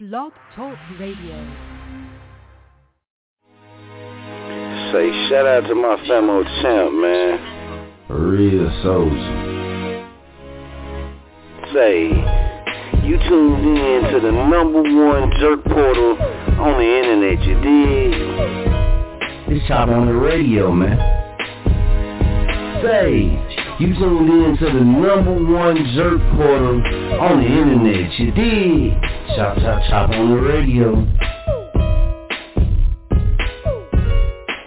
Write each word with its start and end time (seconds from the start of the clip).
Blog 0.00 0.30
Talk 0.54 0.78
Radio. 1.00 1.34
Say 4.92 5.10
shout 5.28 5.44
out 5.44 5.66
to 5.66 5.74
my 5.74 5.96
famo 6.06 6.44
champ, 6.62 6.94
man. 6.94 7.40
Real 8.08 8.70
soldier. 8.84 10.06
Say, 11.74 12.10
you 13.08 13.18
tuned 13.28 13.76
in 13.76 14.12
to 14.12 14.20
the 14.20 14.30
number 14.30 14.82
one 14.82 15.32
jerk 15.40 15.64
portal 15.64 16.16
on 16.60 16.78
the 16.78 16.86
internet, 17.02 17.42
you 17.44 17.54
dig? 17.60 18.14
It's 19.48 19.66
Chop 19.66 19.88
on 19.88 20.06
the 20.06 20.14
radio, 20.14 20.70
man. 20.70 20.96
Say, 22.84 23.67
you 23.78 23.94
tuned 23.94 24.28
in 24.28 24.56
to 24.58 24.64
the 24.64 24.80
number 24.84 25.32
one 25.32 25.76
jerk 25.94 26.20
portal 26.36 26.82
on 27.20 27.40
the 27.40 27.46
internet, 27.46 28.18
you 28.18 28.32
dig? 28.32 28.92
Chop, 29.36 29.56
chop, 29.58 29.82
chop 29.88 30.10
on 30.10 30.30
the 30.30 30.36
radio. 30.40 31.06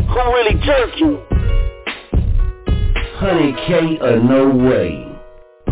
Who 0.06 0.20
really 0.34 0.54
jerking? 0.64 1.18
100K 3.18 4.00
or 4.00 4.20
no 4.20 4.48
way. 4.50 5.04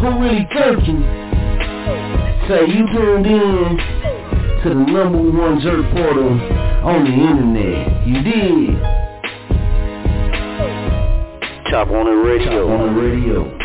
Who 0.00 0.08
really 0.20 0.46
jerking? 0.52 1.02
Say 2.48 2.66
you 2.66 2.86
tuned 2.92 3.26
in 3.26 3.76
to 4.62 4.68
the 4.70 4.74
number 4.74 5.18
one 5.38 5.60
jerk 5.60 5.86
portal 5.92 6.30
on 6.84 7.04
the 7.04 7.12
internet. 7.12 8.06
You 8.06 8.22
did. 8.22 8.80
Chop 11.70 11.88
on 11.88 12.06
the 12.06 12.16
radio. 12.16 12.66
Chop 12.66 12.80
on 12.80 12.94
the 12.94 13.00
radio. 13.00 13.55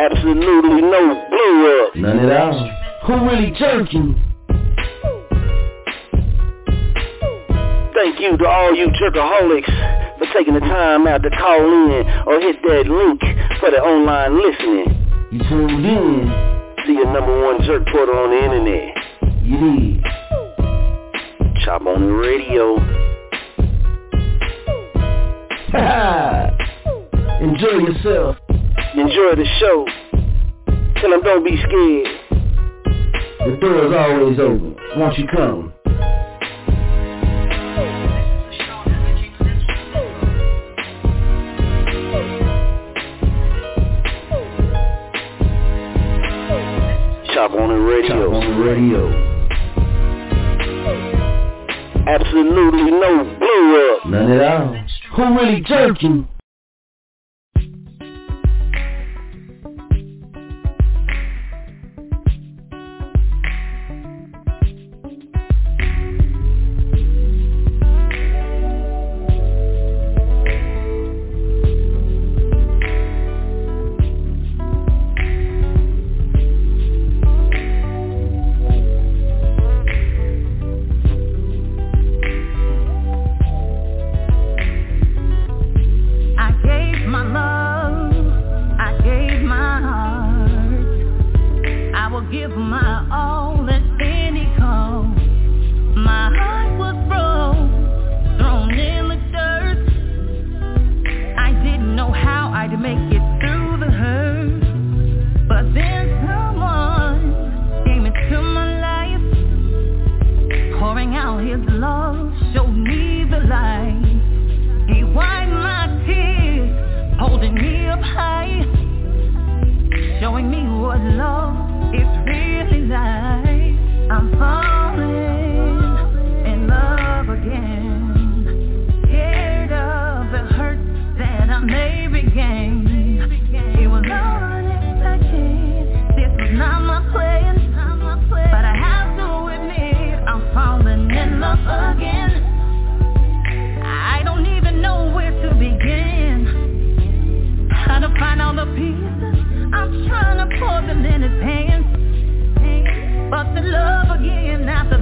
Absolutely 0.00 0.80
no 0.80 1.26
blow 1.28 1.86
up. 1.86 1.96
None 1.96 2.18
at 2.20 2.40
all. 2.40 2.70
Who 3.06 3.12
really 3.28 3.50
jerking? 3.58 4.16
Thank 7.92 8.18
you 8.18 8.38
to 8.38 8.48
all 8.48 8.74
you 8.74 8.86
jerkaholics 8.96 10.18
for 10.18 10.26
taking 10.32 10.54
the 10.54 10.60
time 10.60 11.06
out 11.06 11.22
to 11.22 11.28
call 11.28 11.60
in 11.60 12.06
or 12.26 12.40
hit 12.40 12.56
that 12.62 12.86
link 12.88 13.20
for 13.60 13.70
the 13.70 13.76
online 13.76 14.40
listening. 14.40 14.88
You 15.32 15.38
tuned 15.50 15.84
in. 15.84 16.32
See 16.86 16.94
your 16.94 17.12
number 17.12 17.44
one 17.44 17.60
jerk 17.66 17.86
portal 17.92 18.20
on 18.20 18.30
the 18.30 18.42
internet. 18.42 18.96
You 19.42 19.58
did. 19.58 20.04
Chop 21.62 21.84
on 21.84 22.06
the 22.06 22.12
radio. 22.14 22.78
Enjoy 27.44 27.92
yourself. 27.92 28.36
Enjoy 28.92 29.36
the 29.36 29.46
show. 29.60 29.86
Tell 31.00 31.10
them 31.10 31.22
don't 31.22 31.44
be 31.44 31.56
scared. 31.56 32.08
The 33.38 33.56
door 33.60 33.86
is 33.86 33.92
always 33.96 34.38
open. 34.40 34.76
Won't 34.96 35.16
you 35.16 35.26
come? 35.28 35.72
Chop 47.32 47.52
on 47.52 47.68
the 47.68 47.78
radio. 47.78 48.08
Chop 48.08 48.32
on 48.34 48.44
the 48.50 48.56
radio. 48.64 49.02
Absolutely 52.08 52.90
no 52.90 53.24
blow 53.38 53.96
up. 53.96 54.06
None 54.06 54.32
at 54.32 54.42
all. 54.52 54.74
Who 55.14 55.22
really 55.38 55.60
jerking? 55.62 56.26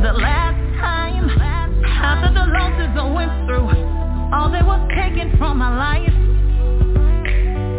The 0.03 0.13
last 0.13 0.55
time. 0.79 1.29
After 1.85 2.33
the 2.33 2.47
losses 2.47 2.95
I 2.95 3.11
went 3.11 3.33
through. 3.47 3.67
All 4.33 4.51
that 4.53 4.65
was 4.65 4.81
taken 4.95 5.37
from 5.39 5.59
my 5.59 5.75
life. 5.75 6.15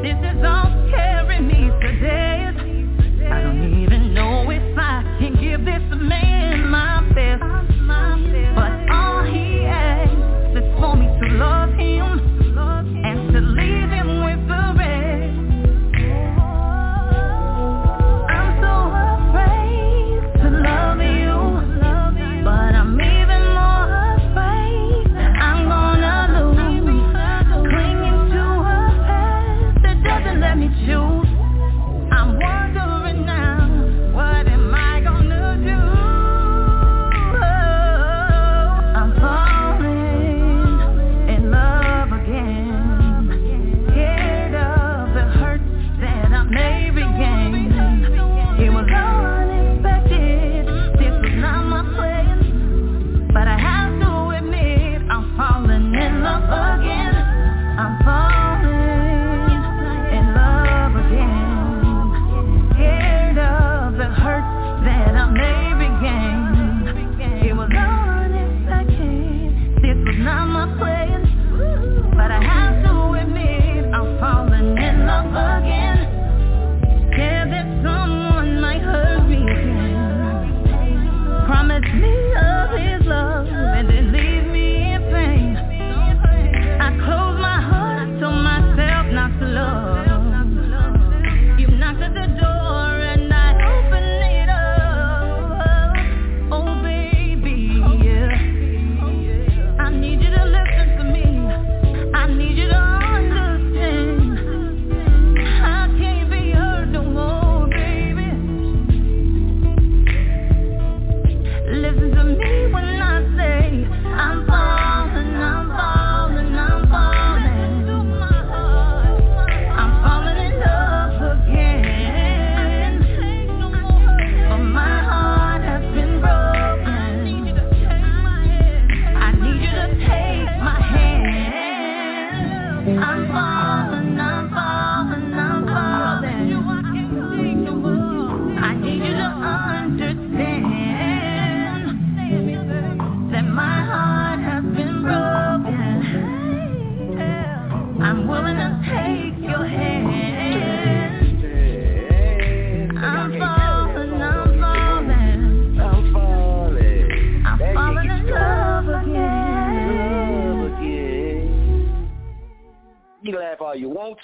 This 0.03 0.19
is 0.19 0.43
all 0.43 0.67
carrying 0.91 1.47
me 1.47 1.71
today. 1.79 2.38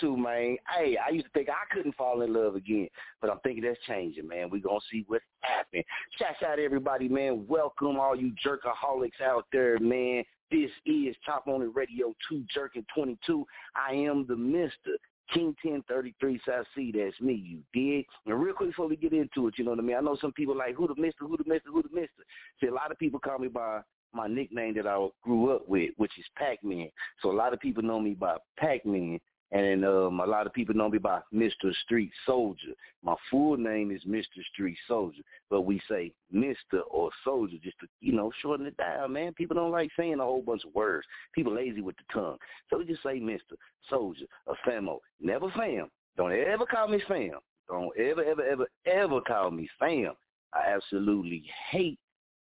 To, 0.01 0.17
man. 0.17 0.57
Hey, 0.75 0.97
I 0.97 1.09
used 1.11 1.25
to 1.25 1.31
think 1.31 1.49
I 1.49 1.73
couldn't 1.73 1.95
fall 1.95 2.21
in 2.21 2.33
love 2.33 2.55
again, 2.55 2.87
but 3.21 3.29
I'm 3.29 3.39
thinking 3.39 3.63
that's 3.63 3.79
changing, 3.87 4.27
man. 4.27 4.49
We're 4.49 4.61
going 4.61 4.79
to 4.79 4.85
see 4.91 5.05
what's 5.07 5.23
happening. 5.41 5.83
Shout 6.17 6.43
out 6.45 6.59
everybody, 6.59 7.07
man. 7.07 7.45
Welcome 7.47 7.99
all 7.99 8.15
you 8.15 8.33
jerkaholics 8.45 9.21
out 9.23 9.45
there, 9.51 9.79
man. 9.79 10.23
This 10.51 10.69
is 10.85 11.15
Chop 11.25 11.47
On 11.47 11.61
It 11.61 11.69
Radio 11.73 12.13
2 12.29 12.43
Jerkin 12.53 12.85
22. 12.93 13.45
I 13.75 13.93
am 13.93 14.25
the 14.27 14.35
Mister. 14.35 14.97
King 15.33 15.55
1033 15.63 16.39
South 16.47 16.67
C, 16.75 16.93
that's 16.95 17.19
me, 17.19 17.33
you 17.33 17.57
dig? 17.73 18.05
And 18.27 18.39
real 18.39 18.53
quick 18.53 18.69
before 18.69 18.87
we 18.87 18.95
get 18.95 19.11
into 19.11 19.47
it, 19.47 19.55
you 19.57 19.65
know 19.65 19.71
what 19.71 19.79
I 19.79 19.81
mean? 19.81 19.95
I 19.97 20.01
know 20.01 20.15
some 20.21 20.31
people 20.31 20.55
like, 20.55 20.75
who 20.75 20.87
the 20.87 20.93
mister, 21.01 21.25
who 21.25 21.35
the 21.35 21.43
mister, 21.47 21.71
who 21.71 21.81
the 21.81 21.89
mister? 21.91 22.23
See, 22.61 22.67
a 22.67 22.71
lot 22.71 22.91
of 22.91 22.99
people 22.99 23.19
call 23.19 23.39
me 23.39 23.47
by 23.47 23.81
my 24.13 24.27
nickname 24.27 24.75
that 24.75 24.85
I 24.85 25.07
grew 25.23 25.51
up 25.51 25.67
with, 25.67 25.91
which 25.97 26.11
is 26.19 26.25
Pac-Man. 26.37 26.89
So 27.23 27.31
a 27.31 27.33
lot 27.33 27.53
of 27.53 27.59
people 27.59 27.81
know 27.81 27.99
me 27.99 28.13
by 28.13 28.37
Pac-Man. 28.57 29.19
And 29.51 29.85
um, 29.85 30.19
a 30.19 30.25
lot 30.25 30.47
of 30.47 30.53
people 30.53 30.75
know 30.75 30.89
me 30.89 30.97
by 30.97 31.19
Mr. 31.33 31.73
Street 31.83 32.11
Soldier. 32.25 32.73
My 33.03 33.15
full 33.29 33.57
name 33.57 33.91
is 33.91 34.03
Mr. 34.03 34.43
Street 34.51 34.77
Soldier, 34.87 35.21
but 35.49 35.61
we 35.61 35.79
say 35.89 36.11
Mr. 36.33 36.81
or 36.89 37.11
Soldier 37.23 37.57
just 37.63 37.79
to, 37.79 37.87
you 38.01 38.11
know, 38.13 38.31
shorten 38.41 38.65
it 38.65 38.75
down, 38.77 39.13
man. 39.13 39.33
People 39.33 39.55
don't 39.55 39.71
like 39.71 39.91
saying 39.97 40.19
a 40.19 40.23
whole 40.23 40.41
bunch 40.41 40.63
of 40.65 40.73
words. 40.73 41.05
People 41.33 41.53
lazy 41.53 41.81
with 41.81 41.95
the 41.97 42.13
tongue. 42.13 42.37
So 42.69 42.79
we 42.79 42.85
just 42.85 43.03
say 43.03 43.19
Mr. 43.19 43.53
Soldier 43.89 44.25
or 44.47 44.55
Famo. 44.67 44.99
Never 45.21 45.51
fam. 45.51 45.89
Don't 46.17 46.31
ever 46.31 46.65
call 46.65 46.87
me 46.87 47.01
fam. 47.07 47.39
Don't 47.67 47.97
ever, 47.97 48.23
ever, 48.23 48.43
ever, 48.43 48.67
ever 48.85 49.21
call 49.21 49.51
me 49.51 49.69
fam. 49.79 50.13
I 50.53 50.73
absolutely 50.73 51.43
hate 51.69 51.99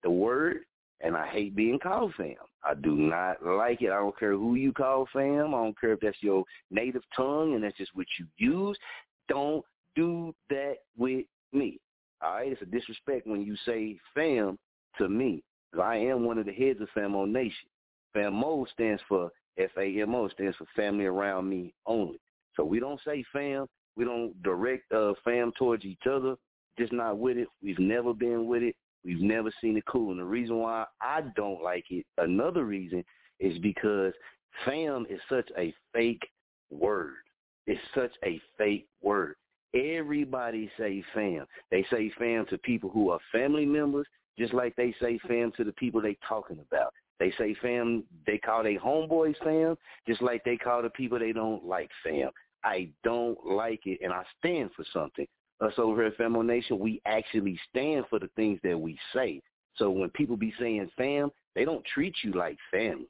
the 0.04 0.10
word 0.10 0.60
and 1.02 1.16
I 1.16 1.28
hate 1.28 1.56
being 1.56 1.80
called 1.80 2.14
fam. 2.16 2.36
I 2.64 2.74
do 2.74 2.96
not 2.96 3.44
like 3.46 3.82
it. 3.82 3.92
I 3.92 4.00
don't 4.00 4.18
care 4.18 4.34
who 4.34 4.56
you 4.56 4.74
call 4.74 5.08
fam. 5.14 5.54
I 5.56 5.64
don't 5.64 5.80
care 5.80 5.94
if 5.94 6.02
that's 6.02 6.18
your 6.22 6.44
native 6.72 7.04
tongue 7.16 7.56
and 7.56 7.64
that's 7.64 7.78
just 7.78 7.96
what 7.96 8.08
you 8.20 8.26
use. 8.38 8.78
Don't 9.28 9.64
do 9.96 10.34
that 10.50 10.78
with 10.98 11.26
me. 11.54 11.80
All 12.22 12.36
right, 12.36 12.52
it's 12.52 12.62
a 12.62 12.66
disrespect 12.66 13.28
when 13.28 13.42
you 13.42 13.56
say 13.66 13.98
fam 14.14 14.58
to 14.98 15.08
me. 15.08 15.42
I 15.82 15.96
am 15.96 16.26
one 16.26 16.38
of 16.38 16.46
the 16.46 16.52
heads 16.52 16.82
of 16.82 16.90
Famo 16.96 17.30
Nation. 17.30 17.70
FAMO 18.16 18.68
stands 18.70 19.02
for 19.08 19.32
F-A-M-O, 19.58 20.28
stands 20.30 20.58
for 20.58 20.66
family 20.76 21.06
around 21.06 21.48
me 21.48 21.74
only. 21.86 22.20
So 22.56 22.64
we 22.64 22.80
don't 22.80 23.00
say 23.06 23.24
fam. 23.32 23.68
We 23.96 24.06
don't 24.06 24.42
direct 24.44 24.92
uh, 24.92 25.14
fam 25.24 25.52
towards 25.58 25.86
each 25.86 26.08
other. 26.10 26.36
Just 26.78 26.92
not 26.92 27.18
with 27.18 27.38
it. 27.38 27.48
We've 27.62 27.80
never 27.80 28.14
been 28.14 28.48
with 28.48 28.64
it. 28.64 28.76
We've 29.04 29.22
never 29.22 29.52
seen 29.62 29.78
it 29.78 29.86
cool. 29.86 30.12
And 30.12 30.20
the 30.20 30.26
reason 30.26 30.58
why 30.58 30.86
I 31.02 31.22
don't 31.36 31.64
like 31.64 31.86
it, 31.90 32.06
another 32.18 32.66
reason, 32.66 33.04
is 33.40 33.58
because 33.60 34.14
fam 34.66 35.06
is 35.10 35.20
such 35.30 35.50
a 35.58 35.74
fake 35.94 36.28
word. 36.70 37.16
It's 37.68 37.82
such 37.96 38.12
a 38.26 38.42
fake 38.58 38.88
word. 39.02 39.36
Everybody 39.74 40.70
say 40.78 41.04
fam. 41.14 41.46
They 41.72 41.86
say 41.92 42.12
fam 42.18 42.46
to 42.50 42.58
people 42.58 42.90
who 42.90 43.12
are 43.12 43.20
family 43.32 43.66
members, 43.66 44.08
just 44.38 44.54
like 44.54 44.76
they 44.76 44.96
say 45.02 45.20
fam 45.28 45.52
to 45.58 45.64
the 45.64 45.74
people 45.74 46.02
they 46.02 46.18
talking 46.28 46.60
about. 46.60 46.94
They 47.20 47.34
say 47.38 47.56
fam, 47.62 48.04
they 48.26 48.38
call 48.38 48.64
their 48.64 48.80
homeboys 48.80 49.36
fam, 49.44 49.76
just 50.08 50.22
like 50.22 50.44
they 50.44 50.58
call 50.58 50.82
the 50.82 50.90
people 50.90 51.20
they 51.20 51.34
don't 51.34 51.66
like 51.66 51.90
fam. 52.04 52.32
I 52.64 52.90
don't 53.04 53.38
like 53.46 53.82
it, 53.86 54.00
and 54.02 54.12
I 54.12 54.24
stand 54.40 54.72
for 54.76 54.86
something 54.92 55.28
us 55.62 55.74
over 55.78 56.06
at 56.06 56.18
Famo 56.18 56.46
Nation, 56.46 56.80
we 56.80 57.02
actually 57.06 57.60
stand 57.70 58.06
for 58.10 58.20
the 58.20 58.30
things 58.36 58.60
that 58.64 58.80
we 58.80 58.98
say. 59.14 59.42
So 59.76 59.90
when 59.90 60.10
people 60.10 60.38
be 60.38 60.54
saying 60.60 60.90
fam, 60.98 61.32
they 61.56 61.66
don't 61.66 61.86
treat 61.94 62.16
you 62.24 62.34
like 62.34 62.58
family. 62.72 63.08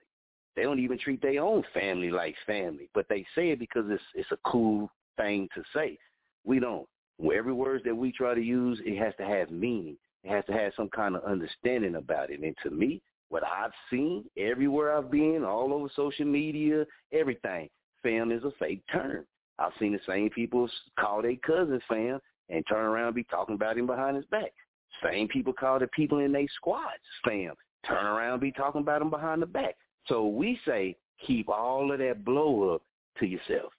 They 0.55 0.63
don't 0.63 0.79
even 0.79 0.99
treat 0.99 1.21
their 1.21 1.41
own 1.41 1.63
family 1.73 2.11
like 2.11 2.35
family, 2.45 2.89
but 2.93 3.07
they 3.07 3.25
say 3.35 3.51
it 3.51 3.59
because 3.59 3.85
it's 3.87 4.03
it's 4.13 4.31
a 4.31 4.49
cool 4.49 4.89
thing 5.17 5.47
to 5.55 5.63
say. 5.73 5.97
We 6.43 6.59
don't. 6.59 6.87
Every 7.33 7.53
word 7.53 7.81
that 7.85 7.95
we 7.95 8.11
try 8.11 8.33
to 8.33 8.41
use, 8.41 8.79
it 8.83 8.97
has 8.97 9.13
to 9.17 9.25
have 9.25 9.51
meaning. 9.51 9.97
It 10.23 10.31
has 10.31 10.45
to 10.45 10.53
have 10.53 10.73
some 10.75 10.89
kind 10.89 11.15
of 11.15 11.23
understanding 11.23 11.95
about 11.95 12.29
it. 12.29 12.41
And 12.41 12.55
to 12.63 12.71
me, 12.71 13.01
what 13.29 13.43
I've 13.45 13.71
seen 13.89 14.25
everywhere 14.37 14.97
I've 14.97 15.11
been, 15.11 15.43
all 15.45 15.73
over 15.73 15.89
social 15.95 16.25
media, 16.25 16.85
everything, 17.13 17.69
fam 18.03 18.31
is 18.31 18.43
a 18.43 18.51
fake 18.59 18.83
term. 18.91 19.25
I've 19.59 19.73
seen 19.79 19.93
the 19.93 19.99
same 20.07 20.29
people 20.29 20.69
call 20.99 21.21
their 21.21 21.35
cousins 21.35 21.81
fam, 21.87 22.19
and 22.49 22.63
turn 22.67 22.85
around 22.85 23.07
and 23.07 23.15
be 23.15 23.23
talking 23.23 23.55
about 23.55 23.77
him 23.77 23.87
behind 23.87 24.15
his 24.15 24.25
back. 24.25 24.53
Same 25.03 25.27
people 25.27 25.53
call 25.53 25.79
the 25.79 25.87
people 25.87 26.19
in 26.19 26.31
their 26.31 26.47
squads 26.55 27.03
fam. 27.23 27.53
Turn 27.87 28.05
around 28.05 28.33
and 28.33 28.41
be 28.41 28.51
talking 28.51 28.81
about 28.81 28.99
them 28.99 29.09
behind 29.09 29.41
the 29.41 29.45
back. 29.45 29.75
So 30.07 30.27
we 30.27 30.59
say 30.65 30.95
keep 31.25 31.49
all 31.49 31.91
of 31.91 31.99
that 31.99 32.25
blow 32.25 32.75
up 32.75 32.81
to 33.19 33.25
yourself. 33.25 33.71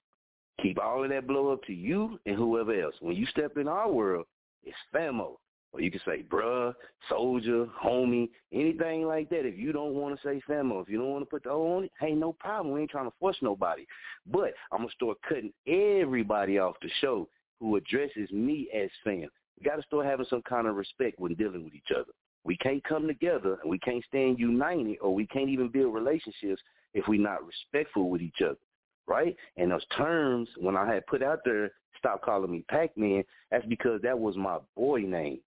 Keep 0.63 0.79
all 0.79 1.05
of 1.05 1.11
that 1.11 1.27
blow 1.27 1.53
up 1.53 1.63
to 1.65 1.73
you 1.73 2.19
and 2.27 2.37
whoever 2.37 2.79
else. 2.81 2.95
When 3.01 3.17
you 3.17 3.27
step 3.27 3.57
in 3.57 3.69
our 3.69 3.91
world, 3.91 4.27
it's 4.65 4.77
famo. 4.95 5.37
Or 5.73 5.81
you 5.81 5.91
can 5.91 6.01
say 6.05 6.25
bruh, 6.29 6.75
soldier, 7.09 7.67
homie, 7.83 8.29
anything 8.53 9.05
like 9.05 9.31
that. 9.31 9.47
If 9.47 9.57
you 9.57 9.73
don't 9.73 9.95
want 9.95 10.21
to 10.21 10.27
say 10.27 10.43
famo, 10.49 10.83
if 10.83 10.89
you 10.89 10.99
don't 10.99 11.11
want 11.11 11.23
to 11.23 11.31
put 11.31 11.45
the 11.45 11.51
O 11.51 11.77
on 11.77 11.85
it, 11.85 11.93
hey, 12.01 12.13
no 12.13 12.33
problem. 12.33 12.75
We 12.75 12.81
ain't 12.81 12.91
trying 12.91 13.09
to 13.09 13.17
force 13.21 13.37
nobody. 13.41 13.87
But 14.27 14.55
I'm 14.73 14.79
going 14.79 14.89
to 14.89 14.95
start 14.95 15.19
cutting 15.27 15.53
everybody 15.67 16.59
off 16.59 16.75
the 16.83 16.91
show 17.01 17.29
who 17.61 17.77
addresses 17.77 18.31
me 18.33 18.69
as 18.75 18.91
fam. 19.05 19.29
We 19.59 19.65
got 19.65 19.77
to 19.77 19.83
start 19.83 20.07
having 20.07 20.27
some 20.29 20.43
kind 20.43 20.67
of 20.67 20.77
respect 20.77 21.21
when 21.21 21.35
dealing 21.35 21.65
with 21.65 21.75
each 21.75 21.95
other. 21.95 22.13
We 22.45 22.57
can't 22.57 22.83
come 22.85 23.07
together 23.07 23.59
and 23.63 23.71
we 23.71 23.79
can't 23.79 24.05
stand 24.05 24.39
united 24.39 24.97
or 25.03 25.15
we 25.15 25.27
can't 25.27 25.51
even 25.51 25.69
build 25.69 25.95
relationships 25.95 26.63
if 26.95 27.07
we're 27.07 27.21
not 27.21 27.47
respectful 27.47 28.09
with 28.09 28.23
each 28.23 28.41
other, 28.43 28.59
right? 29.07 29.37
And 29.59 29.71
those 29.71 29.85
terms, 29.97 30.49
when 30.59 30.77
I 30.77 30.93
had 30.93 31.07
put 31.07 31.23
out 31.23 31.41
there, 31.45 31.71
stop 31.99 32.23
calling 32.23 32.51
me 32.51 32.65
Pac-Man, 32.71 33.23
that's 33.51 33.67
because 33.67 34.01
that 34.03 34.19
was 34.19 34.37
my 34.37 34.59
boy 34.75 35.01
name. 35.01 35.41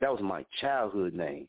That 0.00 0.10
was 0.10 0.20
my 0.20 0.44
childhood 0.60 1.14
name. 1.14 1.46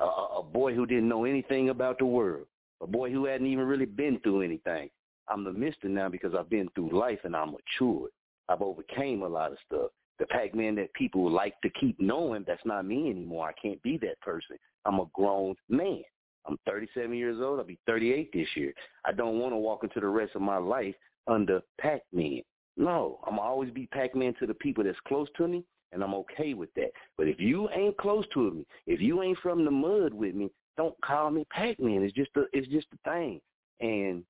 A, 0.00 0.04
a 0.04 0.42
boy 0.42 0.74
who 0.74 0.84
didn't 0.84 1.08
know 1.08 1.24
anything 1.24 1.70
about 1.70 1.98
the 1.98 2.04
world. 2.04 2.46
A 2.82 2.86
boy 2.86 3.10
who 3.10 3.24
hadn't 3.24 3.46
even 3.46 3.64
really 3.64 3.86
been 3.86 4.20
through 4.20 4.42
anything. 4.42 4.90
I'm 5.28 5.44
the 5.44 5.52
mister 5.52 5.88
now 5.88 6.10
because 6.10 6.34
I've 6.34 6.50
been 6.50 6.68
through 6.74 6.96
life 6.96 7.20
and 7.24 7.34
I'm 7.34 7.52
matured. 7.52 8.10
I've 8.48 8.62
overcame 8.62 9.22
a 9.22 9.28
lot 9.28 9.52
of 9.52 9.58
stuff. 9.66 9.90
The 10.18 10.26
Pac-Man 10.26 10.76
that 10.76 10.92
people 10.94 11.30
like 11.30 11.60
to 11.62 11.70
keep 11.78 12.00
knowing, 12.00 12.44
that's 12.46 12.64
not 12.64 12.86
me 12.86 13.10
anymore. 13.10 13.48
I 13.48 13.52
can't 13.60 13.82
be 13.82 13.98
that 13.98 14.20
person. 14.20 14.56
I'm 14.84 15.00
a 15.00 15.06
grown 15.12 15.54
man. 15.68 16.02
I'm 16.46 16.58
37 16.66 17.12
years 17.14 17.38
old. 17.40 17.58
I'll 17.58 17.66
be 17.66 17.78
38 17.86 18.30
this 18.32 18.48
year. 18.54 18.72
I 19.04 19.12
don't 19.12 19.38
want 19.38 19.52
to 19.52 19.56
walk 19.56 19.82
into 19.82 20.00
the 20.00 20.06
rest 20.06 20.36
of 20.36 20.42
my 20.42 20.58
life 20.58 20.94
under 21.26 21.60
Pac-Man. 21.80 22.42
No, 22.76 23.18
I'm 23.26 23.38
always 23.38 23.70
be 23.70 23.86
Pac-Man 23.86 24.34
to 24.38 24.46
the 24.46 24.54
people 24.54 24.84
that's 24.84 24.98
close 25.08 25.28
to 25.38 25.48
me, 25.48 25.64
and 25.92 26.02
I'm 26.02 26.14
okay 26.14 26.54
with 26.54 26.72
that. 26.74 26.90
But 27.18 27.26
if 27.26 27.40
you 27.40 27.68
ain't 27.70 27.96
close 27.96 28.24
to 28.34 28.50
me, 28.50 28.66
if 28.86 29.00
you 29.00 29.22
ain't 29.22 29.38
from 29.38 29.64
the 29.64 29.70
mud 29.70 30.14
with 30.14 30.34
me, 30.34 30.50
don't 30.76 30.94
call 31.02 31.30
me 31.30 31.46
Pac-Man. 31.50 32.02
It's 32.02 32.14
just 32.14 32.30
a, 32.36 32.44
it's 32.52 32.68
just 32.68 32.86
a 32.92 33.10
thing, 33.10 33.40
and 33.80 34.22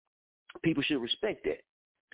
people 0.62 0.82
should 0.82 1.02
respect 1.02 1.44
that 1.44 1.58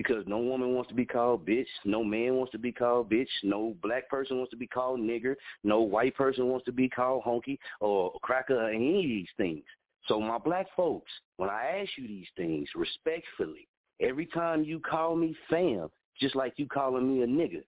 because 0.03 0.27
no 0.27 0.39
woman 0.39 0.75
wants 0.75 0.89
to 0.89 0.95
be 0.95 1.05
called 1.05 1.47
bitch, 1.47 1.67
no 1.85 2.03
man 2.03 2.35
wants 2.35 2.53
to 2.53 2.59
be 2.59 2.73
called 2.73 3.11
bitch, 3.11 3.29
no 3.43 3.77
black 3.83 4.09
person 4.09 4.37
wants 4.37 4.51
to 4.51 4.57
be 4.57 4.67
called 4.67 5.01
nigger, 5.01 5.35
no 5.63 5.81
white 5.81 6.17
person 6.17 6.49
wants 6.49 6.65
to 6.65 6.73
be 6.73 6.89
called 6.89 7.23
honky 7.25 7.59
or 7.81 8.13
cracker 8.23 8.57
or 8.57 8.71
any 8.71 8.99
of 8.99 9.09
these 9.09 9.29
things. 9.37 9.63
So 10.09 10.21
my 10.21 10.39
black 10.39 10.67
folks, 10.77 11.11
when 11.37 11.49
I 11.49 11.81
ask 11.81 11.91
you 11.97 12.09
these 12.09 12.27
things 12.37 12.69
respectfully, 12.75 13.69
every 14.01 14.27
time 14.27 14.65
you 14.65 14.81
call 14.81 15.15
me 15.15 15.37
fam, 15.49 15.89
just 16.21 16.35
like 16.35 16.55
you 16.57 16.67
calling 16.67 17.09
me 17.09 17.23
a 17.23 17.27
nigger, 17.27 17.63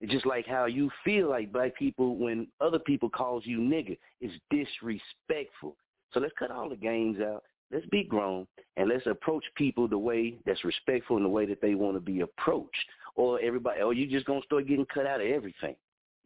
it's 0.00 0.12
just 0.12 0.26
like 0.26 0.46
how 0.46 0.66
you 0.66 0.90
feel 1.04 1.28
like 1.30 1.52
black 1.52 1.76
people 1.76 2.16
when 2.16 2.46
other 2.60 2.78
people 2.78 3.08
calls 3.08 3.44
you 3.44 3.58
nigger 3.58 3.98
is 4.20 4.30
disrespectful. 4.50 5.76
So 6.12 6.20
let's 6.20 6.34
cut 6.38 6.50
all 6.50 6.68
the 6.68 6.76
games 6.76 7.18
out 7.20 7.42
let's 7.72 7.86
be 7.86 8.04
grown 8.04 8.46
and 8.76 8.88
let's 8.88 9.06
approach 9.06 9.44
people 9.56 9.88
the 9.88 9.98
way 9.98 10.36
that's 10.44 10.64
respectful 10.64 11.16
in 11.16 11.22
the 11.22 11.28
way 11.28 11.46
that 11.46 11.60
they 11.60 11.74
want 11.74 11.96
to 11.96 12.00
be 12.00 12.20
approached. 12.20 12.76
Or 13.14 13.40
everybody, 13.40 13.80
or 13.80 13.94
you 13.94 14.06
just 14.06 14.26
gonna 14.26 14.42
start 14.44 14.66
getting 14.66 14.86
cut 14.92 15.06
out 15.06 15.22
of 15.22 15.26
everything, 15.26 15.74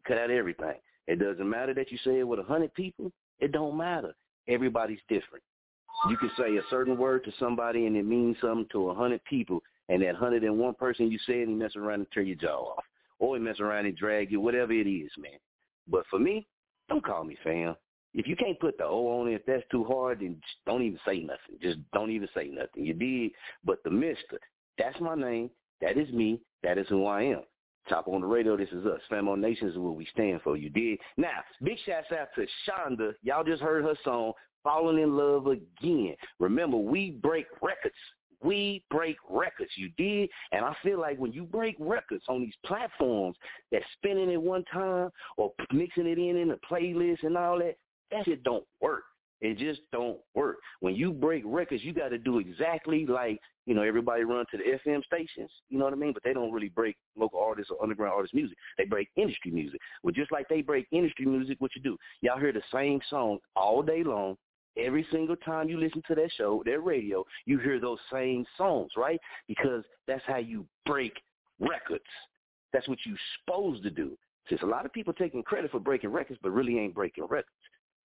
cut 0.05 0.17
out 0.17 0.29
of 0.29 0.35
everything. 0.35 0.75
It 1.07 1.19
doesn't 1.19 1.49
matter 1.49 1.73
that 1.73 1.91
you 1.91 1.97
say 2.03 2.19
it 2.19 2.27
with 2.27 2.39
a 2.39 2.43
hundred 2.43 2.73
people. 2.73 3.11
It 3.39 3.53
don't 3.53 3.77
matter. 3.77 4.13
Everybody's 4.47 4.99
different. 5.07 5.43
You 6.09 6.17
can 6.17 6.31
say 6.37 6.57
a 6.57 6.61
certain 6.69 6.97
word 6.97 7.23
to 7.25 7.31
somebody 7.39 7.85
and 7.85 7.95
it 7.95 8.05
means 8.05 8.35
something 8.41 8.67
to 8.71 8.89
a 8.89 8.93
hundred 8.93 9.23
people, 9.23 9.61
and 9.87 10.01
that 10.01 10.15
hundred 10.15 10.43
and 10.43 10.57
one 10.57 10.73
person 10.73 11.11
you 11.11 11.17
say 11.19 11.41
it, 11.41 11.47
he 11.47 11.53
mess 11.53 11.75
around 11.75 12.01
and 12.01 12.11
tear 12.11 12.23
your 12.23 12.35
jaw 12.35 12.73
off, 12.73 12.83
or 13.19 13.37
he 13.37 13.41
mess 13.41 13.59
around 13.59 13.85
and 13.85 13.97
drag 13.97 14.31
you, 14.31 14.41
whatever 14.41 14.73
it 14.73 14.87
is, 14.87 15.11
man. 15.17 15.39
But 15.87 16.05
for 16.09 16.19
me, 16.19 16.45
don't 16.89 17.03
call 17.03 17.23
me 17.23 17.37
fam 17.43 17.75
if 18.13 18.27
you 18.27 18.35
can't 18.35 18.59
put 18.59 18.77
the 18.77 18.85
O 18.85 19.19
on 19.19 19.27
it, 19.29 19.35
if 19.35 19.45
that's 19.45 19.63
too 19.71 19.83
hard, 19.83 20.19
then 20.19 20.41
don't 20.65 20.81
even 20.83 20.99
say 21.05 21.19
nothing. 21.19 21.57
Just 21.61 21.79
don't 21.93 22.11
even 22.11 22.27
say 22.35 22.49
nothing. 22.49 22.85
You 22.85 22.93
did. 22.93 23.31
But 23.63 23.83
the 23.83 23.91
Mister, 23.91 24.39
that's 24.77 24.99
my 24.99 25.15
name. 25.15 25.49
That 25.81 25.97
is 25.97 26.11
me. 26.11 26.41
That 26.63 26.77
is 26.77 26.87
who 26.89 27.05
I 27.05 27.23
am. 27.23 27.41
Chop 27.89 28.07
on 28.07 28.21
the 28.21 28.27
radio, 28.27 28.55
this 28.55 28.69
is 28.69 28.85
us. 28.85 29.01
Famo 29.11 29.35
Nation 29.35 29.67
is 29.67 29.77
what 29.77 29.95
we 29.95 30.05
stand 30.13 30.41
for. 30.43 30.55
You 30.55 30.69
did. 30.69 30.99
Now, 31.17 31.39
big 31.63 31.77
shouts 31.85 32.11
out 32.11 32.27
to 32.35 32.45
Shonda. 32.69 33.13
Y'all 33.23 33.43
just 33.43 33.61
heard 33.61 33.83
her 33.83 33.95
song, 34.03 34.33
Falling 34.63 35.01
in 35.01 35.17
Love 35.17 35.47
Again. 35.47 36.15
Remember, 36.39 36.77
we 36.77 37.09
break 37.09 37.47
records. 37.59 37.95
we 38.43 38.83
break 38.89 39.17
records. 39.29 39.71
You 39.75 39.89
did, 39.97 40.29
and 40.51 40.65
I 40.65 40.75
feel 40.83 40.99
like 40.99 41.17
when 41.17 41.31
you 41.31 41.43
break 41.43 41.75
records 41.79 42.23
on 42.27 42.41
these 42.41 42.53
platforms 42.65 43.35
that 43.71 43.81
spinning 43.93 44.31
at 44.31 44.41
one 44.41 44.63
time 44.71 45.09
or 45.37 45.51
mixing 45.71 46.07
it 46.07 46.17
in 46.17 46.37
in 46.37 46.51
a 46.51 46.57
playlist 46.57 47.23
and 47.23 47.37
all 47.37 47.59
that, 47.59 47.75
that 48.11 48.25
shit 48.25 48.43
don't 48.43 48.65
work. 48.81 49.03
It 49.41 49.57
just 49.57 49.81
don't 49.91 50.19
work. 50.35 50.57
When 50.81 50.93
you 50.95 51.11
break 51.11 51.43
records, 51.45 51.83
you 51.83 51.93
got 51.93 52.09
to 52.09 52.19
do 52.19 52.37
exactly 52.37 53.07
like 53.07 53.39
you 53.65 53.73
know 53.73 53.81
everybody 53.81 54.23
run 54.23 54.45
to 54.51 54.57
the 54.57 54.63
FM 54.63 55.03
stations. 55.03 55.49
You 55.69 55.79
know 55.79 55.85
what 55.85 55.93
I 55.93 55.97
mean? 55.97 56.13
But 56.13 56.23
they 56.23 56.33
don't 56.33 56.51
really 56.51 56.69
break 56.69 56.95
local 57.17 57.39
artists 57.39 57.71
or 57.71 57.81
underground 57.81 58.13
artist 58.13 58.35
music. 58.35 58.55
They 58.77 58.85
break 58.85 59.09
industry 59.15 59.51
music. 59.51 59.79
Well, 60.03 60.13
just 60.13 60.31
like 60.31 60.47
they 60.47 60.61
break 60.61 60.87
industry 60.91 61.25
music, 61.25 61.57
what 61.59 61.71
you 61.75 61.81
do? 61.81 61.97
Y'all 62.21 62.39
hear 62.39 62.53
the 62.53 62.61
same 62.71 62.99
song 63.09 63.39
all 63.55 63.81
day 63.81 64.03
long. 64.03 64.37
Every 64.77 65.05
single 65.11 65.35
time 65.37 65.67
you 65.67 65.77
listen 65.77 66.01
to 66.07 66.15
that 66.15 66.29
show, 66.37 66.61
their 66.63 66.79
radio, 66.79 67.25
you 67.45 67.57
hear 67.57 67.79
those 67.79 67.99
same 68.11 68.45
songs, 68.57 68.91
right? 68.95 69.19
Because 69.47 69.83
that's 70.07 70.23
how 70.27 70.37
you 70.37 70.65
break 70.85 71.13
records. 71.59 72.05
That's 72.71 72.87
what 72.87 72.99
you're 73.05 73.17
supposed 73.39 73.83
to 73.83 73.89
do. 73.89 74.17
There's 74.49 74.61
a 74.61 74.67
lot 74.67 74.85
of 74.85 74.93
people 74.93 75.13
taking 75.13 75.43
credit 75.43 75.71
for 75.71 75.79
breaking 75.79 76.11
records, 76.11 76.39
but 76.41 76.51
really 76.51 76.79
ain't 76.79 76.95
breaking 76.95 77.25
records. 77.25 77.49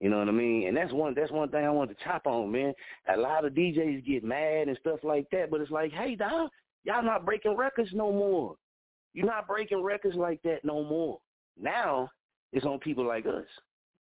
You 0.01 0.11
know 0.11 0.19
what 0.19 0.29
I 0.29 0.33
mean? 0.33 0.69
And 0.69 0.77
that's 0.77 0.93
one 0.93 1.15
that's 1.15 1.33
one 1.33 1.49
thing 1.49 1.65
I 1.65 1.71
wanted 1.71 1.97
to 1.97 2.05
chop 2.05 2.27
on, 2.27 2.53
man. 2.53 2.75
A 3.13 3.17
lot 3.17 3.45
of 3.45 3.55
DJs 3.55 4.07
get 4.07 4.25
mad 4.25 4.69
and 4.69 4.79
stuff 4.81 5.01
like 5.03 5.27
that, 5.31 5.51
but 5.51 5.61
it's 5.61 5.71
like, 5.71 5.93
hey, 5.93 6.15
dog, 6.15 6.51
y'all 6.85 7.03
not 7.03 7.25
breaking 7.25 7.57
records 7.57 7.91
no 7.93 8.13
more. 8.13 8.57
You're 9.15 9.27
not 9.27 9.47
breaking 9.49 9.83
records 9.83 10.17
like 10.17 10.43
that 10.43 10.65
no 10.65 10.85
more. 10.85 11.19
Now 11.59 12.11
it's 12.53 12.67
on 12.67 12.79
people 12.79 13.07
like 13.07 13.25
us, 13.25 13.47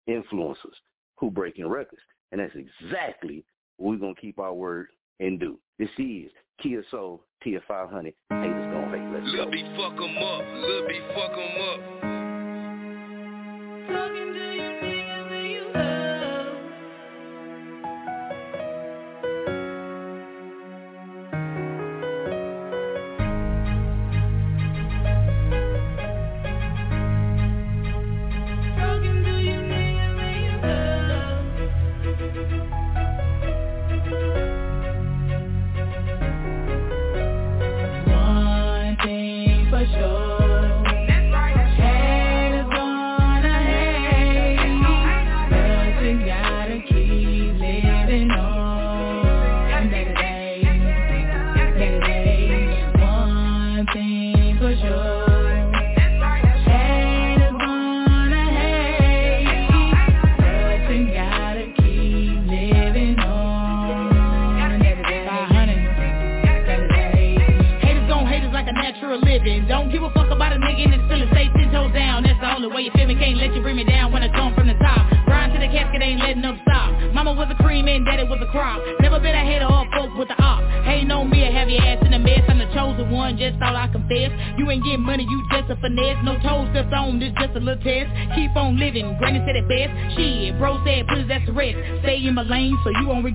influencers, 0.08 0.76
who 1.16 1.30
breaking 1.30 1.66
records. 1.68 2.02
And 2.30 2.40
that's 2.40 2.54
exactly 2.54 3.44
what 3.78 3.92
we're 3.92 3.96
gonna 3.96 4.14
keep 4.20 4.38
our 4.38 4.52
word 4.52 4.88
and 5.20 5.40
do. 5.40 5.58
This 5.78 5.88
is 5.98 6.30
Kia 6.62 6.82
Soul, 6.90 7.22
Tia 7.42 7.60
500. 7.66 8.12
Haters 8.30 8.72
gonna 8.72 8.90
hate. 8.90 9.12
Let's 9.12 9.26
Lil 9.34 9.50
B 9.50 9.62
fuck 9.76 9.92
'em 9.92 10.18
up. 10.18 10.42
Lil 10.54 10.88
B 10.88 11.00
fuck 11.14 11.32
'em 11.32 11.62
up. 11.62 11.95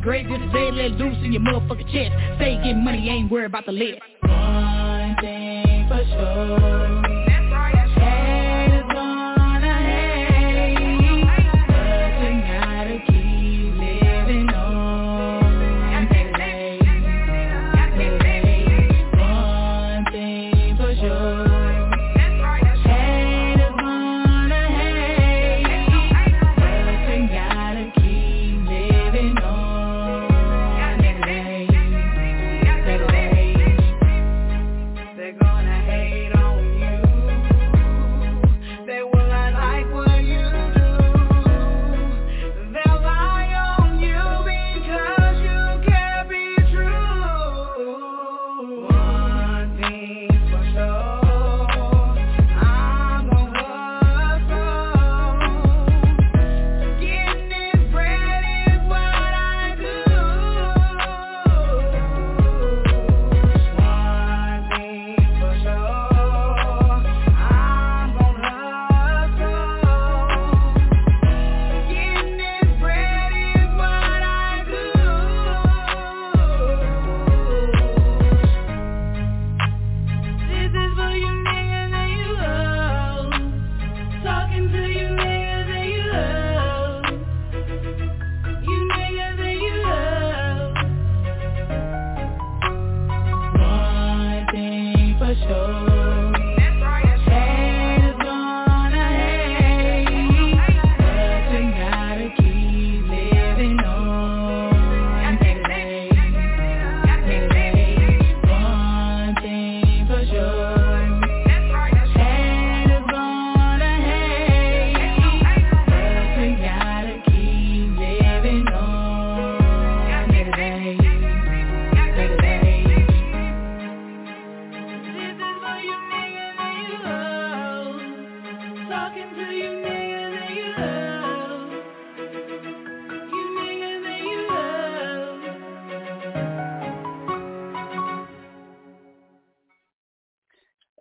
You 0.06 0.30
won't. 0.30 0.54
Dead 0.54 0.74
let 0.74 0.92
loose 0.92 1.18
in 1.24 1.32
your 1.34 1.42
motherfucking 1.42 1.92
chest. 1.92 2.12
Stay 2.38 2.56
getting 2.58 2.84
money, 2.84 3.10
ain't 3.10 3.32
worried 3.32 3.46
about 3.46 3.66
the 3.66 3.72
list. 3.72 4.02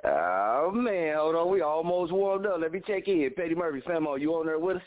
Oh 0.04 0.70
man, 0.74 1.16
hold 1.16 1.34
on, 1.34 1.52
we 1.52 1.60
almost 1.60 2.12
warmed 2.12 2.46
up. 2.46 2.60
Let 2.60 2.72
me 2.72 2.80
check 2.86 3.08
in. 3.08 3.30
Petty 3.36 3.54
Murphy, 3.54 3.82
Famo, 3.86 4.18
you 4.20 4.32
on 4.34 4.46
there 4.46 4.58
with 4.58 4.76
us? 4.76 4.82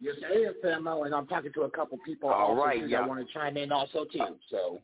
Yes, 0.00 0.16
I 0.28 0.38
am, 0.38 0.84
Famo, 0.84 1.06
and 1.06 1.14
I'm 1.14 1.26
talking 1.26 1.52
to 1.54 1.62
a 1.62 1.70
couple 1.70 1.98
people. 2.04 2.28
All 2.28 2.38
right, 2.38 2.48
also, 2.48 2.62
right, 2.62 2.80
too, 2.80 2.86
yeah. 2.88 3.00
that 3.00 3.08
want 3.08 3.26
to 3.26 3.32
chime 3.32 3.56
in 3.56 3.72
also 3.72 4.04
too. 4.04 4.36
So 4.50 4.80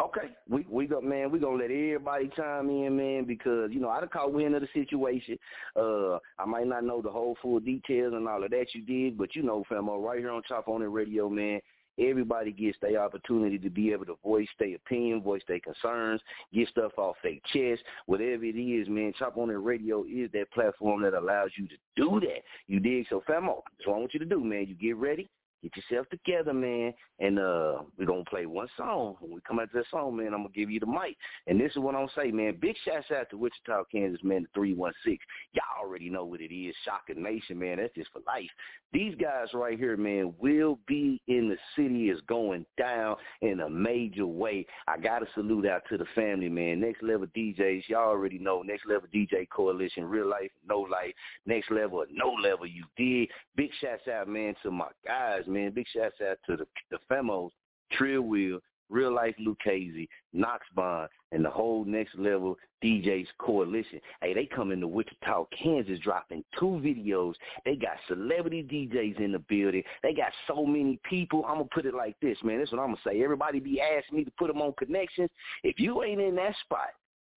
Okay, 0.00 0.28
we 0.48 0.66
we 0.70 0.86
go 0.86 1.00
man. 1.00 1.30
We 1.30 1.38
gonna 1.38 1.56
let 1.56 1.64
everybody 1.64 2.30
chime 2.34 2.70
in, 2.70 2.96
man, 2.96 3.24
because 3.24 3.70
you 3.70 3.80
know 3.80 3.90
I 3.90 4.00
done 4.00 4.08
caught 4.08 4.32
wind 4.32 4.54
of 4.54 4.62
the 4.62 4.68
situation. 4.72 5.36
Uh, 5.76 6.14
I 6.38 6.46
might 6.46 6.66
not 6.66 6.84
know 6.84 7.02
the 7.02 7.10
whole 7.10 7.36
full 7.42 7.60
details 7.60 8.14
and 8.14 8.26
all 8.26 8.42
of 8.42 8.50
that 8.50 8.66
you 8.72 8.82
did, 8.82 9.18
but 9.18 9.36
you 9.36 9.42
know, 9.42 9.62
famo, 9.70 10.02
right 10.02 10.18
here 10.18 10.30
on 10.30 10.42
Chop 10.48 10.68
on 10.68 10.80
the 10.80 10.88
Radio, 10.88 11.28
man. 11.28 11.60
Everybody 12.00 12.52
gets 12.52 12.78
their 12.80 13.02
opportunity 13.02 13.58
to 13.58 13.70
be 13.70 13.92
able 13.92 14.06
to 14.06 14.16
voice 14.24 14.48
their 14.58 14.76
opinion, 14.76 15.22
voice 15.22 15.42
their 15.46 15.60
concerns, 15.60 16.20
get 16.52 16.68
stuff 16.68 16.92
off 16.96 17.16
their 17.22 17.34
chest, 17.52 17.82
whatever 18.06 18.44
it 18.44 18.58
is, 18.58 18.88
man. 18.88 19.12
Chop 19.18 19.36
on 19.36 19.48
the 19.48 19.58
radio 19.58 20.04
is 20.04 20.30
that 20.32 20.50
platform 20.52 21.02
that 21.02 21.14
allows 21.14 21.50
you 21.56 21.68
to 21.68 21.76
do 21.96 22.20
that. 22.20 22.42
You 22.66 22.80
dig? 22.80 23.06
So, 23.10 23.22
famo, 23.28 23.62
that's 23.76 23.86
what 23.86 23.96
I 23.96 23.98
want 23.98 24.14
you 24.14 24.20
to 24.20 24.26
do, 24.26 24.42
man. 24.42 24.66
You 24.66 24.74
get 24.74 24.96
ready 24.96 25.28
get 25.62 25.72
yourself 25.76 26.08
together, 26.08 26.52
man, 26.52 26.92
and 27.18 27.38
uh 27.38 27.82
we're 27.98 28.06
gonna 28.06 28.24
play 28.24 28.46
one 28.46 28.68
song. 28.76 29.16
When 29.20 29.32
we 29.34 29.40
come 29.46 29.58
out 29.58 29.70
to 29.72 29.78
that 29.78 29.86
song, 29.90 30.16
man, 30.16 30.28
I'm 30.28 30.42
gonna 30.42 30.48
give 30.54 30.70
you 30.70 30.80
the 30.80 30.86
mic. 30.86 31.16
And 31.46 31.60
this 31.60 31.72
is 31.72 31.78
what 31.78 31.94
I'm 31.94 32.06
gonna 32.06 32.12
say, 32.16 32.30
man. 32.30 32.58
Big 32.60 32.76
shouts 32.84 33.10
out 33.10 33.30
to 33.30 33.36
Wichita, 33.36 33.84
Kansas, 33.92 34.22
man, 34.22 34.42
the 34.42 34.48
three 34.54 34.74
one 34.74 34.92
six. 35.04 35.24
Y'all 35.52 35.86
already 35.86 36.08
know 36.10 36.24
what 36.24 36.40
it 36.40 36.54
is. 36.54 36.74
Shocking 36.84 37.22
Nation, 37.22 37.58
man. 37.58 37.78
That's 37.78 37.94
just 37.94 38.10
for 38.12 38.20
life. 38.26 38.50
These 38.92 39.14
guys 39.20 39.48
right 39.54 39.78
here, 39.78 39.96
man, 39.96 40.34
will 40.38 40.78
be 40.86 41.20
in 41.28 41.48
the 41.48 41.56
city 41.76 42.10
is 42.10 42.20
going 42.26 42.66
down 42.76 43.16
in 43.42 43.60
a 43.60 43.70
major 43.70 44.26
way. 44.26 44.66
I 44.88 44.98
gotta 44.98 45.26
salute 45.34 45.66
out 45.66 45.82
to 45.90 45.98
the 45.98 46.06
family, 46.14 46.48
man. 46.48 46.80
Next 46.80 47.02
level 47.02 47.26
DJs, 47.36 47.88
y'all 47.88 48.08
already 48.08 48.38
know. 48.38 48.62
Next 48.62 48.86
level 48.86 49.08
DJ 49.14 49.48
coalition, 49.48 50.04
real 50.04 50.28
life, 50.28 50.50
no 50.66 50.80
life, 50.80 51.12
next 51.46 51.70
level, 51.70 52.04
no 52.10 52.30
level. 52.42 52.66
You 52.66 52.84
did. 52.96 53.28
Big 53.56 53.70
shouts 53.80 54.08
out, 54.08 54.28
man, 54.28 54.54
to 54.62 54.70
my 54.70 54.88
guys, 55.06 55.42
man. 55.50 55.72
Big 55.72 55.86
shouts 55.94 56.16
out 56.28 56.38
to 56.46 56.56
the 56.56 56.66
the 56.90 56.98
Famos, 57.10 57.50
Trill 57.92 58.22
Will, 58.22 58.60
Real 58.90 59.14
Life 59.14 59.36
Lucchese, 59.38 60.08
Knox 60.32 60.66
Bond, 60.74 61.08
and 61.32 61.44
the 61.44 61.50
whole 61.50 61.84
next 61.84 62.14
level 62.16 62.56
DJs 62.82 63.26
coalition. 63.38 64.00
Hey, 64.20 64.34
they 64.34 64.46
come 64.46 64.72
into 64.72 64.88
Wichita, 64.88 65.44
Kansas, 65.62 65.98
dropping 66.00 66.44
two 66.58 66.80
videos. 66.82 67.34
They 67.64 67.76
got 67.76 67.96
celebrity 68.08 68.62
DJs 68.62 69.20
in 69.20 69.32
the 69.32 69.38
building. 69.38 69.82
They 70.02 70.12
got 70.12 70.32
so 70.46 70.66
many 70.66 70.98
people. 71.08 71.44
I'm 71.46 71.56
gonna 71.56 71.68
put 71.72 71.86
it 71.86 71.94
like 71.94 72.16
this, 72.20 72.38
man. 72.42 72.58
This 72.58 72.68
is 72.68 72.72
what 72.72 72.80
I'm 72.80 72.88
gonna 72.88 73.00
say. 73.06 73.22
Everybody 73.22 73.60
be 73.60 73.80
asking 73.80 74.18
me 74.18 74.24
to 74.24 74.32
put 74.32 74.48
them 74.48 74.60
on 74.60 74.74
connections. 74.78 75.30
If 75.62 75.78
you 75.78 76.02
ain't 76.02 76.20
in 76.20 76.34
that 76.36 76.54
spot, 76.64 76.90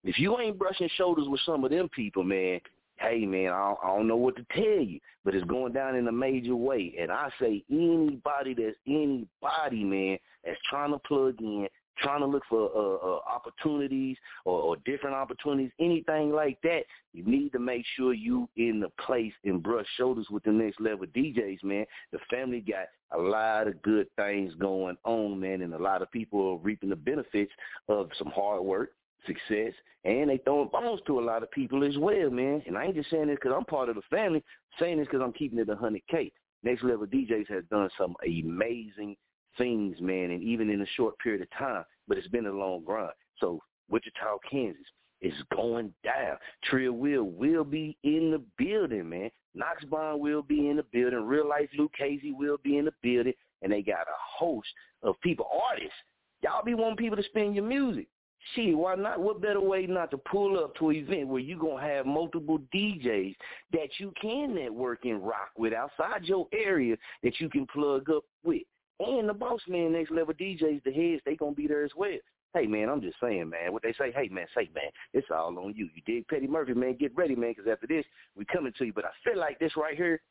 if 0.04 0.20
you 0.20 0.38
ain't 0.40 0.58
brushing 0.58 0.90
shoulders 0.96 1.28
with 1.28 1.42
some 1.46 1.64
of 1.64 1.72
them 1.72 1.88
people, 1.90 2.24
man, 2.24 2.60
hey 3.04 3.26
man, 3.26 3.52
I 3.52 3.60
don't, 3.70 3.80
I 3.84 3.88
don't 3.88 4.08
know 4.08 4.16
what 4.16 4.36
to 4.38 4.46
tell 4.54 4.84
you, 4.84 5.00
but 5.24 5.36
it's 5.36 5.46
going 5.46 5.74
down 5.74 5.96
in 5.96 6.08
a 6.08 6.12
major 6.12 6.56
way. 6.56 6.96
And 7.00 7.12
I 7.12 7.30
say 7.40 7.64
anybody 7.70 8.54
that's 8.54 8.78
anybody, 8.88 9.84
man, 9.84 10.18
that's 10.44 10.60
trying 10.70 10.92
to 10.92 11.00
plug 11.00 11.36
in, 11.40 11.68
trying 11.98 12.22
to 12.22 12.26
look 12.26 12.44
for 12.50 12.70
uh, 12.76 13.08
uh, 13.08 13.20
opportunities 13.30 14.18
or, 14.46 14.60
or 14.60 14.78
different 14.86 15.16
opportunities, 15.16 15.72
anything 15.80 16.32
like 16.32 16.58
that, 16.64 16.84
you 17.14 17.24
need 17.26 17.52
to 17.52 17.60
make 17.60 17.86
sure 17.96 18.14
you 18.14 18.50
in 18.58 18.80
the 18.80 18.90
place 19.06 19.34
and 19.44 19.62
brush 19.62 19.86
shoulders 19.98 20.28
with 20.32 20.44
the 20.44 20.52
next 20.52 20.80
level 20.80 21.06
DJs, 21.06 21.64
man. 21.64 21.86
The 22.12 22.20
family 22.30 22.62
got 22.62 22.88
a 23.12 23.22
lot 23.22 23.68
of 23.68 23.82
good 23.82 24.08
things 24.16 24.54
going 24.56 24.98
on, 25.04 25.40
man, 25.40 25.62
and 25.62 25.74
a 25.74 25.78
lot 25.78 26.02
of 26.02 26.12
people 26.12 26.54
are 26.54 26.58
reaping 26.58 26.90
the 26.90 26.96
benefits 26.96 27.52
of 27.88 28.10
some 28.18 28.32
hard 28.32 28.64
work 28.64 28.92
success, 29.26 29.74
and 30.06 30.30
they 30.30 30.38
throwing 30.40 30.70
bones 30.70 31.02
to 31.08 31.20
a 31.20 31.22
lot 31.22 31.44
of 31.44 31.52
people 31.52 31.84
as 31.84 31.98
well, 31.98 32.30
man. 32.30 32.62
And 32.68 32.78
I 32.78 32.86
ain't 32.86 32.96
just 32.96 33.10
saying 33.10 33.28
this 33.28 33.38
because 33.42 33.56
I'm 33.56 33.66
part 33.66 33.90
of 33.90 33.96
the 33.96 34.02
family. 34.10 34.40
I'm 34.40 34.80
saying 34.80 34.98
this 34.98 35.08
because 35.08 35.22
I'm 35.24 35.34
keeping 35.34 35.60
it 35.60 35.68
100K. 35.68 36.32
Next 36.64 36.84
Level 36.84 37.08
DJs 37.08 37.50
has 37.50 37.64
done 37.70 37.90
some 37.98 38.16
amazing 38.26 39.16
things, 39.58 39.98
man, 40.00 40.32
and 40.32 40.42
even 40.42 40.70
in 40.70 40.82
a 40.82 40.88
short 40.96 41.18
period 41.20 41.42
of 41.42 41.52
time, 41.58 41.84
but 42.08 42.18
it's 42.18 42.28
been 42.28 42.48
a 42.48 42.52
long 42.52 42.84
grind. 42.84 43.12
So 43.40 43.60
Wichita, 43.90 44.38
Kansas 44.50 44.82
is 45.22 45.34
going 45.56 45.94
down. 46.04 46.38
Trill 46.66 46.94
Will 46.94 47.24
will 47.24 47.64
be 47.64 47.98
in 48.04 48.32
the 48.32 48.42
building, 48.58 49.10
man. 49.10 49.30
Knox 49.56 49.84
Bond 49.86 50.22
will 50.22 50.42
be 50.42 50.70
in 50.70 50.78
the 50.78 50.86
building. 50.92 51.26
Real 51.26 51.48
Life 51.48 51.70
Lucchese 51.78 52.32
will 52.32 52.58
be 52.64 52.78
in 52.78 52.86
the 52.86 52.94
building. 53.02 53.34
And 53.62 53.72
they 53.72 53.82
got 53.82 54.02
a 54.02 54.38
host 54.38 54.68
of 55.04 55.20
people, 55.22 55.48
artists. 55.70 55.94
Y'all 56.42 56.66
be 56.66 56.74
wanting 56.74 56.98
people 56.98 57.16
to 57.16 57.24
spin 57.24 57.54
your 57.54 57.64
music. 57.64 58.08
Shit, 58.54 58.78
why 58.78 58.96
not? 58.96 59.20
What 59.20 59.42
better 59.42 59.62
way 59.62 59.86
not 59.86 60.12
to 60.12 60.18
pull 60.18 60.62
up 60.62 60.76
to 60.76 60.90
an 60.90 60.98
event 60.98 61.28
where 61.28 61.40
you're 61.40 61.58
going 61.58 61.82
to 61.82 61.90
have 61.90 62.06
multiple 62.06 62.60
DJs 62.74 63.36
that 63.72 63.90
you 63.98 64.14
can 64.22 64.54
network 64.54 65.06
and 65.06 65.26
rock 65.26 65.52
with 65.58 65.74
outside 65.74 66.26
your 66.26 66.48
area 66.54 66.98
that 67.24 67.40
you 67.40 67.50
can 67.50 67.66
plug 67.68 68.10
up 68.10 68.24
with. 68.44 68.64
And 69.00 69.28
the 69.28 69.34
boss 69.34 69.62
man, 69.68 69.94
next 69.94 70.12
level 70.12 70.34
DJs, 70.34 70.84
the 70.84 70.92
heads, 70.92 71.22
they 71.26 71.36
going 71.36 71.54
to 71.54 71.62
be 71.62 71.68
there 71.68 71.84
as 71.84 71.92
well. 71.96 72.18
Hey, 72.54 72.68
man, 72.68 72.90
I'm 72.90 73.02
just 73.02 73.20
saying, 73.20 73.50
man. 73.50 73.74
What 73.74 73.82
they 73.82 73.94
say, 73.94 74.12
hey, 74.12 74.28
man, 74.30 74.46
say, 74.56 74.70
man, 74.76 74.92
it's 75.14 75.28
all 75.32 75.58
on 75.58 75.74
you. 75.76 75.90
You 75.96 76.02
dig 76.06 76.28
Petty 76.28 76.46
Murphy, 76.46 76.74
man. 76.74 76.96
Get 77.00 77.16
ready, 77.16 77.36
man, 77.36 77.54
because 77.56 77.72
after 77.72 77.88
this, 77.88 78.06
we 78.36 78.46
coming 78.46 78.74
to 78.78 78.86
you. 78.86 78.94
But 78.94 79.06
I 79.06 79.10
feel 79.24 79.40
like 79.40 79.58
this 79.58 79.76
right 79.76 79.98
here 79.98 80.22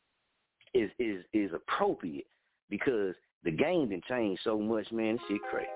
is 0.73 0.89
is 0.99 1.23
is 1.33 1.51
appropriate 1.53 2.27
because 2.69 3.13
the 3.43 3.51
game 3.51 3.89
done 3.89 4.01
changed 4.07 4.41
so 4.43 4.57
much, 4.57 4.89
man. 4.91 5.19
Shit 5.27 5.41
crazy. 5.51 5.67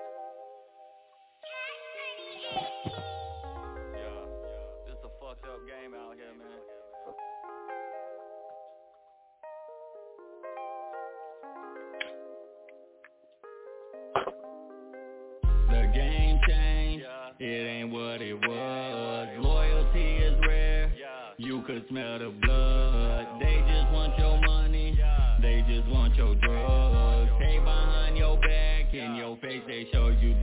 Smell 21.88 22.18
the 22.18 22.30
blood. 22.42 23.26
They 23.40 23.62
just 23.66 23.92
want 23.92 24.18
your 24.18 24.38
money. 24.40 24.98
They 25.40 25.64
just 25.68 25.88
want 25.88 26.14
your 26.16 26.34
drugs. 26.34 27.30
Stay 27.38 27.58
behind 27.58 28.16
your 28.16 28.36
back. 28.36 28.92
In 28.92 29.16
your 29.16 29.36
face 29.38 29.62
they 29.66 29.86
show 29.92 30.08
you 30.08 30.34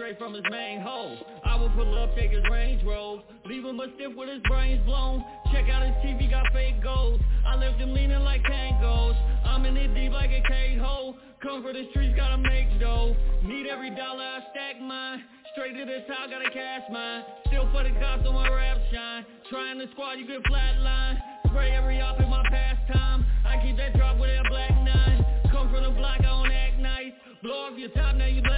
straight 0.00 0.18
from 0.18 0.32
his 0.32 0.44
main 0.50 0.80
hole. 0.80 1.14
I 1.44 1.60
would 1.60 1.74
pull 1.74 1.92
up, 2.02 2.16
take 2.16 2.30
his 2.30 2.42
Range 2.50 2.82
Rover, 2.88 3.20
leave 3.44 3.66
him 3.66 3.78
a 3.80 3.86
stiff 3.96 4.16
with 4.16 4.30
his 4.30 4.40
brains 4.48 4.80
blown. 4.86 5.22
Check 5.52 5.68
out 5.68 5.84
his 5.84 5.92
TV, 6.00 6.30
got 6.30 6.50
fake 6.54 6.82
goals. 6.82 7.20
I 7.44 7.56
left 7.56 7.76
him 7.76 7.92
leaning 7.92 8.24
like 8.24 8.40
tangos. 8.44 9.14
I'm 9.44 9.66
in 9.66 9.76
it 9.76 9.92
deep 9.92 10.12
like 10.12 10.30
a 10.30 10.40
K-hole. 10.48 11.16
Come 11.42 11.62
for 11.62 11.74
the 11.74 11.84
streets, 11.90 12.16
gotta 12.16 12.38
make 12.38 12.80
dough. 12.80 13.14
Need 13.44 13.66
every 13.66 13.90
dollar, 13.90 14.24
I 14.24 14.40
stack 14.52 14.80
mine. 14.80 15.22
Straight 15.52 15.76
to 15.76 15.84
the 15.84 16.00
top, 16.08 16.30
gotta 16.30 16.48
cash 16.48 16.88
mine. 16.90 17.22
Still 17.48 17.68
for 17.70 17.84
the 17.84 17.92
cops 18.00 18.26
on 18.26 18.32
my 18.32 18.48
rap 18.48 18.78
shine. 18.90 19.26
Trying 19.50 19.80
to 19.80 19.86
squad, 19.92 20.14
you 20.14 20.26
get 20.26 20.42
flatline. 20.44 21.20
Spray 21.44 21.72
every 21.72 22.00
op 22.00 22.18
in 22.20 22.30
my 22.30 22.42
pastime. 22.48 23.26
I 23.44 23.60
keep 23.62 23.76
that 23.76 23.92
drop 23.98 24.16
with 24.18 24.30
that 24.30 24.48
black 24.48 24.72
nine. 24.80 25.26
Come 25.52 25.68
from 25.68 25.84
the 25.84 25.90
block, 25.90 26.20
I 26.20 26.22
don't 26.22 26.50
act 26.50 26.78
nice. 26.78 27.12
Blow 27.42 27.68
off 27.68 27.76
your 27.76 27.90
top, 27.90 28.16
now 28.16 28.24
you. 28.24 28.49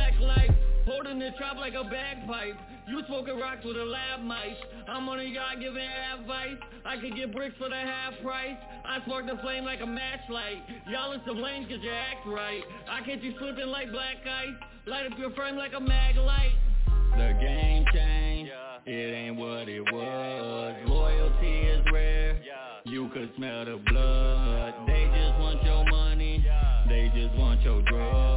Holding 1.13 1.31
the 1.31 1.37
trap 1.37 1.57
like 1.59 1.75
a 1.75 1.85
bagpipe. 1.85 2.57
You 2.89 3.03
smoking 3.07 3.39
rocks 3.39 3.63
with 3.67 3.77
a 3.77 3.85
lab 3.85 4.21
mice. 4.25 4.57
I'm 4.89 5.07
on 5.11 5.21
a 5.21 5.25
yacht 5.25 5.61
giving 5.61 5.77
advice. 5.77 6.57
I 6.87 6.97
could 6.97 7.15
get 7.15 7.35
bricks 7.35 7.55
for 7.59 7.69
the 7.69 7.77
half 7.77 8.15
price. 8.23 8.57
I 8.87 8.99
spark 9.05 9.27
the 9.27 9.37
flame 9.43 9.65
like 9.65 9.83
a 9.83 9.87
matchlight. 9.87 10.65
Y'all 10.89 11.13
is 11.13 11.21
to 11.27 11.35
blame 11.35 11.65
cause 11.65 11.81
you 11.83 11.91
act 11.91 12.27
right. 12.27 12.63
I 12.89 13.01
catch 13.01 13.23
you 13.23 13.35
slipping 13.39 13.67
like 13.67 13.93
black 13.93 14.25
ice. 14.25 14.57
Light 14.87 15.05
up 15.05 15.19
your 15.19 15.33
frame 15.33 15.57
like 15.57 15.73
a 15.77 15.81
mag 15.81 16.17
light. 16.17 16.57
The 16.87 17.37
game 17.39 17.85
changed. 17.93 18.51
It 18.87 19.15
ain't 19.15 19.37
what 19.37 19.69
it 19.69 19.83
was. 19.93 20.77
Loyalty 20.87 21.59
is 21.69 21.85
rare. 21.93 22.41
You 22.87 23.11
could 23.13 23.31
smell 23.37 23.67
the 23.67 23.83
blood. 23.91 24.75
They 24.87 25.05
just 25.13 25.39
want 25.41 25.63
your 25.63 25.85
money. 25.91 26.43
They 26.89 27.13
just 27.15 27.35
want 27.37 27.61
your 27.61 27.83
drugs. 27.83 28.32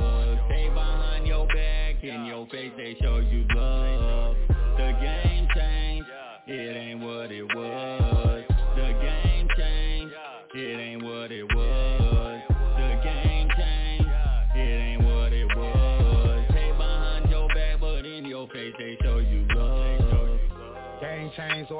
In 2.07 2.25
your 2.27 2.45
face 2.51 2.71
they 2.77 2.95
show 3.01 3.17
you 3.17 3.44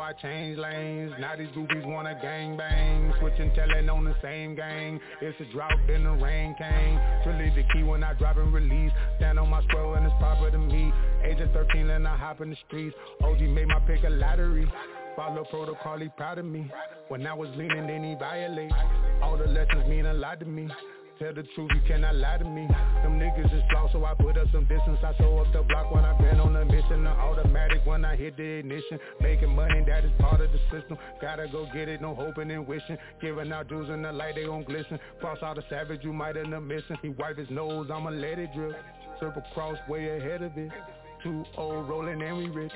I 0.05 0.13
changed 0.13 0.59
lanes. 0.59 1.13
Now 1.19 1.35
these 1.35 1.47
goofies 1.49 1.83
wanna 1.83 2.13
gang 2.21 2.55
bang. 2.55 3.11
Switching, 3.19 3.51
telling 3.55 3.89
on 3.89 4.05
the 4.05 4.13
same 4.21 4.53
gang. 4.53 4.99
It's 5.19 5.35
a 5.41 5.45
drought, 5.51 5.79
then 5.87 6.03
the 6.03 6.11
rain 6.11 6.53
came. 6.59 6.99
Really 7.25 7.49
the 7.55 7.63
key 7.73 7.81
when 7.81 8.03
I 8.03 8.13
drop 8.13 8.37
and 8.37 8.53
release. 8.53 8.91
Stand 9.17 9.39
on 9.39 9.49
my 9.49 9.63
square 9.63 9.95
and 9.95 10.05
it's 10.05 10.13
proper 10.19 10.51
to 10.51 10.59
me. 10.59 10.93
Agent 11.23 11.51
13 11.53 11.89
and 11.89 12.07
I 12.07 12.15
hop 12.17 12.39
in 12.41 12.51
the 12.51 12.57
streets. 12.67 12.95
OG 13.23 13.39
made 13.49 13.67
my 13.67 13.79
pick 13.79 14.03
a 14.03 14.09
lottery. 14.11 14.71
Follow 15.15 15.43
protocol, 15.45 15.97
he 15.97 16.09
proud 16.09 16.37
of 16.37 16.45
me. 16.45 16.69
When 17.07 17.25
I 17.25 17.33
was 17.33 17.49
leaning, 17.55 17.87
then 17.87 18.03
he 18.03 18.13
violate. 18.13 18.71
All 19.23 19.37
the 19.37 19.47
lessons 19.47 19.87
mean 19.87 20.05
a 20.05 20.13
lot 20.13 20.39
to 20.39 20.45
me. 20.45 20.69
Tell 21.17 21.33
the 21.33 21.43
truth, 21.55 21.71
you 21.73 21.81
cannot 21.87 22.15
lie 22.15 22.37
to 22.37 22.43
me. 22.43 22.67
Them 23.01 23.17
niggas 23.17 23.45
is 23.45 23.63
flawed, 23.71 23.89
so 23.93 24.03
I 24.03 24.13
put 24.15 24.37
up 24.37 24.47
some 24.51 24.65
distance. 24.65 24.99
I 25.01 25.15
show 25.17 25.37
up 25.37 25.47
the 25.53 25.61
block 25.63 25.93
when 25.93 26.03
I 26.03 26.17
been 26.17 26.41
on 26.41 26.53
a 26.57 26.65
mission. 26.65 27.05
The 27.05 27.09
automatic 27.09 27.85
when 27.85 28.03
I 28.03 28.17
hit 28.17 28.35
the 28.35 28.43
ignition. 28.43 28.99
Making 29.21 29.55
money, 29.55 29.81
that 29.87 30.03
is 30.03 30.11
part 30.19 30.41
of 30.41 30.51
the 30.51 30.59
system. 30.71 30.97
Gotta 31.21 31.47
go 31.47 31.67
get 31.73 31.87
it, 31.87 32.01
no 32.01 32.15
hoping 32.15 32.51
and 32.51 32.67
wishing. 32.67 32.97
Giving 33.21 33.49
out 33.53 33.69
jewels 33.69 33.89
in 33.89 34.01
the 34.01 34.11
light, 34.11 34.35
they 34.35 34.43
gon' 34.43 34.63
glisten. 34.63 34.99
Cross 35.21 35.37
out 35.41 35.55
the 35.55 35.63
savage, 35.69 36.03
you 36.03 36.11
might 36.11 36.35
end 36.35 36.53
up 36.53 36.63
missing. 36.63 36.97
He 37.01 37.09
wipe 37.09 37.37
his 37.37 37.49
nose, 37.49 37.89
I'ma 37.93 38.09
let 38.09 38.37
it 38.37 38.49
drip. 38.53 38.75
Triple 39.19 39.43
cross, 39.53 39.77
way 39.87 40.17
ahead 40.17 40.41
of 40.41 40.51
it. 40.57 40.71
Too 41.23 41.45
old, 41.55 41.87
rolling 41.87 42.21
and 42.21 42.37
we 42.37 42.49
rich. 42.49 42.73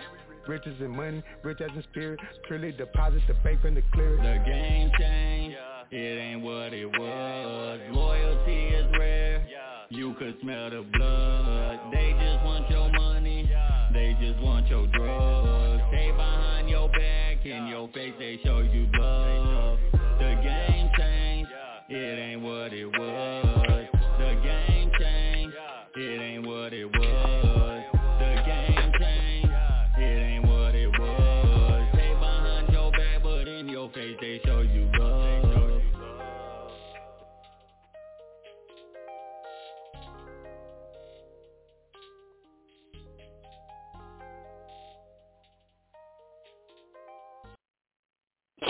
Riches 0.48 0.80
and 0.80 0.92
money, 0.92 1.22
rich 1.44 1.60
as 1.60 1.72
in 1.76 1.84
spirit. 1.92 2.22
Truly 2.48 2.72
deposit 2.72 3.22
the 3.28 3.34
bank 3.44 3.60
and 3.66 3.76
the 3.76 3.84
clear. 3.92 4.16
The 4.16 4.50
game 4.50 4.90
changed. 4.98 5.58
It 5.92 5.96
ain't 5.98 6.44
what 6.44 6.72
it 6.72 6.86
was. 6.86 7.80
Loyalty 7.92 8.68
is 8.68 8.86
rare. 8.92 9.44
You 9.90 10.14
could 10.20 10.36
smell 10.40 10.70
the 10.70 10.86
blood. 10.94 11.80
They 11.92 12.12
just 12.12 12.46
want 12.46 12.70
your 12.70 12.92
money. 12.92 13.50
They 13.92 14.16
just 14.22 14.40
want 14.40 14.68
your 14.68 14.86
drugs. 14.86 15.82
Stay 15.90 16.12
behind 16.12 16.70
your 16.70 16.90
back. 16.90 17.44
In 17.44 17.68
your 17.68 17.88
face 17.88 18.14
they 18.20 18.40
show 18.44 18.60
you 18.60 18.88
love. 19.00 19.80
The 20.20 20.40
game 20.44 20.92
changed. 20.96 21.50
It 21.90 22.20
ain't 22.20 22.42
what 22.44 22.72
it 22.72 22.86
was. 22.86 23.49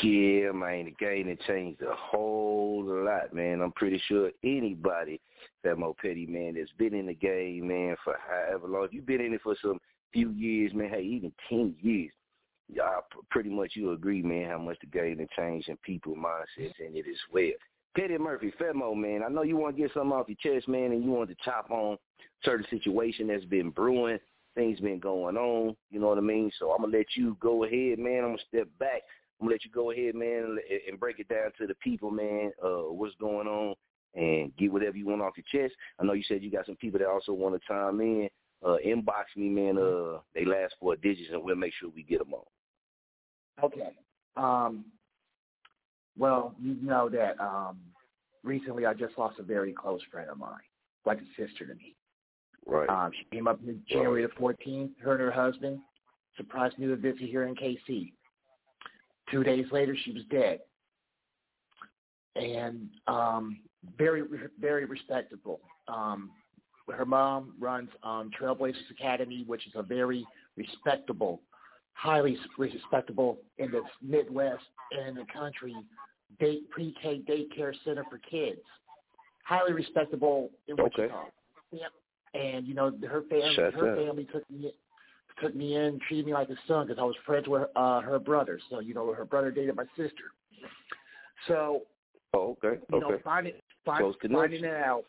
Yeah, 0.04 0.52
man, 0.52 0.86
the 0.86 0.96
game 0.98 1.28
has 1.28 1.38
changed 1.46 1.82
a 1.82 1.94
whole 1.94 2.86
lot, 2.86 3.34
man. 3.34 3.62
I'm 3.62 3.72
pretty 3.74 4.02
sure 4.08 4.32
anybody, 4.44 5.20
Famo 5.66 5.98
Petty, 5.98 6.26
man, 6.26 6.56
that's 6.56 6.72
been 6.78 6.94
in 6.94 7.08
the 7.08 7.14
game, 7.14 7.68
man, 7.68 7.96
for 8.04 8.16
however 8.28 8.68
long, 8.68 8.86
if 8.86 8.94
you've 8.94 9.06
been 9.06 9.22
in 9.22 9.34
it 9.34 9.42
for 9.42 9.56
some 9.62 9.80
few 10.14 10.32
years, 10.32 10.74
man, 10.74 10.90
hey, 10.90 11.02
even 11.02 11.34
10 11.50 11.76
years, 11.82 12.12
y'all 12.72 13.04
pretty 13.30 13.50
much 13.50 13.72
you 13.74 13.92
agree, 13.92 14.22
man, 14.22 14.50
how 14.50 14.58
much 14.58 14.78
the 14.80 14.88
game 14.88 15.20
has 15.20 15.28
changed 15.36 15.68
and 15.70 15.82
people 15.82 16.16
mindsets 16.16 16.80
in 16.80 16.96
it 16.96 17.06
as 17.10 17.18
well. 17.32 17.52
Petty 17.96 18.18
Murphy, 18.18 18.54
Famo, 18.60 18.96
man, 18.96 19.24
I 19.26 19.30
know 19.30 19.42
you 19.42 19.58
want 19.58 19.76
to 19.76 19.82
get 19.82 19.92
something 19.94 20.12
off 20.12 20.30
your 20.30 20.38
chest, 20.42 20.68
man, 20.68 20.92
and 20.92 21.04
you 21.04 21.10
want 21.10 21.30
to 21.30 21.36
chop 21.44 21.72
on 21.72 21.98
certain 22.44 22.66
situation 22.70 23.28
that's 23.28 23.46
been 23.46 23.72
brewing, 23.72 24.20
things 24.56 24.80
been 24.80 25.00
going 25.00 25.36
on, 25.36 25.76
you 25.90 26.00
know 26.00 26.08
what 26.08 26.18
I 26.18 26.22
mean? 26.22 26.52
So 26.60 26.72
I'm 26.72 26.82
going 26.82 26.92
to 26.92 26.98
let 26.98 27.08
you 27.16 27.36
go 27.40 27.64
ahead, 27.64 28.00
man. 28.00 28.20
I'm 28.20 28.30
going 28.30 28.38
to 28.38 28.44
step 28.48 28.68
back. 28.80 29.02
I'm 29.40 29.48
gonna 29.48 29.54
let 29.54 29.66
you 29.66 29.72
go 29.72 29.92
ahead, 29.92 30.16
man, 30.16 30.58
and 30.88 31.00
break 31.00 31.20
it 31.20 31.30
down 31.30 31.52
to 31.58 31.68
the 31.68 31.76
people, 31.76 32.12
man. 32.12 32.52
Uh, 32.64 32.92
what's 32.92 33.16
going 33.16 33.48
on, 33.48 33.74
and 34.16 34.56
get 34.58 34.72
whatever 34.72 34.98
you 34.98 35.08
want 35.08 35.22
off 35.22 35.38
your 35.38 35.64
chest. 35.64 35.76
I 36.00 36.04
know 36.04 36.14
you 36.14 36.24
said 36.28 36.44
you 36.44 36.52
got 36.52 36.66
some 36.66 36.76
people 36.76 37.00
that 37.00 37.08
also 37.08 37.32
want 37.34 37.56
to 37.56 37.68
chime 37.68 38.02
in. 38.02 38.30
Uh, 38.66 38.76
inbox 38.86 39.24
me, 39.38 39.48
man. 39.48 39.78
Uh, 39.78 40.20
they 40.36 40.44
last 40.44 40.74
four 40.80 40.98
digits, 40.98 41.30
and 41.32 41.42
we'll 41.42 41.56
make 41.56 41.74
sure 41.80 41.90
we 41.90 42.04
get 42.04 42.20
them 42.20 42.34
on. 42.34 42.44
Okay. 43.64 43.90
Um, 44.36 44.86
well, 46.18 46.54
you 46.62 46.76
know 46.82 47.08
that 47.10 47.40
um, 47.40 47.78
recently 48.44 48.86
I 48.86 48.94
just 48.94 49.18
lost 49.18 49.40
a 49.40 49.44
very 49.44 49.72
close 49.72 50.02
friend 50.12 50.30
of 50.30 50.38
mine, 50.38 50.60
like 51.06 51.20
a 51.20 51.42
sister 51.42 51.66
to 51.66 51.76
me. 51.76 51.96
Right. 52.66 52.90
Um, 52.90 53.12
she 53.18 53.36
came 53.36 53.48
up 53.48 53.60
in 53.66 53.82
January 53.88 54.24
the 54.24 54.42
14th. 54.42 54.92
Her 55.02 55.14
and 55.14 55.22
her 55.22 55.32
husband 55.32 55.80
surprised 56.36 56.78
me 56.78 56.88
with 56.88 57.00
a 57.00 57.02
visit 57.02 57.22
here 57.22 57.46
in 57.46 57.56
KC. 57.56 58.12
Two 59.32 59.44
days 59.44 59.66
later, 59.72 59.96
she 60.04 60.12
was 60.12 60.24
dead, 60.32 60.60
and 62.36 62.90
um, 63.08 63.60
very, 63.98 64.24
very 64.60 64.86
respectable. 64.86 65.60
Um, 65.88 66.32
her 66.92 67.06
mom 67.06 67.54
runs 67.60 67.90
um, 68.04 68.32
Trailblazers 68.40 68.90
Academy, 68.92 69.44
which 69.46 69.68
is 69.68 69.74
a 69.76 69.84
very 69.84 70.26
respectable, 70.58 71.42
highly 71.94 72.38
respectable 72.58 73.38
in 73.58 73.72
the 73.72 73.82
Midwest 74.02 74.64
and 74.92 75.10
in 75.10 75.16
the 75.16 75.26
country 75.32 75.76
day, 76.40 76.60
pre-K 76.72 77.22
daycare 77.30 77.74
center 77.86 78.06
for 78.10 78.18
kids. 78.18 78.62
Highly 79.44 79.74
respectable 79.74 80.50
in 80.68 80.80
Okay. 80.80 81.04
Wichita. 81.04 81.26
Yep. 81.72 81.92
And 82.36 82.68
you 82.68 82.74
know 82.76 82.92
her 83.08 83.24
family, 83.30 83.54
Shut 83.56 83.74
her 83.74 83.92
up. 83.92 83.98
family 83.98 84.28
took 84.32 84.50
me 84.52 84.72
took 85.42 85.56
me 85.56 85.76
in, 85.76 86.00
treated 86.08 86.26
me 86.26 86.34
like 86.34 86.50
a 86.50 86.56
son 86.68 86.88
because 86.88 87.00
I 87.00 87.04
was 87.04 87.16
friends 87.26 87.48
with 87.48 87.70
uh, 87.76 88.02
her 88.02 88.20
brother. 88.20 88.60
So 88.70 88.80
you 88.80 88.94
know 88.94 89.14
her 89.14 89.26
brother 89.26 89.52
dated 89.52 89.76
my 89.76 89.86
sister. 89.96 90.34
So 91.48 91.84
Oh, 92.34 92.58
okay. 92.64 92.80
you 92.90 92.98
Okay. 92.98 93.10
know 93.14 93.20
finding 93.24 93.54
find, 93.86 94.16
finding 94.32 94.64
it 94.64 94.74
out. 94.74 95.06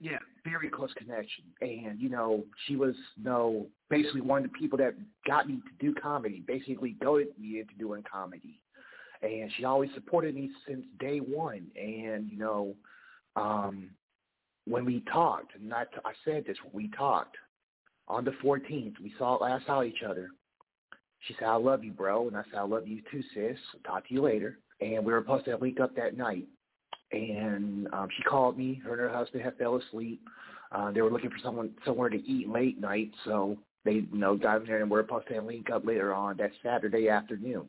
Yeah, 0.00 0.18
very 0.44 0.68
close 0.68 0.92
connection. 0.94 1.44
And 1.60 2.00
you 2.00 2.08
know 2.08 2.44
she 2.66 2.76
was 2.76 2.94
you 3.16 3.24
know 3.24 3.66
basically 3.90 4.20
one 4.20 4.44
of 4.44 4.50
the 4.52 4.58
people 4.58 4.78
that 4.78 4.94
got 5.26 5.48
me 5.48 5.56
to 5.56 5.86
do 5.86 5.94
comedy. 5.94 6.42
Basically 6.46 6.96
goaded 7.02 7.38
me 7.38 7.60
into 7.60 7.74
doing 7.78 8.04
comedy. 8.10 8.60
And 9.22 9.50
she 9.56 9.64
always 9.64 9.90
supported 9.94 10.34
me 10.34 10.50
since 10.66 10.84
day 10.98 11.18
one. 11.18 11.66
And 11.76 12.30
you 12.30 12.38
know, 12.38 12.74
um, 13.36 13.90
when 14.66 14.84
we 14.84 15.00
talked, 15.12 15.54
and 15.54 15.72
I, 15.72 15.84
I 16.04 16.12
said 16.24 16.44
this, 16.46 16.56
when 16.64 16.84
we 16.84 16.90
talked 16.96 17.36
on 18.08 18.24
the 18.24 18.32
14th, 18.44 18.94
we 19.00 19.12
saw 19.18 19.34
last 19.36 19.66
saw 19.66 19.82
each 19.82 20.02
other. 20.06 20.28
She 21.20 21.34
said, 21.34 21.48
"I 21.48 21.54
love 21.54 21.84
you, 21.84 21.92
bro," 21.92 22.28
and 22.28 22.36
I 22.36 22.42
said, 22.44 22.58
"I 22.58 22.62
love 22.62 22.86
you 22.86 23.00
too, 23.10 23.22
sis. 23.34 23.58
Talk 23.84 24.08
to 24.08 24.14
you 24.14 24.22
later." 24.22 24.58
And 24.80 25.04
we 25.04 25.12
were 25.12 25.20
supposed 25.20 25.44
to 25.44 25.56
link 25.56 25.78
up 25.78 25.94
that 25.94 26.16
night. 26.16 26.48
And 27.12 27.86
um, 27.92 28.08
she 28.16 28.22
called 28.24 28.58
me. 28.58 28.80
Her 28.84 28.92
and 28.92 29.00
her 29.00 29.08
husband 29.08 29.44
had 29.44 29.56
fell 29.56 29.76
asleep. 29.76 30.20
Uh, 30.72 30.90
they 30.90 31.02
were 31.02 31.10
looking 31.10 31.30
for 31.30 31.38
someone 31.42 31.70
somewhere 31.84 32.08
to 32.08 32.16
eat 32.16 32.48
late 32.48 32.80
night, 32.80 33.12
so 33.24 33.56
they 33.84 33.92
you 33.92 34.08
know 34.12 34.36
got 34.36 34.62
in 34.62 34.66
there 34.66 34.80
and 34.80 34.90
we 34.90 34.96
were 34.96 35.02
supposed 35.02 35.28
to 35.28 35.40
link 35.40 35.70
up 35.70 35.84
later 35.86 36.12
on 36.12 36.36
that 36.38 36.50
Saturday 36.62 37.08
afternoon. 37.08 37.68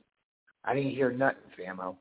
I 0.66 0.74
didn't 0.74 0.92
hear 0.92 1.12
nothing, 1.12 1.42
famo. 1.60 1.96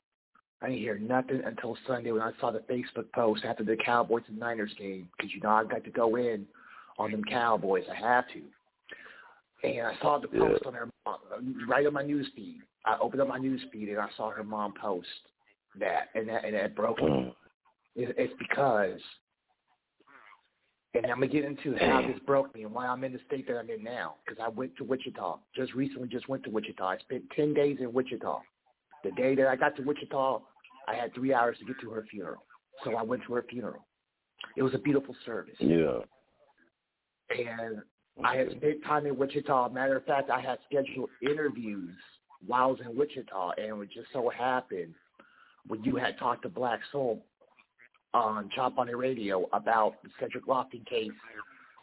I 0.61 0.67
didn't 0.67 0.81
hear 0.81 0.99
nothing 0.99 1.43
until 1.45 1.77
Sunday 1.87 2.13
when 2.13 2.23
I 2.23 2.31
saw 2.41 2.53
the 2.53 2.61
Facebook 2.61 3.11
post 3.13 3.45
after 3.45 3.65
the 3.65 3.77
Cowboys 3.77 4.23
and 4.29 4.39
Niners 4.39 4.73
game 4.79 5.09
because 5.17 5.35
you 5.35 5.41
know 5.41 5.51
I 5.51 5.65
got 5.65 5.83
to 5.85 5.91
go 5.91 6.17
in 6.17 6.47
on 6.99 7.11
them 7.11 7.25
Cowboys. 7.25 7.85
I 7.91 7.95
have 7.95 8.25
to. 8.29 8.43
And 9.65 9.87
I 9.87 9.97
saw 10.01 10.19
the 10.19 10.29
Yeah. 10.33 10.49
post 10.49 10.67
on 10.67 10.75
her 10.75 10.89
mom, 11.07 11.21
right 11.69 11.87
on 11.87 11.93
my 11.93 12.03
news 12.03 12.29
feed. 12.35 12.63
I 12.85 12.99
opened 12.99 13.23
up 13.23 13.29
my 13.29 13.39
news 13.39 13.63
feed 13.71 13.89
and 13.91 13.99
I 13.99 14.09
saw 14.17 14.31
her 14.31 14.43
mom 14.43 14.75
post 14.75 15.09
that, 15.77 16.09
and 16.15 16.29
that 16.29 16.45
and 16.45 16.55
that 16.55 16.75
broke 16.75 17.01
me. 17.01 17.09
Mm. 17.09 17.35
It, 17.95 18.15
it's 18.19 18.35
because, 18.39 19.01
and 20.95 21.07
I'm 21.07 21.17
gonna 21.21 21.29
get 21.29 21.45
into 21.45 21.77
how 21.77 22.03
this 22.03 22.19
broke 22.21 22.55
me 22.55 22.65
and 22.65 22.73
why 22.73 22.87
I'm 22.87 23.05
in 23.05 23.13
the 23.13 23.21
state 23.27 23.47
that 23.47 23.57
I'm 23.57 23.71
in 23.71 23.83
now. 23.83 24.17
Because 24.25 24.43
I 24.43 24.49
went 24.49 24.77
to 24.77 24.85
Wichita 24.85 25.39
just 25.55 25.75
recently. 25.75 26.09
Just 26.09 26.29
went 26.29 26.43
to 26.45 26.51
Wichita. 26.51 26.85
I 26.85 26.99
spent 26.99 27.31
ten 27.31 27.55
days 27.55 27.79
in 27.81 27.93
Wichita. 27.93 28.41
The 29.05 29.13
day 29.13 29.35
that 29.35 29.47
I 29.47 29.57
got 29.57 29.77
to 29.77 29.83
Wichita, 29.83 30.43
I 30.89 30.95
had 30.95 31.15
three 31.15 31.33
hours 31.33 31.59
to 31.59 31.65
get 31.65 31.79
to 31.81 31.91
her 31.91 32.05
funeral. 32.11 32.45
So 32.85 32.97
I 32.97 33.03
went 33.03 33.23
to 33.27 33.35
her 33.35 33.45
funeral. 33.49 33.85
It 34.57 34.63
was 34.63 34.75
a 34.75 34.79
beautiful 34.79 35.15
service. 35.25 35.57
Yeah. 35.59 36.01
And 37.39 37.83
I 38.25 38.37
had 38.37 38.51
spent 38.51 38.85
time 38.85 39.07
in 39.07 39.17
Wichita. 39.17 39.71
Matter 39.71 39.97
of 39.97 40.05
fact, 40.05 40.31
I 40.31 40.41
had 40.41 40.59
scheduled 40.69 41.11
interviews 41.23 41.95
while 42.47 42.65
I 42.65 42.67
was 42.67 42.81
in 42.81 42.97
Wichita, 42.97 43.53
and 43.59 43.83
it 43.83 43.91
just 43.91 44.09
so 44.13 44.29
happened 44.29 44.95
when 45.67 45.83
you 45.85 45.97
had 45.97 46.19
talked 46.19 46.43
to 46.43 46.49
Black 46.49 46.81
Soul 46.91 47.25
on 48.15 48.51
Chop 48.55 48.79
on 48.79 48.89
the 48.89 48.97
Radio 48.97 49.49
about 49.53 49.95
the 50.03 50.11
Cedric 50.21 50.47
Lofton 50.47 50.85
case 50.87 51.11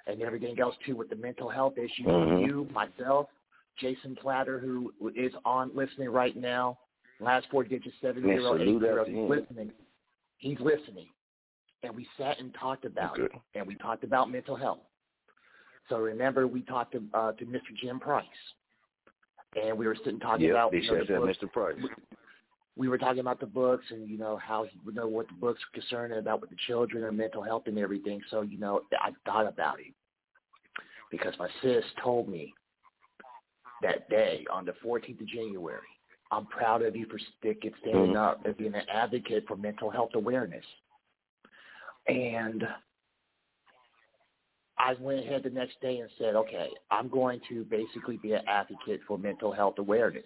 and 0.05 0.21
everything 0.21 0.59
else 0.59 0.75
too 0.85 0.95
with 0.95 1.09
the 1.09 1.15
mental 1.15 1.49
health 1.49 1.77
issues. 1.77 2.05
Mhm. 2.05 2.45
You, 2.45 2.67
myself, 2.71 3.29
Jason 3.77 4.15
Platter, 4.15 4.59
who 4.59 4.93
is 5.15 5.33
on 5.45 5.71
listening 5.73 6.09
right 6.09 6.35
now, 6.35 6.77
last 7.19 7.47
four 7.49 7.63
digits 7.63 7.95
seven 8.01 8.23
zero 8.23 8.57
eight 8.57 8.79
zero. 8.79 9.05
He's 9.05 9.15
listening. 9.29 9.71
He's 10.37 10.59
listening, 10.59 11.07
and 11.83 11.95
we 11.95 12.07
sat 12.17 12.39
and 12.39 12.53
talked 12.53 12.85
about 12.85 13.17
it, 13.17 13.31
and 13.55 13.65
we 13.65 13.75
talked 13.75 14.03
about 14.03 14.29
mental 14.29 14.55
health. 14.55 14.79
So 15.89 15.97
remember, 15.97 16.47
we 16.47 16.61
talked 16.61 16.93
to, 16.93 17.03
uh, 17.13 17.31
to 17.33 17.45
Mr. 17.45 17.75
Jim 17.81 17.99
Price, 17.99 18.25
and 19.61 19.77
we 19.77 19.87
were 19.87 19.95
sitting 19.95 20.19
talking 20.19 20.45
yep, 20.45 20.51
about 20.51 20.71
they 20.71 20.77
you 20.77 20.91
know, 20.91 20.99
said 20.99 21.07
the 21.07 21.13
that 21.13 21.21
books. 21.21 21.37
Mr. 21.41 21.51
Price. 21.51 21.75
We 22.77 22.87
were 22.87 22.97
talking 22.97 23.19
about 23.19 23.39
the 23.41 23.45
books 23.45 23.83
and 23.89 24.07
you 24.07 24.17
know 24.17 24.37
how 24.37 24.63
he 24.63 24.79
would 24.85 24.95
know 24.95 25.07
what 25.07 25.27
the 25.27 25.33
books 25.33 25.59
are 25.61 25.79
concerned 25.79 26.13
about 26.13 26.39
with 26.39 26.49
the 26.49 26.55
children 26.67 27.03
and 27.03 27.17
mental 27.17 27.43
health 27.43 27.63
and 27.65 27.77
everything. 27.77 28.21
So 28.29 28.41
you 28.41 28.57
know 28.57 28.81
I 29.01 29.11
thought 29.25 29.47
about 29.47 29.79
it 29.81 29.93
because 31.11 31.33
my 31.39 31.49
sis 31.61 31.83
told 32.01 32.29
me 32.29 32.53
that 33.81 34.09
day 34.09 34.45
on 34.51 34.65
the 34.65 34.73
14th 34.85 35.19
of 35.19 35.27
January, 35.27 35.81
I'm 36.31 36.45
proud 36.45 36.81
of 36.81 36.95
you 36.95 37.05
for 37.07 37.19
sticking, 37.39 37.73
standing 37.81 38.13
Mhm. 38.13 38.17
up 38.17 38.45
and 38.45 38.55
being 38.55 38.75
an 38.75 38.87
advocate 38.87 39.47
for 39.47 39.57
mental 39.57 39.89
health 39.89 40.11
awareness. 40.15 40.65
And 42.07 42.67
I 44.79 44.95
went 44.99 45.19
ahead 45.19 45.43
the 45.43 45.49
next 45.49 45.79
day 45.81 45.97
and 45.97 46.09
said, 46.17 46.35
okay, 46.35 46.69
I'm 46.89 47.09
going 47.09 47.41
to 47.49 47.65
basically 47.65 48.17
be 48.17 48.31
an 48.33 48.41
advocate 48.47 49.01
for 49.07 49.17
mental 49.17 49.51
health 49.51 49.75
awareness. 49.77 50.25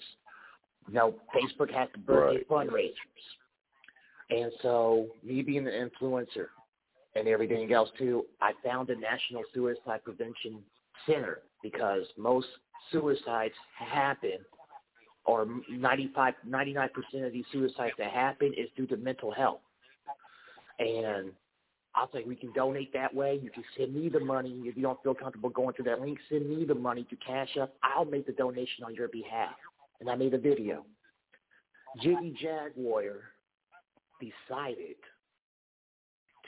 Now, 0.91 1.13
Facebook 1.35 1.73
has 1.73 1.89
the 1.93 1.99
birthday 1.99 2.43
fundraisers. 2.49 2.93
And 4.29 4.51
so 4.61 5.07
me 5.23 5.41
being 5.41 5.67
an 5.67 5.89
influencer 5.89 6.47
and 7.15 7.27
everything 7.27 7.71
else 7.73 7.89
too, 7.97 8.25
I 8.41 8.51
found 8.63 8.89
a 8.89 8.95
National 8.95 9.43
Suicide 9.53 10.03
Prevention 10.03 10.59
Center 11.05 11.39
because 11.61 12.03
most 12.17 12.47
suicides 12.91 13.53
happen 13.77 14.39
or 15.25 15.47
95, 15.69 16.33
99% 16.47 16.89
of 17.25 17.31
these 17.31 17.45
suicides 17.51 17.93
that 17.97 18.11
happen 18.11 18.53
is 18.57 18.69
due 18.75 18.87
to 18.87 18.97
mental 18.97 19.31
health. 19.31 19.61
And 20.79 21.31
I 21.95 22.05
think 22.07 22.27
we 22.27 22.35
can 22.35 22.51
donate 22.53 22.91
that 22.93 23.13
way. 23.13 23.39
You 23.41 23.51
can 23.51 23.63
send 23.77 23.93
me 23.93 24.09
the 24.09 24.19
money. 24.19 24.61
If 24.65 24.75
you 24.75 24.81
don't 24.81 25.01
feel 25.03 25.13
comfortable 25.13 25.49
going 25.49 25.75
through 25.75 25.85
that 25.85 26.01
link, 26.01 26.17
send 26.29 26.49
me 26.49 26.65
the 26.65 26.73
money 26.73 27.05
to 27.09 27.15
Cash 27.17 27.49
App. 27.61 27.71
I'll 27.83 28.05
make 28.05 28.25
the 28.25 28.31
donation 28.31 28.83
on 28.83 28.95
your 28.95 29.09
behalf. 29.09 29.53
And 29.99 30.09
I 30.09 30.15
made 30.15 30.33
a 30.33 30.39
video. 30.39 30.85
Jiggy 32.01 32.35
Jaguar 32.41 33.21
decided 34.19 34.95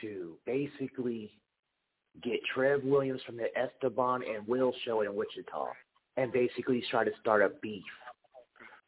to 0.01 0.38
basically 0.45 1.31
get 2.23 2.39
Trev 2.53 2.84
Williams 2.84 3.21
from 3.25 3.38
the 3.38 3.47
Esteban 3.58 4.23
and 4.23 4.47
Will 4.47 4.73
show 4.84 5.01
in 5.01 5.15
Wichita 5.15 5.67
and 6.17 6.31
basically 6.31 6.84
try 6.89 7.03
to 7.03 7.12
start 7.21 7.41
a 7.41 7.49
beef. 7.62 7.84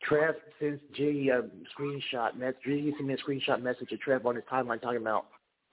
Trev 0.04 0.36
sends 0.60 0.82
Jiggy 0.96 1.30
a 1.30 1.44
screenshot, 1.78 2.36
mess- 2.36 2.54
Jiggy 2.64 2.94
sent 2.98 3.08
me 3.08 3.14
a 3.14 3.18
screenshot 3.18 3.62
message 3.62 3.90
to 3.90 3.98
Trev 3.98 4.26
on 4.26 4.36
his 4.36 4.44
timeline 4.52 4.82
talking 4.82 5.02
about 5.02 5.28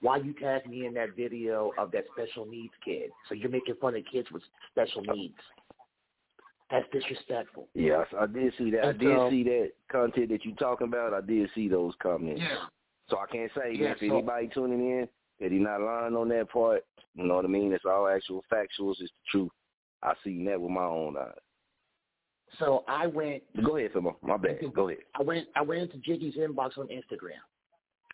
why 0.05 0.17
you 0.17 0.33
tagged 0.33 0.67
me 0.69 0.85
in 0.85 0.93
that 0.93 1.15
video 1.15 1.71
of 1.77 1.91
that 1.91 2.03
special 2.13 2.45
needs 2.45 2.73
kid. 2.83 3.09
So 3.27 3.33
you're 3.33 3.49
making 3.49 3.75
fun 3.81 3.95
of 3.95 4.03
kids 4.11 4.27
with 4.31 4.43
special 4.71 5.01
needs. 5.15 5.33
That's 6.69 6.85
disrespectful. 6.91 7.67
Yes, 7.73 8.07
I 8.19 8.25
did 8.25 8.53
see 8.57 8.71
that. 8.71 8.85
I 8.85 8.91
did 8.91 9.15
so- 9.15 9.29
see 9.29 9.43
that 9.43 9.71
content 9.91 10.29
that 10.29 10.45
you're 10.45 10.55
talking 10.55 10.87
about. 10.87 11.13
I 11.13 11.21
did 11.21 11.49
see 11.55 11.67
those 11.67 11.93
comments. 12.01 12.41
Yeah. 12.41 12.65
So 13.09 13.17
I 13.17 13.25
can't 13.31 13.51
say 13.55 13.73
Yeah, 13.73 13.91
if 13.91 13.99
so- 13.99 14.05
anybody 14.17 14.47
tuning 14.53 14.79
in 14.79 15.09
that 15.39 15.51
he's 15.51 15.61
not 15.61 15.81
lying 15.81 16.15
on 16.15 16.29
that 16.29 16.49
part. 16.49 16.83
You 17.13 17.23
know 17.23 17.35
what 17.35 17.45
I 17.45 17.47
mean? 17.47 17.71
It's 17.73 17.85
all 17.85 18.07
actual 18.07 18.43
factuals. 18.51 18.99
It's 18.99 19.11
the 19.11 19.29
truth. 19.31 19.51
I 20.03 20.13
seen 20.23 20.45
that 20.45 20.59
with 20.59 20.71
my 20.71 20.83
own 20.83 21.17
eyes. 21.17 21.33
So 22.59 22.83
I 22.87 23.07
went 23.07 23.43
Go 23.63 23.77
ahead, 23.77 23.91
Phil. 23.93 24.01
My 24.21 24.37
bad. 24.37 24.59
Go 24.73 24.89
ahead. 24.89 25.03
I 25.19 25.23
went 25.23 25.47
I 25.55 25.61
went 25.61 25.81
into 25.81 25.97
Jiggy's 25.97 26.35
inbox 26.35 26.77
on 26.77 26.87
Instagram, 26.87 27.41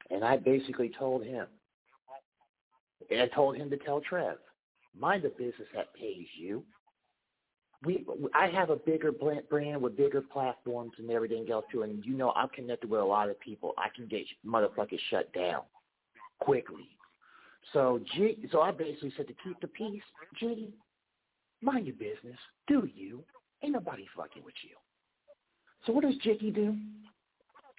and 0.09 0.23
I 0.23 0.37
basically 0.37 0.89
told 0.89 1.23
him, 1.23 1.41
and 1.41 1.60
I 3.11 3.27
told 3.33 3.57
him 3.57 3.69
to 3.69 3.77
tell 3.77 4.01
Trev, 4.01 4.37
mind 4.97 5.23
the 5.23 5.29
business 5.29 5.67
that 5.75 5.93
pays 5.93 6.27
you. 6.37 6.63
We 7.83 8.05
I 8.35 8.47
have 8.47 8.69
a 8.69 8.75
bigger 8.75 9.11
brand 9.11 9.81
with 9.81 9.97
bigger 9.97 10.21
platforms 10.21 10.91
and 10.99 11.09
everything 11.09 11.49
else 11.51 11.65
too, 11.71 11.81
and 11.81 12.05
you 12.05 12.15
know 12.15 12.31
I'm 12.35 12.49
connected 12.49 12.89
with 12.89 13.01
a 13.01 13.05
lot 13.05 13.29
of 13.29 13.39
people. 13.39 13.73
I 13.77 13.87
can 13.95 14.07
get 14.07 14.21
motherfuckers 14.45 14.99
shut 15.09 15.33
down 15.33 15.61
quickly. 16.39 16.89
So 17.73 17.99
G, 18.13 18.37
so 18.51 18.61
I 18.61 18.71
basically 18.71 19.13
said 19.17 19.27
to 19.27 19.33
keep 19.43 19.59
the 19.61 19.67
peace, 19.67 20.03
Jiggy, 20.39 20.73
mind 21.61 21.87
your 21.87 21.95
business, 21.95 22.37
do 22.67 22.87
you? 22.93 23.23
Ain't 23.63 23.73
nobody 23.73 24.05
fucking 24.15 24.43
with 24.43 24.55
you. 24.63 24.75
So 25.85 25.93
what 25.93 26.03
does 26.03 26.15
Jiggy 26.17 26.51
do? 26.51 26.75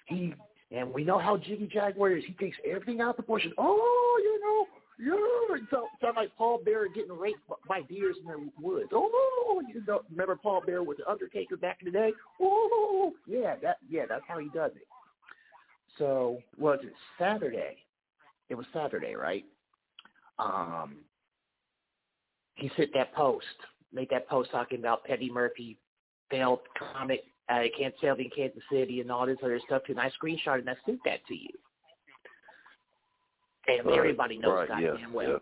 He 0.07 0.33
and 0.71 0.91
we 0.91 1.03
know 1.03 1.19
how 1.19 1.37
Jiggy 1.37 1.69
Jaguar 1.71 2.11
is. 2.11 2.23
He 2.25 2.33
takes 2.33 2.57
everything 2.65 2.99
out 2.99 3.11
of 3.11 3.15
proportion. 3.15 3.53
Oh, 3.57 4.19
you 4.23 4.39
know, 4.41 4.67
yeah. 5.03 5.57
So 5.69 5.87
sound 6.01 6.15
like 6.15 6.35
Paul 6.37 6.61
Bearer 6.63 6.87
getting 6.87 7.17
raped 7.17 7.39
by 7.67 7.81
deers 7.81 8.15
in 8.21 8.27
the 8.27 8.51
woods. 8.59 8.89
Oh, 8.93 9.61
you 9.67 9.83
know, 9.85 10.01
remember 10.09 10.35
Paul 10.35 10.61
Bearer 10.65 10.83
with 10.83 10.97
the 10.97 11.09
Undertaker 11.09 11.57
back 11.57 11.79
in 11.81 11.85
the 11.85 11.91
day? 11.91 12.11
Oh, 12.41 13.13
yeah, 13.27 13.55
that 13.61 13.77
yeah, 13.89 14.03
that's 14.07 14.23
how 14.27 14.39
he 14.39 14.49
does 14.49 14.71
it. 14.75 14.87
So 15.97 16.39
was 16.57 16.79
it 16.83 16.93
Saturday? 17.19 17.77
It 18.49 18.55
was 18.55 18.65
Saturday, 18.73 19.15
right? 19.15 19.45
Um, 20.39 20.97
he 22.55 22.69
sent 22.75 22.93
that 22.93 23.13
post, 23.13 23.45
made 23.93 24.09
that 24.09 24.27
post 24.27 24.51
talking 24.51 24.79
about 24.79 25.03
Petty 25.05 25.29
Murphy 25.29 25.77
failed 26.29 26.59
comic 26.77 27.23
uh, 27.49 27.63
can't 27.77 27.93
sell 28.01 28.15
in 28.15 28.29
Kansas 28.35 28.63
City 28.71 29.01
and 29.01 29.11
all 29.11 29.25
this 29.25 29.37
other 29.43 29.59
stuff. 29.65 29.83
And 29.89 29.99
I 29.99 30.09
screenshot 30.09 30.59
and 30.59 30.69
I 30.69 30.75
sent 30.85 30.99
that 31.05 31.25
to 31.27 31.35
you. 31.35 31.49
And 33.67 33.85
Right, 33.85 33.97
everybody 33.97 34.37
knows 34.37 34.67
right, 34.69 34.81
yeah, 34.81 34.89
goddamn 34.91 35.13
well. 35.13 35.29
yeah. 35.29 35.37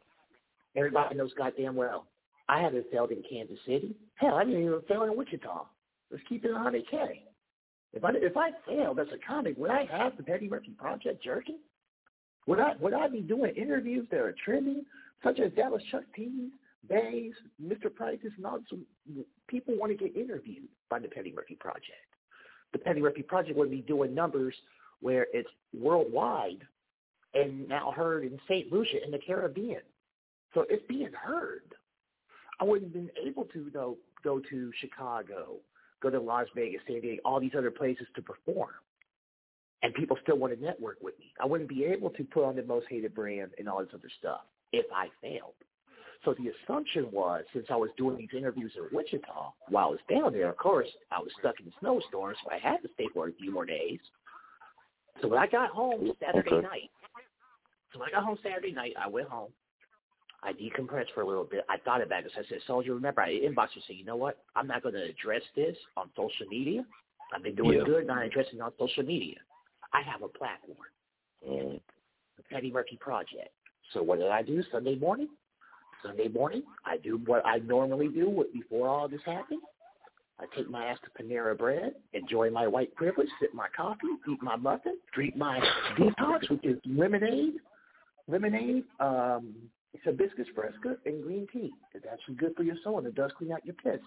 Everybody 0.75 1.15
knows 1.15 1.31
goddamn 1.37 1.75
well. 1.75 2.05
I 2.47 2.59
haven't 2.61 2.85
failed 2.91 3.11
in 3.11 3.23
Kansas 3.29 3.57
City. 3.65 3.95
Hell, 4.15 4.35
I 4.35 4.43
didn't 4.43 4.61
even 4.63 4.81
fail 4.87 5.03
in 5.03 5.15
Wichita. 5.15 5.65
Let's 6.11 6.23
keep 6.27 6.45
it 6.45 6.51
100K. 6.51 7.21
If 7.93 8.05
I 8.05 8.11
if 8.15 8.37
I 8.37 8.51
failed 8.67 8.99
as 8.99 9.07
a 9.13 9.17
comic, 9.25 9.57
would 9.57 9.71
I 9.71 9.85
have 9.85 10.15
the 10.17 10.23
Petty 10.23 10.47
Murphy 10.47 10.71
Project 10.77 11.23
jerking? 11.23 11.57
Would 12.47 12.59
I 12.59 12.73
would 12.79 12.93
I 12.93 13.07
be 13.07 13.21
doing 13.21 13.53
interviews 13.55 14.07
that 14.11 14.19
are 14.19 14.35
trending, 14.45 14.85
such 15.23 15.39
as 15.39 15.51
Dallas 15.53 15.83
Chuck 15.91 16.03
T's, 16.15 16.51
Bays, 16.87 17.33
Mr. 17.61 17.93
Price's, 17.93 18.31
and 18.37 18.45
all 18.45 18.59
this? 18.59 18.79
People 19.47 19.77
want 19.77 19.91
to 19.91 19.97
get 19.97 20.15
interviewed 20.15 20.67
by 20.89 20.99
the 20.99 21.07
Petty 21.09 21.33
Murphy 21.35 21.55
Project. 21.59 21.85
The 22.71 22.79
Petty 22.79 23.01
Murphy 23.01 23.23
Project 23.23 23.57
would 23.57 23.69
be 23.71 23.81
doing 23.81 24.15
numbers 24.15 24.55
where 25.01 25.27
it's 25.33 25.49
worldwide 25.77 26.61
and 27.33 27.67
now 27.67 27.91
heard 27.91 28.23
in 28.23 28.39
St. 28.47 28.71
Lucia 28.71 29.03
in 29.03 29.11
the 29.11 29.19
Caribbean. 29.19 29.81
So 30.53 30.65
it's 30.69 30.85
being 30.87 31.11
heard. 31.13 31.73
I 32.59 32.63
wouldn't 32.63 32.93
have 32.93 33.05
been 33.05 33.11
able 33.25 33.45
to 33.45 33.69
though 33.73 33.97
go 34.23 34.39
to 34.49 34.71
Chicago, 34.79 35.55
go 36.01 36.09
to 36.09 36.19
Las 36.19 36.47
Vegas, 36.55 36.81
San 36.87 37.01
Diego, 37.01 37.21
all 37.25 37.39
these 37.39 37.55
other 37.57 37.71
places 37.71 38.07
to 38.15 38.21
perform. 38.21 38.69
And 39.83 39.93
people 39.95 40.17
still 40.21 40.37
want 40.37 40.53
to 40.53 40.63
network 40.63 40.97
with 41.01 41.17
me. 41.17 41.33
I 41.41 41.45
wouldn't 41.47 41.69
be 41.69 41.85
able 41.85 42.11
to 42.11 42.23
put 42.23 42.45
on 42.45 42.55
the 42.55 42.63
most 42.63 42.85
hated 42.87 43.15
brand 43.15 43.51
and 43.57 43.67
all 43.67 43.79
this 43.79 43.89
other 43.93 44.11
stuff 44.19 44.41
if 44.71 44.85
I 44.93 45.07
failed. 45.21 45.53
So 46.23 46.35
the 46.35 46.51
assumption 46.51 47.11
was, 47.11 47.43
since 47.51 47.65
I 47.71 47.75
was 47.75 47.89
doing 47.97 48.17
these 48.17 48.29
interviews 48.37 48.71
in 48.77 48.95
Wichita, 48.95 49.53
while 49.69 49.87
I 49.87 49.89
was 49.89 49.99
down 50.07 50.33
there, 50.33 50.49
of 50.49 50.57
course, 50.57 50.87
I 51.11 51.19
was 51.19 51.31
stuck 51.39 51.59
in 51.59 51.65
the 51.65 51.71
snowstorm, 51.79 52.35
so 52.43 52.51
I 52.51 52.59
had 52.59 52.77
to 52.83 52.89
stay 52.93 53.07
for 53.11 53.27
a 53.27 53.33
few 53.33 53.51
more 53.51 53.65
days. 53.65 53.99
So 55.19 55.27
when 55.27 55.39
I 55.39 55.47
got 55.47 55.71
home 55.71 56.11
Saturday 56.19 56.51
Okay. 56.51 56.61
night, 56.61 56.91
so 57.93 57.99
when 57.99 58.09
I 58.09 58.11
got 58.11 58.23
home 58.23 58.37
Saturday 58.43 58.71
night, 58.71 58.93
I 59.01 59.07
went 59.07 59.29
home. 59.29 59.51
I 60.43 60.53
decompressed 60.53 61.13
for 61.13 61.21
a 61.21 61.27
little 61.27 61.43
bit. 61.43 61.63
I 61.69 61.77
thought 61.77 62.01
about 62.01 62.23
it. 62.25 62.31
So 62.33 62.41
I 62.41 62.45
said, 62.49 62.59
Soldier, 62.65 62.95
remember, 62.95 63.21
I 63.21 63.29
inboxed 63.29 63.75
you 63.75 63.81
and 63.81 63.83
said, 63.87 63.95
you 63.97 64.05
know 64.05 64.15
what? 64.15 64.39
I'm 64.55 64.65
not 64.65 64.81
going 64.81 64.95
to 64.95 65.03
address 65.03 65.43
this 65.55 65.77
on 65.97 66.09
social 66.15 66.47
media. 66.49 66.83
I've 67.33 67.43
been 67.43 67.55
doing 67.55 67.77
Yeah. 67.79 67.85
good, 67.85 68.07
not 68.07 68.23
addressing 68.23 68.55
it 68.55 68.61
on 68.61 68.71
social 68.79 69.03
media. 69.03 69.37
I 69.93 70.01
have 70.01 70.23
a 70.23 70.27
platform, 70.27 70.87
Mm. 71.47 71.81
the 72.37 72.43
Petty 72.43 72.71
Murphy 72.71 72.97
Project. 72.97 73.53
So 73.91 74.01
what 74.01 74.19
did 74.19 74.29
I 74.29 74.41
do 74.41 74.63
Sunday 74.63 74.95
morning? 74.95 75.29
Sunday 76.01 76.27
morning, 76.29 76.63
I 76.85 76.97
do 76.97 77.17
what 77.17 77.45
I 77.45 77.59
normally 77.59 78.07
do 78.07 78.45
before 78.53 78.87
all 78.87 79.07
this 79.07 79.21
happened. 79.23 79.61
I 80.39 80.45
take 80.55 80.69
my 80.69 80.85
ass 80.87 80.97
to 81.01 81.23
Panera 81.23 81.55
Bread, 81.55 81.93
enjoy 82.13 82.49
my 82.49 82.67
white 82.67 82.95
privilege, 82.95 83.29
sip 83.39 83.53
my 83.53 83.67
coffee, 83.75 84.07
eat 84.27 84.41
my 84.41 84.55
muffin, 84.55 84.97
drink 85.13 85.35
my 85.35 85.59
detox, 85.95 86.49
which 86.49 86.65
is 86.65 86.79
lemonade, 86.85 87.59
lemonade, 88.27 88.83
um, 88.99 89.53
it's 89.93 90.03
hibiscus 90.03 90.47
fresca, 90.55 90.95
and 91.05 91.21
green 91.23 91.47
tea. 91.51 91.71
It's 91.93 92.05
actually 92.11 92.35
good 92.35 92.55
for 92.55 92.63
your 92.63 92.77
soul, 92.83 92.97
and 92.99 93.07
it 93.07 93.15
does 93.15 93.31
clean 93.37 93.51
out 93.51 93.65
your 93.65 93.75
piss. 93.75 93.99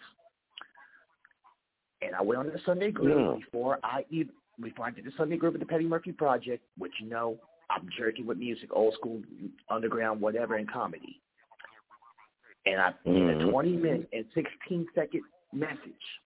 And 2.03 2.14
I 2.14 2.22
went 2.22 2.40
on 2.40 2.46
the 2.46 2.59
Sunday 2.64 2.90
Groove 2.90 3.18
Yeah. 3.18 3.44
before 3.44 3.79
I 3.83 4.05
even 4.11 4.33
before 4.61 4.87
I 4.87 4.90
did 4.90 5.05
the 5.05 5.11
Sunday 5.16 5.37
Groove 5.37 5.55
at 5.55 5.61
the 5.61 5.66
Petty 5.66 5.85
Murphy 5.85 6.12
Project, 6.12 6.62
which 6.79 6.92
you 7.00 7.09
know 7.09 7.40
I'm 7.70 7.88
jerking 7.98 8.24
with 8.27 8.38
music, 8.38 8.70
old 8.72 8.94
school, 8.94 9.20
underground, 9.68 10.20
whatever, 10.20 10.57
and 10.57 10.70
comedy. 10.70 11.20
And 12.66 12.81
I 12.81 12.94
in 13.05 13.31
a 13.31 13.35
Mhm. 13.37 13.50
20 13.50 13.77
minute 13.77 14.09
and 14.12 14.24
16 14.33 14.88
second 14.94 15.22
message, 15.53 16.20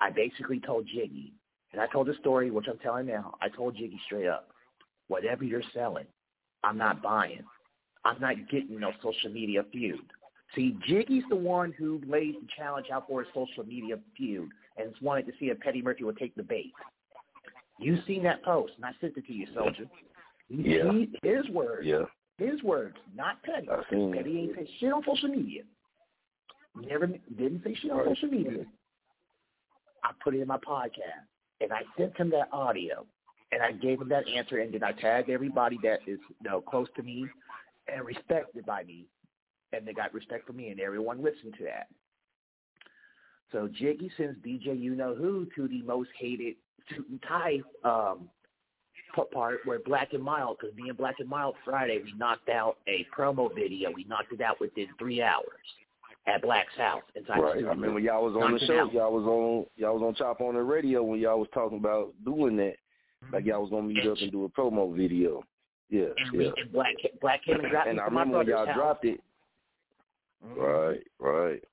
I 0.00 0.10
basically 0.10 0.60
told 0.60 0.86
Jiggy, 0.86 1.34
and 1.72 1.80
I 1.80 1.86
told 1.88 2.06
the 2.06 2.14
story, 2.14 2.50
which 2.50 2.68
I'm 2.68 2.78
telling 2.78 3.06
now. 3.06 3.36
I 3.40 3.48
told 3.48 3.74
Jiggy 3.74 3.98
straight 4.04 4.26
up, 4.26 4.52
whatever 5.08 5.44
you're 5.44 5.62
selling, 5.74 6.06
I'm 6.64 6.78
not 6.78 7.02
buying. 7.02 7.44
I'm 8.04 8.20
not 8.20 8.34
getting 8.50 8.80
no 8.80 8.92
social 9.02 9.30
media 9.30 9.64
feud. 9.72 10.00
See, 10.54 10.76
Jiggy's 10.86 11.24
the 11.30 11.36
one 11.36 11.72
who 11.72 12.00
laid 12.06 12.34
the 12.34 12.46
challenge 12.56 12.86
out 12.92 13.06
for 13.08 13.22
a 13.22 13.24
social 13.34 13.64
media 13.64 13.96
feud, 14.16 14.50
and 14.76 14.92
wanted 15.00 15.26
to 15.26 15.32
see 15.38 15.46
if 15.46 15.60
Petty 15.60 15.82
Murphy 15.82 16.04
would 16.04 16.18
take 16.18 16.34
the 16.34 16.42
bait. 16.42 16.72
You 17.78 17.98
seen 18.06 18.22
that 18.24 18.44
post, 18.44 18.72
and 18.76 18.84
I 18.84 18.90
sent 19.00 19.16
it 19.16 19.26
to 19.26 19.32
you, 19.32 19.46
soldier. 19.54 19.84
Yeah. 20.48 20.92
He, 20.92 21.10
his 21.22 21.48
words. 21.50 21.86
Yeah. 21.86 22.04
His 22.38 22.62
words, 22.62 22.96
not 23.14 23.42
Petty. 23.42 23.68
Petty 23.68 24.38
ain't 24.38 24.56
say 24.56 24.68
shit 24.80 24.92
on 24.92 25.02
social 25.06 25.28
media. 25.28 25.62
Never 26.74 27.06
didn't 27.06 27.62
say 27.64 27.74
shit 27.80 27.90
on 27.90 28.04
social 28.08 28.28
media. 28.28 28.64
I 30.04 30.10
put 30.22 30.34
it 30.34 30.40
in 30.40 30.48
my 30.48 30.56
podcast, 30.58 31.26
and 31.60 31.72
I 31.72 31.82
sent 31.96 32.16
him 32.16 32.30
that 32.30 32.48
audio, 32.52 33.06
and 33.52 33.62
I 33.62 33.72
gave 33.72 34.00
him 34.00 34.08
that 34.08 34.24
answer, 34.28 34.58
and 34.58 34.72
then 34.72 34.82
I 34.82 34.92
tagged 34.92 35.30
everybody 35.30 35.78
that 35.82 36.00
is 36.06 36.18
you 36.28 36.50
know 36.50 36.60
close 36.60 36.88
to 36.96 37.02
me 37.02 37.26
and 37.92 38.04
respected 38.04 38.64
by 38.66 38.84
me, 38.84 39.06
and 39.72 39.86
they 39.86 39.92
got 39.92 40.14
respect 40.14 40.46
for 40.46 40.52
me, 40.52 40.68
and 40.68 40.80
everyone 40.80 41.22
listened 41.22 41.54
to 41.58 41.64
that. 41.64 41.88
So 43.52 43.68
Jiggy 43.68 44.10
sends 44.16 44.38
DJ 44.38 44.80
You 44.80 44.94
Know 44.94 45.14
Who 45.14 45.46
to 45.54 45.68
the 45.68 45.82
most 45.82 46.08
hated 46.18 46.56
suit 46.88 47.06
and 47.10 47.22
tie 47.28 47.60
um, 47.84 48.28
part 49.32 49.58
where 49.64 49.78
Black 49.80 50.14
and 50.14 50.22
Mild, 50.22 50.56
because 50.58 50.74
me 50.76 50.88
and 50.88 50.96
Black 50.96 51.16
and 51.20 51.28
Mild 51.28 51.54
Friday, 51.64 52.00
we 52.02 52.12
knocked 52.16 52.48
out 52.48 52.78
a 52.88 53.06
promo 53.16 53.54
video. 53.54 53.90
We 53.94 54.04
knocked 54.04 54.32
it 54.32 54.40
out 54.40 54.58
within 54.58 54.86
three 54.98 55.22
hours 55.22 55.44
at 56.26 56.40
Black's 56.40 56.74
house 56.76 57.02
inside 57.14 57.38
the 57.38 57.42
Right. 57.42 57.50
studio. 57.52 57.68
I 57.68 57.74
remember 57.74 58.00
y'all 58.00 58.24
was 58.24 58.34
on 58.34 58.52
Knocked 58.52 58.60
the 58.60 58.66
show. 58.66 58.90
Y'all 58.90 59.12
was 59.12 59.24
on 59.24 59.66
y'all 59.76 59.98
was 59.98 60.02
on 60.02 60.14
Chop 60.14 60.40
On 60.40 60.56
It 60.56 60.60
Radio 60.60 61.02
when 61.02 61.20
y'all 61.20 61.38
was 61.38 61.48
talking 61.52 61.78
about 61.78 62.14
doing 62.24 62.56
that. 62.56 62.76
Like 63.32 63.44
y'all 63.46 63.60
was 63.62 63.70
gonna 63.70 63.82
meet 63.82 64.06
up 64.06 64.18
and 64.20 64.32
do 64.32 64.44
a 64.44 64.48
promo 64.48 64.94
video. 64.96 65.42
Yeah, 65.90 66.06
And, 66.16 66.32
yeah. 66.32 66.38
we, 66.38 66.46
and 66.62 66.72
Black, 66.72 66.94
Black 67.20 67.44
came 67.44 67.60
and 67.60 67.70
dropped 67.70 67.86
and 67.88 67.96
me 67.98 68.02
I 68.02 68.06
remember 68.06 68.38
when 68.38 68.46
y'all 68.46 68.66
house. 68.66 68.74
dropped 68.74 69.04
it. 69.04 69.20
Mm-hmm. 70.44 70.60
Right, 70.60 71.06
right. 71.18 71.64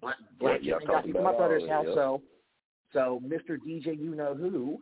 Black, 0.00 0.16
Black 0.38 0.60
Yeah, 0.62 0.78
came 0.78 0.80
and 0.82 0.88
got 0.88 1.06
me 1.06 1.12
from 1.12 1.24
my 1.24 1.34
brother's 1.36 1.68
house. 1.68 1.86
that, 1.86 1.94
So, 1.94 2.22
so 2.92 3.20
Mr. 3.26 3.58
DJ, 3.58 3.98
you 4.00 4.14
know 4.14 4.34
who, 4.34 4.78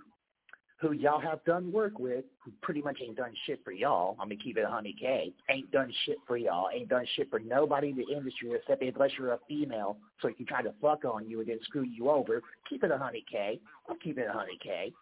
who 0.78 0.92
y'all 0.92 1.20
have 1.20 1.42
done 1.44 1.72
work 1.72 1.98
with, 1.98 2.24
who 2.44 2.50
pretty 2.60 2.82
much 2.82 2.98
ain't 3.02 3.16
done 3.16 3.32
shit 3.46 3.60
for 3.64 3.72
y'all. 3.72 4.16
I'm 4.20 4.28
gonna 4.28 4.40
keep 4.42 4.58
it 4.58 4.66
100k. 4.66 5.32
Ain't 5.48 5.70
done 5.70 5.92
shit 6.04 6.18
for 6.26 6.36
y'all. 6.36 6.68
Ain't 6.74 6.88
done 6.88 7.06
shit 7.16 7.30
for 7.30 7.38
nobody 7.38 7.90
in 7.90 7.96
the 7.96 8.06
industry 8.14 8.50
except 8.52 8.82
unless 8.82 9.12
you're 9.18 9.32
a 9.32 9.38
female, 9.48 9.96
so 10.20 10.28
he 10.28 10.34
can 10.34 10.44
try 10.46 10.60
to 10.62 10.74
fuck 10.82 11.04
on 11.04 11.28
you 11.28 11.40
and 11.40 11.48
then 11.48 11.58
screw 11.62 11.84
you 11.84 12.10
over. 12.10 12.42
Keep 12.68 12.84
it 12.84 12.90
100k. 12.90 13.60
I'm 13.88 13.98
keeping 14.00 14.24
it 14.24 14.30
100k. 14.30 14.92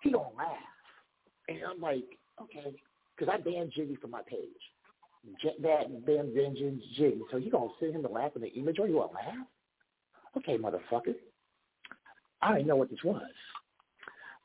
He 0.00 0.10
don't 0.10 0.36
laugh, 0.36 0.56
and 1.48 1.58
I'm 1.68 1.80
like, 1.80 2.04
okay, 2.40 2.76
because 3.16 3.32
I 3.32 3.40
banned 3.40 3.72
Jiggy 3.74 3.96
from 3.96 4.10
my 4.10 4.22
page. 4.28 4.38
That 5.62 6.06
banned 6.06 6.34
Vengeance 6.34 6.82
Jiggy. 6.96 7.20
So 7.30 7.36
you 7.36 7.50
gonna 7.50 7.68
send 7.80 7.94
him 7.94 8.02
to 8.02 8.08
laugh 8.08 8.32
in 8.36 8.42
the 8.42 8.48
image 8.48 8.78
or 8.78 8.86
you 8.86 8.94
gonna 8.94 9.12
laugh? 9.12 9.46
Okay, 10.36 10.56
motherfucker. 10.56 11.14
I 12.40 12.54
didn't 12.54 12.68
know 12.68 12.76
what 12.76 12.90
this 12.90 13.02
was. 13.02 13.22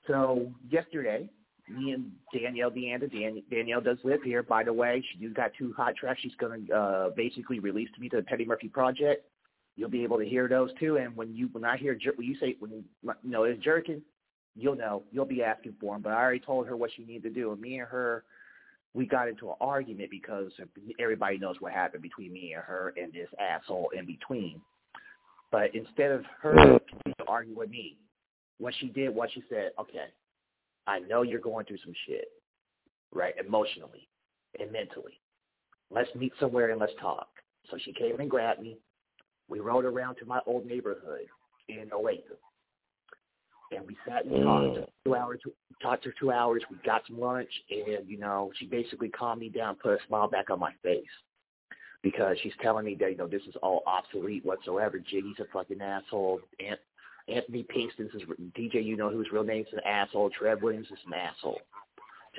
So 0.08 0.52
yesterday, 0.70 1.30
me 1.70 1.92
and 1.92 2.12
Danielle 2.34 2.72
Deanda, 2.72 3.12
Dan, 3.12 3.42
Danielle 3.50 3.82
does 3.82 3.98
live 4.04 4.22
here, 4.24 4.44
by 4.44 4.64
the 4.64 4.74
way. 4.74 5.04
She's 5.14 5.32
got 5.34 5.52
two 5.58 5.74
hot 5.78 5.96
tracks 5.96 6.20
she's 6.22 6.36
going 6.36 6.68
to 6.68 6.74
uh, 6.76 7.10
basically 7.16 7.60
release 7.60 7.90
to 7.96 8.02
me 8.02 8.10
to 8.10 8.18
the 8.18 8.24
Petty 8.24 8.46
Murphy 8.46 8.68
Project. 8.68 9.26
You'll 9.76 9.90
be 9.90 10.04
able 10.04 10.18
to 10.20 10.26
hear 10.26 10.48
those 10.48 10.72
too. 10.80 10.98
And 10.98 11.16
when 11.16 11.34
you 11.36 11.50
when 11.52 11.66
I 11.66 11.78
hear 11.78 11.98
when 12.16 12.28
you 12.28 12.38
say 12.40 12.56
when 12.60 12.72
you 12.72 12.84
know 13.24 13.44
it's 13.44 13.64
jerking, 13.64 14.02
you'll 14.56 14.76
know 14.76 15.04
you'll 15.12 15.26
be 15.26 15.44
asking 15.44 15.76
for 15.80 15.96
them. 15.96 16.02
But 16.02 16.14
I 16.14 16.22
already 16.22 16.40
told 16.40 16.68
her 16.68 16.78
what 16.78 16.92
she 16.96 17.04
needed 17.04 17.24
to 17.24 17.30
do. 17.42 17.52
And 17.52 17.62
me 17.62 17.80
and 17.80 17.88
her, 17.88 18.24
we 18.94 19.06
got 19.06 19.28
into 19.28 19.50
an 19.50 19.56
argument 19.60 20.12
because 20.12 20.52
everybody 21.00 21.38
knows 21.38 21.56
what 21.60 21.72
happened 21.74 22.04
between 22.04 22.32
me 22.32 22.54
and 22.54 22.64
her 22.64 22.94
and 22.96 23.12
this 23.12 23.30
asshole 23.40 23.90
in 23.98 24.06
between. 24.06 24.62
But 25.52 25.74
instead 25.76 26.12
of 26.12 26.24
her 26.42 26.54
continuing 26.54 27.16
to 27.20 27.26
argue 27.28 27.56
with 27.56 27.70
me, 27.70 27.98
what 28.60 28.74
she 28.80 28.88
did 28.88 29.14
was 29.14 29.30
she 29.34 29.44
said, 29.50 29.72
okay, 29.80 30.06
I 30.88 31.00
know 31.00 31.22
you're 31.22 31.40
going 31.40 31.66
through 31.66 31.78
some 31.84 31.94
shit, 32.08 32.26
right, 33.14 33.34
emotionally 33.44 34.08
and 34.60 34.72
mentally. 34.72 35.20
Let's 35.90 36.10
meet 36.16 36.34
somewhere 36.40 36.72
and 36.72 36.80
let's 36.80 36.94
talk. 37.00 37.28
So 37.70 37.78
she 37.84 37.94
came 37.94 38.20
and 38.20 38.30
grabbed 38.30 38.62
me. 38.62 38.78
We 39.48 39.60
rode 39.60 39.86
around 39.86 40.16
to 40.16 40.26
my 40.26 40.40
old 40.46 40.66
neighborhood 40.66 41.28
in 41.70 41.90
Olathe. 41.90 42.22
And 43.76 43.88
we 43.88 43.98
sat 44.08 44.26
and 44.26 44.44
talked 44.44 44.76
for 44.76 44.88
two 45.06 45.16
hours. 45.16 45.40
Talked 45.82 46.04
for 46.04 46.14
two 46.20 46.32
hours. 46.32 46.64
We 46.70 46.78
got 46.86 47.04
some 47.08 47.20
lunch, 47.20 47.50
and 47.70 48.08
you 48.08 48.18
know, 48.18 48.52
she 48.58 48.66
basically 48.66 49.10
calmed 49.10 49.42
me 49.42 49.50
down, 49.50 49.76
put 49.76 49.94
a 49.94 49.98
smile 50.08 50.28
back 50.28 50.50
on 50.50 50.60
my 50.60 50.72
face, 50.82 51.04
because 52.02 52.38
she's 52.42 52.54
telling 52.62 52.86
me 52.86 52.96
that 53.00 53.12
you 53.12 53.18
know 53.18 53.28
this 53.28 53.42
is 53.48 53.56
all 53.62 53.84
obsolete 53.86 54.46
whatsoever. 54.46 55.00
Jiggy's 55.00 55.40
a 55.40 55.46
fucking 55.52 55.82
asshole. 55.82 56.40
Ant- 56.60 56.80
Anthony 57.28 57.64
Pinkston's 57.64 58.14
is 58.14 58.22
DJ. 58.58 58.84
You 58.84 58.98
know 58.98 59.10
whose 59.10 59.28
real 59.32 59.44
name's 59.44 59.68
an 59.74 59.80
asshole. 59.86 60.30
Trev 60.30 60.62
Williams 60.62 60.88
is 60.88 61.00
an 61.08 61.14
asshole. 61.14 61.60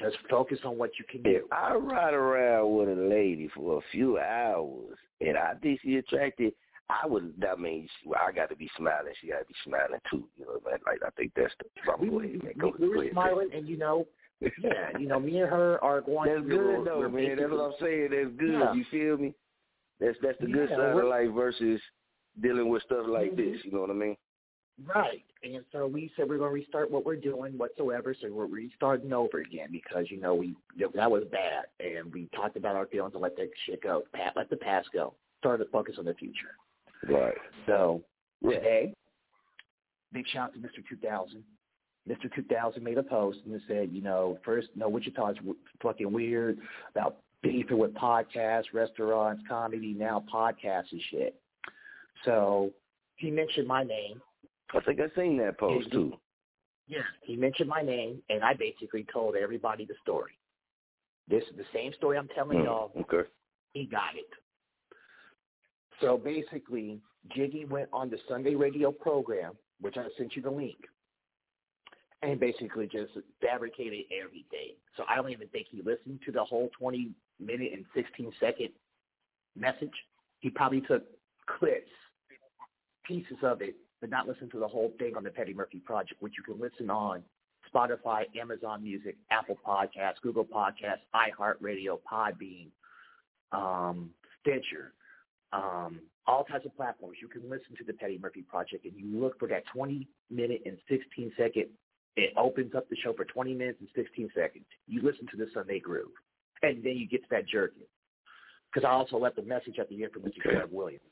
Just 0.01 0.17
focus 0.29 0.59
on 0.65 0.77
what 0.77 0.91
you 0.99 1.05
can 1.09 1.23
do. 1.23 1.43
If 1.45 1.53
I 1.53 1.75
ride 1.75 2.15
around 2.15 2.75
with 2.77 2.89
a 2.89 3.01
lady 3.01 3.49
for 3.55 3.79
a 3.79 3.83
few 3.93 4.19
hours 4.19 4.97
and 5.21 5.37
I 5.37 5.55
think 5.63 5.81
she 5.83 5.97
attracted, 5.97 6.53
I 6.91 7.07
would. 7.07 7.33
That 7.39 7.59
means 7.59 7.89
well, 8.05 8.21
I 8.27 8.33
got 8.33 8.51
to 8.51 8.57
be 8.57 8.71
smiling. 8.77 9.13
She 9.21 9.29
got 9.29 9.41
to 9.41 9.47
be 9.47 9.55
smiling 9.65 10.01
too. 10.11 10.25
You 10.39 10.47
know, 10.47 10.61
like, 10.65 10.83
like 10.87 11.01
I 11.05 11.11
think 11.17 11.33
that's 11.35 11.53
the. 11.59 11.93
I'm 11.93 12.01
we, 12.01 12.27
ahead, 12.27 12.45
man. 12.45 12.53
Go, 12.59 12.73
we 12.79 12.87
go 12.87 12.97
were 12.97 13.07
smiling, 13.11 13.51
and 13.55 13.69
you 13.69 13.79
know, 13.79 14.07
yeah, 14.41 14.91
you 14.99 15.07
know, 15.07 15.19
me 15.19 15.41
and 15.41 15.51
her 15.51 15.83
are 15.83 16.01
going. 16.03 16.33
That's 16.33 16.47
good 16.47 16.87
though, 16.87 17.09
man. 17.09 17.37
That's 17.39 17.51
what 17.51 17.61
I'm 17.61 17.73
saying. 17.81 18.09
That's 18.11 18.37
good. 18.39 18.53
Yeah. 18.53 18.75
You 18.75 18.85
feel 18.91 19.17
me? 19.17 19.35
That's 20.01 20.17
that's 20.23 20.39
the 20.41 20.47
good 20.47 20.69
side 20.69 20.79
of 20.79 21.05
life 21.05 21.31
versus 21.35 21.81
dealing 22.43 22.69
with 22.69 22.83
stuff 22.83 23.07
like 23.07 23.33
Mhm. 23.33 23.37
this. 23.37 23.65
You 23.65 23.73
know 23.73 23.81
what 23.81 23.91
I 23.91 23.95
mean? 23.95 24.17
Right. 24.93 25.25
And 25.45 25.65
so 25.73 25.87
we 25.87 26.11
said 26.17 26.29
we're 26.29 26.39
going 26.39 26.51
to 26.51 26.55
restart 26.55 26.91
what 26.91 27.05
we're 27.05 27.17
doing 27.17 27.57
whatsoever. 27.57 28.15
So 28.21 28.33
we're 28.33 28.47
restarting 28.47 29.13
over 29.13 29.39
again 29.39 29.69
because, 29.71 30.11
you 30.11 30.19
know, 30.21 30.35
we 30.35 30.57
that 30.95 31.11
was 31.11 31.25
bad. 31.31 31.67
And 31.81 32.13
we 32.13 32.29
talked 32.35 32.57
about 32.57 32.75
our 32.75 32.87
feelings 32.87 33.15
and 33.15 33.23
let 33.23 33.37
that 33.37 33.51
shit 33.67 33.83
go. 33.83 34.03
Pat, 34.13 34.33
let 34.37 34.51
the 34.51 34.57
past 34.57 34.89
go. 34.93 35.15
Started 35.39 35.65
to 35.65 35.71
focus 35.71 35.97
on 35.99 36.07
the 36.07 36.15
future. 36.15 36.57
Right. 37.09 37.37
So 37.67 38.03
Yeah. 38.43 38.59
today, 38.59 38.95
big 40.13 40.27
shout 40.29 40.49
out 40.51 40.55
to 40.55 40.61
Mr. 40.61 40.87
2000. 40.89 41.45
Mr. 42.09 42.31
2000 42.35 42.83
made 42.83 42.99
a 42.99 43.03
post 43.03 43.39
and 43.47 43.61
said, 43.67 43.91
you 43.91 44.03
know, 44.03 44.39
first, 44.45 44.69
no, 44.77 44.89
Wichita 44.91 45.29
is 45.31 45.37
w- 45.39 45.57
fucking 45.81 46.13
weird 46.13 46.59
about 46.91 47.17
beefing 47.43 47.79
with 47.79 47.95
podcasts, 47.95 48.73
restaurants, 48.75 49.43
comedy, 49.49 49.95
now 49.95 50.23
podcasts 50.33 50.93
and 50.93 51.01
shit. 51.11 51.41
So 52.25 52.73
he 53.17 53.31
mentioned 53.31 53.67
my 53.67 53.83
name. 53.85 54.21
I 54.75 54.81
think 54.81 55.01
I 55.01 55.09
seen 55.15 55.39
that 55.39 55.59
post 55.59 55.91
too. 55.93 56.19
Yeah. 56.87 57.03
He 57.23 57.37
mentioned 57.37 57.69
my 57.71 57.81
name, 57.81 58.23
and 58.29 58.45
I 58.45 58.53
basically 58.55 59.07
told 59.11 59.37
everybody 59.37 59.87
the 59.87 59.95
story. 60.03 60.33
This 61.29 61.43
is 61.45 61.57
the 61.57 61.65
same 61.73 61.93
story 61.95 62.19
I'm 62.19 62.29
telling 62.29 62.59
Hmm, 62.59 62.65
y'all. 62.65 62.93
Okay. 63.01 63.29
He 63.73 63.87
got 63.87 64.15
it. 64.15 64.29
So 66.01 66.19
basically, 66.19 67.01
Jiggy 67.35 67.65
went 67.65 67.89
on 67.93 68.11
the 68.11 68.19
Sunday 68.29 68.55
radio 68.55 68.91
program, 68.91 69.53
which 69.81 69.97
I 69.97 70.07
sent 70.17 70.37
you 70.37 70.43
the 70.43 70.51
link, 70.51 70.77
and 72.23 72.39
basically 72.39 72.87
just 72.87 73.13
fabricated 73.41 74.07
everything. 74.13 74.75
So 74.97 75.05
I 75.09 75.17
don't 75.17 75.31
even 75.31 75.49
think 75.49 75.67
he 75.71 75.79
listened 75.79 76.21
to 76.27 76.33
the 76.33 76.45
whole 76.45 76.71
20 76.79 77.11
minute 77.41 77.73
and 77.73 77.85
16 77.95 78.33
second 78.41 78.71
message. 79.57 79.93
He 80.41 80.51
probably 80.51 80.81
took 80.83 81.05
clips, 81.47 81.91
pieces 83.05 83.37
of 83.43 83.63
it, 83.63 83.77
but 84.01 84.11
not 84.11 84.29
listen 84.29 84.51
to 84.51 84.59
the 84.59 84.69
whole 84.69 84.93
thing 84.99 85.17
on 85.17 85.25
the 85.25 85.31
Petty 85.31 85.55
Murphy 85.55 85.79
Project, 85.79 86.21
which 86.21 86.35
you 86.37 86.43
can 86.43 86.61
listen 86.61 86.91
on 86.91 87.23
Spotify, 87.75 88.25
Amazon 88.39 88.83
Music, 88.83 89.17
Apple 89.31 89.59
Podcasts, 89.67 90.21
Google 90.23 90.45
Podcasts, 90.45 91.01
iHeartRadio, 91.15 91.99
Podbean, 92.11 92.69
um, 93.53 94.11
Stitcher, 94.41 94.93
um, 95.55 96.01
all 96.27 96.45
types 96.45 96.67
of 96.67 96.77
platforms. 96.77 97.19
You 97.21 97.29
can 97.29 97.43
listen 97.43 97.77
to 97.79 97.85
the 97.85 97.93
Petty 97.93 98.19
Murphy 98.21 98.43
Project, 98.43 98.85
and 98.85 98.95
you 98.97 99.21
look 99.21 99.39
for 99.39 99.49
that 99.49 99.65
20 99.73 100.07
minute 100.31 100.63
and 100.67 100.77
16 100.89 101.33
second. 101.37 101.67
It 102.17 102.33
opens 102.37 102.75
up 102.75 102.89
the 102.89 102.97
show 102.97 103.13
for 103.13 103.25
20 103.25 103.55
minutes 103.55 103.79
and 103.81 103.89
16 103.95 104.31
seconds. 104.35 104.65
You 104.87 105.03
listen 105.03 105.27
to 105.31 105.37
the 105.37 105.47
Sunday 105.53 105.81
Groove, 105.81 106.15
and 106.63 106.83
then 106.85 106.97
you 106.97 107.09
get 107.09 107.23
to 107.23 107.29
that 107.31 107.49
jerking. 107.49 107.87
Because 108.73 108.87
I 108.87 108.93
also 108.93 109.19
left 109.19 109.39
a 109.39 109.43
message 109.43 109.79
at 109.79 109.89
the 109.89 110.03
end 110.03 110.13
for 110.13 110.21
Mr. 110.21 110.43
Trev 110.43 110.71
Williams. 110.71 111.03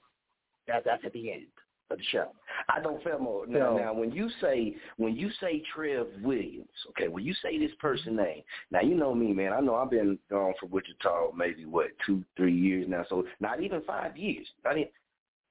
That, 0.67 0.83
that's 0.85 1.03
at 1.05 1.13
the 1.13 1.33
end 1.33 1.47
of 1.91 1.99
the 1.99 2.05
show. 2.11 2.29
I 2.69 2.81
don't 2.81 3.03
feel 3.03 3.19
more. 3.19 3.47
Now, 3.47 3.77
now, 3.77 3.95
when 3.95 4.13
you 4.13 4.29
say 4.41 4.77
when 4.97 5.17
you 5.17 5.31
say 5.41 5.63
Trev 5.75 6.07
Williams, 6.23 6.69
okay, 6.91 7.09
when 7.09 7.25
you 7.25 7.35
say 7.43 7.59
this 7.59 7.73
person 7.81 8.17
name, 8.17 8.43
now 8.71 8.81
you 8.81 8.95
know 8.95 9.15
me, 9.15 9.33
man. 9.33 9.53
I 9.53 9.61
know 9.61 9.75
I've 9.75 9.91
been 9.91 10.19
gone 10.31 10.55
from 10.59 10.71
Wichita 10.71 11.33
maybe 11.37 11.65
what 11.67 11.89
two, 12.07 12.25
three 12.37 12.57
years 12.57 12.87
now. 12.89 13.05
So 13.09 13.25
not 13.41 13.63
even 13.63 13.83
five 13.83 14.17
years. 14.17 14.47
I 14.65 14.75
mean, 14.75 14.89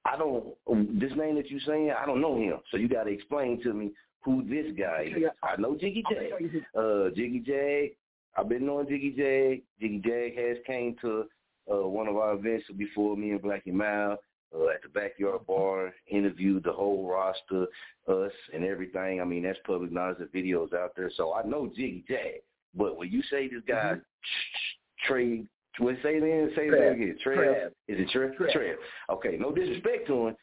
I 0.04 0.16
don't 0.16 0.54
this 1.00 1.12
name 1.16 1.36
that 1.36 1.50
you 1.50 1.60
saying. 1.60 1.92
I 1.92 2.06
don't 2.06 2.20
know 2.20 2.36
him. 2.36 2.58
So 2.70 2.76
you 2.76 2.88
got 2.88 3.04
to 3.04 3.10
explain 3.10 3.62
to 3.62 3.72
me 3.72 3.92
who 4.24 4.42
this 4.44 4.72
guy 4.78 5.12
is. 5.16 5.24
I 5.42 5.60
know 5.60 5.76
Jiggy 5.76 6.04
Jag. 6.10 6.62
Uh, 6.76 7.10
Jiggy 7.10 7.40
Jag. 7.40 7.90
I've 8.36 8.48
been 8.48 8.66
knowing 8.66 8.88
Jiggy 8.88 9.10
Jag. 9.10 9.62
Jiggy 9.80 10.02
Jag 10.04 10.34
has 10.36 10.56
came 10.66 10.96
to 11.02 11.24
uh, 11.70 11.86
one 11.86 12.08
of 12.08 12.16
our 12.16 12.34
events 12.34 12.64
before 12.76 13.16
me 13.16 13.30
and 13.30 13.42
Blackie 13.42 13.72
Mal. 13.72 14.18
Uh, 14.54 14.68
at 14.68 14.82
the 14.82 14.88
backyard 14.88 15.46
bar, 15.46 15.92
interviewed 16.08 16.64
the 16.64 16.72
whole 16.72 17.08
roster, 17.08 17.66
us 18.08 18.32
and 18.52 18.64
everything. 18.64 19.20
I 19.20 19.24
mean, 19.24 19.42
that's 19.44 19.58
public 19.66 19.92
knowledge. 19.92 20.18
The 20.18 20.24
videos 20.26 20.74
out 20.74 20.92
there, 20.96 21.10
so 21.16 21.34
I 21.34 21.42
know 21.42 21.68
Jiggy 21.68 22.04
Jag. 22.08 22.42
But 22.74 22.96
when 22.96 23.10
you 23.10 23.22
say 23.30 23.48
this 23.48 23.62
guy 23.66 23.94
mm-hmm. 23.94 25.06
Trey, 25.06 25.44
what 25.78 25.96
say 26.02 26.20
then? 26.20 26.50
Say 26.54 26.70
that 26.70 26.92
again. 26.92 27.16
Trev. 27.22 27.36
Trev. 27.36 27.72
Is 27.88 28.00
it 28.00 28.08
Trev? 28.10 28.36
Trev. 28.36 28.52
Trev. 28.52 28.76
Okay, 29.10 29.36
no 29.38 29.52
disrespect 29.52 30.06
to 30.08 30.28
him, 30.28 30.36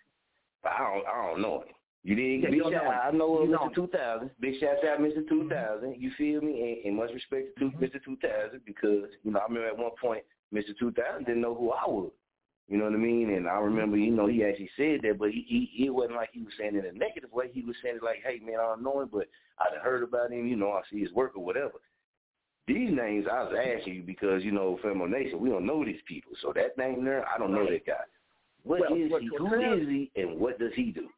but 0.63 0.71
I 0.73 0.79
don't, 0.79 1.07
I 1.07 1.27
don't 1.27 1.41
know 1.41 1.61
him. 1.61 1.67
You 2.03 2.15
didn't. 2.15 2.41
Yeah, 2.41 2.49
big 2.49 2.61
shout, 2.63 2.71
know 2.71 2.81
him. 2.81 2.99
I 3.03 3.11
know 3.11 3.43
You 3.43 3.57
Mr. 3.57 3.75
2000. 3.75 4.31
Big 4.39 4.59
shout 4.59 4.85
out 4.87 4.99
Mr. 4.99 5.27
2000. 5.27 5.95
You 5.99 6.11
feel 6.17 6.41
me? 6.41 6.81
And, 6.83 6.87
and 6.87 6.97
much 6.97 7.11
respect 7.13 7.57
to 7.59 7.65
Mr. 7.65 8.03
2000 8.03 8.61
because 8.65 9.09
you 9.23 9.31
know 9.31 9.39
I 9.39 9.43
remember 9.43 9.67
at 9.67 9.77
one 9.77 9.91
point 10.01 10.23
Mr. 10.53 10.77
2000 10.79 11.25
didn't 11.25 11.41
know 11.41 11.55
who 11.55 11.71
I 11.71 11.85
was. 11.85 12.11
You 12.69 12.77
know 12.77 12.83
what 12.85 12.93
I 12.93 12.97
mean? 12.97 13.31
And 13.31 13.47
I 13.47 13.57
remember, 13.57 13.97
you 13.97 14.11
know, 14.11 14.27
he 14.27 14.43
actually 14.43 14.69
said 14.77 14.99
that, 15.01 15.17
but 15.17 15.31
he, 15.31 15.67
he 15.73 15.87
it 15.87 15.89
wasn't 15.89 16.15
like 16.17 16.29
he 16.33 16.41
was 16.41 16.53
saying 16.57 16.75
it 16.75 16.85
in 16.85 16.95
a 16.95 16.97
negative 16.99 17.31
way. 17.33 17.49
He 17.51 17.61
was 17.63 17.75
saying 17.81 17.95
it 17.97 18.03
like, 18.03 18.17
hey 18.23 18.39
man, 18.45 18.59
I 18.59 18.67
don't 18.67 18.83
know 18.83 19.01
him, 19.01 19.09
but 19.11 19.27
I 19.59 19.73
done 19.73 19.83
heard 19.83 20.03
about 20.03 20.31
him. 20.31 20.47
You 20.47 20.55
know, 20.55 20.71
I 20.71 20.81
see 20.91 20.99
his 21.01 21.11
work 21.11 21.31
or 21.35 21.43
whatever. 21.43 21.81
These 22.67 22.91
names 22.91 23.25
I 23.31 23.41
was 23.43 23.55
asking 23.57 23.95
you 23.95 24.03
because 24.03 24.43
you 24.43 24.51
know, 24.51 24.77
Famo 24.85 25.09
Nation, 25.09 25.39
we 25.39 25.49
don't 25.49 25.65
know 25.65 25.83
these 25.83 26.01
people. 26.07 26.33
So 26.43 26.53
that 26.53 26.77
name 26.77 27.03
there, 27.03 27.25
I 27.27 27.39
don't 27.39 27.51
know 27.51 27.65
that 27.67 27.85
guy. 27.87 28.03
What 28.63 28.81
Well, 28.81 28.93
is 28.93 29.11
what- 29.11 29.21
he? 29.23 29.29
Who 29.35 29.49
Trev- 29.49 29.79
is 29.81 29.87
he? 29.87 30.11
And 30.15 30.39
what 30.39 30.59
does 30.59 30.71
he 30.75 30.91
do? 30.91 31.09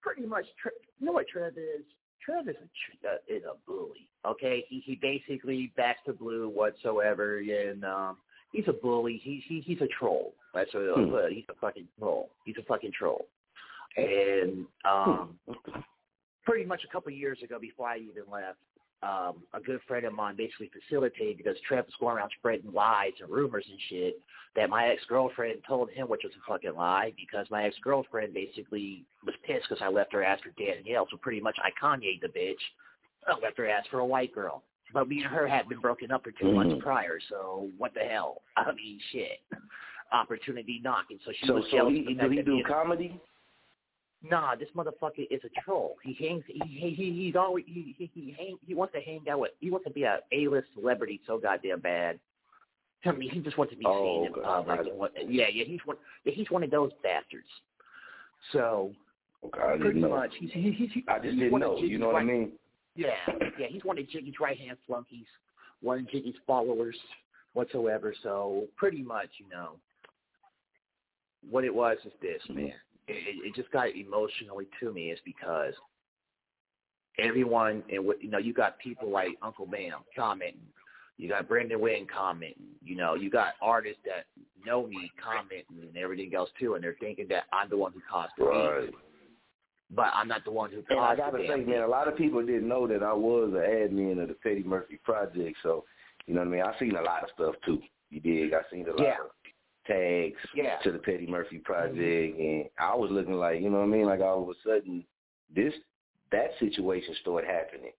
pretty 0.00 0.26
much. 0.26 0.44
You 1.00 1.06
know 1.06 1.12
what 1.12 1.26
Trev 1.28 1.56
is? 1.58 1.82
Trev 2.24 2.46
is 2.48 2.56
a 3.04 3.08
uh, 3.08 3.16
is 3.26 3.42
a 3.44 3.54
bully. 3.66 4.08
Okay, 4.24 4.64
he 4.68 4.80
he 4.86 4.94
basically 4.94 5.72
backs 5.76 6.00
the 6.06 6.12
blue 6.12 6.48
whatsoever, 6.48 7.38
and 7.38 7.84
um, 7.84 8.18
he's 8.52 8.68
a 8.68 8.72
bully. 8.72 9.20
He 9.22 9.42
he 9.48 9.60
he's 9.60 9.80
a 9.80 9.88
troll. 9.98 10.34
That's 10.54 10.72
what 10.72 10.82
Hmm. 10.96 11.14
uh, 11.14 11.26
he's 11.26 11.44
a 11.48 11.54
fucking 11.54 11.88
troll. 11.98 12.30
He's 12.44 12.56
a 12.58 12.62
fucking 12.62 12.92
troll. 12.92 13.26
And 13.96 14.66
um, 14.84 15.38
pretty 16.44 16.64
much 16.64 16.84
a 16.84 16.88
couple 16.92 17.12
of 17.12 17.18
years 17.18 17.38
ago, 17.42 17.58
before 17.58 17.88
I 17.88 17.98
even 17.98 18.24
left, 18.30 18.58
um, 19.02 19.42
a 19.52 19.60
good 19.60 19.80
friend 19.86 20.06
of 20.06 20.14
mine 20.14 20.34
basically 20.36 20.68
facilitated 20.72 21.36
because 21.36 21.56
Trev 21.68 21.84
was 21.84 21.94
going 22.00 22.16
around 22.16 22.30
spreading 22.38 22.72
lies 22.72 23.12
and 23.20 23.28
rumors 23.30 23.66
and 23.68 23.78
shit 23.90 24.18
that 24.56 24.70
my 24.70 24.86
ex 24.88 25.04
girlfriend 25.08 25.58
told 25.68 25.90
him, 25.90 26.08
which 26.08 26.22
was 26.24 26.32
a 26.34 26.50
fucking 26.50 26.74
lie, 26.74 27.12
because 27.16 27.46
my 27.50 27.64
ex 27.64 27.76
girlfriend 27.82 28.32
basically 28.32 29.04
was 29.26 29.34
pissed 29.46 29.66
because 29.68 29.82
I 29.82 29.88
left 29.88 30.12
her 30.12 30.24
ass 30.24 30.38
for 30.42 30.50
Danielle. 30.58 31.06
So 31.10 31.16
pretty 31.18 31.40
much 31.40 31.56
I 31.62 31.70
Kanye'd 31.80 32.22
the 32.22 32.28
bitch. 32.28 32.54
I 33.26 33.38
left 33.40 33.58
her 33.58 33.68
ass 33.68 33.84
for 33.90 33.98
a 34.00 34.06
white 34.06 34.34
girl. 34.34 34.62
But 34.92 35.08
me 35.08 35.18
and 35.22 35.26
her 35.26 35.46
had 35.46 35.68
been 35.68 35.80
broken 35.80 36.10
up 36.12 36.22
for 36.24 36.30
2 36.32 36.52
months 36.52 36.74
Mhm. 36.74 36.80
prior, 36.80 37.18
so 37.28 37.68
what 37.78 37.94
the 37.94 38.00
hell? 38.04 38.42
I 38.56 38.72
mean, 38.72 39.00
shit. 39.12 39.40
Opportunity 40.14 40.80
knocking. 40.82 41.18
So 41.24 41.32
she 41.38 41.46
So, 41.46 41.54
was 41.54 41.64
so 41.70 41.76
jealous 41.76 41.92
he, 41.94 42.00
of 42.00 42.06
the 42.06 42.14
do 42.22 42.30
he 42.30 42.42
do 42.42 42.56
me 42.56 42.62
comedy? 42.62 43.20
Nah, 44.22 44.54
this 44.54 44.68
motherfucker 44.74 45.26
is 45.30 45.40
a 45.44 45.60
troll. 45.60 45.96
He 46.02 46.14
hangs. 46.14 46.44
He 46.46 46.60
he, 46.66 46.90
he 46.94 47.12
he's 47.26 47.36
always 47.36 47.64
he 47.66 47.94
he 47.98 48.10
he, 48.14 48.34
hang, 48.38 48.56
he 48.66 48.74
wants 48.74 48.94
to 48.94 49.00
hang 49.00 49.20
out 49.30 49.40
with. 49.40 49.50
He 49.60 49.70
wants 49.70 49.86
to 49.86 49.92
be 49.92 50.04
a 50.04 50.20
A 50.32 50.48
list 50.48 50.68
celebrity 50.74 51.20
so 51.26 51.38
goddamn 51.38 51.80
bad. 51.80 52.18
I 53.04 53.12
mean, 53.12 53.28
he 53.28 53.40
just 53.40 53.58
wants 53.58 53.72
to 53.72 53.78
be 53.78 53.84
Oh, 53.86 54.02
seen 54.02 54.26
in 54.26 54.32
okay. 54.32 54.40
public. 54.42 54.80
and 54.88 54.98
what, 54.98 55.12
yeah, 55.28 55.46
yeah, 55.52 55.64
he's 55.64 55.80
one. 55.84 55.96
Yeah, 56.24 56.32
he's 56.34 56.50
one 56.50 56.62
of 56.62 56.70
those 56.70 56.90
bastards. 57.02 57.48
So 58.52 58.92
oh, 59.42 59.48
Okay, 59.48 59.74
I 59.74 59.76
pretty 59.78 60.00
know. 60.00 60.08
much, 60.10 60.30
he's 60.38 60.50
he's, 60.52 60.74
he's 60.78 61.02
I 61.06 61.18
just 61.18 61.32
he's 61.32 61.40
didn't 61.40 61.60
know. 61.60 61.76
You 61.76 61.98
know 61.98 62.06
what 62.08 62.16
I 62.16 62.24
mean? 62.24 62.52
Yeah, 62.96 63.10
yeah, 63.58 63.66
he's 63.68 63.84
one 63.84 63.98
of 63.98 64.08
Jiggy's 64.08 64.36
right 64.40 64.56
hand 64.58 64.78
flunkies, 64.86 65.26
one 65.82 65.98
of 65.98 66.08
Jiggy's 66.10 66.36
followers 66.46 66.96
whatsoever. 67.52 68.14
So 68.22 68.64
pretty 68.76 69.02
much, 69.02 69.28
you 69.38 69.48
know, 69.50 69.72
what 71.50 71.64
it 71.64 71.74
was 71.74 71.96
is 72.04 72.12
this, 72.22 72.42
man. 72.48 72.72
It, 73.06 73.44
it 73.44 73.54
just 73.54 73.70
got 73.70 73.94
emotionally 73.94 74.66
to 74.80 74.92
me 74.92 75.10
is 75.10 75.18
because 75.24 75.74
everyone 77.18 77.82
and 77.92 78.04
what 78.04 78.22
you 78.22 78.30
know, 78.30 78.38
you 78.38 78.52
got 78.52 78.78
people 78.78 79.10
like 79.10 79.36
Uncle 79.42 79.66
Bam 79.66 80.04
commenting, 80.16 80.60
you 81.16 81.28
got 81.28 81.48
Brandon 81.48 81.80
Wynn 81.80 82.06
commenting, 82.12 82.66
you 82.82 82.96
know, 82.96 83.14
you 83.14 83.30
got 83.30 83.54
artists 83.62 84.00
that 84.04 84.24
know 84.64 84.86
me 84.86 85.10
commenting 85.22 85.86
and 85.86 85.96
everything 85.96 86.34
else 86.34 86.50
too, 86.58 86.74
and 86.74 86.82
they're 86.82 86.96
thinking 86.98 87.26
that 87.28 87.44
I'm 87.52 87.68
the 87.68 87.76
one 87.76 87.92
who 87.92 88.00
caused 88.10 88.32
the 88.38 88.44
Right. 88.44 88.90
beef, 88.90 89.00
but 89.90 90.10
I'm 90.14 90.26
not 90.26 90.44
the 90.44 90.50
one 90.50 90.70
who 90.70 90.78
caused. 90.82 90.90
And 90.90 91.00
I 91.00 91.14
gotta 91.14 91.46
say, 91.46 91.60
man, 91.64 91.82
a 91.82 91.86
lot 91.86 92.08
of 92.08 92.16
people 92.16 92.44
didn't 92.44 92.66
know 92.66 92.86
that 92.86 93.02
I 93.02 93.12
was 93.12 93.50
an 93.52 93.60
admin 93.60 94.20
of 94.22 94.28
the 94.28 94.34
Petty 94.34 94.62
Murphy 94.62 94.98
Project. 95.04 95.56
So, 95.62 95.84
you 96.26 96.34
know 96.34 96.40
what 96.40 96.48
I 96.48 96.50
mean? 96.50 96.62
I 96.62 96.78
seen 96.78 96.96
a 96.96 97.02
lot 97.02 97.22
of 97.22 97.30
stuff 97.34 97.54
too. 97.64 97.80
You 98.10 98.20
dig? 98.20 98.54
I 98.54 98.62
seen 98.70 98.88
a 98.88 98.90
lot 98.90 99.00
Yeah. 99.00 99.20
of 99.20 99.30
tags 99.86 100.38
Yeah. 100.54 100.78
to 100.82 100.92
the 100.92 100.98
Petty 100.98 101.26
Murphy 101.26 101.58
Project, 101.58 102.38
and 102.38 102.68
I 102.78 102.94
was 102.94 103.10
looking 103.10 103.34
like, 103.34 103.60
you 103.60 103.70
know 103.70 103.78
what 103.78 103.84
I 103.84 103.88
mean? 103.88 104.06
Like 104.06 104.20
all 104.20 104.42
of 104.42 104.48
a 104.48 104.54
sudden, 104.64 105.04
this 105.54 105.74
that 106.30 106.50
situation 106.58 107.14
started 107.20 107.48
happening. 107.48 107.92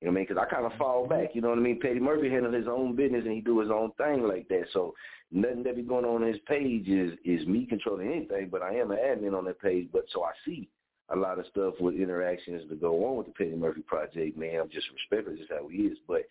You 0.00 0.06
know 0.06 0.12
what 0.12 0.12
I 0.12 0.14
mean? 0.14 0.26
Because 0.28 0.44
I 0.44 0.52
kind 0.52 0.66
of 0.66 0.76
fall 0.78 1.06
back. 1.06 1.34
You 1.34 1.40
know 1.42 1.50
what 1.50 1.58
I 1.58 1.62
mean? 1.62 1.80
Petty 1.80 2.00
Murphy 2.00 2.28
handle 2.28 2.52
his 2.52 2.66
own 2.68 2.94
business 2.96 3.22
and 3.24 3.34
he 3.34 3.40
do 3.40 3.60
his 3.60 3.70
own 3.70 3.92
thing 3.92 4.26
like 4.26 4.48
that. 4.48 4.64
So 4.72 4.94
nothing 5.30 5.62
that 5.62 5.76
be 5.76 5.82
going 5.82 6.04
on 6.04 6.22
on 6.22 6.28
his 6.28 6.40
page 6.46 6.88
is 6.88 7.12
is 7.24 7.46
me 7.46 7.66
controlling 7.66 8.12
anything. 8.12 8.48
But 8.50 8.62
I 8.62 8.74
am 8.74 8.90
an 8.90 8.98
admin 8.98 9.36
on 9.36 9.44
that 9.46 9.60
page. 9.60 9.88
But 9.92 10.04
so 10.12 10.24
I 10.24 10.32
see 10.44 10.68
a 11.08 11.16
lot 11.16 11.38
of 11.38 11.46
stuff 11.46 11.74
with 11.80 11.94
interactions 11.94 12.68
to 12.68 12.74
go 12.74 13.04
on 13.06 13.16
with 13.16 13.26
the 13.28 13.32
Petty 13.32 13.54
Murphy 13.54 13.82
Project. 13.82 14.36
Man, 14.36 14.60
I'm 14.60 14.70
just 14.70 14.86
respectful. 14.92 15.36
Just 15.36 15.50
how 15.50 15.68
he 15.68 15.78
is. 15.82 15.98
But 16.06 16.22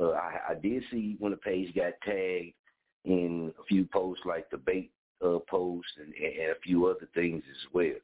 uh, 0.00 0.10
I, 0.10 0.38
I 0.50 0.54
did 0.54 0.82
see 0.90 1.16
when 1.18 1.32
the 1.32 1.38
page 1.38 1.74
got 1.74 1.92
tagged 2.04 2.52
in 3.06 3.52
a 3.58 3.64
few 3.64 3.86
posts 3.86 4.24
like 4.26 4.50
the 4.50 4.58
bait 4.58 4.90
uh, 5.24 5.38
post 5.48 5.88
and, 5.98 6.12
and 6.14 6.50
a 6.50 6.60
few 6.62 6.86
other 6.86 7.08
things 7.14 7.42
as 7.48 7.72
well. 7.72 7.94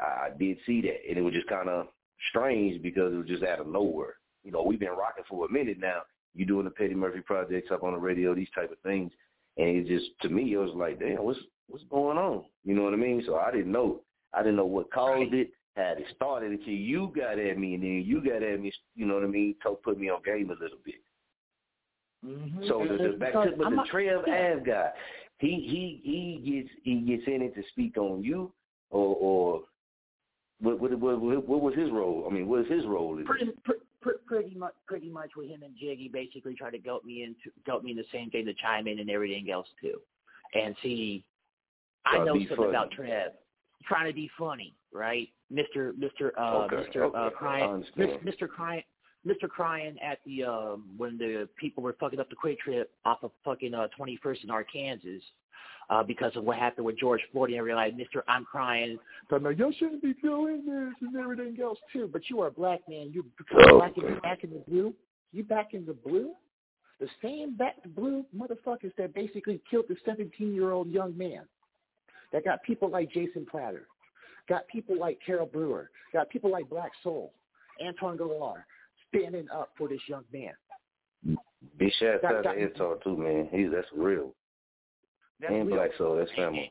I 0.00 0.28
did 0.38 0.58
see 0.66 0.80
that, 0.82 1.08
and 1.08 1.18
it 1.18 1.22
was 1.22 1.34
just 1.34 1.48
kind 1.48 1.68
of 1.68 1.86
strange 2.30 2.82
because 2.82 3.12
it 3.12 3.16
was 3.16 3.28
just 3.28 3.42
out 3.44 3.60
of 3.60 3.66
nowhere. 3.66 4.14
You 4.42 4.52
know, 4.52 4.62
we've 4.62 4.80
been 4.80 4.90
rocking 4.90 5.24
for 5.28 5.46
a 5.46 5.52
minute 5.52 5.78
now. 5.80 6.02
You 6.34 6.44
doing 6.44 6.64
the 6.64 6.70
Petty 6.70 6.94
Murphy 6.94 7.20
projects 7.20 7.70
up 7.72 7.82
on 7.82 7.92
the 7.92 7.98
radio, 7.98 8.34
these 8.34 8.48
type 8.54 8.72
of 8.72 8.78
things, 8.80 9.12
and 9.56 9.68
it 9.68 9.86
just 9.86 10.06
to 10.22 10.28
me 10.28 10.52
it 10.52 10.58
was 10.58 10.74
like, 10.74 10.98
damn, 10.98 11.22
what's 11.24 11.38
what's 11.68 11.84
going 11.90 12.18
on? 12.18 12.44
You 12.64 12.74
know 12.74 12.82
what 12.82 12.92
I 12.92 12.96
mean? 12.96 13.22
So 13.24 13.36
I 13.36 13.50
didn't 13.50 13.72
know. 13.72 14.00
I 14.32 14.42
didn't 14.42 14.56
know 14.56 14.66
what 14.66 14.92
caused 14.92 15.32
it, 15.32 15.50
how 15.76 15.94
it 15.96 16.04
started 16.16 16.50
until 16.50 16.74
you 16.74 17.12
got 17.14 17.38
at 17.38 17.56
me, 17.56 17.74
and 17.74 17.82
then 17.82 18.02
you 18.04 18.22
got 18.22 18.42
at 18.42 18.60
me. 18.60 18.72
You 18.96 19.06
know 19.06 19.14
what 19.14 19.24
I 19.24 19.28
mean? 19.28 19.54
To 19.62 19.78
put 19.82 19.98
me 19.98 20.10
on 20.10 20.22
game 20.24 20.50
a 20.50 20.60
little 20.60 20.78
bit. 20.84 20.96
Mhm. 22.24 22.68
So 22.68 22.86
the, 22.88 23.10
the 23.10 23.16
back 23.16 23.32
to 23.32 23.52
but 23.56 23.66
I'm 23.66 23.72
the 23.72 23.76
not- 23.76 23.88
Trev 23.88 24.22
yeah. 24.26 24.52
Ave 24.52 24.64
guy, 24.64 24.90
he 25.38 25.48
he 25.48 26.00
he 26.42 26.52
gets 26.62 26.70
he 26.82 27.00
gets 27.00 27.22
in 27.26 27.42
it 27.42 27.54
to 27.54 27.62
speak 27.70 27.96
on 27.98 28.22
you, 28.22 28.50
or 28.90 29.16
or 29.16 29.62
what 30.60 30.80
what 30.80 30.98
what, 30.98 31.20
what, 31.20 31.48
what 31.48 31.60
was 31.60 31.74
his 31.74 31.90
role? 31.90 32.26
I 32.28 32.32
mean, 32.32 32.46
what 32.48 32.60
is 32.60 32.70
his 32.70 32.86
role? 32.86 33.18
In 33.18 33.26
pretty 33.26 33.50
pr- 33.64 33.72
pr- 34.00 34.22
pretty 34.26 34.54
much 34.54 34.74
pretty 34.86 35.10
much 35.10 35.32
with 35.36 35.48
him 35.48 35.62
and 35.62 35.74
Jiggy 35.76 36.08
basically 36.08 36.54
try 36.54 36.70
to 36.70 36.78
goat 36.78 37.04
me 37.04 37.24
into 37.24 37.50
goat 37.66 37.84
me 37.84 37.90
in 37.90 37.96
the 37.96 38.04
same 38.10 38.30
thing 38.30 38.46
to 38.46 38.54
chime 38.54 38.86
in 38.86 39.00
and 39.00 39.10
everything 39.10 39.50
else 39.50 39.68
too. 39.80 40.00
And 40.54 40.74
see, 40.82 41.24
I 42.06 42.18
know 42.18 42.34
something 42.34 42.56
funny. 42.56 42.70
about 42.70 42.90
Trev. 42.92 43.32
Trying 43.86 44.06
to 44.06 44.14
be 44.14 44.30
funny, 44.38 44.74
right, 44.94 45.28
Mister 45.50 45.92
Mister 45.98 46.32
uh, 46.38 46.64
Okay, 46.64 46.76
Mister 46.76 47.04
okay, 47.04 47.18
uh, 47.18 47.30
crying. 47.30 47.84
Mister 48.24 48.48
crying. 48.48 48.82
Mr. 49.26 49.48
Crying 49.48 49.96
at 50.02 50.18
the 50.26 50.44
um 50.44 50.84
when 50.96 51.16
the 51.16 51.48
people 51.56 51.82
were 51.82 51.96
fucking 51.98 52.20
up 52.20 52.28
the 52.28 52.36
QuikTrip 52.36 52.84
off 53.04 53.22
of 53.22 53.30
fucking 53.44 53.74
uh 53.74 53.88
twenty 53.96 54.18
first 54.22 54.44
in 54.44 54.50
Arkansas 54.50 55.08
uh 55.90 56.02
because 56.02 56.34
of 56.36 56.44
what 56.44 56.58
happened 56.58 56.86
with 56.86 56.98
George 56.98 57.20
Floyd 57.32 57.50
and 57.50 57.58
I 57.58 57.62
realized, 57.62 57.96
Mr. 57.96 58.22
I'm 58.28 58.44
crying 58.44 58.98
from 59.28 59.46
you 59.46 59.72
shouldn't 59.78 60.02
be 60.02 60.14
doing 60.14 60.64
this 60.66 60.94
and 61.00 61.16
everything 61.16 61.56
else 61.62 61.78
too. 61.92 62.08
But 62.12 62.28
you 62.28 62.40
are 62.42 62.48
a 62.48 62.52
black 62.52 62.80
man, 62.88 63.10
you 63.12 63.24
Oh, 63.70 63.80
back 63.80 63.96
in 63.96 64.04
okay. 64.04 64.20
back 64.20 64.44
in 64.44 64.50
the 64.50 64.62
blue. 64.68 64.94
You 65.32 65.42
back 65.42 65.74
in 65.74 65.84
the 65.84 65.94
blue? 65.94 66.32
The 67.00 67.08
same 67.20 67.56
back 67.56 67.76
blue 67.96 68.24
motherfuckers 68.36 68.94
that 68.98 69.14
basically 69.14 69.60
killed 69.70 69.86
the 69.88 69.96
seventeen 70.04 70.54
year 70.54 70.70
old 70.72 70.88
young 70.90 71.16
man. 71.16 71.42
That 72.32 72.44
got 72.44 72.62
people 72.62 72.88
like 72.90 73.10
Jason 73.12 73.46
Platter, 73.50 73.86
got 74.48 74.66
people 74.68 74.98
like 74.98 75.18
Carol 75.24 75.46
Brewer, 75.46 75.90
got 76.12 76.30
people 76.30 76.50
like 76.50 76.68
Black 76.68 76.90
Soul, 77.02 77.32
Antoine 77.84 78.16
Galar, 78.16 78.66
standing 79.18 79.48
up 79.50 79.70
for 79.76 79.88
this 79.88 80.00
young 80.08 80.24
man. 80.32 80.52
Got- 81.80 82.24
out 82.24 82.36
to 82.38 82.42
got- 82.42 82.56
Antar 82.56 83.02
too, 83.02 83.16
man. 83.16 83.48
He's 83.50 83.70
that's 83.72 83.86
real. 83.94 84.34
That's 85.40 85.52
and 85.52 85.66
real. 85.66 85.76
Black 85.76 85.90
Soul, 85.98 86.16
that's 86.16 86.30
family. 86.32 86.70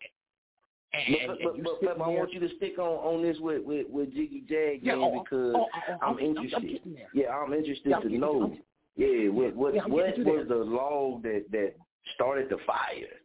And, 0.93 1.03
But, 1.09 1.19
and 1.19 1.39
but, 1.43 1.57
you 1.57 1.63
but, 1.63 1.73
sitting 1.81 1.95
but 1.97 2.03
I 2.03 2.07
want 2.07 2.33
you 2.33 2.39
to 2.39 2.49
stick 2.57 2.77
on 2.77 2.85
on 2.85 3.23
this 3.23 3.37
with 3.39 3.63
with, 3.63 3.87
with 3.89 4.13
Jiggy 4.13 4.43
Jag, 4.47 4.79
Yeah, 4.83 4.93
oh, 4.93 5.05
oh, 5.15 5.23
because 5.23 5.55
oh, 5.55 5.65
oh, 5.73 5.79
oh 5.89 5.97
I'm 6.05 6.17
I'm- 6.17 6.19
interested. 6.19 6.81
I'm 6.85 6.93
there. 6.93 7.09
Yeah, 7.15 7.35
I'm 7.35 7.51
interested 7.53 7.89
Yeah, 7.89 7.95
I'm 7.97 8.09
to 8.09 8.17
know. 8.17 8.41
I'm- 8.41 8.61
yeah, 8.95 9.29
what 9.29 9.55
what 9.55 9.73
Yeah, 9.73 9.85
what 9.87 10.17
was 10.19 10.47
the 10.47 10.55
log 10.55 11.23
that 11.23 11.45
that 11.51 11.73
started 12.13 12.49
the 12.49 12.57
fire? 12.67 13.17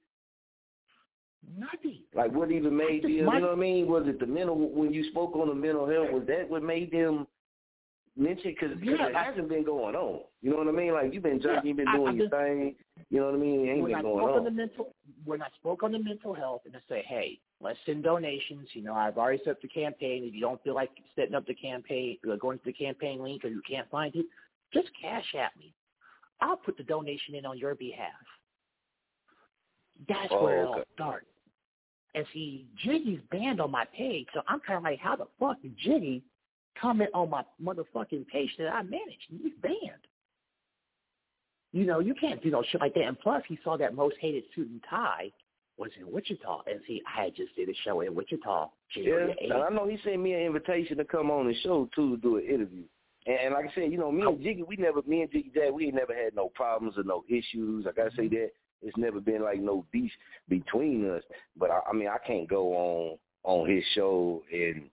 Nothing. 1.57 2.01
Like 2.15 2.33
what 2.33 2.51
even 2.51 2.77
made 2.77 3.05
them? 3.05 3.11
You 3.11 3.23
know 3.25 3.31
what 3.41 3.45
I 3.51 3.55
mean? 3.55 3.87
Was 3.87 4.05
it 4.07 4.19
the 4.19 4.27
mental 4.27 4.57
when 4.57 4.93
you 4.93 5.05
spoke 5.11 5.35
on 5.37 5.49
the 5.49 5.55
mental 5.55 5.87
health? 5.89 6.11
Was 6.11 6.25
that 6.27 6.49
what 6.49 6.63
made 6.63 6.91
them 6.91 7.27
mention 8.19 8.51
because 8.59 8.77
Yeah, 8.83 9.07
it 9.09 9.15
I- 9.15 9.25
hasn't 9.25 9.49
been 9.49 9.65
going 9.65 9.95
on. 9.95 10.25
You 10.43 10.51
know 10.51 10.57
what 10.59 10.69
I 10.69 10.73
mean? 10.73 10.93
Like 10.93 11.15
you've 11.15 11.23
been 11.23 11.41
jerking, 11.41 11.69
you've 11.69 11.77
been 11.77 11.93
doing 11.93 12.09
I've 12.09 12.17
your 12.17 12.29
been- 12.29 12.75
thing. 12.75 12.77
You 13.11 13.21
know 13.21 13.27
what 13.27 13.35
I 13.35 13.39
mean? 13.39 13.67
It 13.67 13.71
ain't 13.73 13.83
when 13.83 13.93
been 13.93 13.99
I 13.99 14.03
going 14.03 14.25
spoke 14.25 14.37
on 14.37 14.45
the 14.45 14.51
mental 14.51 14.95
when 15.25 15.43
I 15.43 15.49
spoke 15.59 15.83
on 15.83 15.93
the 15.93 15.99
mental 15.99 16.35
health 16.35 16.63
and 16.67 16.77
I 16.77 16.81
say, 16.89 17.03
hey, 17.07 17.39
let's 17.61 17.79
send 17.87 18.03
donations. 18.03 18.69
You 18.75 18.83
know, 18.83 18.93
I've 18.95 19.17
already 19.17 19.39
set 19.45 19.53
up 19.53 19.63
the 19.63 19.69
campaign. 19.69 20.25
If 20.25 20.35
you 20.35 20.41
don't 20.41 20.63
feel 20.63 20.75
like 20.75 20.91
setting 21.17 21.35
up 21.35 21.47
the 21.47 21.55
campaign, 21.55 22.19
uh, 22.31 22.37
going 22.37 22.59
to 22.59 22.65
the 22.65 22.73
campaign 22.73 23.21
link, 23.23 23.45
or 23.45 23.49
you 23.49 23.63
can't 23.69 23.89
find 23.91 24.15
it, 24.17 24.27
just 24.75 24.89
cash 25.01 25.35
at 25.35 25.57
me. 25.57 25.73
I'll 26.41 26.57
put 26.57 26.77
the 26.77 26.85
donation 26.85 27.35
in 27.35 27.47
on 27.47 27.57
your 27.59 27.75
behalf. 27.75 28.13
That's 30.09 30.29
Oh, 30.33 30.45
where 30.45 30.59
it 30.63 30.67
okay. 30.67 30.79
all 30.81 30.85
started. 30.95 31.29
And 32.15 32.27
see, 32.33 32.67
Jiggy's 32.85 33.21
banned 33.31 33.61
on 33.61 33.71
my 33.71 33.85
page, 33.87 34.27
so 34.33 34.41
I'm 34.49 34.61
kind 34.61 34.77
of 34.79 34.83
like, 34.85 34.99
how 34.99 35.17
the 35.17 35.27
fuck 35.39 35.61
did 35.63 35.77
Jiggy 35.77 36.23
comment 36.81 37.11
on 37.15 37.31
my 37.31 37.43
motherfucking 37.63 38.27
page 38.29 38.51
that 38.59 38.69
I 38.69 38.83
manage? 38.83 39.19
He's 39.29 39.53
banned. 39.63 40.07
You 41.73 41.85
know, 41.85 42.01
you 42.01 42.15
can't 42.15 42.43
do 42.43 42.51
no 42.51 42.63
shit 42.71 42.81
like 42.81 42.95
that. 42.95 43.05
And 43.05 43.19
plus, 43.21 43.43
he 43.49 43.59
saw 43.63 43.77
that 43.77 43.95
most 43.95 44.17
hated 44.21 44.45
suit 44.55 44.69
and 44.69 44.83
tie 44.89 45.31
was 45.77 45.91
in 45.99 46.11
Wichita. 46.11 46.63
And 46.67 46.81
see, 46.87 47.03
I 47.07 47.25
had 47.25 47.37
just 47.37 47.55
did 47.57 47.69
a 47.69 47.75
show 47.85 48.01
in 48.01 48.15
Wichita, 48.15 48.71
Yeah, 48.97 49.03
January 49.03 49.37
and 49.43 49.53
I 49.53 49.69
know 49.69 49.87
he 49.87 49.99
sent 50.03 50.21
me 50.21 50.33
an 50.33 50.41
invitation 50.41 50.97
to 50.99 51.05
come 51.05 51.31
on 51.31 51.47
the 51.47 51.55
show 51.63 51.89
too 51.95 52.17
to 52.17 52.23
do 52.23 52.37
an 52.39 52.45
interview. 52.45 52.85
And, 53.27 53.39
and 53.39 53.55
like 53.55 53.67
I 53.67 53.75
said, 53.75 53.93
you 53.93 53.99
know, 53.99 54.11
me 54.11 54.23
and 54.23 54.29
oh. 54.29 54.39
Jiggy, 54.43 54.63
we 54.63 54.77
never, 54.77 55.03
me 55.07 55.23
and 55.23 55.31
Jiggy 55.31 55.53
Jag, 55.55 55.73
we 55.73 55.87
ain't 55.87 55.95
never 55.95 56.15
had 56.15 56.35
no 56.35 56.51
problems 56.55 56.97
or 56.97 57.05
no 57.05 57.25
issues. 57.29 57.87
I 57.87 57.93
gotta 57.93 58.11
say 58.17 58.25
mm-hmm. 58.25 58.35
that 58.35 58.51
it's 58.83 58.97
never 58.97 59.21
been 59.21 59.43
like 59.43 59.61
no 59.61 59.85
beef 59.93 60.13
between 60.49 61.11
us. 61.11 61.23
But 61.57 61.71
I, 61.71 61.81
I 61.91 61.93
mean, 61.93 62.09
I 62.09 62.19
can't 62.27 62.49
go 62.49 62.73
on 62.73 63.19
on 63.45 63.69
his 63.69 63.85
show 63.95 64.43
and 64.53 64.91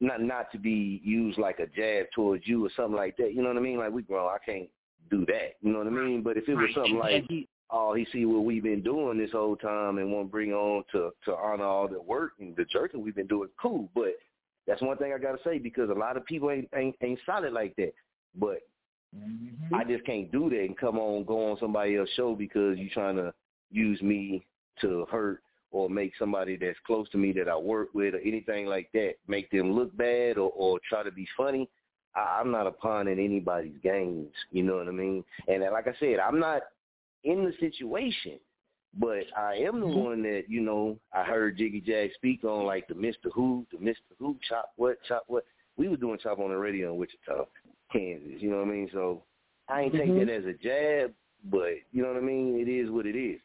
not 0.00 0.22
not 0.22 0.50
to 0.52 0.58
be 0.58 1.00
used 1.04 1.38
like 1.38 1.58
a 1.58 1.66
jab 1.66 2.06
towards 2.14 2.46
you 2.46 2.64
or 2.64 2.70
something 2.76 2.96
like 2.96 3.16
that. 3.18 3.34
You 3.34 3.42
know 3.42 3.48
what 3.48 3.58
I 3.58 3.60
mean? 3.60 3.78
Like 3.78 3.92
we 3.92 4.02
grown, 4.02 4.30
I 4.30 4.38
can't 4.44 4.68
do 5.10 5.26
that. 5.26 5.56
You 5.60 5.72
know 5.72 5.78
what 5.78 5.86
I 5.86 5.90
mean? 5.90 6.22
But 6.22 6.36
if 6.36 6.48
it 6.48 6.54
was 6.54 6.64
Right. 6.64 6.74
something 6.74 6.98
like 6.98 7.48
oh, 7.72 7.94
he 7.94 8.04
see 8.12 8.24
what 8.24 8.44
we've 8.44 8.62
been 8.62 8.82
doing 8.82 9.18
this 9.18 9.30
whole 9.32 9.56
time 9.56 9.98
and 9.98 10.12
want 10.12 10.26
to 10.28 10.30
bring 10.30 10.52
on 10.52 10.84
to 10.92 11.10
to 11.24 11.36
honor 11.36 11.64
all 11.64 11.88
the 11.88 12.00
work 12.00 12.32
and 12.40 12.56
the 12.56 12.64
jerking 12.64 13.02
we've 13.02 13.14
been 13.14 13.26
doing. 13.26 13.48
Cool, 13.60 13.88
but 13.94 14.16
that's 14.66 14.82
one 14.82 14.96
thing 14.96 15.12
I 15.12 15.18
gotta 15.18 15.42
say 15.44 15.58
because 15.58 15.90
a 15.90 15.94
lot 15.94 16.16
of 16.16 16.24
people 16.24 16.50
ain't 16.50 16.68
ain't, 16.74 16.96
ain't 17.02 17.20
solid 17.26 17.52
like 17.52 17.76
that. 17.76 17.92
But 18.34 18.62
Mm-hmm. 19.16 19.74
I 19.74 19.82
just 19.82 20.04
can't 20.04 20.30
do 20.30 20.48
that 20.50 20.60
and 20.60 20.76
come 20.78 20.96
on 20.96 21.24
go 21.24 21.50
on 21.50 21.58
somebody 21.58 21.96
else's 21.96 22.14
show 22.14 22.36
because 22.36 22.78
you 22.78 22.88
trying 22.90 23.16
to 23.16 23.34
use 23.72 24.00
me 24.02 24.46
to 24.80 25.04
hurt 25.10 25.42
or 25.72 25.88
make 25.88 26.12
somebody 26.18 26.56
that's 26.56 26.78
close 26.86 27.08
to 27.10 27.18
me 27.18 27.32
that 27.32 27.48
I 27.48 27.56
work 27.56 27.88
with 27.94 28.14
or 28.14 28.18
anything 28.18 28.66
like 28.66 28.90
that 28.92 29.14
make 29.28 29.50
them 29.50 29.72
look 29.72 29.96
bad 29.96 30.36
or, 30.36 30.50
or 30.56 30.80
try 30.88 31.02
to 31.02 31.12
be 31.12 31.26
funny. 31.36 31.68
I, 32.14 32.40
I'm 32.40 32.50
not 32.50 32.66
a 32.66 32.72
pawn 32.72 33.08
in 33.08 33.18
anybody's 33.18 33.78
games. 33.82 34.32
You 34.50 34.64
know 34.64 34.76
what 34.76 34.88
I 34.88 34.92
mean? 34.92 35.24
And 35.48 35.62
like 35.62 35.86
I 35.86 35.94
said, 36.00 36.18
I'm 36.18 36.40
not 36.40 36.62
in 37.24 37.44
the 37.44 37.52
situation, 37.60 38.38
but 38.98 39.24
I 39.38 39.54
am 39.56 39.78
the 39.80 39.86
one 39.86 40.22
that 40.22 40.44
you 40.48 40.60
know 40.60 40.98
I 41.12 41.22
heard 41.22 41.58
Jiggy 41.58 41.80
Jag 41.80 42.10
speak 42.14 42.42
on, 42.42 42.66
like 42.66 42.88
the 42.88 42.94
Mister 42.94 43.30
Who, 43.32 43.64
the 43.70 43.78
Mister 43.78 44.02
Who, 44.18 44.36
chop 44.48 44.72
what, 44.76 44.96
chop 45.06 45.24
what. 45.28 45.44
We 45.76 45.88
were 45.88 45.96
doing 45.96 46.18
Chop 46.20 46.40
On 46.40 46.50
It 46.50 46.54
Radio 46.54 46.92
in 46.92 46.98
Wichita, 46.98 47.46
Kansas. 47.92 48.40
You 48.40 48.50
know 48.50 48.56
what 48.56 48.68
I 48.68 48.70
mean? 48.72 48.90
So 48.92 49.22
I 49.68 49.82
ain't 49.82 49.94
take 49.94 50.08
Mhm. 50.10 50.26
that 50.26 50.32
as 50.32 50.44
a 50.44 50.52
jab, 50.54 51.14
but 51.44 51.74
you 51.92 52.02
know 52.02 52.08
what 52.08 52.16
I 52.16 52.20
mean. 52.20 52.58
It 52.58 52.68
is 52.68 52.90
what 52.90 53.06
it 53.06 53.16
is. 53.16 53.40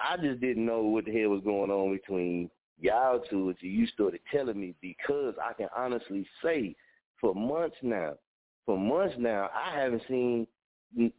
I 0.00 0.16
just 0.16 0.40
didn't 0.40 0.66
know 0.66 0.82
what 0.82 1.04
the 1.04 1.12
hell 1.12 1.30
was 1.30 1.42
going 1.44 1.70
on 1.70 1.92
between 1.92 2.50
y'all 2.80 3.22
two 3.28 3.50
until 3.50 3.68
you 3.68 3.86
started 3.86 4.20
telling 4.32 4.58
me 4.58 4.74
because 4.80 5.34
I 5.42 5.52
can 5.52 5.68
honestly 5.76 6.26
say 6.42 6.74
for 7.20 7.34
months 7.34 7.76
now, 7.82 8.14
for 8.64 8.78
months 8.78 9.16
now, 9.18 9.50
I 9.54 9.78
haven't 9.78 10.02
seen 10.08 10.46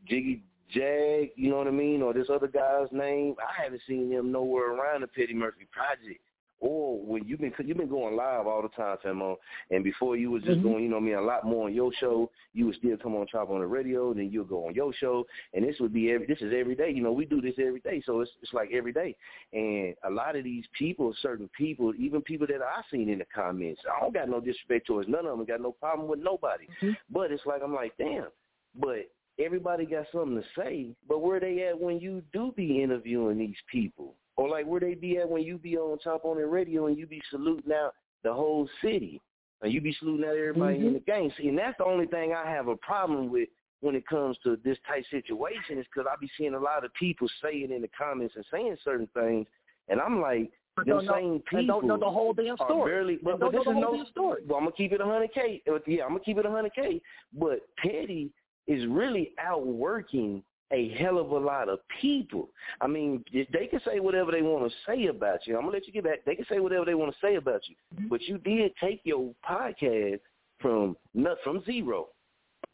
Jiggy 0.07 0.43
Jag, 0.73 1.31
you 1.35 1.49
know 1.49 1.57
what 1.57 1.67
I 1.67 1.71
mean, 1.71 2.01
or 2.01 2.13
this 2.13 2.29
other 2.33 2.47
guy's 2.47 2.87
name. 2.91 3.35
I 3.39 3.63
haven't 3.63 3.81
seen 3.87 4.09
them 4.09 4.31
nowhere 4.31 4.73
around 4.73 5.01
the 5.01 5.07
Petty 5.07 5.33
Murphy 5.33 5.67
Project. 5.71 6.21
Or 6.61 6.99
when 6.99 7.27
you've 7.27 7.39
been, 7.39 7.51
you've 7.65 7.77
been 7.77 7.89
going 7.89 8.15
live 8.15 8.45
all 8.45 8.61
the 8.61 8.69
time, 8.69 8.97
Famo, 9.03 9.35
and 9.71 9.83
before 9.83 10.15
you 10.15 10.29
was 10.29 10.43
just 10.43 10.59
Mhm. 10.59 10.63
going, 10.63 10.83
you 10.83 10.89
know 10.89 10.97
what 10.97 11.03
I 11.03 11.05
mean, 11.07 11.15
a 11.15 11.21
lot 11.21 11.43
more 11.43 11.65
on 11.65 11.73
your 11.73 11.91
show. 11.93 12.29
You 12.53 12.67
would 12.67 12.75
still 12.75 12.97
come 12.97 13.15
on 13.15 13.25
Chop 13.25 13.49
On 13.49 13.61
It 13.61 13.65
Radio, 13.65 14.13
then 14.13 14.29
you'll 14.31 14.45
go 14.45 14.67
on 14.67 14.75
your 14.75 14.93
show, 14.93 15.25
and 15.53 15.65
this 15.65 15.79
would 15.79 15.91
be 15.91 16.11
every. 16.11 16.27
This 16.27 16.41
is 16.41 16.53
every 16.53 16.75
day. 16.75 16.91
You 16.91 17.01
know, 17.01 17.11
we 17.11 17.25
do 17.25 17.41
this 17.41 17.57
every 17.57 17.79
day, 17.79 17.99
so 18.05 18.21
it's 18.21 18.31
it's 18.43 18.53
like 18.53 18.71
every 18.71 18.93
day. 18.93 19.15
And 19.53 19.95
a 20.03 20.09
lot 20.11 20.35
of 20.35 20.43
these 20.43 20.67
people, 20.67 21.13
certain 21.15 21.49
people, 21.49 21.95
even 21.95 22.21
people 22.21 22.45
that 22.45 22.61
I 22.61 22.83
seen 22.91 23.09
in 23.09 23.17
the 23.17 23.25
comments, 23.25 23.81
I 23.85 23.99
don't 23.99 24.13
got 24.13 24.29
no 24.29 24.39
disrespect 24.39 24.85
towards 24.85 25.09
none 25.09 25.25
of 25.25 25.35
them. 25.35 25.45
Got 25.45 25.61
no 25.61 25.71
problem 25.71 26.07
with 26.07 26.19
nobody. 26.19 26.67
But 27.09 27.31
it's 27.31 27.45
like 27.47 27.63
I'm 27.63 27.73
like, 27.73 27.97
damn. 27.97 28.27
But 28.75 29.09
everybody 29.39 29.85
got 29.87 30.05
something 30.11 30.41
to 30.41 30.47
say. 30.55 30.95
But 31.07 31.19
where 31.19 31.39
they 31.39 31.63
at 31.63 31.79
when 31.79 31.99
you 31.99 32.21
do 32.31 32.53
be 32.55 32.83
interviewing 32.83 33.39
these 33.39 33.57
people, 33.71 34.15
or 34.37 34.49
like 34.49 34.65
where 34.65 34.79
they 34.79 34.93
be 34.95 35.17
at 35.17 35.29
when 35.29 35.43
you 35.43 35.57
be 35.57 35.77
on 35.77 35.97
top 35.99 36.25
on 36.25 36.37
the 36.37 36.45
radio 36.45 36.87
and 36.87 36.97
you 36.97 37.05
be 37.05 37.21
saluting 37.29 37.71
out 37.71 37.93
the 38.23 38.33
whole 38.33 38.67
city, 38.81 39.19
and 39.61 39.71
you 39.73 39.81
be 39.81 39.93
saluting 39.99 40.25
out 40.25 40.35
everybody 40.35 40.77
in 40.77 40.83
Mhm. 40.89 40.93
the 40.93 40.99
game. 40.99 41.31
See, 41.37 41.47
and 41.49 41.57
that's 41.57 41.77
the 41.77 41.85
only 41.85 42.05
thing 42.07 42.33
I 42.33 42.45
have 42.49 42.67
a 42.67 42.77
problem 42.77 43.29
with 43.29 43.49
when 43.81 43.95
it 43.95 44.05
comes 44.05 44.37
to 44.39 44.55
this 44.57 44.77
type 44.87 45.03
situation 45.07 45.79
is 45.79 45.85
because 45.87 46.07
I 46.11 46.15
be 46.17 46.29
seeing 46.37 46.53
a 46.53 46.59
lot 46.59 46.85
of 46.85 46.93
people 46.93 47.27
saying 47.41 47.71
in 47.71 47.81
the 47.81 47.87
comments 47.89 48.35
and 48.35 48.45
saying 48.51 48.77
certain 48.83 49.07
things, 49.07 49.47
and 49.89 49.99
I'm 49.99 50.21
like, 50.21 50.51
But 50.75 50.85
them 50.85 51.03
don't 51.03 51.15
same 51.15 51.39
people 51.41 51.65
don't 51.65 51.87
know 51.87 51.97
the 51.97 52.09
whole 52.09 52.31
damn 52.33 52.55
story. 52.57 52.91
barely. 52.91 53.15
But, 53.17 53.39
but 53.39 53.51
this 53.51 53.61
is 53.61 53.67
no 53.67 54.03
story. 54.05 54.43
Well, 54.47 54.57
I'm 54.59 54.65
gonna 54.65 54.75
keep 54.75 54.93
it 54.93 55.01
100k. 55.01 55.63
Uh, 55.67 55.79
Yeah, 55.87 56.03
I'm 56.03 56.11
gonna 56.11 56.21
keep 56.21 56.37
it 56.37 56.45
100k. 56.45 57.01
But 57.33 57.61
Petty 57.77 58.31
is 58.67 58.85
really 58.87 59.33
outworking 59.39 60.43
a 60.71 60.89
hell 60.97 61.17
of 61.17 61.31
a 61.31 61.37
lot 61.37 61.69
of 61.69 61.79
people. 61.99 62.49
I 62.79 62.87
mean, 62.87 63.23
they 63.33 63.67
can 63.67 63.81
say 63.85 63.99
whatever 63.99 64.31
they 64.31 64.41
want 64.41 64.69
to 64.71 64.77
say 64.85 65.07
about 65.07 65.45
you. 65.45 65.55
I'm 65.55 65.63
gonna 65.63 65.73
let 65.73 65.87
you 65.87 65.93
get 65.93 66.03
back. 66.03 66.25
They 66.25 66.35
can 66.35 66.45
say 66.49 66.59
whatever 66.59 66.85
they 66.85 66.95
want 66.95 67.13
to 67.13 67.19
say 67.19 67.35
about 67.35 67.61
you. 67.67 67.75
But 68.09 68.21
you 68.23 68.37
did 68.37 68.71
take 68.77 69.01
your 69.03 69.33
podcast 69.47 70.19
from 70.59 70.95
not 71.13 71.37
from 71.43 71.63
zero, 71.65 72.09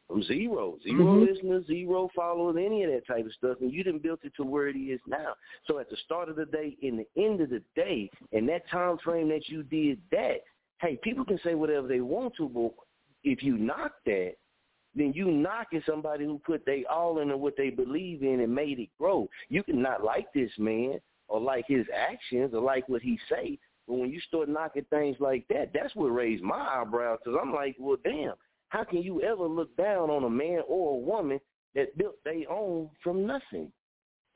from 0.08 0.22
zero, 0.24 0.78
zero 0.84 1.06
Mhm. 1.06 1.28
listeners, 1.28 1.66
zero 1.66 2.10
followers, 2.16 2.58
any 2.58 2.84
of 2.84 2.92
that 2.92 3.08
type 3.08 3.26
of 3.26 3.34
stuff, 3.34 3.60
and 3.62 3.72
you 3.72 3.84
didn't 3.84 4.04
build 4.04 4.20
it 4.24 4.34
to 4.36 4.44
where 4.44 4.68
it 4.68 4.76
is 4.76 5.02
now. 5.08 5.36
So 5.66 5.80
at 5.80 5.90
the 5.90 5.98
start 5.98 6.30
of 6.30 6.36
the 6.36 6.46
day, 6.46 6.78
in 6.82 6.98
the 6.98 7.08
end 7.16 7.42
of 7.42 7.50
the 7.50 7.62
day, 7.76 8.10
in 8.32 8.46
that 8.48 8.68
time 8.70 8.98
frame 9.00 9.30
that 9.30 9.50
you 9.50 9.64
did 9.64 10.00
that, 10.12 10.44
hey, 10.82 10.98
people 10.98 11.26
can 11.26 11.40
say 11.40 11.56
whatever 11.56 11.88
they 11.88 12.02
want 12.02 12.36
to, 12.36 12.48
but 12.50 12.74
if 13.24 13.42
you 13.42 13.58
knock 13.58 13.94
that, 14.06 14.36
then 14.98 15.14
you 15.14 15.32
knocking 15.32 15.84
somebody 15.86 16.26
who 16.26 16.40
put 16.40 16.66
they 16.66 16.86
all 16.90 17.20
into 17.20 17.38
what 17.38 17.56
they 17.58 17.70
believe 17.70 18.24
in 18.24 18.40
and 18.40 18.54
made 18.54 18.80
it 18.80 18.90
grow. 18.98 19.30
You 19.50 19.64
can 19.64 19.82
not 19.82 20.04
like 20.04 20.32
this 20.34 20.52
man 20.58 21.00
or 21.28 21.40
like 21.40 21.66
his 21.68 21.86
actions 21.96 22.54
or 22.54 22.62
like 22.62 22.88
what 22.90 23.02
he 23.02 23.20
say, 23.30 23.60
but 23.88 23.96
when 23.96 24.10
you 24.10 24.20
start 24.22 24.50
knocking 24.50 24.86
things 24.90 25.18
like 25.20 25.48
that, 25.50 25.72
that's 25.74 25.96
what 25.96 26.08
raised 26.08 26.44
my 26.44 26.82
eyebrows 26.82 27.20
because 27.24 27.40
I'm 27.42 27.54
like, 27.54 27.76
well, 27.80 27.98
damn, 28.04 28.34
how 28.70 28.84
can 28.84 29.02
you 29.02 29.22
ever 29.22 29.46
look 29.46 29.76
down 29.78 30.10
on 30.10 30.24
a 30.24 30.30
man 30.30 30.62
or 30.68 30.96
a 30.96 30.98
woman 30.98 31.40
that 31.76 31.98
built 31.98 32.16
their 32.24 32.50
own 32.50 32.90
from 33.04 33.26
nothing? 33.26 33.72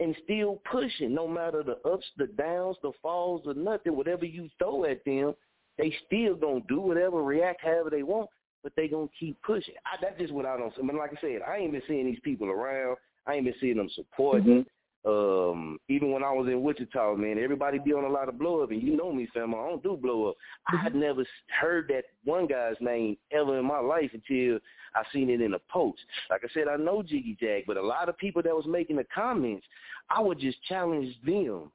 and 0.01 0.15
still 0.23 0.59
pushing 0.69 1.13
no 1.13 1.27
matter 1.27 1.61
the 1.61 1.77
ups, 1.87 2.05
the 2.17 2.25
downs, 2.25 2.75
the 2.81 2.91
falls, 3.03 3.43
or 3.45 3.53
nothing. 3.53 3.95
Whatever 3.95 4.25
you 4.25 4.49
throw 4.57 4.85
at 4.85 5.05
them, 5.05 5.35
they 5.77 5.95
still 6.07 6.33
gonna 6.35 6.61
do 6.67 6.81
whatever, 6.81 7.21
react 7.21 7.61
however 7.61 7.91
they 7.91 8.01
want, 8.01 8.27
but 8.63 8.73
they 8.75 8.87
gonna 8.87 9.07
keep 9.19 9.41
pushing. 9.41 9.75
I, 9.85 9.97
that's 10.01 10.19
just 10.19 10.33
what 10.33 10.45
I 10.45 10.57
don't. 10.57 10.73
I 10.77 10.81
mean, 10.81 10.97
like 10.97 11.11
I 11.11 11.21
said, 11.21 11.41
I 11.47 11.57
ain't 11.57 11.71
been 11.71 11.81
seeing 11.87 12.05
these 12.05 12.19
people 12.23 12.49
around. 12.49 12.97
I 13.25 13.35
ain't 13.35 13.45
been 13.45 13.55
seeing 13.59 13.77
them 13.77 13.89
supporting. 13.95 14.65
Um, 15.03 15.79
even 15.89 16.11
when 16.11 16.23
I 16.23 16.31
was 16.31 16.47
in 16.47 16.61
Wichita, 16.61 17.15
man, 17.15 17.39
everybody 17.39 17.79
be 17.79 17.91
on 17.91 18.03
a 18.03 18.09
lot 18.09 18.29
of 18.29 18.37
blow 18.37 18.61
up, 18.61 18.69
and 18.69 18.83
you 18.83 18.95
know 18.95 19.11
me, 19.11 19.27
fam. 19.33 19.55
I 19.55 19.57
don't 19.57 19.81
do 19.81 19.97
blow 19.97 20.29
up. 20.29 20.35
I 20.67 20.77
had 20.77 20.93
never 20.93 21.25
heard 21.59 21.87
that 21.87 22.03
one 22.23 22.45
guy's 22.45 22.75
name 22.79 23.17
ever 23.31 23.57
in 23.57 23.65
my 23.65 23.79
life 23.79 24.11
until 24.13 24.59
I 24.93 25.01
seen 25.11 25.31
it 25.31 25.41
in 25.41 25.55
a 25.55 25.59
post. 25.71 25.99
Like 26.29 26.41
I 26.43 26.53
said, 26.53 26.67
I 26.67 26.75
know 26.75 27.01
Jiggy 27.01 27.35
Jag, 27.39 27.63
but 27.65 27.77
a 27.77 27.85
lot 27.85 28.09
of 28.09 28.17
people 28.17 28.43
that 28.43 28.55
was 28.55 28.67
making 28.67 28.97
the 28.97 29.05
comments, 29.13 29.65
I 30.09 30.21
would 30.21 30.39
just 30.39 30.61
challenge 30.65 31.15
them 31.25 31.71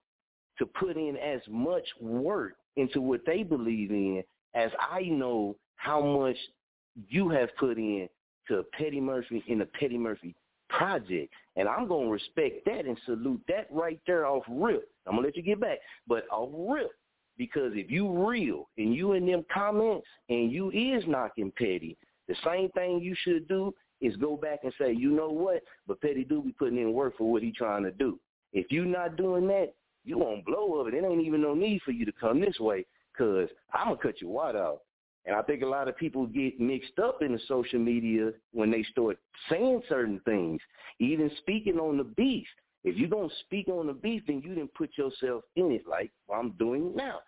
to 0.59 0.67
put 0.67 0.97
in 0.97 1.17
as 1.17 1.41
much 1.51 1.85
work 2.01 2.55
into 2.77 3.01
what 3.01 3.23
they 3.27 3.43
believe 3.43 3.91
in 3.91 4.23
as 4.55 4.71
I 4.81 5.03
know 5.03 5.57
how 5.77 6.01
much 6.01 6.37
you 7.09 7.29
have 7.31 7.55
put 7.57 7.79
in 7.79 8.09
to 8.49 8.65
Petty 8.79 9.01
Murphy 9.01 9.43
in 9.49 9.59
the 9.59 9.67
Petty 9.67 9.99
Murphy 9.99 10.35
project. 10.69 11.33
And 11.57 11.69
I'm 11.69 11.89
going 11.89 12.07
to 12.07 12.13
respect 12.13 12.65
that 12.67 12.87
and 12.87 12.99
salute 13.07 13.41
that 13.49 13.69
right 13.71 14.01
there 14.07 14.27
off 14.27 14.45
rip. 14.49 14.89
I'm 15.07 15.13
going 15.13 15.23
to 15.23 15.29
let 15.29 15.37
you 15.37 15.43
get 15.43 15.61
back, 15.61 15.79
but 16.07 16.25
off 16.31 16.51
rip. 16.53 16.91
Because 17.39 17.73
if 17.75 17.91
you 17.91 18.27
real 18.27 18.69
and 18.79 18.95
you 18.95 19.13
in 19.13 19.27
them 19.27 19.45
comments 19.53 20.07
and 20.31 20.51
you 20.51 20.71
is 20.71 21.05
knocking 21.07 21.53
Petty, 21.57 21.97
the 22.29 22.35
same 22.45 22.71
thing 22.71 23.01
you 23.01 23.15
should 23.25 23.47
do 23.47 23.75
is 24.01 24.17
go 24.17 24.37
back 24.37 24.61
and 24.63 24.73
say, 24.79 24.93
you 24.93 25.11
know 25.11 25.29
what? 25.29 25.63
But 25.87 26.01
Petty 26.01 26.25
do 26.25 26.43
be 26.43 26.53
putting 26.53 26.79
in 26.79 26.93
work 26.93 27.17
for 27.19 27.31
what 27.31 27.43
he 27.43 27.53
trying 27.53 27.83
to 27.85 27.93
do. 27.93 28.19
If 28.53 28.71
you 28.71 28.87
not 28.87 29.17
doing 29.17 29.47
that, 29.49 29.75
you 30.05 30.19
won't 30.19 30.47
blow 30.47 30.81
up. 30.81 30.89
It 30.89 30.95
It 30.95 31.05
ain't 31.05 31.21
even 31.21 31.43
no 31.43 31.55
need 31.55 31.83
for 31.83 31.91
you 31.91 32.07
to 32.07 32.13
come 32.13 32.41
this 32.41 32.59
way 32.59 32.87
because 33.13 33.49
I'm 33.73 33.89
going 33.89 33.99
to 33.99 34.03
cut 34.03 34.21
your 34.21 34.31
water 34.31 34.59
out. 34.59 34.81
And 35.27 35.35
I 35.35 35.43
think 35.43 35.63
a 35.63 35.67
lot 35.67 35.89
of 35.89 35.97
people 35.97 36.27
get 36.27 36.61
mixed 36.61 36.99
up 37.03 37.21
in 37.21 37.33
the 37.33 37.41
social 37.49 37.81
media 37.81 38.31
when 38.53 38.71
they 38.71 38.85
start 38.85 39.19
saying 39.51 39.83
certain 39.89 40.21
things, 40.25 40.61
even 41.01 41.31
speaking 41.39 41.79
on 41.79 41.99
the 41.99 42.05
beef. 42.05 42.47
If 42.85 42.97
you're 42.97 43.11
going 43.11 43.29
to 43.29 43.35
speak 43.41 43.67
on 43.67 43.89
the 43.89 43.93
beef, 43.93 44.23
then 44.29 44.41
you 44.45 44.55
didn't 44.55 44.75
put 44.75 44.91
yourself 44.97 45.43
in 45.57 45.73
it 45.73 45.83
like 45.89 46.13
I'm 46.33 46.53
doing 46.53 46.95
now. 46.95 47.19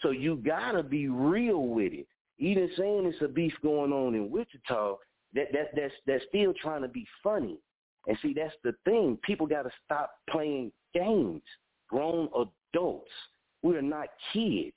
So 0.00 0.10
you 0.10 0.36
got 0.36 0.72
to 0.72 0.82
be 0.82 1.08
real 1.08 1.66
with 1.66 1.92
it. 1.92 2.06
Even 2.38 2.70
saying 2.78 3.04
it's 3.04 3.22
a 3.22 3.28
beef 3.28 3.52
going 3.62 3.92
on 3.92 4.14
in 4.14 4.30
Wichita, 4.30 4.96
that, 5.34 5.52
that 5.52 5.70
that's 5.76 5.92
that's 6.06 6.24
still 6.28 6.54
trying 6.54 6.82
to 6.82 6.88
be 6.88 7.06
funny. 7.22 7.58
And 8.06 8.16
see, 8.22 8.32
that's 8.32 8.54
the 8.64 8.74
thing. 8.84 9.18
People 9.22 9.46
got 9.46 9.62
to 9.62 9.70
stop 9.84 10.10
playing 10.30 10.72
games. 10.94 11.42
Grown 11.88 12.28
adults. 12.34 13.10
We 13.62 13.76
are 13.76 13.82
not 13.82 14.08
kids. 14.32 14.74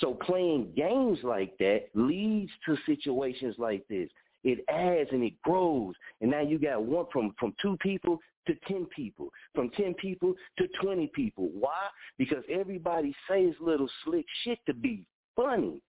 So 0.00 0.14
playing 0.14 0.72
games 0.76 1.18
like 1.22 1.56
that 1.58 1.86
leads 1.94 2.50
to 2.66 2.76
situations 2.86 3.56
like 3.58 3.86
this. 3.88 4.08
It 4.44 4.64
adds 4.68 5.10
and 5.12 5.22
it 5.22 5.40
grows. 5.42 5.94
And 6.20 6.30
now 6.30 6.40
you 6.40 6.58
got 6.58 6.82
one 6.82 7.06
from, 7.12 7.34
from 7.38 7.54
two 7.60 7.76
people 7.80 8.18
to 8.46 8.54
10 8.66 8.86
people, 8.86 9.28
from 9.54 9.70
10 9.70 9.94
people 9.94 10.34
to 10.58 10.66
20 10.80 11.08
people. 11.14 11.48
Why? 11.52 11.88
Because 12.18 12.42
everybody 12.50 13.14
says 13.28 13.54
little 13.60 13.88
slick 14.04 14.26
shit 14.42 14.58
to 14.66 14.74
be 14.74 15.04
funny. 15.36 15.80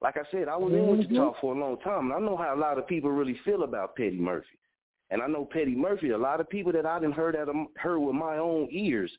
Like 0.00 0.16
I 0.16 0.22
said, 0.30 0.48
I 0.48 0.56
was 0.56 0.72
in 0.72 0.86
Wichita 0.86 1.14
mm-hmm. 1.14 1.40
for 1.40 1.54
a 1.54 1.58
long 1.58 1.78
time, 1.78 2.10
and 2.10 2.12
I 2.12 2.18
know 2.18 2.36
how 2.36 2.54
a 2.54 2.58
lot 2.58 2.78
of 2.78 2.88
people 2.88 3.10
really 3.10 3.38
feel 3.44 3.62
about 3.62 3.94
Petty 3.94 4.18
Murphy. 4.18 4.58
And 5.10 5.22
I 5.22 5.26
know 5.26 5.44
Petty 5.44 5.76
Murphy, 5.76 6.10
a 6.10 6.18
lot 6.18 6.40
of 6.40 6.48
people 6.48 6.72
that 6.72 6.86
I 6.86 6.98
didn't 6.98 7.14
heard 7.14 7.36
at 7.36 7.46
heard 7.76 7.98
with 8.00 8.14
my 8.14 8.38
own 8.38 8.66
ears, 8.72 9.12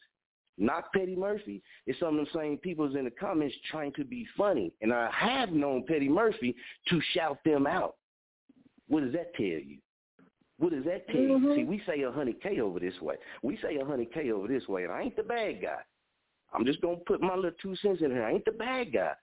not 0.58 0.92
Petty 0.94 1.16
Murphy, 1.16 1.62
is 1.88 1.96
some 2.00 2.20
of 2.20 2.26
the 2.26 2.40
same 2.40 2.58
people's 2.58 2.96
in 2.96 3.06
the 3.06 3.12
comments 3.12 3.56
trying 3.70 3.94
to 3.94 4.04
be 4.04 4.28
funny. 4.38 4.72
And 4.82 4.94
I 4.94 5.10
have 5.12 5.52
known 5.52 5.86
Petty 5.88 6.10
Murphy 6.10 6.56
to 6.90 7.02
shout 7.14 7.40
them 7.44 7.66
out. 7.66 7.96
What 8.88 9.04
does 9.04 9.14
that 9.14 9.34
tell 9.36 9.46
you? 9.46 9.78
What 10.60 10.72
does 10.72 10.86
that 10.86 11.08
tell 11.08 11.22
you? 11.22 11.30
Mm-hmm. 11.30 11.56
See, 11.56 11.64
we 11.64 11.82
say 11.88 12.02
a 12.04 12.12
hundred 12.12 12.42
K 12.42 12.60
over 12.60 12.80
this 12.80 13.00
way. 13.02 13.16
We 13.42 13.58
say 13.62 13.78
a 13.78 13.86
hundred 13.86 14.14
K 14.14 14.32
over 14.32 14.48
this 14.48 14.68
way, 14.68 14.84
and 14.84 14.94
I 14.94 15.02
ain't 15.02 15.16
the 15.16 15.24
bad 15.24 15.62
guy. 15.62 15.80
I'm 16.54 16.66
just 16.66 16.82
gonna 16.82 16.98
put 16.98 17.22
my 17.22 17.36
little 17.36 17.52
two 17.62 17.76
cents 17.78 18.02
in 18.02 18.12
here. 18.12 18.24
I 18.24 18.34
ain't 18.34 18.46
the 18.46 18.52
bad 18.52 18.94
guy. 18.94 19.14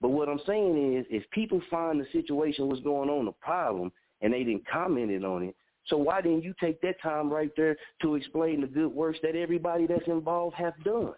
But 0.00 0.08
what 0.08 0.28
I'm 0.28 0.40
saying 0.46 0.96
is, 0.96 1.06
if 1.10 1.28
people 1.30 1.60
find 1.70 2.00
the 2.00 2.06
situation 2.12 2.68
what's 2.68 2.80
going 2.82 3.10
on, 3.10 3.26
the 3.26 3.32
problem, 3.32 3.92
and 4.22 4.32
they 4.32 4.44
didn't 4.44 4.66
comment 4.68 5.24
on 5.24 5.42
it, 5.44 5.56
so 5.88 5.96
why 5.96 6.20
didn't 6.20 6.44
you 6.44 6.54
take 6.60 6.80
that 6.82 7.00
time 7.00 7.30
right 7.32 7.50
there 7.56 7.76
to 8.02 8.14
explain 8.14 8.60
the 8.60 8.66
good 8.66 8.88
works 8.88 9.18
that 9.22 9.34
everybody 9.34 9.86
that's 9.86 10.06
involved 10.06 10.54
have 10.56 10.74
done? 10.84 11.14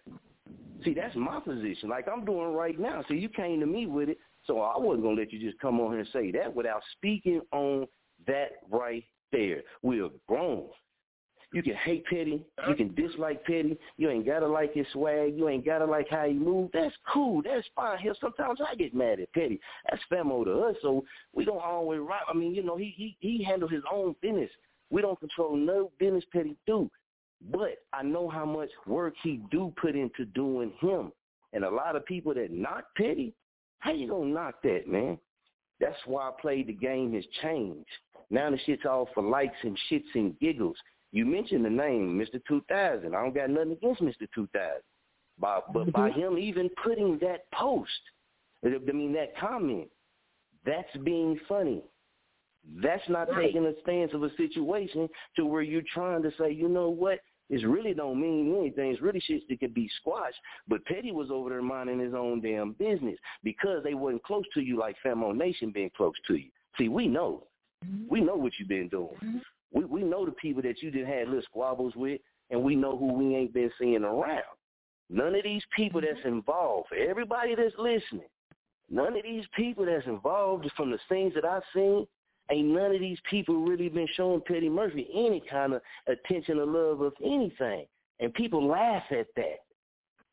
See, 0.83 0.93
that's 0.93 1.15
my 1.15 1.39
position. 1.39 1.89
Like 1.89 2.07
I'm 2.11 2.25
doing 2.25 2.53
right 2.53 2.79
now. 2.79 3.03
See, 3.07 3.15
you 3.15 3.29
came 3.29 3.59
to 3.59 3.65
me 3.65 3.85
with 3.85 4.09
it, 4.09 4.17
so 4.45 4.61
I 4.61 4.77
wasn't 4.77 5.03
gonna 5.03 5.19
let 5.19 5.31
you 5.31 5.39
just 5.39 5.59
come 5.59 5.79
on 5.79 5.91
here 5.91 5.99
and 5.99 6.09
say 6.11 6.31
that 6.31 6.53
without 6.53 6.81
speaking 6.93 7.41
on 7.51 7.85
that 8.27 8.51
right 8.69 9.03
there. 9.31 9.61
We're 9.81 10.09
grown. 10.27 10.69
You 11.53 11.61
can 11.61 11.75
hate 11.75 12.05
Petty. 12.05 12.45
You 12.67 12.75
can 12.75 12.95
dislike 12.95 13.43
Petty. 13.43 13.77
You 13.97 14.09
ain't 14.09 14.25
gotta 14.25 14.47
like 14.47 14.73
his 14.73 14.85
swag. 14.93 15.35
You 15.35 15.49
ain't 15.49 15.65
gotta 15.65 15.85
like 15.85 16.07
how 16.09 16.25
he 16.25 16.33
move. 16.33 16.69
That's 16.73 16.95
cool. 17.11 17.41
That's 17.43 17.67
fine. 17.75 17.97
Hell, 17.97 18.15
sometimes 18.21 18.59
I 18.65 18.75
get 18.75 18.95
mad 18.95 19.19
at 19.19 19.33
Petty. 19.33 19.59
That's 19.89 20.01
famo 20.11 20.45
to 20.45 20.59
us. 20.61 20.75
So 20.81 21.03
we 21.33 21.43
don't 21.43 21.61
always 21.61 21.99
right. 21.99 22.21
I 22.29 22.33
mean, 22.33 22.55
you 22.55 22.63
know, 22.63 22.77
he 22.77 22.93
he 22.95 23.17
he 23.19 23.43
handles 23.43 23.71
his 23.71 23.83
own 23.91 24.15
business. 24.21 24.49
We 24.91 25.01
don't 25.01 25.19
control 25.19 25.55
no 25.57 25.91
business 25.99 26.23
Petty 26.31 26.55
do. 26.65 26.89
But 27.51 27.79
I 27.91 28.03
know 28.03 28.29
how 28.29 28.45
much 28.45 28.69
work 28.85 29.15
he 29.23 29.41
do 29.51 29.73
put 29.81 29.95
into 29.95 30.25
doing 30.25 30.71
him. 30.79 31.11
And 31.53 31.65
a 31.65 31.69
lot 31.69 31.95
of 31.95 32.05
people 32.05 32.33
that 32.35 32.51
knock 32.51 32.85
Petty, 32.95 33.33
how 33.79 33.91
you 33.91 34.07
gonna 34.07 34.29
knock 34.29 34.61
that, 34.63 34.87
man? 34.87 35.17
That's 35.81 35.97
why 36.05 36.29
I 36.29 36.31
played 36.39 36.67
the 36.67 36.73
game 36.73 37.13
has 37.13 37.25
changed. 37.41 37.89
Now 38.29 38.49
the 38.51 38.57
shit's 38.65 38.85
all 38.85 39.09
for 39.13 39.23
likes 39.23 39.57
and 39.63 39.77
shits 39.91 40.03
and 40.13 40.39
giggles. 40.39 40.77
You 41.11 41.25
mentioned 41.25 41.65
the 41.65 41.69
name, 41.69 42.17
Mr. 42.17 42.41
2000. 42.47 43.13
I 43.13 43.21
don't 43.21 43.35
got 43.35 43.49
nothing 43.49 43.73
against 43.73 44.01
Mr. 44.01 44.27
2000. 44.33 44.81
By, 45.39 45.59
but 45.73 45.91
by 45.91 46.09
mm-hmm. 46.09 46.19
him 46.19 46.37
even 46.37 46.69
putting 46.83 47.17
that 47.19 47.51
post, 47.51 47.89
I 48.63 48.69
mean 48.91 49.13
that 49.13 49.35
comment, 49.37 49.87
that's 50.65 50.95
being 51.03 51.39
funny. 51.47 51.83
That's 52.81 53.07
not 53.09 53.29
right. 53.29 53.47
taking 53.47 53.65
a 53.65 53.73
stance 53.81 54.11
of 54.13 54.23
a 54.23 54.29
situation 54.35 55.09
to 55.35 55.45
where 55.45 55.63
you're 55.63 55.81
trying 55.93 56.21
to 56.23 56.31
say, 56.39 56.51
you 56.51 56.69
know 56.69 56.89
what, 56.89 57.19
it 57.49 57.67
really 57.67 57.93
don't 57.93 58.21
mean 58.21 58.55
anything. 58.55 58.91
It's 58.91 59.01
really 59.01 59.19
shit 59.19 59.41
that 59.49 59.59
could 59.59 59.73
be 59.73 59.89
squashed. 59.99 60.37
But 60.67 60.85
Petty 60.85 61.11
was 61.11 61.29
over 61.31 61.49
there 61.49 61.61
minding 61.61 61.99
his 61.99 62.13
own 62.13 62.39
damn 62.39 62.73
business 62.73 63.17
because 63.43 63.83
they 63.83 63.93
wasn't 63.95 64.23
close 64.23 64.45
to 64.53 64.61
you 64.61 64.77
like 64.79 64.95
Famo 65.05 65.35
Nation 65.35 65.71
being 65.71 65.91
close 65.97 66.13
to 66.27 66.35
you. 66.35 66.49
See, 66.77 66.87
we 66.87 67.07
know. 67.07 67.47
Mm-hmm. 67.85 68.05
We 68.09 68.21
know 68.21 68.35
what 68.35 68.53
you've 68.57 68.69
been 68.69 68.89
doing. 68.89 69.15
Mm-hmm. 69.23 69.37
We 69.71 69.85
we 69.85 70.03
know 70.03 70.25
the 70.25 70.31
people 70.31 70.61
that 70.63 70.81
you 70.81 70.91
did 70.91 71.07
had 71.07 71.27
little 71.27 71.43
squabbles 71.43 71.95
with, 71.95 72.21
and 72.49 72.63
we 72.63 72.75
know 72.75 72.97
who 72.97 73.13
we 73.13 73.35
ain't 73.35 73.53
been 73.53 73.71
seeing 73.79 74.03
around. 74.03 74.43
None 75.09 75.35
of 75.35 75.43
these 75.43 75.63
people 75.75 76.01
mm-hmm. 76.01 76.13
that's 76.15 76.25
involved, 76.25 76.89
everybody 76.93 77.55
that's 77.55 77.75
listening, 77.77 78.29
none 78.89 79.17
of 79.17 79.23
these 79.23 79.45
people 79.55 79.85
that's 79.85 80.07
involved 80.07 80.69
from 80.75 80.91
the 80.91 80.99
things 81.09 81.33
that 81.35 81.45
I've 81.45 81.63
seen, 81.73 82.07
ain't 82.49 82.67
none 82.67 82.93
of 82.93 82.99
these 82.99 83.19
people 83.29 83.61
really 83.61 83.89
been 83.89 84.07
showing 84.15 84.41
Petty 84.41 84.69
Murphy 84.69 85.07
any 85.13 85.43
kind 85.49 85.73
of 85.73 85.81
attention 86.07 86.59
or 86.59 86.65
love 86.65 87.01
of 87.01 87.13
anything. 87.23 87.85
And 88.19 88.33
people 88.33 88.65
laugh 88.67 89.03
at 89.11 89.27
that. 89.35 89.59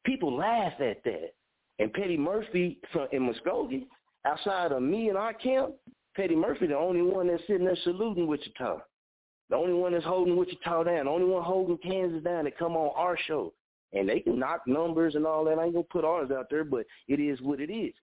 People 0.05 0.36
laugh 0.36 0.74
at 0.80 1.03
that. 1.05 1.30
And 1.78 1.93
Petty 1.93 2.16
Murphy 2.16 2.78
from 2.93 3.09
in 3.12 3.22
Muskogee, 3.22 3.86
outside 4.24 4.72
of 4.72 4.82
me 4.82 5.09
and 5.09 5.18
our 5.18 5.32
camp, 5.32 5.74
Petty 6.14 6.34
Murphy 6.34 6.66
the 6.66 6.76
only 6.76 7.03
one 7.03 7.28
that's 7.28 7.43
sitting 7.47 7.64
there 7.64 7.76
saluting 7.84 8.26
Wichita. 8.26 8.78
The 9.51 9.57
only 9.57 9.72
one 9.72 9.92
that's 9.92 10.05
holding 10.05 10.36
Wichita 10.36 10.84
down, 10.84 11.07
the 11.07 11.11
only 11.11 11.26
one 11.26 11.42
holding 11.42 11.78
Kansas 11.78 12.22
down 12.22 12.44
that 12.44 12.59
come 12.59 12.76
on 12.76 12.92
our 12.96 13.18
show. 13.26 13.53
And 13.94 14.07
they 14.07 14.20
can 14.20 14.38
knock 14.38 14.66
numbers 14.66 15.14
and 15.14 15.26
all 15.26 15.44
that. 15.44 15.59
I 15.59 15.64
ain't 15.64 15.72
gonna 15.72 15.84
put 15.84 16.05
ours 16.05 16.30
out 16.30 16.46
there, 16.51 16.64
but 16.64 16.84
it 17.07 17.20
is 17.20 17.40
what 17.40 17.61
it 17.61 17.72
is. 17.72 17.94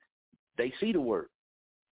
They 0.57 0.73
see 0.79 0.91
the 0.91 1.01
work. 1.01 1.29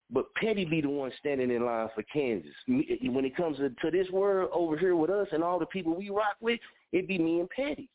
But 0.10 0.34
Petty 0.36 0.66
be 0.66 0.82
the 0.82 0.89
one 0.89 1.12
standing 1.20 1.51
in 1.51 1.66
line 1.66 1.89
for 1.93 2.04
Kansas. 2.04 2.54
When 2.68 3.26
it 3.26 3.36
comes 3.36 3.58
to, 3.58 3.70
to 3.70 3.91
this 3.91 4.10
world 4.12 4.49
over 4.54 4.78
here 4.78 4.95
with 4.95 5.10
us 5.10 5.28
and 5.32 5.43
all 5.43 5.60
the 5.60 5.66
people 5.68 5.95
we 5.95 6.10
rock 6.10 6.36
with, 6.41 6.60
it 6.91 7.08
be 7.08 7.18
me 7.18 7.39
and 7.39 7.49
Petty. 7.49 7.89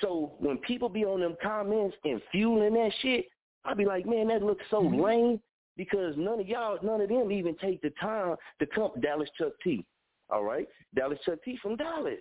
So 0.00 0.34
when 0.38 0.58
people 0.58 0.88
be 0.88 1.04
on 1.04 1.20
them 1.20 1.36
comments 1.42 1.96
and 2.04 2.20
fueling 2.30 2.74
that 2.74 2.92
shit, 3.00 3.26
I 3.64 3.74
be 3.74 3.84
like, 3.84 4.06
man, 4.06 4.28
that 4.28 4.42
looks 4.42 4.64
so 4.70 4.82
mm-hmm. 4.82 5.00
lame 5.00 5.40
because 5.76 6.14
none 6.16 6.40
of 6.40 6.46
y'all, 6.46 6.78
none 6.82 7.00
of 7.00 7.08
them 7.08 7.32
even 7.32 7.56
take 7.56 7.80
the 7.82 7.90
time 8.00 8.36
to 8.60 8.66
come 8.66 8.92
Dallas 9.00 9.28
Chuck 9.38 9.52
T. 9.62 9.84
All 10.30 10.44
right, 10.44 10.66
Dallas 10.94 11.18
Chuck 11.24 11.38
T 11.44 11.58
from 11.62 11.76
Dallas. 11.76 12.20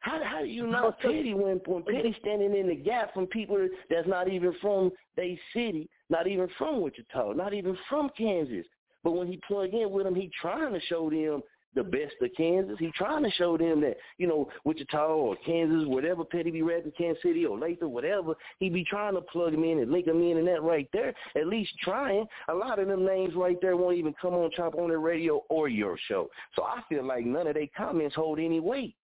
How 0.00 0.20
how 0.24 0.40
do 0.40 0.46
you 0.46 0.66
not 0.66 0.98
Petty 1.00 1.34
when 1.34 1.60
when 1.66 1.82
Petty 1.84 2.14
standing 2.20 2.54
in 2.56 2.68
the 2.68 2.74
gap 2.74 3.14
from 3.14 3.26
people 3.26 3.68
that's 3.88 4.08
not 4.08 4.28
even 4.28 4.54
from 4.60 4.90
they 5.16 5.38
city, 5.54 5.88
not 6.10 6.26
even 6.26 6.48
from 6.58 6.80
Wichita, 6.80 7.32
not 7.32 7.54
even 7.54 7.76
from 7.88 8.10
Kansas. 8.16 8.66
But 9.04 9.12
when 9.12 9.26
he 9.26 9.40
plug 9.48 9.74
in 9.74 9.90
with 9.90 10.04
them, 10.04 10.14
he 10.14 10.30
trying 10.40 10.72
to 10.72 10.80
show 10.82 11.10
them 11.10 11.42
the 11.74 11.82
best 11.82 12.14
of 12.20 12.30
Kansas. 12.36 12.76
He 12.78 12.90
trying 12.94 13.22
to 13.24 13.30
show 13.30 13.56
them 13.56 13.80
that, 13.80 13.96
you 14.18 14.26
know, 14.26 14.48
Wichita 14.64 15.06
or 15.06 15.36
Kansas, 15.44 15.88
whatever 15.88 16.24
Petty 16.24 16.50
be 16.50 16.62
rapping, 16.62 16.92
Kansas 16.96 17.22
City 17.22 17.46
or 17.46 17.58
Lathrop, 17.58 17.90
whatever, 17.90 18.34
he 18.58 18.68
be 18.68 18.84
trying 18.84 19.14
to 19.14 19.20
plug 19.20 19.52
them 19.52 19.64
in 19.64 19.78
and 19.78 19.90
link 19.90 20.06
them 20.06 20.22
in 20.22 20.38
and 20.38 20.48
that 20.48 20.62
right 20.62 20.88
there, 20.92 21.14
at 21.36 21.46
least 21.46 21.72
trying. 21.80 22.26
A 22.48 22.54
lot 22.54 22.78
of 22.78 22.88
them 22.88 23.04
names 23.04 23.34
right 23.34 23.56
there 23.60 23.76
won't 23.76 23.96
even 23.96 24.14
come 24.20 24.34
on 24.34 24.50
Chop 24.54 24.74
On 24.74 24.90
It 24.90 24.94
Radio 24.94 25.42
or 25.48 25.68
your 25.68 25.96
show. 26.08 26.28
So 26.56 26.64
I 26.64 26.80
feel 26.88 27.04
like 27.04 27.24
none 27.24 27.46
of 27.46 27.54
their 27.54 27.66
comments 27.76 28.14
hold 28.14 28.38
any 28.38 28.60
weight. 28.60 28.94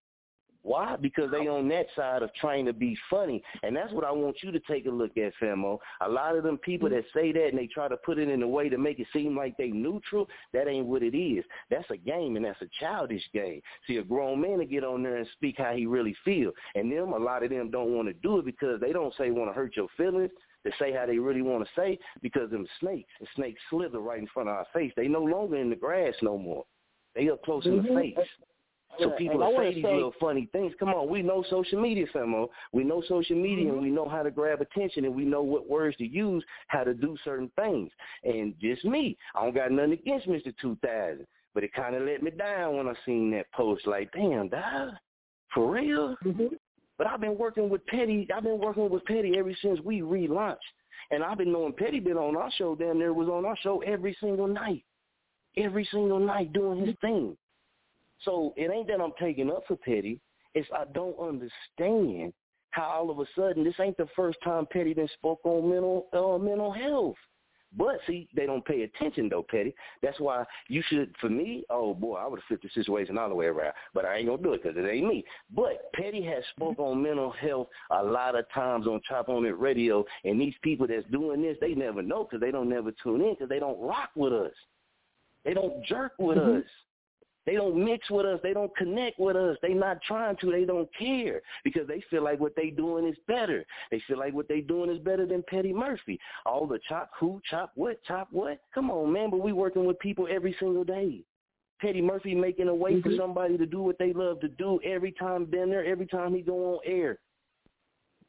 Why? 0.62 0.96
Because 0.96 1.30
they 1.30 1.48
on 1.48 1.68
that 1.68 1.86
side 1.94 2.22
of 2.22 2.34
trying 2.34 2.66
to 2.66 2.72
be 2.72 2.96
funny. 3.08 3.42
And 3.62 3.74
that's 3.74 3.92
what 3.92 4.04
I 4.04 4.10
want 4.10 4.36
you 4.42 4.50
to 4.52 4.60
take 4.60 4.86
a 4.86 4.90
look 4.90 5.16
at, 5.16 5.32
Famo. 5.40 5.78
A 6.00 6.08
lot 6.08 6.36
of 6.36 6.42
them 6.42 6.58
people 6.58 6.90
that 6.90 7.04
say 7.14 7.32
that 7.32 7.48
and 7.48 7.58
they 7.58 7.66
try 7.66 7.88
to 7.88 7.96
put 7.96 8.18
it 8.18 8.28
in 8.28 8.42
a 8.42 8.48
way 8.48 8.68
to 8.68 8.76
make 8.76 8.98
it 8.98 9.06
seem 9.12 9.36
like 9.36 9.56
they 9.56 9.68
neutral, 9.68 10.28
that 10.52 10.68
ain't 10.68 10.86
what 10.86 11.02
it 11.02 11.16
is. 11.16 11.44
That's 11.70 11.90
a 11.90 11.96
game 11.96 12.36
and 12.36 12.44
that's 12.44 12.60
a 12.62 12.68
childish 12.80 13.22
game. 13.32 13.60
See, 13.86 13.96
a 13.96 14.02
grown 14.02 14.40
man 14.40 14.58
to 14.58 14.66
get 14.66 14.84
on 14.84 15.02
there 15.02 15.16
and 15.16 15.28
speak 15.32 15.56
how 15.58 15.72
he 15.72 15.86
really 15.86 16.16
feel. 16.24 16.50
And 16.74 16.90
them, 16.92 17.12
a 17.12 17.18
lot 17.18 17.42
of 17.42 17.50
them 17.50 17.70
don't 17.70 17.94
want 17.94 18.08
to 18.08 18.14
do 18.14 18.38
it 18.38 18.44
because 18.44 18.80
they 18.80 18.92
don't 18.92 19.14
say 19.16 19.30
want 19.30 19.50
to 19.50 19.54
hurt 19.54 19.76
your 19.76 19.88
feelings. 19.96 20.30
They 20.64 20.72
say 20.78 20.92
how 20.92 21.06
they 21.06 21.18
really 21.18 21.42
want 21.42 21.64
to 21.64 21.70
say 21.80 21.98
because 22.20 22.50
them 22.50 22.66
snakes, 22.80 23.10
and 23.20 23.28
snakes 23.36 23.60
slither 23.70 24.00
right 24.00 24.18
in 24.18 24.26
front 24.26 24.48
of 24.48 24.56
our 24.56 24.66
face. 24.74 24.92
They 24.96 25.08
no 25.08 25.22
longer 25.22 25.56
in 25.56 25.70
the 25.70 25.76
grass 25.76 26.14
no 26.20 26.36
more. 26.36 26.64
They 27.14 27.30
up 27.30 27.42
close 27.42 27.64
mm-hmm. 27.64 27.78
in 27.78 27.82
the 27.82 27.88
mm-hmm. 27.88 28.20
face. 28.20 28.28
So 29.00 29.10
people 29.10 29.40
say 29.56 29.74
these 29.74 29.84
say, 29.84 29.94
little 29.94 30.14
funny 30.20 30.48
things. 30.52 30.72
Come 30.78 30.88
on, 30.88 31.08
we 31.08 31.22
know 31.22 31.44
social 31.48 31.80
media, 31.80 32.06
Famo. 32.14 32.48
We 32.72 32.84
know 32.84 33.02
social 33.08 33.36
media, 33.36 33.66
mm-hmm. 33.66 33.74
and 33.74 33.82
we 33.82 33.90
know 33.90 34.08
how 34.08 34.22
to 34.22 34.30
grab 34.30 34.60
attention, 34.60 35.04
and 35.04 35.14
we 35.14 35.24
know 35.24 35.42
what 35.42 35.68
words 35.68 35.96
to 35.98 36.06
use, 36.06 36.44
how 36.66 36.84
to 36.84 36.94
do 36.94 37.16
certain 37.24 37.50
things. 37.56 37.90
And 38.24 38.54
just 38.60 38.84
me, 38.84 39.16
I 39.34 39.44
don't 39.44 39.54
got 39.54 39.70
nothing 39.70 39.92
against 39.92 40.26
Mister 40.26 40.52
Two 40.60 40.76
Thousand, 40.84 41.26
but 41.54 41.64
it 41.64 41.72
kind 41.72 41.94
of 41.94 42.02
let 42.02 42.22
me 42.22 42.30
down 42.30 42.76
when 42.76 42.88
I 42.88 42.94
seen 43.06 43.30
that 43.32 43.50
post. 43.52 43.86
Like, 43.86 44.10
damn, 44.12 44.48
dog, 44.48 44.94
for 45.54 45.70
real. 45.70 46.16
Mm-hmm. 46.24 46.54
But 46.96 47.06
I've 47.06 47.20
been 47.20 47.38
working 47.38 47.68
with 47.68 47.86
Petty. 47.86 48.26
I've 48.34 48.42
been 48.42 48.58
working 48.58 48.90
with 48.90 49.04
Petty 49.04 49.38
ever 49.38 49.54
since 49.62 49.78
we 49.84 50.00
relaunched. 50.00 50.56
And 51.10 51.22
I've 51.22 51.38
been 51.38 51.52
knowing 51.52 51.72
Petty 51.72 52.00
been 52.00 52.18
on 52.18 52.36
our 52.36 52.50
show. 52.58 52.74
Damn 52.74 52.98
near 52.98 53.12
was 53.12 53.28
on 53.28 53.46
our 53.46 53.56
show 53.62 53.80
every 53.82 54.16
single 54.20 54.48
night, 54.48 54.84
every 55.56 55.88
single 55.92 56.18
night 56.18 56.52
doing 56.52 56.84
his 56.84 56.96
thing. 57.00 57.36
So 58.24 58.52
it 58.56 58.70
ain't 58.70 58.88
that 58.88 59.00
I'm 59.00 59.12
taking 59.20 59.50
up 59.50 59.64
for 59.66 59.76
Petty. 59.76 60.20
It's 60.54 60.68
I 60.74 60.84
don't 60.92 61.18
understand 61.18 62.32
how 62.70 62.84
all 62.84 63.10
of 63.10 63.18
a 63.18 63.24
sudden 63.36 63.64
this 63.64 63.74
ain't 63.80 63.96
the 63.96 64.08
first 64.16 64.38
time 64.42 64.66
Petty 64.70 64.94
been 64.94 65.08
spoke 65.14 65.40
on 65.44 65.70
mental 65.70 66.06
uh, 66.12 66.38
mental 66.42 66.72
health. 66.72 67.16
But 67.76 67.98
see, 68.06 68.28
they 68.34 68.46
don't 68.46 68.64
pay 68.64 68.82
attention 68.82 69.28
though, 69.28 69.44
Petty. 69.48 69.74
That's 70.02 70.18
why 70.18 70.44
you 70.68 70.82
should. 70.88 71.14
For 71.20 71.28
me, 71.28 71.64
oh 71.68 71.92
boy, 71.92 72.16
I 72.16 72.26
would 72.26 72.40
have 72.40 72.46
flipped 72.48 72.62
the 72.62 72.70
situation 72.70 73.18
all 73.18 73.28
the 73.28 73.34
way 73.34 73.46
around. 73.46 73.74
But 73.92 74.06
I 74.06 74.16
ain't 74.16 74.26
gonna 74.26 74.42
do 74.42 74.54
it 74.54 74.62
because 74.62 74.78
it 74.78 74.88
ain't 74.88 75.06
me. 75.06 75.24
But 75.54 75.92
Petty 75.92 76.22
has 76.22 76.42
spoke 76.56 76.78
on 76.78 77.02
mental 77.02 77.30
health 77.30 77.68
a 77.90 78.02
lot 78.02 78.38
of 78.38 78.46
times 78.54 78.86
on 78.86 79.02
Chop 79.06 79.28
On 79.28 79.44
It 79.44 79.58
Radio, 79.58 80.04
and 80.24 80.40
these 80.40 80.54
people 80.62 80.86
that's 80.86 81.06
doing 81.10 81.42
this, 81.42 81.58
they 81.60 81.74
never 81.74 82.00
know 82.00 82.24
because 82.24 82.40
they 82.40 82.50
don't 82.50 82.70
never 82.70 82.90
tune 83.02 83.20
in 83.20 83.34
because 83.34 83.50
they 83.50 83.58
don't 83.60 83.80
rock 83.80 84.10
with 84.16 84.32
us. 84.32 84.54
They 85.44 85.52
don't 85.52 85.84
jerk 85.84 86.12
with 86.18 86.38
Mm-hmm. 86.38 86.58
us. 86.60 86.64
They 87.48 87.54
don't 87.54 87.82
mix 87.82 88.10
with 88.10 88.26
us. 88.26 88.38
They 88.42 88.52
don't 88.52 88.76
connect 88.76 89.18
with 89.18 89.34
us. 89.34 89.56
They 89.62 89.72
not 89.72 90.02
trying 90.02 90.36
to. 90.42 90.50
They 90.50 90.66
don't 90.66 90.86
care 90.98 91.40
because 91.64 91.88
they 91.88 92.04
feel 92.10 92.22
like 92.22 92.38
what 92.38 92.54
they 92.54 92.68
doing 92.68 93.08
is 93.08 93.16
better. 93.26 93.64
They 93.90 94.02
feel 94.06 94.18
like 94.18 94.34
what 94.34 94.48
they 94.48 94.60
doing 94.60 94.90
is 94.90 94.98
better 94.98 95.24
than 95.24 95.42
Petty 95.48 95.72
Murphy. 95.72 96.20
All 96.44 96.66
the 96.66 96.78
chop 96.86 97.10
who, 97.18 97.40
chop 97.48 97.72
what, 97.74 98.04
chop 98.04 98.28
what. 98.32 98.60
Come 98.74 98.90
on, 98.90 99.10
man. 99.10 99.30
But 99.30 99.40
we 99.40 99.54
working 99.54 99.86
with 99.86 99.98
people 99.98 100.28
every 100.30 100.54
single 100.60 100.84
day. 100.84 101.22
Petty 101.80 102.02
Murphy 102.02 102.34
making 102.34 102.68
a 102.68 102.74
way 102.74 103.00
for 103.00 103.08
mm-hmm. 103.08 103.18
somebody 103.18 103.56
to 103.56 103.64
do 103.64 103.80
what 103.80 103.98
they 103.98 104.12
love 104.12 104.40
to 104.40 104.48
do 104.48 104.78
every 104.84 105.12
time 105.12 105.46
been 105.46 105.70
there, 105.70 105.86
every 105.86 106.06
time 106.06 106.34
he 106.34 106.42
go 106.42 106.74
on 106.74 106.80
air. 106.84 107.18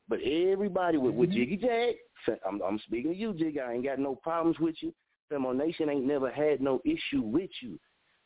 But 0.07 0.19
everybody 0.21 0.97
with, 0.97 1.13
with 1.13 1.31
mm-hmm. 1.31 1.39
Jiggy 1.39 1.57
Jag, 1.57 2.37
I'm, 2.47 2.61
I'm 2.61 2.79
speaking 2.85 3.11
to 3.11 3.17
you, 3.17 3.33
Jiggy. 3.33 3.59
I 3.59 3.73
ain't 3.73 3.83
got 3.83 3.99
no 3.99 4.15
problems 4.15 4.59
with 4.59 4.75
you. 4.79 4.93
Famo 5.29 5.53
Nation 5.53 5.89
ain't 5.89 6.05
never 6.05 6.31
had 6.31 6.61
no 6.61 6.79
issue 6.85 7.21
with 7.21 7.51
you. 7.61 7.77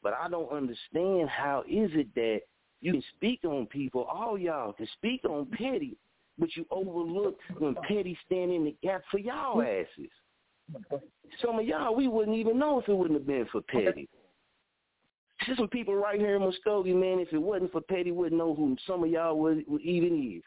But 0.03 0.13
I 0.21 0.27
don't 0.27 0.51
understand 0.51 1.29
how 1.29 1.63
is 1.67 1.89
it 1.93 2.13
that 2.15 2.41
you 2.81 2.91
can 2.91 3.03
speak 3.15 3.39
on 3.45 3.65
people, 3.67 4.03
all 4.03 4.37
y'all 4.37 4.73
can 4.73 4.87
speak 4.97 5.23
on 5.23 5.45
Petty, 5.45 5.95
but 6.37 6.53
you 6.55 6.65
overlook 6.69 7.37
when 7.57 7.75
Petty 7.87 8.17
stand 8.25 8.51
in 8.51 8.65
the 8.65 8.75
gap 8.83 9.03
for 9.09 9.19
y'all 9.19 9.61
asses. 9.61 10.11
Some 11.41 11.59
of 11.59 11.65
y'all, 11.65 11.95
we 11.95 12.07
wouldn't 12.07 12.35
even 12.35 12.59
know 12.59 12.79
if 12.79 12.89
it 12.89 12.93
wouldn't 12.93 13.19
have 13.19 13.27
been 13.27 13.47
for 13.51 13.61
Petty. 13.61 14.09
There's 15.45 15.57
some 15.57 15.67
people 15.69 15.95
right 15.95 16.19
here 16.19 16.35
in 16.35 16.41
Muskogee, 16.41 16.95
man, 16.95 17.19
if 17.19 17.31
it 17.33 17.41
wasn't 17.41 17.71
for 17.71 17.81
Petty, 17.81 18.11
wouldn't 18.11 18.37
know 18.37 18.53
who 18.53 18.75
some 18.85 19.03
of 19.03 19.09
y'all 19.09 19.39
would, 19.39 19.63
would 19.67 19.81
even 19.81 20.37
is. 20.37 20.43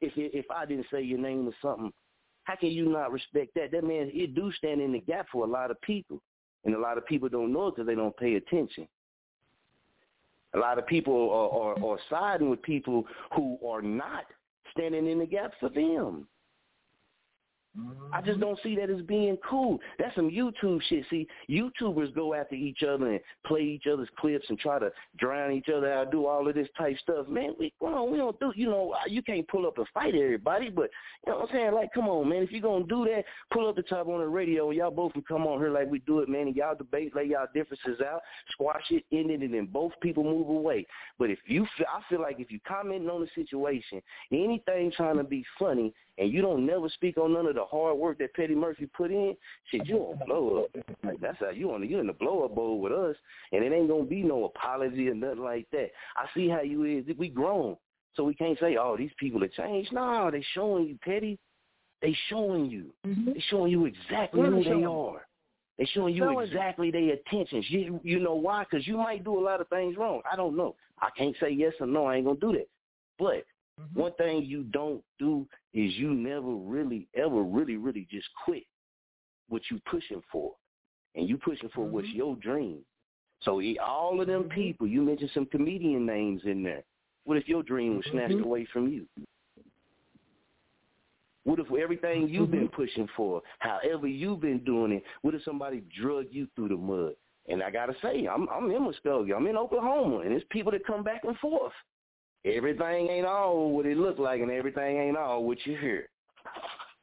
If 0.00 0.16
it, 0.16 0.32
if 0.34 0.46
I 0.50 0.64
didn't 0.64 0.86
say 0.92 1.02
your 1.02 1.18
name 1.18 1.48
or 1.48 1.54
something, 1.60 1.92
how 2.44 2.56
can 2.56 2.70
you 2.70 2.88
not 2.88 3.12
respect 3.12 3.54
that? 3.54 3.72
That 3.72 3.84
man, 3.84 4.10
it 4.12 4.34
do 4.34 4.52
stand 4.52 4.80
in 4.80 4.92
the 4.92 5.00
gap 5.00 5.26
for 5.30 5.44
a 5.44 5.48
lot 5.48 5.70
of 5.70 5.80
people. 5.82 6.22
And 6.68 6.76
a 6.76 6.80
lot 6.80 6.98
of 6.98 7.06
people 7.06 7.30
don't 7.30 7.50
know 7.50 7.68
it 7.68 7.76
because 7.76 7.86
they 7.86 7.94
don't 7.94 8.14
pay 8.18 8.34
attention. 8.34 8.86
A 10.52 10.58
lot 10.58 10.78
of 10.78 10.86
people 10.86 11.30
are, 11.30 11.82
are, 11.82 11.82
are 11.82 11.98
siding 12.10 12.50
with 12.50 12.60
people 12.60 13.06
who 13.34 13.58
are 13.66 13.80
not 13.80 14.24
standing 14.72 15.10
in 15.10 15.18
the 15.18 15.24
gap 15.24 15.52
for 15.60 15.70
them. 15.70 16.28
I 18.12 18.22
just 18.22 18.40
don't 18.40 18.58
see 18.62 18.74
that 18.76 18.88
as 18.88 19.02
being 19.02 19.36
cool. 19.48 19.78
That's 19.98 20.14
some 20.14 20.30
YouTube 20.30 20.80
shit. 20.88 21.04
See, 21.10 21.26
YouTubers 21.50 22.14
go 22.14 22.34
after 22.34 22.54
each 22.54 22.82
other 22.82 23.10
and 23.12 23.20
play 23.46 23.60
each 23.60 23.86
other's 23.86 24.08
clips 24.18 24.46
and 24.48 24.58
try 24.58 24.78
to 24.78 24.90
drown 25.18 25.52
each 25.52 25.68
other 25.68 25.92
out, 25.92 26.10
do 26.10 26.26
all 26.26 26.48
of 26.48 26.54
this 26.54 26.68
type 26.78 26.96
stuff. 27.02 27.28
Man, 27.28 27.54
we, 27.58 27.72
on, 27.80 28.10
we 28.10 28.16
don't 28.16 28.38
do, 28.40 28.52
you 28.56 28.70
know, 28.70 28.94
you 29.06 29.22
can't 29.22 29.46
pull 29.48 29.66
up 29.66 29.76
and 29.76 29.86
fight 29.92 30.14
everybody, 30.14 30.70
but 30.70 30.88
you 31.26 31.32
know 31.32 31.40
what 31.40 31.50
I'm 31.50 31.54
saying? 31.54 31.74
Like, 31.74 31.92
come 31.92 32.08
on, 32.08 32.28
man, 32.28 32.42
if 32.42 32.50
you're 32.50 32.62
to 32.62 32.88
do 32.88 33.04
that, 33.04 33.24
pull 33.52 33.68
up 33.68 33.76
the 33.76 33.82
top 33.82 34.08
on 34.08 34.20
the 34.20 34.26
radio 34.26 34.70
y'all 34.78 34.90
both 34.90 35.12
can 35.12 35.22
come 35.22 35.46
on 35.46 35.58
here 35.58 35.70
like 35.70 35.90
we 35.90 35.98
do 36.00 36.20
it, 36.20 36.28
man, 36.28 36.46
and 36.46 36.56
y'all 36.56 36.74
debate, 36.74 37.14
lay 37.14 37.24
y'all 37.24 37.46
differences 37.52 38.00
out, 38.00 38.20
squash 38.52 38.82
it, 38.90 39.04
end 39.12 39.30
it, 39.30 39.40
and 39.40 39.52
then 39.52 39.66
both 39.66 39.92
people 40.00 40.24
move 40.24 40.48
away. 40.48 40.86
But 41.18 41.30
if 41.30 41.38
you 41.46 41.66
feel, 41.76 41.86
I 41.92 42.00
feel 42.08 42.20
like 42.20 42.38
if 42.38 42.50
you 42.50 42.60
commenting 42.66 43.10
on 43.10 43.20
the 43.20 43.28
situation, 43.34 44.00
anything 44.32 44.92
trying 44.96 45.16
to 45.16 45.24
be 45.24 45.44
funny, 45.58 45.92
and 46.18 46.32
you 46.32 46.42
don't 46.42 46.66
never 46.66 46.88
speak 46.88 47.16
on 47.16 47.32
none 47.32 47.46
of 47.46 47.54
the 47.54 47.64
hard 47.64 47.96
work 47.96 48.18
that 48.18 48.34
Petty 48.34 48.54
Murphy 48.54 48.86
put 48.86 49.10
in, 49.10 49.36
shit, 49.70 49.86
you 49.86 49.96
on 49.98 50.18
blow 50.26 50.64
up. 50.64 50.84
Like 51.04 51.20
that's 51.20 51.38
how 51.38 51.50
you 51.50 51.72
on 51.72 51.88
you 51.88 51.98
in 52.00 52.06
the 52.06 52.12
blow 52.12 52.44
up 52.44 52.54
bowl 52.54 52.80
with 52.80 52.92
us, 52.92 53.16
and 53.52 53.64
it 53.64 53.72
ain't 53.72 53.88
gonna 53.88 54.04
be 54.04 54.22
no 54.22 54.44
apology 54.44 55.08
or 55.08 55.14
nothing 55.14 55.42
like 55.44 55.66
that. 55.72 55.90
I 56.16 56.26
see 56.34 56.48
how 56.48 56.62
you 56.62 56.84
is. 56.84 57.04
We 57.16 57.28
grown, 57.28 57.76
so 58.14 58.24
we 58.24 58.34
can't 58.34 58.58
say, 58.58 58.76
oh, 58.76 58.96
these 58.96 59.12
people 59.18 59.40
have 59.42 59.52
changed. 59.52 59.92
No, 59.92 60.30
they 60.30 60.44
showing 60.54 60.88
you, 60.88 60.98
Petty. 61.02 61.38
They 62.02 62.16
showing 62.28 62.66
you. 62.66 62.92
They 63.04 63.42
showing 63.50 63.72
you 63.72 63.86
exactly 63.86 64.40
who 64.42 64.62
they 64.62 64.70
they 64.70 64.84
are. 64.84 65.26
They 65.78 65.84
showing 65.86 66.14
you 66.14 66.24
Showing- 66.24 66.46
exactly 66.46 66.90
their 66.90 67.14
intentions. 67.14 67.64
You 67.68 68.00
you 68.02 68.18
know 68.18 68.34
why? 68.34 68.64
Because 68.64 68.86
you 68.86 68.96
might 68.96 69.24
do 69.24 69.38
a 69.38 69.42
lot 69.42 69.60
of 69.60 69.68
things 69.68 69.96
wrong. 69.96 70.22
I 70.30 70.36
don't 70.36 70.56
know. 70.56 70.74
I 71.00 71.08
can't 71.16 71.36
say 71.40 71.50
yes 71.50 71.72
or 71.80 71.86
no. 71.86 72.06
I 72.06 72.16
ain't 72.16 72.26
gonna 72.26 72.38
do 72.40 72.52
that. 72.52 72.68
But 73.18 73.44
Mm-hmm. 73.80 74.00
one 74.00 74.12
thing 74.14 74.42
you 74.44 74.64
don't 74.64 75.02
do 75.18 75.46
is 75.72 75.94
you 75.94 76.10
never 76.10 76.52
really, 76.54 77.06
ever 77.14 77.42
really, 77.42 77.76
really 77.76 78.08
just 78.10 78.26
quit 78.44 78.64
what 79.48 79.62
you 79.70 79.80
pushing 79.90 80.22
for. 80.32 80.52
And 81.14 81.28
you 81.28 81.38
pushing 81.38 81.68
for 81.74 81.84
what's 81.84 82.08
mm-hmm. 82.08 82.16
your 82.16 82.36
dream. 82.36 82.78
So 83.42 83.60
e- 83.60 83.78
all 83.78 84.20
of 84.20 84.26
them 84.26 84.44
mm-hmm. 84.44 84.52
people, 84.52 84.86
you 84.86 85.02
mentioned 85.02 85.30
some 85.32 85.46
comedian 85.46 86.04
names 86.06 86.42
in 86.44 86.62
there. 86.62 86.82
What 87.24 87.36
if 87.36 87.48
your 87.48 87.62
dream 87.62 87.96
was 87.96 88.06
snatched 88.10 88.40
away 88.40 88.66
from 88.72 88.88
you? 88.88 89.06
What 91.44 91.58
if 91.60 91.66
everything 91.72 92.28
you've 92.28 92.50
been 92.50 92.68
pushing 92.68 93.08
for, 93.16 93.42
however 93.58 94.06
you've 94.06 94.40
been 94.40 94.62
doing 94.64 94.92
it, 94.92 95.02
what 95.22 95.34
if 95.34 95.42
somebody 95.44 95.82
drug 95.98 96.26
you 96.30 96.46
through 96.54 96.68
the 96.68 96.76
mud? 96.76 97.14
And 97.48 97.62
I 97.62 97.70
gotta 97.70 97.94
say, 98.02 98.26
I'm 98.26 98.46
I'm 98.50 98.70
in 98.70 98.82
Muskogee, 98.82 99.34
I'm 99.34 99.46
in 99.46 99.56
Oklahoma, 99.56 100.18
and 100.18 100.32
it's 100.32 100.44
people 100.50 100.72
that 100.72 100.86
come 100.86 101.02
back 101.02 101.22
and 101.24 101.36
forth. 101.38 101.72
Everything 102.44 103.08
ain't 103.08 103.26
all 103.26 103.70
what 103.72 103.86
it 103.86 103.96
look 103.96 104.18
like, 104.18 104.40
and 104.40 104.50
everything 104.50 104.98
ain't 104.98 105.16
all 105.16 105.44
what 105.44 105.58
you 105.66 105.76
hear. 105.76 106.08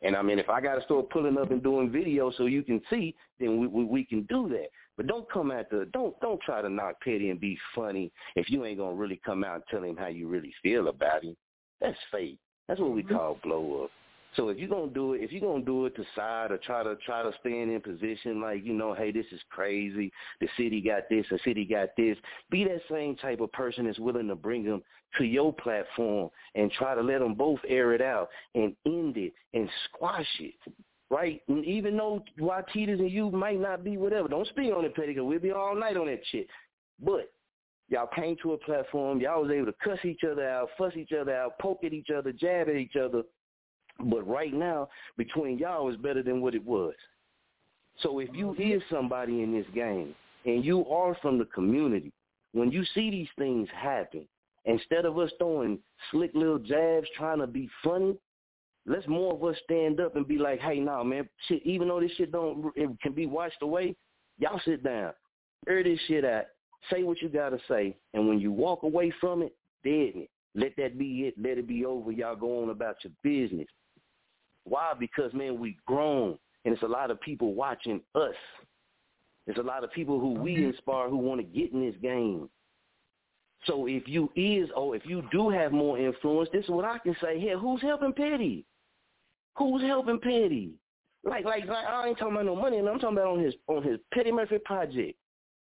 And 0.02 0.16
I 0.16 0.22
mean, 0.22 0.40
if 0.40 0.50
I 0.50 0.62
got 0.62 0.76
to 0.76 0.84
start 0.84 1.10
pulling 1.10 1.38
up 1.38 1.52
and 1.52 1.64
doing 1.64 1.90
videos 1.90 2.36
so 2.38 2.46
you 2.46 2.64
can 2.64 2.82
see, 2.90 3.16
then 3.40 3.60
we, 3.60 3.68
we 3.68 3.84
we 3.84 4.06
can 4.06 4.24
do 4.24 4.48
that. 4.50 4.68
But 4.98 5.08
don't 5.08 5.30
come 5.32 5.52
at 5.52 5.70
the 5.70 5.90
don't 5.94 6.20
don't 6.22 6.42
try 6.42 6.62
to 6.62 6.70
knock 6.70 7.02
Petty 7.02 7.30
and 7.30 7.40
be 7.40 7.58
funny 7.74 8.12
if 8.36 8.50
you 8.50 8.66
ain't 8.66 8.78
gonna 8.78 8.96
really 8.96 9.20
come 9.26 9.44
out 9.44 9.56
and 9.56 9.64
tell 9.70 9.84
him 9.84 9.98
how 9.98 10.08
you 10.08 10.28
really 10.28 10.54
feel 10.64 10.88
about 10.88 11.24
him. 11.24 11.36
That's 11.82 11.98
fake. 12.12 12.38
That's 12.68 12.80
what 12.80 12.94
we 12.94 13.04
mm-hmm. 13.04 13.16
call 13.16 13.40
blow 13.44 13.84
up. 13.84 13.92
So 14.36 14.50
if 14.50 14.58
you're 14.58 14.70
gonna 14.70 14.92
do 14.92 15.14
it, 15.14 15.22
if 15.22 15.32
you're 15.32 15.42
gonna 15.42 15.64
do 15.64 15.86
it 15.86 15.96
to 15.96 16.04
side 16.16 16.52
or 16.52 16.58
try 16.58 16.84
to 16.84 16.96
try 17.06 17.24
to 17.24 17.32
stand 17.40 17.72
in 17.72 17.82
position 17.82 18.42
like 18.42 18.66
you 18.66 18.74
know, 18.74 18.94
hey, 18.94 19.12
this 19.12 19.26
is 19.32 19.40
crazy. 19.50 20.12
The 20.42 20.48
city 20.58 20.82
got 20.82 21.04
this, 21.10 21.26
the 21.30 21.40
city 21.44 21.66
got 21.66 21.90
this. 21.98 22.18
Be 22.50 22.64
that 22.66 22.82
same 22.90 23.16
type 23.16 23.40
of 23.40 23.52
person 23.52 23.86
that's 23.86 24.00
willing 24.00 24.28
to 24.28 24.36
bring 24.36 24.64
them 24.64 24.82
to 25.18 25.24
your 25.24 25.54
platform 25.54 26.30
and 26.56 26.72
try 26.72 26.96
to 26.96 27.02
let 27.02 27.20
them 27.20 27.34
both 27.34 27.60
air 27.68 27.94
it 27.94 28.02
out 28.02 28.30
and 28.56 28.76
end 28.86 29.18
it 29.18 29.34
and 29.54 29.70
squash 29.86 30.28
it. 30.40 30.56
Right? 31.10 31.42
And 31.48 31.64
even 31.64 31.96
though 31.96 32.24
Watitas 32.40 33.00
and 33.00 33.12
you 33.12 33.30
might 33.30 33.60
not 33.60 33.84
be 33.84 33.96
whatever, 33.96 34.28
don't 34.28 34.48
speak 34.48 34.74
on 34.74 34.86
it, 34.86 34.96
Petty, 34.96 35.10
because 35.10 35.24
we'll 35.24 35.40
be 35.40 35.52
all 35.52 35.76
night 35.76 35.98
on 35.98 36.08
that 36.08 36.22
shit. 36.32 36.48
But 37.00 37.32
y'all 37.90 38.10
came 38.14 38.36
to 38.42 38.54
a 38.54 38.58
platform, 38.58 39.22
y'all 39.22 39.44
was 39.44 39.52
able 39.52 39.68
to 39.68 39.76
cuss 39.84 40.00
each 40.04 40.22
other 40.30 40.50
out, 40.50 40.70
fuss 40.78 40.94
each 40.98 41.12
other 41.12 41.36
out, 41.36 41.60
poke 41.60 41.84
at 41.84 41.94
each 41.94 42.10
other, 42.10 42.32
jab 42.32 42.70
at 42.70 42.76
each 42.76 42.96
other. 42.96 43.22
But 44.00 44.28
right 44.28 44.54
now, 44.54 44.90
between 45.18 45.58
y'all 45.58 45.90
is 45.90 45.98
better 45.98 46.22
than 46.22 46.42
what 46.42 46.56
it 46.56 46.66
was. 46.66 46.94
So 48.02 48.20
if 48.20 48.30
you 48.34 48.48
mm-hmm. 48.48 48.74
is 48.74 48.82
somebody 48.92 49.42
in 49.42 49.54
this 49.54 49.66
game 49.74 50.14
and 50.46 50.64
you 50.66 50.86
are 50.88 51.16
from 51.22 51.38
the 51.38 51.46
community, 51.46 52.12
when 52.52 52.72
you 52.72 52.84
see 52.94 53.10
these 53.10 53.30
things 53.38 53.68
happen, 53.74 54.28
instead 54.66 55.06
of 55.06 55.18
us 55.18 55.32
throwing 55.38 55.80
slick 56.12 56.32
little 56.34 56.60
jabs 56.60 57.08
trying 57.18 57.40
to 57.40 57.48
be 57.48 57.70
funny, 57.84 58.16
let's 58.86 59.08
more 59.08 59.34
of 59.34 59.44
us 59.44 59.56
stand 59.64 60.00
up 60.00 60.16
and 60.16 60.28
be 60.28 60.38
like, 60.38 60.60
hey, 60.60 60.80
nah, 60.80 61.04
man, 61.04 61.28
shit, 61.48 61.66
even 61.66 61.88
though 61.88 62.00
this 62.00 62.12
shit 62.18 62.32
don't 62.32 62.72
it 62.76 62.90
can 63.02 63.14
be 63.14 63.26
washed 63.26 63.62
away, 63.62 63.96
y'all 64.38 64.62
sit 64.66 64.84
down, 64.84 65.14
air 65.68 65.84
this 65.84 66.00
shit 66.08 66.26
out, 66.26 66.46
say 66.92 67.04
what 67.04 67.22
you 67.22 67.30
gotta 67.30 67.60
say, 67.68 67.96
and 68.14 68.28
when 68.28 68.40
you 68.40 68.52
walk 68.52 68.84
away 68.84 69.12
from 69.22 69.42
it, 69.42 69.56
deaden 69.84 70.24
it. 70.24 70.30
Let 70.56 70.76
that 70.78 70.98
be 70.98 71.28
it. 71.28 71.36
Let 71.38 71.58
it 71.58 71.68
be 71.68 71.86
over. 71.86 72.12
Y'all 72.12 72.36
go 72.36 72.64
on 72.64 72.70
about 72.70 72.96
your 73.04 73.12
business. 73.24 73.68
Why? 74.66 74.94
Because 75.00 75.34
man, 75.34 75.60
we 75.60 75.78
grown, 75.86 76.38
and 76.66 76.74
it's 76.74 76.84
a 76.84 76.88
lot 76.88 77.12
of 77.12 77.22
people 77.22 77.54
watching 77.54 78.02
us. 78.14 78.36
There's 79.46 79.60
a 79.60 79.64
lot 79.64 79.84
of 79.84 79.92
people 79.92 80.20
who 80.20 80.34
we 80.34 80.66
inspire 80.66 81.08
who 81.08 81.18
want 81.18 81.40
to 81.40 81.46
get 81.46 81.72
in 81.72 81.86
this 81.86 81.96
game. 82.02 82.50
So 83.66 83.88
if 83.88 84.08
you 84.08 84.32
is 84.36 84.70
or 84.76 84.96
if 84.96 85.06
you 85.06 85.24
do 85.32 85.50
have 85.50 85.72
more 85.72 85.98
influence, 85.98 86.50
this 86.52 86.64
is 86.64 86.70
what 86.70 86.86
I 86.86 86.98
can 87.00 87.16
say 87.22 87.40
here. 87.40 87.58
Who's 87.58 87.82
helping 87.82 88.14
Petty? 88.14 88.66
Who's 89.56 89.82
helping 89.82 90.20
Petty? 90.20 90.72
Like 91.24 91.46
like 91.46 91.66
like 91.66 91.86
I 91.86 92.08
ain't 92.08 92.18
talking 92.18 92.34
about 92.34 92.46
no 92.46 92.56
money, 92.56 92.78
and 92.78 92.88
I'm 92.88 93.00
talking 93.00 93.18
about 93.18 93.38
on 93.38 93.44
his 93.44 93.54
on 93.68 93.84
his 93.84 94.00
Petty 94.14 94.32
Murphy 94.32 94.60
project. 94.64 95.18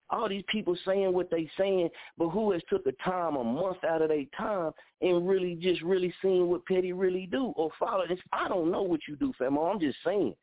All 0.09 0.29
these 0.29 0.43
people 0.47 0.77
saying 0.85 1.11
what 1.13 1.29
they 1.29 1.49
saying, 1.57 1.89
but 2.17 2.29
who 2.29 2.51
has 2.51 2.61
took 2.69 2.85
a 2.87 2.93
time, 3.03 3.35
a 3.35 3.43
month 3.43 3.83
out 3.83 4.01
of 4.01 4.09
their 4.09 4.23
time, 4.37 4.71
and 5.01 5.27
really 5.27 5.55
just 5.55 5.81
really 5.81 6.13
seeing 6.21 6.47
what 6.47 6.65
Petty 6.65 6.93
really 6.93 7.27
do 7.29 7.53
or 7.57 7.69
follow 7.77 8.07
this? 8.07 8.19
I 8.31 8.47
don't 8.47 8.71
know 8.71 8.83
what 8.83 9.01
you 9.07 9.15
do, 9.17 9.33
fam. 9.37 9.57
I'm 9.57 9.79
just 9.79 9.97
saying. 10.05 10.35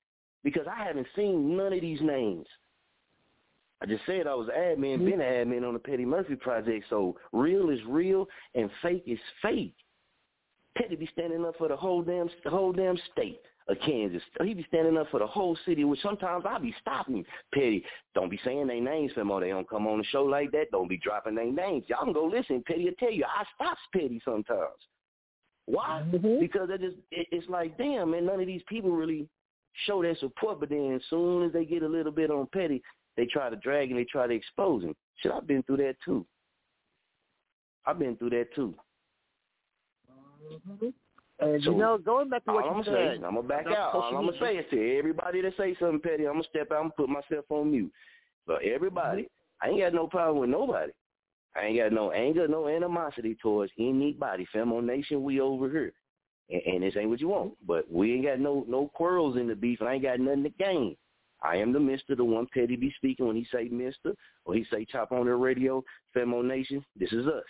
because 0.44 0.66
I 0.70 0.84
haven't 0.84 1.06
seen 1.16 1.56
none 1.56 1.72
of 1.72 1.80
these 1.80 2.00
names. 2.02 2.46
I 3.82 3.86
just 3.86 4.04
said 4.06 4.26
I 4.26 4.34
was 4.34 4.48
admin, 4.56 4.98
mm-hmm. 4.98 5.04
been 5.06 5.18
admin 5.18 5.66
on 5.66 5.74
the 5.74 5.80
Petty 5.80 6.04
Murphy 6.04 6.36
project. 6.36 6.86
So 6.88 7.16
real 7.32 7.70
is 7.70 7.80
real 7.88 8.26
and 8.54 8.70
fake 8.82 9.04
is 9.06 9.18
fake. 9.42 9.74
Petty 10.76 10.96
be 10.96 11.08
standing 11.12 11.44
up 11.44 11.56
for 11.56 11.68
the 11.68 11.76
whole 11.76 12.02
damn 12.02 12.28
the 12.44 12.50
whole 12.50 12.72
damn 12.72 12.96
state 13.12 13.40
of 13.68 13.76
Kansas. 13.84 14.22
He 14.42 14.54
be 14.54 14.64
standing 14.68 14.96
up 14.96 15.10
for 15.10 15.20
the 15.20 15.26
whole 15.26 15.56
city, 15.64 15.84
which 15.84 16.00
sometimes 16.00 16.44
I 16.46 16.58
be 16.58 16.74
stopping 16.80 17.24
Petty. 17.52 17.84
Don't 18.14 18.30
be 18.30 18.38
saying 18.44 18.66
their 18.66 18.80
names 18.80 19.12
no 19.16 19.24
more. 19.24 19.40
They 19.40 19.48
don't 19.48 19.68
come 19.68 19.86
on 19.86 19.98
the 19.98 20.04
show 20.04 20.24
like 20.24 20.52
that. 20.52 20.70
Don't 20.70 20.88
be 20.88 20.98
dropping 20.98 21.34
their 21.34 21.50
names. 21.50 21.84
Y'all 21.88 22.04
can 22.04 22.12
go 22.12 22.26
listen. 22.26 22.62
Petty 22.66 22.84
will 22.84 22.92
tell 22.98 23.12
you. 23.12 23.24
I 23.24 23.44
stops 23.54 23.80
Petty 23.92 24.20
sometimes. 24.24 24.70
Why? 25.66 26.04
Mm-hmm. 26.06 26.40
Because 26.40 26.68
it 26.70 26.80
just 26.80 26.96
it, 27.10 27.26
it's 27.32 27.48
like, 27.48 27.78
damn, 27.78 28.10
man, 28.10 28.26
none 28.26 28.40
of 28.40 28.46
these 28.46 28.62
people 28.68 28.90
really 28.90 29.26
show 29.86 30.02
their 30.02 30.16
support, 30.16 30.60
but 30.60 30.68
then 30.68 30.92
as 30.94 31.02
soon 31.10 31.44
as 31.44 31.52
they 31.52 31.64
get 31.64 31.82
a 31.82 31.88
little 31.88 32.12
bit 32.12 32.30
on 32.30 32.46
Petty, 32.52 32.82
they 33.16 33.26
try 33.26 33.48
to 33.48 33.56
drag 33.56 33.90
and 33.90 33.98
they 33.98 34.04
try 34.04 34.26
to 34.26 34.34
expose 34.34 34.82
him. 34.82 34.94
Shit, 35.16 35.32
I've 35.32 35.46
been 35.46 35.62
through 35.62 35.78
that 35.78 35.96
too. 36.04 36.26
I've 37.86 37.98
been 37.98 38.16
through 38.16 38.30
that 38.30 38.54
too. 38.54 38.74
Mm-hmm. 40.52 40.88
And 41.41 41.62
so, 41.64 41.72
you 41.72 41.78
know, 41.78 41.99
going 41.99 42.28
back 42.28 42.45
to 42.45 42.53
what 42.53 42.64
you 42.64 42.70
I'm 42.70 42.85
said, 42.85 42.95
say, 42.95 43.14
I'm 43.14 43.35
gonna 43.35 43.43
back 43.43 43.66
out. 43.66 43.95
All 43.95 44.16
I'm 44.16 44.26
gonna 44.26 44.39
say 44.41 44.57
is 44.57 44.66
to 44.70 44.99
everybody 44.99 45.41
that 45.43 45.57
say 45.57 45.76
something 45.80 46.01
petty, 46.01 46.26
I'm 46.26 46.35
gonna 46.35 46.45
step 46.49 46.70
out 46.70 46.82
and 46.82 46.95
put 46.95 47.09
myself 47.09 47.45
on 47.49 47.72
mute. 47.72 47.93
But 48.47 48.62
everybody, 48.62 49.22
mm-hmm. 49.22 49.66
I 49.66 49.70
ain't 49.70 49.80
got 49.80 49.95
no 49.95 50.07
problem 50.07 50.39
with 50.39 50.51
nobody. 50.51 50.93
I 51.57 51.66
ain't 51.66 51.78
got 51.78 51.93
no 51.93 52.12
anger, 52.12 52.47
no 52.47 52.68
animosity 52.68 53.37
towards 53.41 53.72
anybody. 53.78 54.47
Famo 54.55 54.82
Nation, 54.82 55.22
we 55.22 55.41
over 55.41 55.68
here. 55.70 55.93
And, 56.51 56.62
and 56.66 56.82
this 56.82 56.97
ain't 56.97 57.11
what 57.11 57.20
you 57.20 57.28
want. 57.28 57.55
But 57.66 57.91
we 57.91 58.14
ain't 58.14 58.26
got 58.26 58.39
no 58.39 58.64
no 58.68 58.91
quarrels 58.95 59.37
in 59.37 59.49
the 59.49 59.57
beef, 59.57 59.80
and 59.80 59.89
I 59.89 59.95
ain't 59.95 60.03
got 60.05 60.20
nothing 60.20 60.45
to 60.45 60.51
gain. 60.51 60.97
I 61.43 61.57
am 61.57 61.72
the 61.72 61.80
mister, 61.80 62.14
the 62.14 62.24
one 62.24 62.47
Petty 62.55 62.76
be 62.76 62.93
speaking 62.97 63.26
when 63.26 63.37
he 63.37 63.47
say 63.53 63.68
mister, 63.68 64.14
or 64.45 64.55
he 64.55 64.64
say 64.70 64.85
Chop 64.85 65.12
On 65.12 65.26
It 65.26 65.32
Radio, 65.32 65.82
Famo 66.16 66.45
Nation, 66.45 66.85
this 66.99 67.12
is 67.12 67.26
us. 67.26 67.43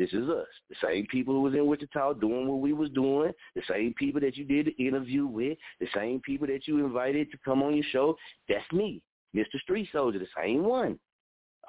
This 0.00 0.14
is 0.14 0.30
us. 0.30 0.46
The 0.70 0.76
same 0.82 1.06
people 1.08 1.34
who 1.34 1.42
was 1.42 1.52
in 1.52 1.66
Wichita 1.66 2.14
doing 2.14 2.48
what 2.48 2.60
we 2.60 2.72
was 2.72 2.88
doing, 2.92 3.32
the 3.54 3.60
same 3.68 3.92
people 3.98 4.18
that 4.22 4.34
you 4.34 4.46
did 4.46 4.64
the 4.64 4.86
interview 4.86 5.26
with, 5.26 5.58
the 5.78 5.88
same 5.94 6.20
people 6.20 6.46
that 6.46 6.66
you 6.66 6.82
invited 6.82 7.30
to 7.30 7.38
come 7.44 7.62
on 7.62 7.74
your 7.74 7.84
show, 7.92 8.16
that's 8.48 8.64
me, 8.72 9.02
Mr. 9.36 9.60
Street 9.60 9.90
Soldier, 9.92 10.18
the 10.18 10.26
same 10.34 10.64
one. 10.64 10.98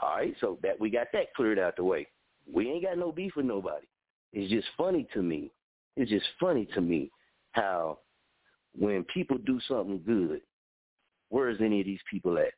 All 0.02 0.16
right, 0.16 0.34
so 0.40 0.58
that 0.64 0.80
we 0.80 0.90
got 0.90 1.08
that 1.12 1.34
cleared 1.36 1.60
out 1.60 1.76
the 1.76 1.84
way. 1.84 2.08
We 2.50 2.70
ain't 2.70 2.86
got 2.86 2.98
no 2.98 3.12
beef 3.12 3.34
with 3.36 3.48
nobody. 3.48 3.86
It's 4.32 4.50
just 4.50 4.68
funny 4.78 5.06
to 5.14 5.22
me. 5.22 5.52
It's 5.98 6.10
just 6.10 6.26
funny 6.40 6.66
to 6.74 6.80
me 6.80 7.12
how 7.52 8.00
when 8.80 9.04
people 9.14 9.40
do 9.40 9.60
something 9.68 10.02
good, 10.06 10.40
where's 11.28 11.60
any 11.60 11.82
of 11.82 11.86
these 11.86 12.00
people 12.10 12.38
at? 12.38 12.54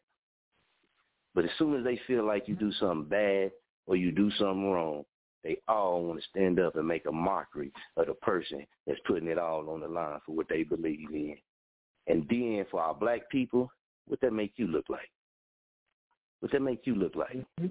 But 1.33 1.45
as 1.45 1.51
soon 1.57 1.75
as 1.75 1.83
they 1.83 1.99
feel 2.05 2.27
like 2.27 2.47
you 2.47 2.53
do 2.53 2.71
something 2.73 3.09
bad 3.09 3.51
or 3.87 3.95
you 3.95 4.11
do 4.11 4.29
something 4.37 4.69
wrong, 4.69 5.03
they 5.43 5.57
all 5.67 6.03
want 6.03 6.21
to 6.21 6.29
stand 6.29 6.59
up 6.59 6.75
and 6.75 6.87
make 6.87 7.05
a 7.05 7.11
mockery 7.11 7.71
of 7.97 8.07
the 8.07 8.13
person 8.15 8.65
that's 8.87 8.99
putting 9.05 9.27
it 9.27 9.37
all 9.37 9.69
on 9.69 9.81
the 9.81 9.87
line 9.87 10.19
for 10.25 10.33
what 10.35 10.47
they 10.49 10.63
believe 10.63 11.09
in. 11.11 11.35
And 12.07 12.25
then 12.29 12.65
for 12.71 12.81
our 12.81 12.93
black 12.93 13.29
people, 13.29 13.69
what 14.07 14.21
that 14.21 14.31
make 14.31 14.53
you 14.55 14.67
look 14.67 14.85
like? 14.89 15.09
What 16.39 16.51
that 16.51 16.61
make 16.61 16.81
you 16.85 16.95
look 16.95 17.15
like? 17.15 17.35
Mm-hmm. 17.35 17.67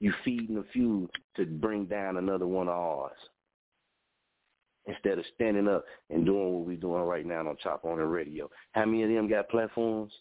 You 0.00 0.12
feeding 0.24 0.58
a 0.58 0.64
few 0.72 1.08
to 1.36 1.46
bring 1.46 1.86
down 1.86 2.16
another 2.16 2.46
one 2.46 2.68
of 2.68 2.74
ours. 2.74 3.12
Instead 4.86 5.18
of 5.18 5.24
standing 5.34 5.66
up 5.66 5.84
and 6.10 6.26
doing 6.26 6.52
what 6.52 6.66
we're 6.66 6.76
doing 6.76 7.02
right 7.02 7.24
now 7.24 7.48
on 7.48 7.56
Chop 7.62 7.84
On 7.84 7.98
It 7.98 8.02
Radio. 8.02 8.50
How 8.72 8.84
many 8.84 9.02
of 9.04 9.08
them 9.08 9.30
got 9.30 9.48
platforms? 9.48 10.12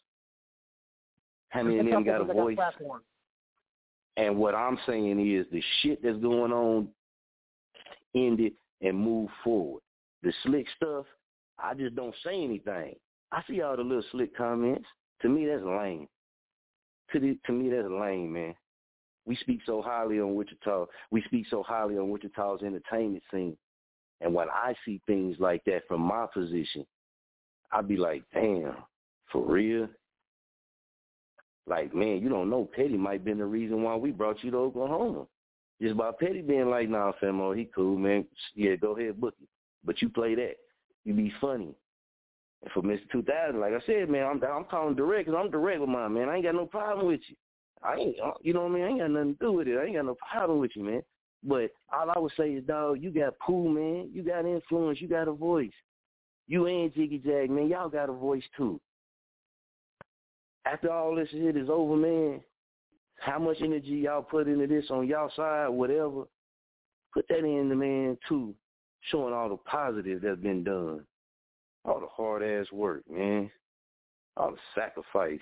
How 1.49 1.63
many 1.63 1.79
of 1.79 1.85
them 1.85 2.05
got 2.05 2.21
a 2.21 2.23
voice? 2.23 2.57
And 4.17 4.37
what 4.37 4.55
I'm 4.55 4.77
saying 4.85 5.19
is 5.19 5.45
the 5.51 5.63
shit 5.81 6.03
that's 6.03 6.17
going 6.17 6.51
on, 6.51 6.87
end 8.15 8.39
it 8.39 8.53
and 8.81 8.97
move 8.97 9.29
forward. 9.43 9.81
The 10.21 10.31
slick 10.43 10.67
stuff, 10.75 11.05
I 11.57 11.73
just 11.73 11.95
don't 11.95 12.15
say 12.23 12.43
anything. 12.43 12.95
I 13.31 13.41
see 13.49 13.61
all 13.61 13.75
the 13.75 13.83
little 13.83 14.03
slick 14.11 14.35
comments. 14.37 14.85
To 15.21 15.29
me, 15.29 15.47
that's 15.47 15.63
lame 15.63 16.07
to 17.13 17.19
the, 17.19 17.37
to 17.45 17.51
me 17.51 17.69
that's 17.69 17.87
lame, 17.87 18.33
man. 18.33 18.55
We 19.25 19.37
speak 19.37 19.61
so 19.65 19.81
highly 19.81 20.19
on 20.19 20.35
Wichita. 20.35 20.87
We 21.11 21.21
speak 21.23 21.45
so 21.49 21.63
highly 21.63 21.97
on 21.97 22.09
Wichita's 22.09 22.61
entertainment 22.61 23.23
scene. 23.31 23.55
And 24.19 24.33
when 24.33 24.49
I 24.49 24.73
see 24.85 24.99
things 25.07 25.37
like 25.39 25.63
that 25.65 25.83
from 25.87 26.01
my 26.01 26.25
position, 26.33 26.85
I'd 27.71 27.87
be 27.87 27.97
like, 27.97 28.23
damn, 28.33 28.75
for 29.31 29.45
real? 29.45 29.87
Like, 31.65 31.93
man, 31.95 32.21
you 32.21 32.29
don't 32.29 32.49
know. 32.49 32.69
Petty 32.75 32.97
might 32.97 33.13
have 33.13 33.23
been 33.23 33.37
the 33.37 33.45
reason 33.45 33.83
why 33.83 33.95
we 33.95 34.11
brought 34.11 34.43
you 34.43 34.51
to 34.51 34.57
Oklahoma. 34.57 35.25
Just 35.81 35.97
by 35.97 36.11
Petty 36.17 36.41
being 36.41 36.69
like, 36.69 36.89
nah, 36.89 37.11
Famo, 37.21 37.57
he 37.57 37.65
cool, 37.73 37.97
man. 37.97 38.25
Yeah, 38.55 38.75
go 38.75 38.97
ahead, 38.97 39.19
book 39.19 39.35
it. 39.41 39.47
But 39.83 40.01
you 40.01 40.09
play 40.09 40.35
that. 40.35 40.55
You 41.05 41.13
be 41.13 41.33
funny. 41.41 41.73
And 42.61 42.71
for 42.73 42.81
Mr. 42.81 43.09
2000, 43.11 43.59
like 43.59 43.73
I 43.73 43.85
said, 43.85 44.09
man, 44.09 44.25
I'm 44.25 44.43
I'm 44.43 44.65
calling 44.65 44.95
direct 44.95 45.27
because 45.27 45.39
I'm 45.41 45.51
direct 45.51 45.81
with 45.81 45.89
my 45.89 46.07
man. 46.07 46.29
I 46.29 46.35
ain't 46.35 46.45
got 46.45 46.55
no 46.55 46.65
problem 46.65 47.07
with 47.07 47.21
you. 47.27 47.35
I 47.83 47.95
ain't, 47.95 48.19
uh, 48.19 48.31
you 48.41 48.53
know 48.53 48.61
what 48.61 48.71
I 48.71 48.75
mean? 48.75 48.83
I 48.83 48.87
ain't 48.87 48.99
got 48.99 49.11
nothing 49.11 49.35
to 49.35 49.39
do 49.39 49.51
with 49.51 49.67
it. 49.67 49.77
I 49.77 49.85
ain't 49.85 49.95
got 49.95 50.05
no 50.05 50.15
problem 50.31 50.59
with 50.59 50.71
you, 50.75 50.83
man. 50.83 51.01
But 51.43 51.71
all 51.91 52.09
I 52.09 52.19
would 52.19 52.31
say 52.37 52.51
is, 52.51 52.63
dog, 52.63 53.01
you 53.01 53.11
got 53.11 53.37
pool, 53.39 53.67
man. 53.67 54.09
You 54.13 54.23
got 54.23 54.45
influence. 54.45 55.01
You 55.01 55.09
got 55.09 55.27
a 55.27 55.33
voice. 55.33 55.73
You 56.47 56.67
and 56.67 56.93
Jiggy 56.93 57.19
Jag, 57.19 57.49
man, 57.49 57.67
y'all 57.67 57.89
got 57.89 58.09
a 58.09 58.13
voice 58.13 58.43
too. 58.55 58.79
After 60.65 60.91
all 60.91 61.15
this 61.15 61.29
shit 61.29 61.57
is 61.57 61.69
over, 61.69 61.95
man, 61.95 62.41
how 63.19 63.39
much 63.39 63.57
energy 63.61 64.03
y'all 64.03 64.21
put 64.21 64.47
into 64.47 64.67
this 64.67 64.85
on 64.89 65.07
y'all 65.07 65.31
side, 65.35 65.67
whatever, 65.67 66.23
put 67.13 67.27
that 67.29 67.39
in 67.39 67.69
the 67.69 67.75
man 67.75 68.17
too, 68.27 68.53
showing 69.11 69.33
all 69.33 69.49
the 69.49 69.57
positive 69.57 70.21
that's 70.21 70.39
been 70.39 70.63
done 70.63 71.05
all 71.85 71.99
the 71.99 72.07
hard 72.07 72.43
ass 72.43 72.71
work, 72.71 73.03
man, 73.09 73.49
all 74.37 74.51
the 74.51 74.57
sacrifice, 74.75 75.39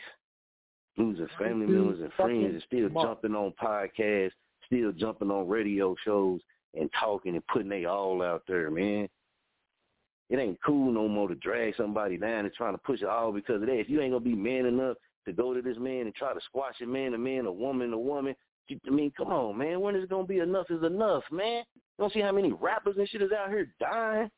losing 0.98 1.28
family 1.38 1.68
members 1.68 2.00
and 2.02 2.12
friends, 2.14 2.54
and 2.54 2.64
still 2.68 2.90
jumping 3.04 3.36
on 3.36 3.54
podcasts, 3.62 4.32
still 4.66 4.92
jumping 4.92 5.32
on 5.32 5.48
radio 5.48 5.96
shows 6.04 6.42
and 6.74 6.90
talking 7.00 7.36
and 7.36 7.48
putting 7.48 7.70
they 7.70 7.86
all 7.86 8.22
out 8.22 8.44
there, 8.48 8.72
man. 8.72 9.08
It 10.30 10.40
ain't 10.40 10.60
cool 10.66 10.92
no 10.92 11.08
more 11.10 11.28
to 11.28 11.36
drag 11.36 11.76
somebody 11.76 12.18
down 12.18 12.46
and 12.46 12.54
trying 12.54 12.74
to 12.74 12.78
push 12.78 13.02
it 13.02 13.08
all 13.08 13.34
because 13.34 13.62
of 13.62 13.68
that. 13.68 13.80
If 13.80 13.90
you 13.90 14.02
ain't 14.02 14.14
gonna 14.14 14.24
be 14.24 14.34
man 14.34 14.66
enough 14.66 14.96
to 15.26 15.34
go 15.34 15.54
to 15.54 15.62
this 15.62 15.78
man 15.78 16.02
and 16.02 16.16
try 16.16 16.34
to 16.34 16.40
squash 16.46 16.76
a 16.82 16.86
man, 16.86 17.14
a 17.14 17.18
man, 17.18 17.46
a 17.46 17.52
woman, 17.52 17.94
a 17.94 18.00
woman, 18.00 18.36
I 18.70 18.90
mean, 18.90 19.12
come 19.18 19.28
on, 19.28 19.58
man. 19.58 19.82
When 19.82 19.96
is 19.96 20.04
it 20.04 20.10
gonna 20.10 20.26
be 20.26 20.40
enough 20.40 20.68
is 20.70 20.84
enough, 20.84 21.24
man. 21.32 21.64
You 21.76 22.00
don't 22.00 22.14
see 22.14 22.22
how 22.22 22.32
many 22.32 22.54
rappers 22.54 22.96
and 22.98 23.08
shit 23.10 23.22
is 23.22 23.32
out 23.32 23.50
here 23.50 23.74
dying, 23.80 24.32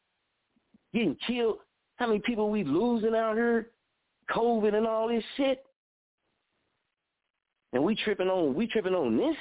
getting 0.94 1.18
killed 1.28 1.58
how 1.98 2.08
many 2.08 2.20
people 2.20 2.50
we 2.50 2.64
losing 2.64 3.16
out 3.16 3.36
here? 3.36 3.70
COVID 4.30 4.74
and 4.74 4.88
all 4.88 5.08
this 5.08 5.24
shit. 5.38 5.64
And 7.74 7.84
we 7.84 7.96
tripping 7.96 8.28
on 8.28 8.56
we 8.56 8.68
tripping 8.68 8.94
on 8.94 9.18
this. 9.18 9.36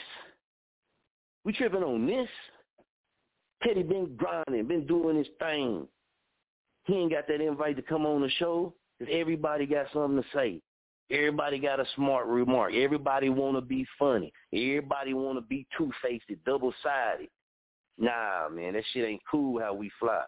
We 1.44 1.52
tripping 1.52 1.82
on 1.82 2.06
this. 2.06 2.28
Teddy 3.62 3.82
been 3.82 4.16
grinding, 4.16 4.66
been 4.66 4.86
doing 4.86 5.16
his 5.16 5.28
thing. 5.38 5.86
He 6.84 6.94
ain't 6.94 7.12
got 7.12 7.28
that 7.28 7.40
invite 7.40 7.76
to 7.76 7.82
come 7.82 8.06
on 8.06 8.22
the 8.22 8.30
show 8.30 8.74
because 8.98 9.14
everybody 9.14 9.66
got 9.66 9.86
something 9.92 10.20
to 10.20 10.28
say. 10.34 10.60
Everybody 11.12 11.58
got 11.58 11.78
a 11.78 11.84
smart 11.94 12.26
remark. 12.26 12.72
Everybody 12.72 13.28
want 13.28 13.56
to 13.56 13.60
be 13.60 13.86
funny. 13.98 14.32
Everybody 14.52 15.12
want 15.12 15.36
to 15.36 15.42
be 15.42 15.66
two-faced, 15.76 16.24
double-sided. 16.46 17.28
Nah, 17.98 18.48
man, 18.50 18.72
that 18.72 18.84
shit 18.92 19.04
ain't 19.04 19.20
cool 19.30 19.60
how 19.60 19.74
we 19.74 19.90
fly. 20.00 20.22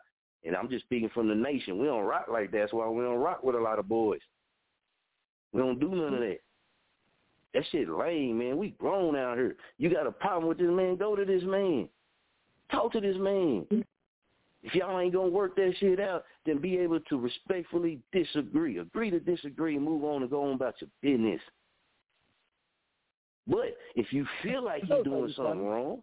And 0.45 0.55
I'm 0.55 0.69
just 0.69 0.85
speaking 0.85 1.09
from 1.15 1.29
the 1.29 1.35
nation. 1.35 1.79
We 1.79 1.87
don't 1.87 2.05
rock 2.05 2.27
like 2.31 2.51
that. 2.51 2.59
That's 2.59 2.73
why 2.75 2.87
we 2.89 3.03
don't 3.03 3.17
rock 3.17 3.43
with 3.43 3.57
a 3.57 3.61
lot 3.61 3.79
of 3.79 3.89
boys. 3.89 4.21
We 5.55 5.63
don't 5.63 5.81
do 5.81 5.89
none 5.89 6.15
of 6.15 6.21
that. 6.21 6.41
That 7.55 7.65
shit 7.71 7.89
lame, 7.89 8.39
man. 8.39 8.59
We 8.59 8.71
grown 8.79 9.17
out 9.17 9.39
here. 9.39 9.57
You 9.79 9.89
got 9.89 10.07
a 10.07 10.13
problem 10.13 10.49
with 10.49 10.59
this 10.59 10.69
man, 10.69 10.97
go 10.97 11.17
to 11.17 11.25
this 11.25 11.45
man. 11.45 11.89
Talk 12.71 12.93
to 12.93 13.01
this 13.01 13.17
man. 13.17 13.67
If 14.65 14.75
y'all 14.75 14.99
ain't 14.99 15.13
gonna 15.13 15.29
work 15.29 15.55
that 15.57 15.75
shit 15.79 16.01
out, 16.01 16.25
then 16.47 16.59
be 16.59 16.79
able 16.79 16.99
to 16.99 17.21
respectfully 17.21 18.01
disagree. 18.13 18.79
Agree 18.79 19.11
to 19.11 19.21
disagree 19.21 19.77
and 19.77 19.85
move 19.85 20.05
on 20.05 20.23
and 20.23 20.31
go 20.31 20.43
on 20.45 20.55
about 20.55 20.75
your 20.81 20.89
business. 21.03 21.41
But 23.47 23.77
if 23.95 24.11
you 24.11 24.27
feel 24.43 24.65
like 24.65 24.83
you're 24.89 25.05
doing 25.05 25.33
something 25.37 25.67
wrong, 25.67 26.03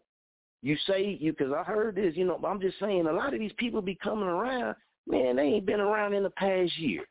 you 0.62 0.78
say 0.86 1.18
you 1.20 1.32
because 1.32 1.51
I 1.51 1.64
heard 1.64 1.95
this, 1.95 2.16
you 2.16 2.24
know. 2.24 2.39
I'm 2.45 2.62
just 2.62 2.80
saying 2.80 3.07
a 3.07 3.12
lot 3.12 3.34
of 3.34 3.39
these 3.39 3.53
people 3.57 3.82
be 3.82 3.95
coming 3.95 4.28
around. 4.28 4.76
Man, 5.07 5.38
they 5.38 5.43
ain't 5.43 5.66
been 5.66 5.80
around 5.80 6.14
in 6.14 6.22
the 6.22 6.30
past 6.30 6.78
year. 6.78 7.03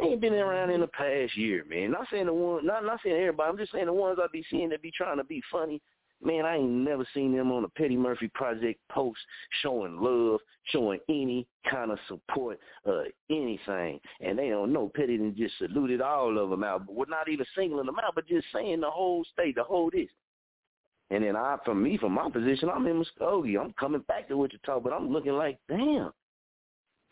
They 0.00 0.08
ain't 0.08 0.20
been 0.20 0.34
around 0.34 0.70
in 0.70 0.80
the 0.80 0.86
mm-hmm. 0.86 1.22
past 1.24 1.36
year, 1.36 1.64
man. 1.68 1.92
Not 1.92 2.08
saying 2.10 2.26
the 2.26 2.32
one, 2.32 2.66
not 2.66 2.84
not 2.84 2.98
saying 3.04 3.16
everybody. 3.16 3.48
I'm 3.48 3.58
just 3.58 3.70
saying 3.70 3.86
the 3.86 3.92
ones 3.92 4.18
I 4.20 4.26
be 4.32 4.44
seeing 4.50 4.70
that 4.70 4.82
be 4.82 4.90
trying 4.90 5.18
to 5.18 5.24
be 5.24 5.40
funny. 5.52 5.80
Man, 6.20 6.44
I 6.44 6.56
ain't 6.56 6.68
never 6.68 7.06
seen 7.14 7.36
them 7.36 7.52
on 7.52 7.64
a 7.64 7.68
Petty 7.68 7.96
Murphy 7.96 8.28
Project 8.34 8.80
post 8.90 9.20
showing 9.62 10.00
love, 10.00 10.40
showing 10.64 10.98
any 11.08 11.46
kind 11.70 11.92
of 11.92 11.98
support, 12.08 12.58
uh, 12.88 13.02
anything. 13.30 14.00
And 14.20 14.36
they 14.36 14.48
don't 14.48 14.72
know. 14.72 14.90
Petty 14.94 15.16
done 15.16 15.34
just 15.38 15.56
saluted 15.58 16.00
all 16.00 16.36
of 16.36 16.50
them 16.50 16.64
out. 16.64 16.86
But 16.86 16.96
we're 16.96 17.06
not 17.06 17.28
even 17.28 17.46
singling 17.56 17.86
them 17.86 18.00
out, 18.04 18.16
but 18.16 18.26
just 18.26 18.46
saying 18.52 18.80
the 18.80 18.90
whole 18.90 19.24
state, 19.32 19.54
the 19.54 19.62
whole 19.62 19.90
this. 19.90 20.08
And 21.10 21.22
then 21.22 21.36
I, 21.36 21.56
from 21.64 21.82
me, 21.82 21.96
from 21.96 22.12
my 22.12 22.28
position, 22.28 22.68
I'm 22.68 22.86
in 22.86 23.02
Muskogee. 23.02 23.58
I'm 23.58 23.72
coming 23.74 24.02
back 24.08 24.28
to 24.28 24.36
Wichita, 24.36 24.80
but 24.80 24.92
I'm 24.92 25.10
looking 25.10 25.32
like, 25.32 25.58
damn. 25.68 26.10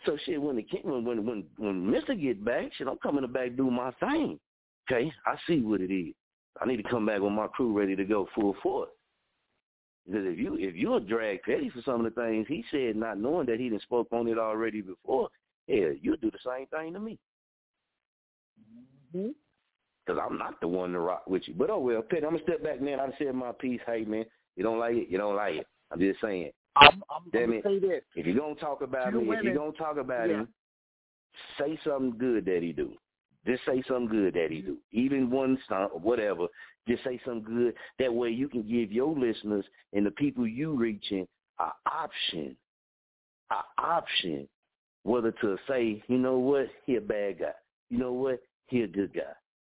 So 0.04 0.18
shit, 0.26 0.42
when 0.42 0.56
the 0.56 0.62
king, 0.62 0.82
when 0.84 1.24
when 1.24 1.44
when 1.56 1.90
Mister 1.90 2.14
get 2.14 2.44
back, 2.44 2.72
shit, 2.76 2.88
I'm 2.88 2.98
coming 2.98 3.26
back 3.32 3.56
do 3.56 3.70
my 3.70 3.92
thing. 3.92 4.38
Okay, 4.90 5.10
I 5.24 5.36
see 5.46 5.60
what 5.60 5.80
it 5.80 5.92
is. 5.92 6.12
I 6.60 6.66
need 6.66 6.76
to 6.76 6.88
come 6.88 7.06
back 7.06 7.20
with 7.20 7.32
my 7.32 7.46
crew 7.48 7.76
ready 7.76 7.96
to 7.96 8.04
go 8.04 8.28
full 8.34 8.54
force. 8.62 8.90
Because 10.06 10.26
if 10.26 10.38
you 10.38 10.56
if 10.56 10.76
you 10.76 10.98
drag 11.00 11.42
Petty 11.42 11.70
for 11.70 11.82
some 11.82 12.04
of 12.04 12.14
the 12.14 12.20
things 12.20 12.46
he 12.48 12.64
said, 12.70 12.96
not 12.96 13.18
knowing 13.18 13.46
that 13.46 13.58
he 13.58 13.68
didn't 13.68 13.82
spoke 13.82 14.08
on 14.12 14.28
it 14.28 14.38
already 14.38 14.80
before, 14.80 15.28
yeah, 15.66 15.88
you'll 16.00 16.16
do 16.16 16.30
the 16.30 16.38
same 16.46 16.66
thing 16.66 16.92
to 16.92 17.00
me. 17.00 17.18
Mm-hmm. 19.14 19.30
Because 20.06 20.22
I'm 20.24 20.38
not 20.38 20.60
the 20.60 20.68
one 20.68 20.92
to 20.92 21.00
rock 21.00 21.26
with 21.26 21.42
you. 21.46 21.54
But 21.54 21.70
oh 21.70 21.80
well, 21.80 22.02
Petty, 22.02 22.24
I'm 22.24 22.32
gonna 22.32 22.42
step 22.44 22.62
back, 22.62 22.80
man. 22.80 23.00
I 23.00 23.08
said 23.18 23.34
my 23.34 23.50
piece. 23.52 23.80
Hey, 23.84 24.04
man, 24.04 24.24
you 24.54 24.62
don't 24.62 24.78
like 24.78 24.94
it, 24.94 25.08
you 25.08 25.18
don't 25.18 25.34
like 25.34 25.56
it. 25.56 25.66
I'm 25.90 25.98
just 25.98 26.20
saying. 26.20 26.52
I'm, 26.76 27.02
I'm, 27.10 27.22
Damn 27.32 27.44
I'm 27.44 27.52
it. 27.54 27.64
gonna 27.64 27.80
say 27.80 27.88
this. 27.88 28.02
If 28.14 28.26
you're 28.26 28.38
gonna 28.38 28.54
talk 28.54 28.82
about 28.82 29.10
Two 29.10 29.22
me, 29.22 29.36
if 29.36 29.42
you're 29.42 29.54
gonna 29.54 29.72
talk 29.72 29.96
about 29.96 30.28
Yeah. 30.28 30.40
him, 30.40 30.48
say 31.58 31.78
something 31.84 32.16
good 32.18 32.44
that 32.44 32.62
he 32.62 32.72
do. 32.72 32.92
Just 33.46 33.64
say 33.64 33.82
something 33.88 34.08
good 34.08 34.34
that 34.34 34.50
he 34.50 34.60
do. 34.60 34.76
Even 34.92 35.30
one 35.30 35.58
stunt 35.64 35.92
or 35.94 36.00
whatever, 36.00 36.46
just 36.88 37.04
say 37.04 37.20
something 37.24 37.42
good. 37.42 37.74
That 37.98 38.12
way 38.12 38.30
you 38.30 38.48
can 38.48 38.62
give 38.62 38.92
your 38.92 39.16
listeners 39.16 39.64
and 39.92 40.06
the 40.06 40.10
people 40.12 40.46
you 40.46 40.74
reaching 40.74 41.26
a 41.58 41.68
option, 41.90 42.56
a 43.50 43.82
option, 43.82 44.48
whether 45.02 45.32
to 45.32 45.56
say, 45.68 46.02
you 46.08 46.18
know 46.18 46.38
what, 46.38 46.68
he 46.84 46.96
a 46.96 47.00
bad 47.00 47.40
guy. 47.40 47.52
You 47.90 47.98
know 47.98 48.12
what, 48.12 48.40
he 48.66 48.82
a 48.82 48.88
good 48.88 49.14
guy. 49.14 49.32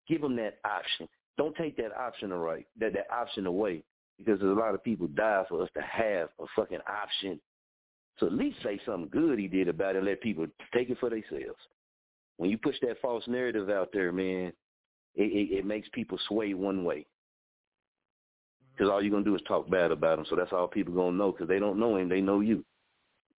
Give 0.09 0.21
them 0.21 0.37
that 0.37 0.59
option. 0.65 1.09
Don't 1.39 1.57
take 1.57 1.77
that 1.77 1.97
option 1.97 2.33
away. 2.33 2.67
That 2.79 2.93
that 2.95 3.07
option 3.13 3.47
away 3.47 3.83
because 4.19 4.39
there's 4.41 4.57
a 4.57 4.61
lot 4.61 4.75
of 4.75 4.85
people 4.85 5.07
die 5.09 5.45
for 5.49 5.63
us 5.63 5.71
to 5.75 5.83
have 5.83 6.29
a 6.39 6.45
fucking 6.55 6.81
option. 6.89 7.41
So 8.19 8.27
at 8.27 8.35
least 8.35 8.59
say 8.63 8.79
something 8.85 9.09
good 9.11 9.39
he 9.39 9.49
did 9.49 9.69
about 9.69 9.95
it 9.95 9.99
and 9.99 10.07
let 10.07 10.21
people 10.21 10.47
take 10.75 10.91
it 10.91 10.99
for 10.99 11.09
themselves. 11.09 11.59
When 12.37 12.51
you 12.51 12.59
push 12.59 12.77
that 12.83 13.01
false 13.01 13.25
narrative 13.27 13.71
out 13.71 13.91
there, 13.93 14.13
man, 14.13 14.53
it, 15.15 15.23
it, 15.23 15.59
it 15.59 15.65
makes 15.67 15.89
people 15.93 16.19
sway 16.29 16.55
one 16.55 16.85
way. 16.85 16.99
Mm-hmm. 16.99 18.73
Because 18.73 18.91
all 18.91 19.03
you're 19.03 19.11
going 19.11 19.25
to 19.25 19.31
do 19.31 19.37
is 19.37 19.43
talk 19.47 19.69
bad 19.69 19.91
about 19.91 20.19
him. 20.19 20.27
So 20.29 20.37
that's 20.37 20.53
all 20.53 20.69
people 20.69 20.95
going 20.95 21.13
to 21.13 21.19
know 21.19 21.33
because 21.33 21.49
they 21.49 21.59
don't 21.59 21.79
know 21.79 21.97
him. 21.97 22.09
They 22.09 22.21
know 22.21 22.41
you. 22.41 22.65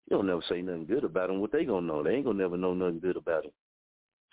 You 0.09 0.17
don't 0.17 0.27
never 0.27 0.43
say 0.49 0.61
nothing 0.61 0.85
good 0.85 1.03
about 1.03 1.29
him. 1.29 1.39
What 1.39 1.51
they 1.51 1.63
going 1.63 1.87
to 1.87 1.93
know? 1.93 2.03
They 2.03 2.15
ain't 2.15 2.25
going 2.25 2.37
to 2.37 2.43
never 2.43 2.57
know 2.57 2.73
nothing 2.73 2.99
good 2.99 3.17
about 3.17 3.45
him. 3.45 3.51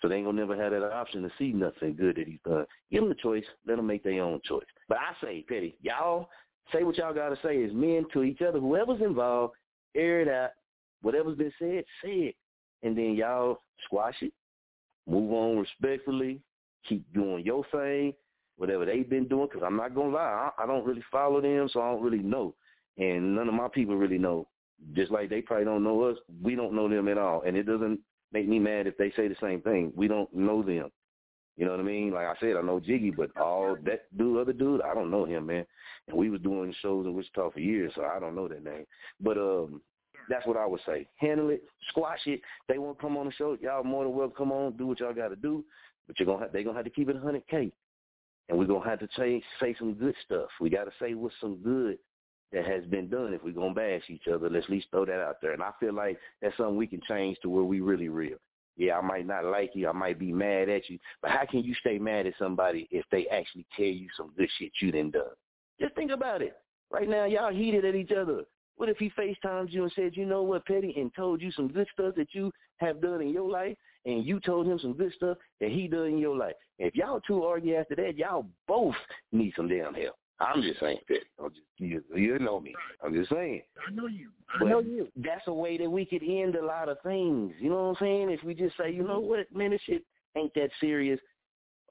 So 0.01 0.07
they 0.07 0.15
ain't 0.15 0.25
going 0.25 0.35
to 0.35 0.41
never 0.41 0.61
have 0.61 0.71
that 0.71 0.91
option 0.91 1.21
to 1.23 1.31
see 1.37 1.51
nothing 1.51 1.95
good 1.95 2.15
that 2.17 2.27
he's 2.27 2.39
done. 2.45 2.65
Give 2.91 3.01
them 3.01 3.09
the 3.09 3.15
choice. 3.15 3.43
Let 3.67 3.77
them 3.77 3.87
make 3.87 4.03
their 4.03 4.23
own 4.23 4.39
choice. 4.43 4.65
But 4.87 4.97
I 4.97 5.13
say, 5.23 5.45
Petty, 5.47 5.75
y'all 5.81 6.29
say 6.71 6.83
what 6.83 6.97
y'all 6.97 7.13
got 7.13 7.29
to 7.29 7.37
say 7.43 7.63
as 7.63 7.71
men 7.73 8.05
to 8.13 8.23
each 8.23 8.41
other. 8.41 8.59
Whoever's 8.59 9.01
involved, 9.01 9.55
air 9.95 10.21
it 10.21 10.27
out. 10.27 10.51
Whatever's 11.01 11.37
been 11.37 11.53
said, 11.59 11.83
say 12.03 12.09
it. 12.11 12.35
And 12.83 12.97
then 12.97 13.15
y'all 13.15 13.59
squash 13.85 14.15
it. 14.21 14.33
Move 15.07 15.33
on 15.33 15.57
respectfully. 15.57 16.41
Keep 16.87 17.13
doing 17.13 17.45
your 17.45 17.65
thing, 17.71 18.13
whatever 18.57 18.85
they've 18.85 19.09
been 19.09 19.27
doing. 19.27 19.47
Because 19.51 19.63
I'm 19.65 19.77
not 19.77 19.93
to 19.93 20.01
lie, 20.01 20.51
I, 20.57 20.63
I 20.63 20.65
don't 20.65 20.85
really 20.85 21.03
follow 21.11 21.41
them, 21.41 21.69
so 21.71 21.81
I 21.81 21.91
don't 21.91 22.03
really 22.03 22.23
know. 22.23 22.55
And 22.97 23.35
none 23.35 23.47
of 23.47 23.53
my 23.53 23.67
people 23.67 23.95
really 23.95 24.17
know. 24.17 24.47
Just 24.93 25.11
like 25.11 25.29
they 25.29 25.41
probably 25.41 25.65
don't 25.65 25.83
know 25.83 26.03
us, 26.03 26.17
we 26.41 26.55
don't 26.55 26.73
know 26.73 26.87
them 26.87 27.07
at 27.09 27.17
all. 27.17 27.43
And 27.45 27.57
it 27.57 27.63
doesn't 27.63 27.99
make 28.31 28.47
me 28.47 28.59
mad 28.59 28.87
if 28.87 28.97
they 28.97 29.11
say 29.11 29.27
the 29.27 29.35
same 29.41 29.61
thing. 29.61 29.91
We 29.95 30.07
don't 30.07 30.33
know 30.33 30.63
them. 30.63 30.89
You 31.57 31.65
know 31.65 31.71
what 31.71 31.81
I 31.81 31.83
mean? 31.83 32.13
Like 32.13 32.25
I 32.25 32.35
said, 32.39 32.55
I 32.55 32.61
know 32.61 32.79
Jiggy, 32.79 33.11
but 33.11 33.35
all 33.35 33.75
that 33.83 34.05
dude, 34.17 34.39
other 34.39 34.53
dude, 34.53 34.81
I 34.81 34.93
don't 34.93 35.11
know 35.11 35.25
him, 35.25 35.47
man. 35.47 35.65
And 36.07 36.15
we 36.15 36.29
was 36.29 36.39
doing 36.39 36.73
shows 36.81 37.05
in 37.05 37.13
Wichita 37.13 37.51
for 37.51 37.59
years, 37.59 37.91
so 37.95 38.05
I 38.05 38.17
don't 38.17 38.33
know 38.33 38.47
that 38.47 38.63
name. 38.63 38.85
But 39.19 39.37
um, 39.37 39.81
that's 40.29 40.47
what 40.47 40.55
I 40.55 40.65
would 40.65 40.79
say. 40.85 41.05
Handle 41.17 41.49
it, 41.49 41.63
squash 41.89 42.21
it. 42.27 42.39
They 42.69 42.77
want 42.77 42.97
to 42.97 43.01
come 43.01 43.17
on 43.17 43.25
the 43.25 43.33
show. 43.33 43.57
Y'all 43.59 43.83
more 43.83 44.05
than 44.05 44.13
welcome. 44.13 44.37
Come 44.37 44.51
on, 44.53 44.77
do 44.77 44.87
what 44.87 45.01
y'all 45.01 45.13
got 45.13 45.29
to 45.29 45.35
do. 45.35 45.65
But 46.09 46.19
you're 46.19 46.25
gonna 46.25 46.39
have, 46.41 46.51
they're 46.51 46.63
gonna 46.63 46.75
have 46.75 46.85
to 46.85 46.91
keep 46.91 47.07
it 47.07 47.23
100k, 47.23 47.71
and 48.49 48.57
we're 48.57 48.65
gonna 48.65 48.89
have 48.89 48.99
to 48.99 49.07
say 49.15 49.43
say 49.59 49.75
some 49.77 49.93
good 49.93 50.15
stuff. 50.25 50.49
We 50.59 50.71
got 50.71 50.85
to 50.85 50.91
say 50.99 51.13
what's 51.13 51.35
some 51.39 51.57
good 51.57 51.99
that 52.51 52.65
has 52.65 52.83
been 52.85 53.09
done. 53.09 53.31
If 53.31 53.43
we're 53.43 53.53
gonna 53.53 53.75
bash 53.75 54.01
each 54.09 54.27
other, 54.27 54.49
let's 54.49 54.65
at 54.65 54.71
least 54.71 54.87
throw 54.89 55.05
that 55.05 55.21
out 55.21 55.35
there. 55.39 55.51
And 55.53 55.61
I 55.61 55.69
feel 55.79 55.93
like 55.93 56.17
that's 56.41 56.57
something 56.57 56.77
we 56.77 56.87
can 56.87 56.99
change 57.07 57.37
to 57.43 57.49
where 57.49 57.63
we 57.63 57.79
really 57.79 58.09
real. 58.09 58.37
Yeah, 58.75 58.97
I 58.97 59.01
might 59.01 59.27
not 59.27 59.45
like 59.45 59.71
you, 59.75 59.87
I 59.87 59.91
might 59.91 60.17
be 60.17 60.31
mad 60.31 60.67
at 60.67 60.89
you, 60.89 60.97
but 61.21 61.29
how 61.29 61.45
can 61.45 61.63
you 61.63 61.75
stay 61.75 61.99
mad 61.99 62.25
at 62.25 62.33
somebody 62.39 62.87
if 62.89 63.05
they 63.11 63.27
actually 63.27 63.67
tell 63.77 63.85
you 63.85 64.07
some 64.17 64.31
good 64.35 64.49
shit 64.57 64.71
you 64.81 64.91
done 64.91 65.11
done? 65.11 65.35
Just 65.79 65.93
think 65.93 66.09
about 66.09 66.41
it. 66.41 66.57
Right 66.89 67.07
now, 67.07 67.25
y'all 67.25 67.53
heated 67.53 67.85
at 67.85 67.93
each 67.93 68.11
other. 68.11 68.45
What 68.77 68.89
if 68.89 68.97
he 68.97 69.11
FaceTimed 69.11 69.71
you 69.71 69.83
and 69.83 69.91
said, 69.95 70.15
you 70.15 70.25
know 70.25 70.41
what, 70.41 70.65
Petty, 70.65 70.95
and 70.97 71.13
told 71.13 71.39
you 71.39 71.51
some 71.51 71.67
good 71.67 71.87
stuff 71.93 72.15
that 72.15 72.29
you 72.31 72.51
have 72.77 72.99
done 72.99 73.21
in 73.21 73.29
your 73.29 73.47
life, 73.47 73.77
and 74.05 74.25
you 74.25 74.39
told 74.39 74.67
him 74.67 74.79
some 74.79 74.93
good 74.93 75.13
stuff 75.15 75.37
that 75.59 75.71
he 75.71 75.87
does 75.87 76.07
in 76.07 76.17
your 76.17 76.35
life? 76.35 76.55
If 76.77 76.95
y'all 76.95 77.21
two 77.21 77.43
argue 77.43 77.75
after 77.75 77.95
that, 77.95 78.17
y'all 78.17 78.45
both 78.67 78.95
need 79.31 79.53
some 79.55 79.67
damn 79.67 79.93
help. 79.93 80.15
I'm 80.41 80.61
just 80.61 80.79
saying, 80.79 80.99
Petty. 81.07 81.19
I'm 81.37 81.49
just, 81.49 81.61
you, 81.77 82.01
you 82.15 82.39
know 82.39 82.59
me. 82.61 82.73
I'm 83.03 83.13
just 83.13 83.29
saying. 83.29 83.61
I 83.85 83.91
know 83.91 84.07
you. 84.07 84.29
I 84.53 84.59
But 84.59 84.69
know 84.69 84.79
you. 84.79 85.09
that's 85.17 85.45
a 85.47 85.53
way 85.53 85.77
that 85.77 85.89
we 85.89 86.05
could 86.05 86.23
end 86.23 86.55
a 86.55 86.65
lot 86.65 86.87
of 86.87 86.97
things. 87.03 87.53
You 87.59 87.69
know 87.69 87.75
what 87.75 87.89
I'm 87.89 87.95
saying? 87.99 88.29
If 88.29 88.43
we 88.43 88.53
just 88.53 88.77
say, 88.77 88.91
you 88.91 89.03
know 89.03 89.19
what, 89.19 89.53
man, 89.53 89.71
this 89.71 89.81
shit 89.85 90.03
ain't 90.37 90.53
that 90.55 90.69
serious. 90.79 91.19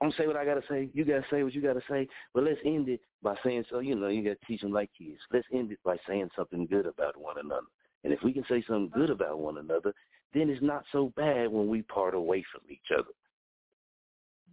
I'm 0.00 0.08
gonna 0.08 0.16
say 0.16 0.26
what 0.26 0.36
I 0.36 0.44
gotta 0.44 0.62
say. 0.68 0.88
You 0.94 1.04
gotta 1.04 1.24
say 1.30 1.42
what 1.42 1.52
you 1.52 1.60
gotta 1.60 1.82
say. 1.90 2.08
But 2.32 2.44
let's 2.44 2.60
end 2.64 2.88
it 2.88 3.00
by 3.22 3.34
saying 3.44 3.64
so. 3.68 3.80
You 3.80 3.96
know, 3.96 4.08
you 4.08 4.22
gotta 4.22 4.38
teach 4.46 4.60
them 4.62 4.72
like 4.72 4.90
kids. 4.96 5.18
Let's 5.32 5.46
end 5.52 5.72
it 5.72 5.78
by 5.84 5.96
saying 6.08 6.30
something 6.36 6.66
good 6.66 6.86
about 6.86 7.16
one 7.20 7.36
another. 7.38 7.66
And 8.04 8.12
if 8.12 8.20
we 8.22 8.32
can 8.32 8.44
say 8.48 8.62
something 8.66 8.90
good 8.94 9.10
about 9.10 9.40
one 9.40 9.58
another, 9.58 9.92
then 10.34 10.50
it's 10.50 10.62
not 10.62 10.84
so 10.92 11.12
bad 11.16 11.50
when 11.50 11.68
we 11.68 11.82
part 11.82 12.14
away 12.14 12.44
from 12.52 12.62
each 12.70 12.90
other. 12.92 13.08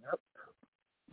Yep. 0.01 0.19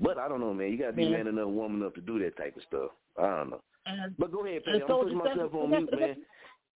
But 0.01 0.19
I 0.19 0.29
don't 0.29 0.41
know, 0.41 0.55
man. 0.55 0.71
You 0.71 0.79
gotta 0.79 0.93
be 0.93 1.05
Man. 1.05 1.13
man 1.13 1.27
enough, 1.29 1.49
woman 1.49 1.81
enough 1.83 1.95
to 1.95 2.01
do 2.01 2.19
that 2.21 2.37
type 2.37 2.57
of 2.57 2.63
stuff. 2.63 2.91
I 3.19 3.23
don't 3.23 3.51
know. 3.51 3.63
And, 3.87 4.15
But 4.19 4.33
go 4.33 4.47
ahead, 4.47 4.63
And. 4.67 4.83
I'm 4.83 4.89
putting 4.89 5.19
myself 5.19 5.55
on 5.55 5.71
mute, 5.71 5.91
man. 5.99 6.17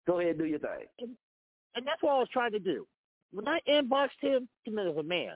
Go 0.07 0.19
ahead, 0.19 0.38
do 0.38 0.45
your 0.45 0.59
thing. 0.59 0.86
and 1.75 1.86
that's 1.86 2.01
what 2.01 2.13
I 2.13 2.19
was 2.19 2.29
trying 2.31 2.51
to 2.51 2.59
do. 2.59 2.86
When 3.31 3.47
I 3.47 3.59
inboxed 3.67 4.21
him, 4.21 4.47
him 4.65 4.79
as 4.79 4.95
a 4.95 5.03
man, 5.03 5.36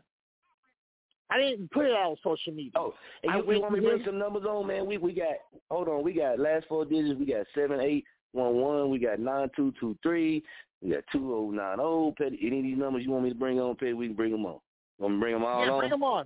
I 1.32 1.38
didn't 1.38 1.72
put 1.72 1.86
it 1.86 1.92
out 1.92 2.12
on 2.12 2.18
social 2.24 2.54
media. 2.54 2.72
Oh, 2.76 2.94
and 3.24 3.46
you, 3.46 3.54
you 3.54 3.62
want 3.62 3.74
me 3.74 3.80
to 3.82 3.86
to 3.86 3.92
bring 3.92 4.06
some 4.06 4.18
numbers 4.18 4.46
on, 4.46 4.68
man? 4.68 4.86
We 4.88 4.98
we 4.98 5.14
got 5.14 5.36
hold 5.70 5.88
on, 5.88 6.04
we 6.04 6.14
got 6.14 6.40
last 6.40 6.66
four 6.68 6.86
digits. 6.86 7.20
We 7.20 7.26
got 7.26 7.46
seven 7.54 7.80
eight 7.80 8.06
one 8.34 8.56
one. 8.56 8.90
We 8.90 9.00
got 9.00 9.20
nine 9.20 9.50
two 9.56 9.74
two 9.80 9.98
three. 10.04 10.44
We 10.82 10.92
got 10.92 11.04
two 11.12 11.34
oh 11.34 11.52
nine 11.52 11.78
oh. 11.80 12.14
Petty, 12.18 12.40
any 12.42 12.60
of 12.60 12.64
these 12.64 12.78
numbers 12.78 13.04
you 13.06 13.12
want 13.12 13.24
me 13.26 13.30
to 13.30 13.36
bring 13.36 13.60
on, 13.60 13.76
Petty? 13.76 13.94
We 13.94 14.08
can 14.08 14.16
bring 14.16 14.32
them 14.32 14.46
on. 14.46 14.60
Want 14.98 15.14
me 15.14 15.18
to 15.18 15.22
bring 15.22 15.34
them 15.34 15.44
all 15.46 15.66
yeah, 15.66 15.72
on? 15.72 15.80
bring 15.80 15.90
them 15.90 16.04
on. 16.04 16.26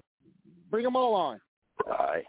Bring 0.70 0.84
them 0.84 0.96
all 0.96 1.16
on. 1.16 1.40
All 1.88 1.94
right. 1.94 2.24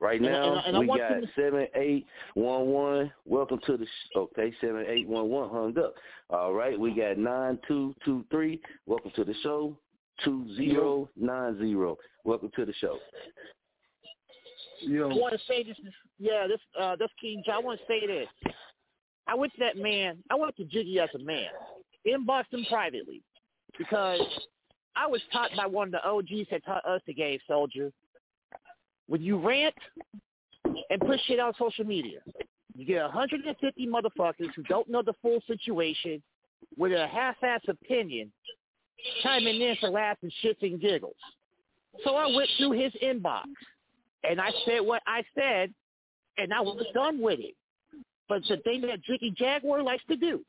Right 0.00 0.22
now 0.22 0.54
and- 0.54 0.66
and 0.66 0.76
I 0.76 0.80
we 0.80 0.86
want 0.86 1.00
got 1.00 1.16
you 1.16 1.20
to- 1.22 1.32
seven 1.34 1.66
eight 1.74 2.06
one 2.34 2.66
one. 2.68 3.12
Welcome 3.24 3.58
to 3.66 3.76
the 3.76 3.84
sh- 3.84 4.16
okay 4.16 4.52
seven 4.60 4.84
eight 4.86 5.08
one 5.08 5.28
one 5.28 5.50
hung 5.50 5.76
up. 5.78 5.94
All 6.30 6.52
right, 6.52 6.78
we 6.78 6.94
got 6.94 7.18
nine 7.18 7.58
two 7.66 7.94
two 8.04 8.24
three. 8.30 8.60
Welcome 8.86 9.10
to 9.16 9.24
the 9.24 9.34
show. 9.42 9.76
Two 10.24 10.54
zero 10.54 11.08
nine 11.16 11.58
zero. 11.58 11.96
Welcome 12.24 12.50
to 12.56 12.64
the 12.64 12.72
show. 12.74 12.98
I 14.84 14.88
want 15.06 15.32
to 15.32 15.40
say 15.48 15.64
this. 15.64 15.76
Yeah, 16.20 16.46
this 16.46 16.60
uh, 16.80 16.94
this 16.96 17.10
King 17.20 17.42
John. 17.44 17.56
I 17.56 17.58
want 17.58 17.80
to 17.80 17.86
say 17.86 18.06
this. 18.06 18.28
I 19.28 19.34
went 19.34 19.52
to 19.54 19.60
that 19.60 19.76
man. 19.76 20.18
I 20.30 20.34
went 20.34 20.56
to 20.56 20.64
Jiggy 20.64 20.98
as 21.00 21.10
a 21.14 21.18
man. 21.18 21.48
Inboxed 22.06 22.52
him 22.52 22.64
privately 22.68 23.22
because 23.76 24.20
I 24.96 25.06
was 25.06 25.20
taught 25.32 25.50
by 25.56 25.66
one 25.66 25.88
of 25.88 25.92
the 25.92 26.08
OGs 26.08 26.48
that 26.50 26.64
taught 26.64 26.84
us 26.84 27.02
the 27.06 27.14
game, 27.14 27.38
soldier. 27.46 27.92
When 29.06 29.22
you 29.22 29.38
rant 29.38 29.74
and 30.64 31.00
push 31.00 31.20
shit 31.26 31.38
on 31.38 31.52
social 31.58 31.84
media, 31.84 32.20
you 32.76 32.86
get 32.86 33.02
150 33.02 33.86
motherfuckers 33.86 34.54
who 34.56 34.62
don't 34.64 34.88
know 34.88 35.02
the 35.02 35.14
full 35.20 35.40
situation 35.46 36.22
with 36.76 36.92
a 36.92 37.06
half-ass 37.06 37.60
opinion 37.68 38.32
chiming 39.22 39.60
in 39.60 39.76
for 39.80 39.90
laughs 39.90 40.20
and 40.22 40.32
shits 40.42 40.62
and 40.62 40.80
giggles. 40.80 41.16
So 42.04 42.16
I 42.16 42.26
went 42.26 42.48
through 42.56 42.72
his 42.72 42.92
inbox 43.02 43.44
and 44.24 44.40
I 44.40 44.50
said 44.64 44.80
what 44.80 45.02
I 45.06 45.22
said, 45.34 45.72
and 46.36 46.52
I 46.52 46.60
was 46.60 46.84
done 46.94 47.20
with 47.20 47.40
it. 47.40 47.54
But 48.28 48.42
the 48.48 48.58
thing 48.58 48.82
that 48.82 49.00
Drinky 49.08 49.34
Jaguar 49.34 49.82
likes 49.82 50.04
to 50.08 50.16
do, 50.16 50.44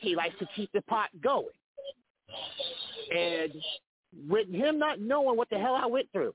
he 0.00 0.16
likes 0.16 0.36
to 0.38 0.48
keep 0.56 0.70
the 0.72 0.82
pot 0.82 1.10
going. 1.22 1.46
And 3.14 3.52
with 4.28 4.48
him 4.48 4.78
not 4.78 5.00
knowing 5.00 5.36
what 5.36 5.48
the 5.50 5.58
hell 5.58 5.78
I 5.80 5.86
went 5.86 6.10
through, 6.12 6.34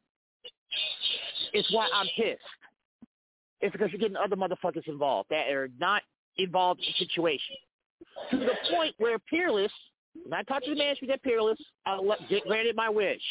it's 1.54 1.72
why 1.74 1.88
I'm 1.94 2.08
pissed. 2.16 2.40
It's 3.60 3.72
because 3.74 3.92
you're 3.92 4.00
getting 4.00 4.18
other 4.18 4.36
motherfuckers 4.36 4.88
involved 4.88 5.30
that 5.30 5.50
are 5.50 5.70
not 5.80 6.02
involved 6.38 6.80
in 6.80 6.86
the 6.88 7.06
situation. 7.06 7.56
To 8.32 8.38
the 8.38 8.56
point 8.72 8.96
where 8.98 9.20
Peerless, 9.20 9.72
when 10.24 10.34
I 10.34 10.44
talked 10.44 10.66
to 10.66 10.72
the 10.72 10.78
management 10.78 11.12
at 11.12 11.24
Peerless, 11.24 11.60
I 11.86 12.00
granted 12.48 12.76
my 12.76 12.90
wish. 12.90 13.22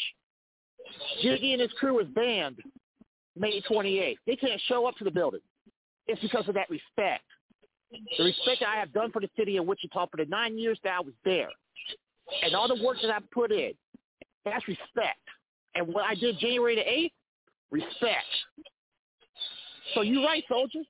Jiggy 1.21 1.53
and 1.53 1.61
his 1.61 1.71
crew 1.73 1.95
was 1.95 2.07
banned 2.07 2.57
May 3.35 3.61
28th. 3.61 4.15
They 4.25 4.35
can't 4.35 4.61
show 4.67 4.85
up 4.85 4.95
to 4.97 5.03
the 5.03 5.11
building. 5.11 5.41
It's 6.07 6.21
because 6.21 6.47
of 6.47 6.55
that 6.55 6.69
respect. 6.69 7.23
The 8.17 8.23
respect 8.23 8.61
that 8.61 8.69
I 8.69 8.79
have 8.79 8.93
done 8.93 9.11
for 9.11 9.19
the 9.19 9.29
city 9.37 9.57
of 9.57 9.65
Wichita 9.65 10.07
for 10.07 10.17
the 10.17 10.25
nine 10.25 10.57
years 10.57 10.79
that 10.83 10.93
I 10.93 11.01
was 11.01 11.13
there. 11.25 11.49
And 12.43 12.55
all 12.55 12.67
the 12.67 12.81
work 12.83 12.97
that 13.01 13.11
I 13.11 13.19
put 13.33 13.51
in, 13.51 13.73
that's 14.45 14.65
respect. 14.67 15.19
And 15.75 15.87
what 15.87 16.05
I 16.05 16.15
did 16.15 16.39
January 16.39 16.75
the 16.75 16.81
8th, 16.81 17.11
respect. 17.71 18.27
So 19.93 20.01
you're 20.01 20.23
right, 20.23 20.43
soldiers. 20.47 20.85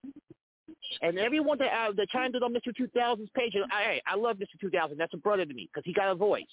And 1.02 1.18
everyone 1.18 1.58
that 1.60 1.72
uh, 1.72 1.92
that 1.96 2.10
chimed 2.10 2.36
in 2.36 2.44
on 2.44 2.54
Mr. 2.54 2.72
2000's 2.78 3.30
page, 3.36 3.54
and 3.56 3.66
hey, 3.72 4.02
I 4.06 4.16
love 4.16 4.38
Mr. 4.38 4.60
2000. 4.60 4.98
That's 4.98 5.14
a 5.14 5.18
brother 5.18 5.46
to 5.46 5.54
me 5.54 5.70
because 5.72 5.84
he 5.86 5.94
got 5.94 6.12
a 6.12 6.16
voice. 6.16 6.44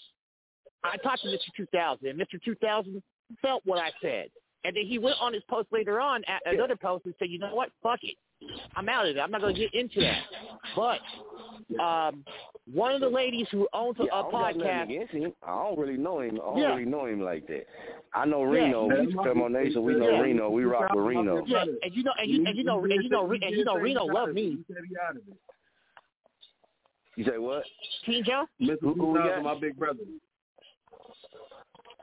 I 0.84 0.96
talked 0.98 1.22
to 1.22 1.28
Mr. 1.28 1.50
2000, 1.56 2.06
and 2.06 2.18
Mr. 2.18 2.42
2000 2.42 3.02
felt 3.42 3.62
what 3.64 3.78
I 3.78 3.90
said. 4.00 4.28
And 4.64 4.76
then 4.76 4.84
he 4.86 4.98
went 4.98 5.16
on 5.20 5.32
his 5.32 5.42
post 5.48 5.68
later 5.72 6.00
on 6.00 6.22
at 6.24 6.42
another 6.52 6.76
post 6.76 7.04
and 7.04 7.14
said, 7.18 7.28
you 7.30 7.38
know 7.38 7.54
what, 7.54 7.70
fuck 7.82 8.00
it. 8.02 8.16
I'm 8.76 8.88
out 8.88 9.06
of 9.08 9.16
it. 9.16 9.20
I'm 9.20 9.30
not 9.30 9.40
going 9.40 9.54
to 9.54 9.60
get 9.60 9.72
into 9.74 10.00
that. 10.00 10.22
But 10.76 11.00
um, 11.82 12.24
one 12.72 12.92
of 12.92 13.00
the 13.00 13.08
ladies 13.08 13.46
who 13.50 13.66
owns 13.72 13.96
a, 14.00 14.04
yeah, 14.04 14.10
I 14.14 14.18
a 14.20 14.22
don't 14.22 14.32
got 14.32 14.56
nothing 14.56 14.60
podcast. 14.62 14.82
against 14.84 15.12
him. 15.14 15.32
I 15.46 15.54
don't 15.64 15.78
really 15.78 15.96
know 15.96 16.20
him. 16.20 16.34
I 16.34 16.44
don't 16.44 16.58
Yeah. 16.58 16.68
really 16.70 16.84
know 16.84 17.06
him 17.06 17.20
like 17.20 17.46
that. 17.48 17.66
I 18.14 18.24
know 18.26 18.42
Yeah. 18.52 18.62
Reno. 18.64 18.86
We 18.86 19.14
Famo 19.14 19.50
Nation. 19.50 19.82
We 19.84 19.94
know 19.94 20.10
Yeah. 20.10 20.20
Reno. 20.20 20.50
We 20.50 20.64
rock 20.64 20.92
with 20.94 21.04
Reno. 21.04 21.44
Yeah, 21.46 21.64
and 21.82 21.94
you 21.94 22.02
know, 22.04 22.12
and 22.18 22.30
you, 22.30 22.44
and 22.46 22.56
you 22.56 22.64
know, 22.64 22.82
and 22.84 23.02
you 23.02 23.08
know, 23.08 23.30
and 23.30 23.42
you 23.56 23.64
know, 23.64 23.76
Reno 23.76 24.04
love 24.04 24.30
me. 24.34 24.58
You 27.16 27.24
say 27.24 27.38
what? 27.38 27.64
King 28.06 28.22
Joe. 28.24 28.44
Mr. 28.60 28.76
Who- 28.80 28.94
who 28.94 29.06
we 29.12 29.18
got? 29.18 29.42
my 29.42 29.58
big 29.58 29.76
brother. 29.76 29.98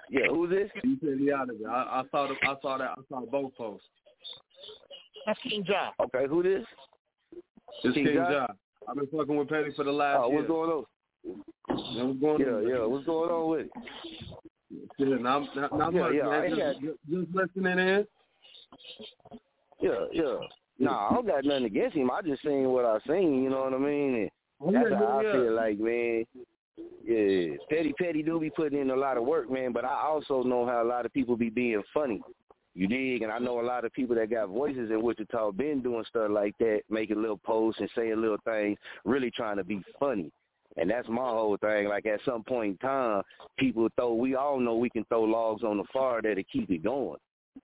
Yeah, 0.10 0.28
who's 0.30 0.50
this? 0.50 0.70
You 0.84 0.98
said 1.04 1.20
he 1.20 1.32
out 1.32 1.50
of. 1.50 1.56
I, 1.68 1.74
I 1.74 2.04
saw 2.12 2.28
the, 2.28 2.36
I 2.48 2.56
saw 2.62 2.78
that. 2.78 2.92
I 2.92 3.02
saw 3.10 3.26
both 3.26 3.56
posts. 3.56 3.88
That's 5.26 5.40
King 5.42 5.64
John. 5.66 5.92
Okay, 6.00 6.28
who 6.30 6.44
this? 6.44 6.64
It's 7.84 7.96
King 7.96 8.06
King 8.06 8.16
Josh? 8.16 8.32
Josh. 8.32 8.56
I've 8.88 8.96
been 8.96 9.08
fucking 9.08 9.36
with 9.36 9.50
Petty 9.50 9.72
for 9.76 9.84
the 9.84 9.92
last 9.92 10.22
Oh, 10.24 10.30
year. 10.30 10.38
what's 10.38 10.48
going 10.48 10.70
on? 10.70 10.86
Yeah, 11.96 12.04
what's 12.04 12.20
going 12.20 12.42
Yeah, 12.42 12.48
on? 12.48 12.68
yeah. 12.68 12.86
What's 12.86 13.06
going 13.06 13.32
on 13.32 13.50
with 13.50 13.60
it? 13.62 13.72
Shit, 15.00 15.22
not, 15.22 15.56
not, 15.56 15.78
not 15.78 15.94
Yeah, 15.94 16.02
much, 16.02 16.14
yeah, 16.16 16.28
I 16.28 16.42
man. 16.42 16.46
ain't 16.46 16.56
Just, 16.56 16.82
just, 16.82 16.98
just 17.10 17.36
listening 17.36 17.80
in. 17.80 18.08
Yeah, 19.82 20.06
yeah. 20.12 20.36
Nah, 20.78 21.10
I 21.10 21.14
don't 21.14 21.28
got 21.28 21.46
nothing 21.46 21.66
against 21.66 21.96
him. 21.96 22.12
I 22.12 22.22
just 22.22 22.44
seen 22.44 22.70
what 22.70 22.86
I 22.86 23.00
seen. 23.08 23.44
You 23.44 23.50
know 23.50 23.64
what 23.64 23.74
I 23.74 23.78
mean? 23.78 24.16
And 24.16 24.30
Oh, 24.62 24.72
that's 24.72 24.90
yeah, 24.90 24.98
how 24.98 25.22
yeah, 25.22 25.30
I 25.30 25.34
feel 25.34 25.54
like, 25.54 25.80
man. 25.80 26.26
Yeah, 26.78 27.56
Petty 27.70 27.94
Petty 27.98 28.24
do 28.24 28.40
be 28.40 28.50
putting 28.50 28.80
in 28.80 28.90
a 28.90 28.96
lot 28.96 29.18
of 29.18 29.24
work, 29.24 29.50
man. 29.50 29.72
But 29.72 29.86
I 29.86 30.04
also 30.06 30.44
know 30.44 30.66
how 30.66 30.84
a 30.84 30.88
lot 30.88 31.06
of 31.06 31.14
people 31.14 31.38
be 31.38 31.50
being 31.50 31.84
funny. 31.94 32.22
You 32.74 32.88
dig? 32.88 33.22
And 33.22 33.32
I 33.32 33.40
know 33.40 33.62
a 33.62 33.64
lot 33.64 33.86
of 33.86 33.94
people 33.94 34.16
that 34.16 34.30
got 34.30 34.50
voices 34.50 34.92
in 34.92 35.02
Wichita 35.02 35.52
been 35.52 35.82
doing 35.82 36.04
stuff 36.10 36.30
like 36.30 36.58
that, 36.60 36.82
making 36.90 37.22
little 37.22 37.38
posts 37.38 37.80
and 37.80 37.90
saying 37.96 38.20
little 38.20 38.40
things, 38.44 38.78
really 39.06 39.32
trying 39.32 39.58
to 39.58 39.64
be 39.64 39.82
funny. 39.98 40.30
And 40.76 40.90
that's 40.90 41.08
my 41.08 41.30
whole 41.30 41.56
thing. 41.58 41.88
Like 41.88 42.06
at 42.06 42.20
some 42.26 42.44
point 42.44 42.72
in 42.72 42.78
time, 42.78 43.22
people 43.58 43.88
throw. 43.96 44.14
We 44.14 44.36
all 44.36 44.60
know 44.60 44.76
we 44.76 44.90
can 44.90 45.06
throw 45.06 45.24
logs 45.24 45.64
on 45.64 45.78
the 45.78 45.86
fire 45.94 46.22
that'll 46.22 46.44
keep 46.52 46.70
it 46.70 46.84
going. 46.84 47.18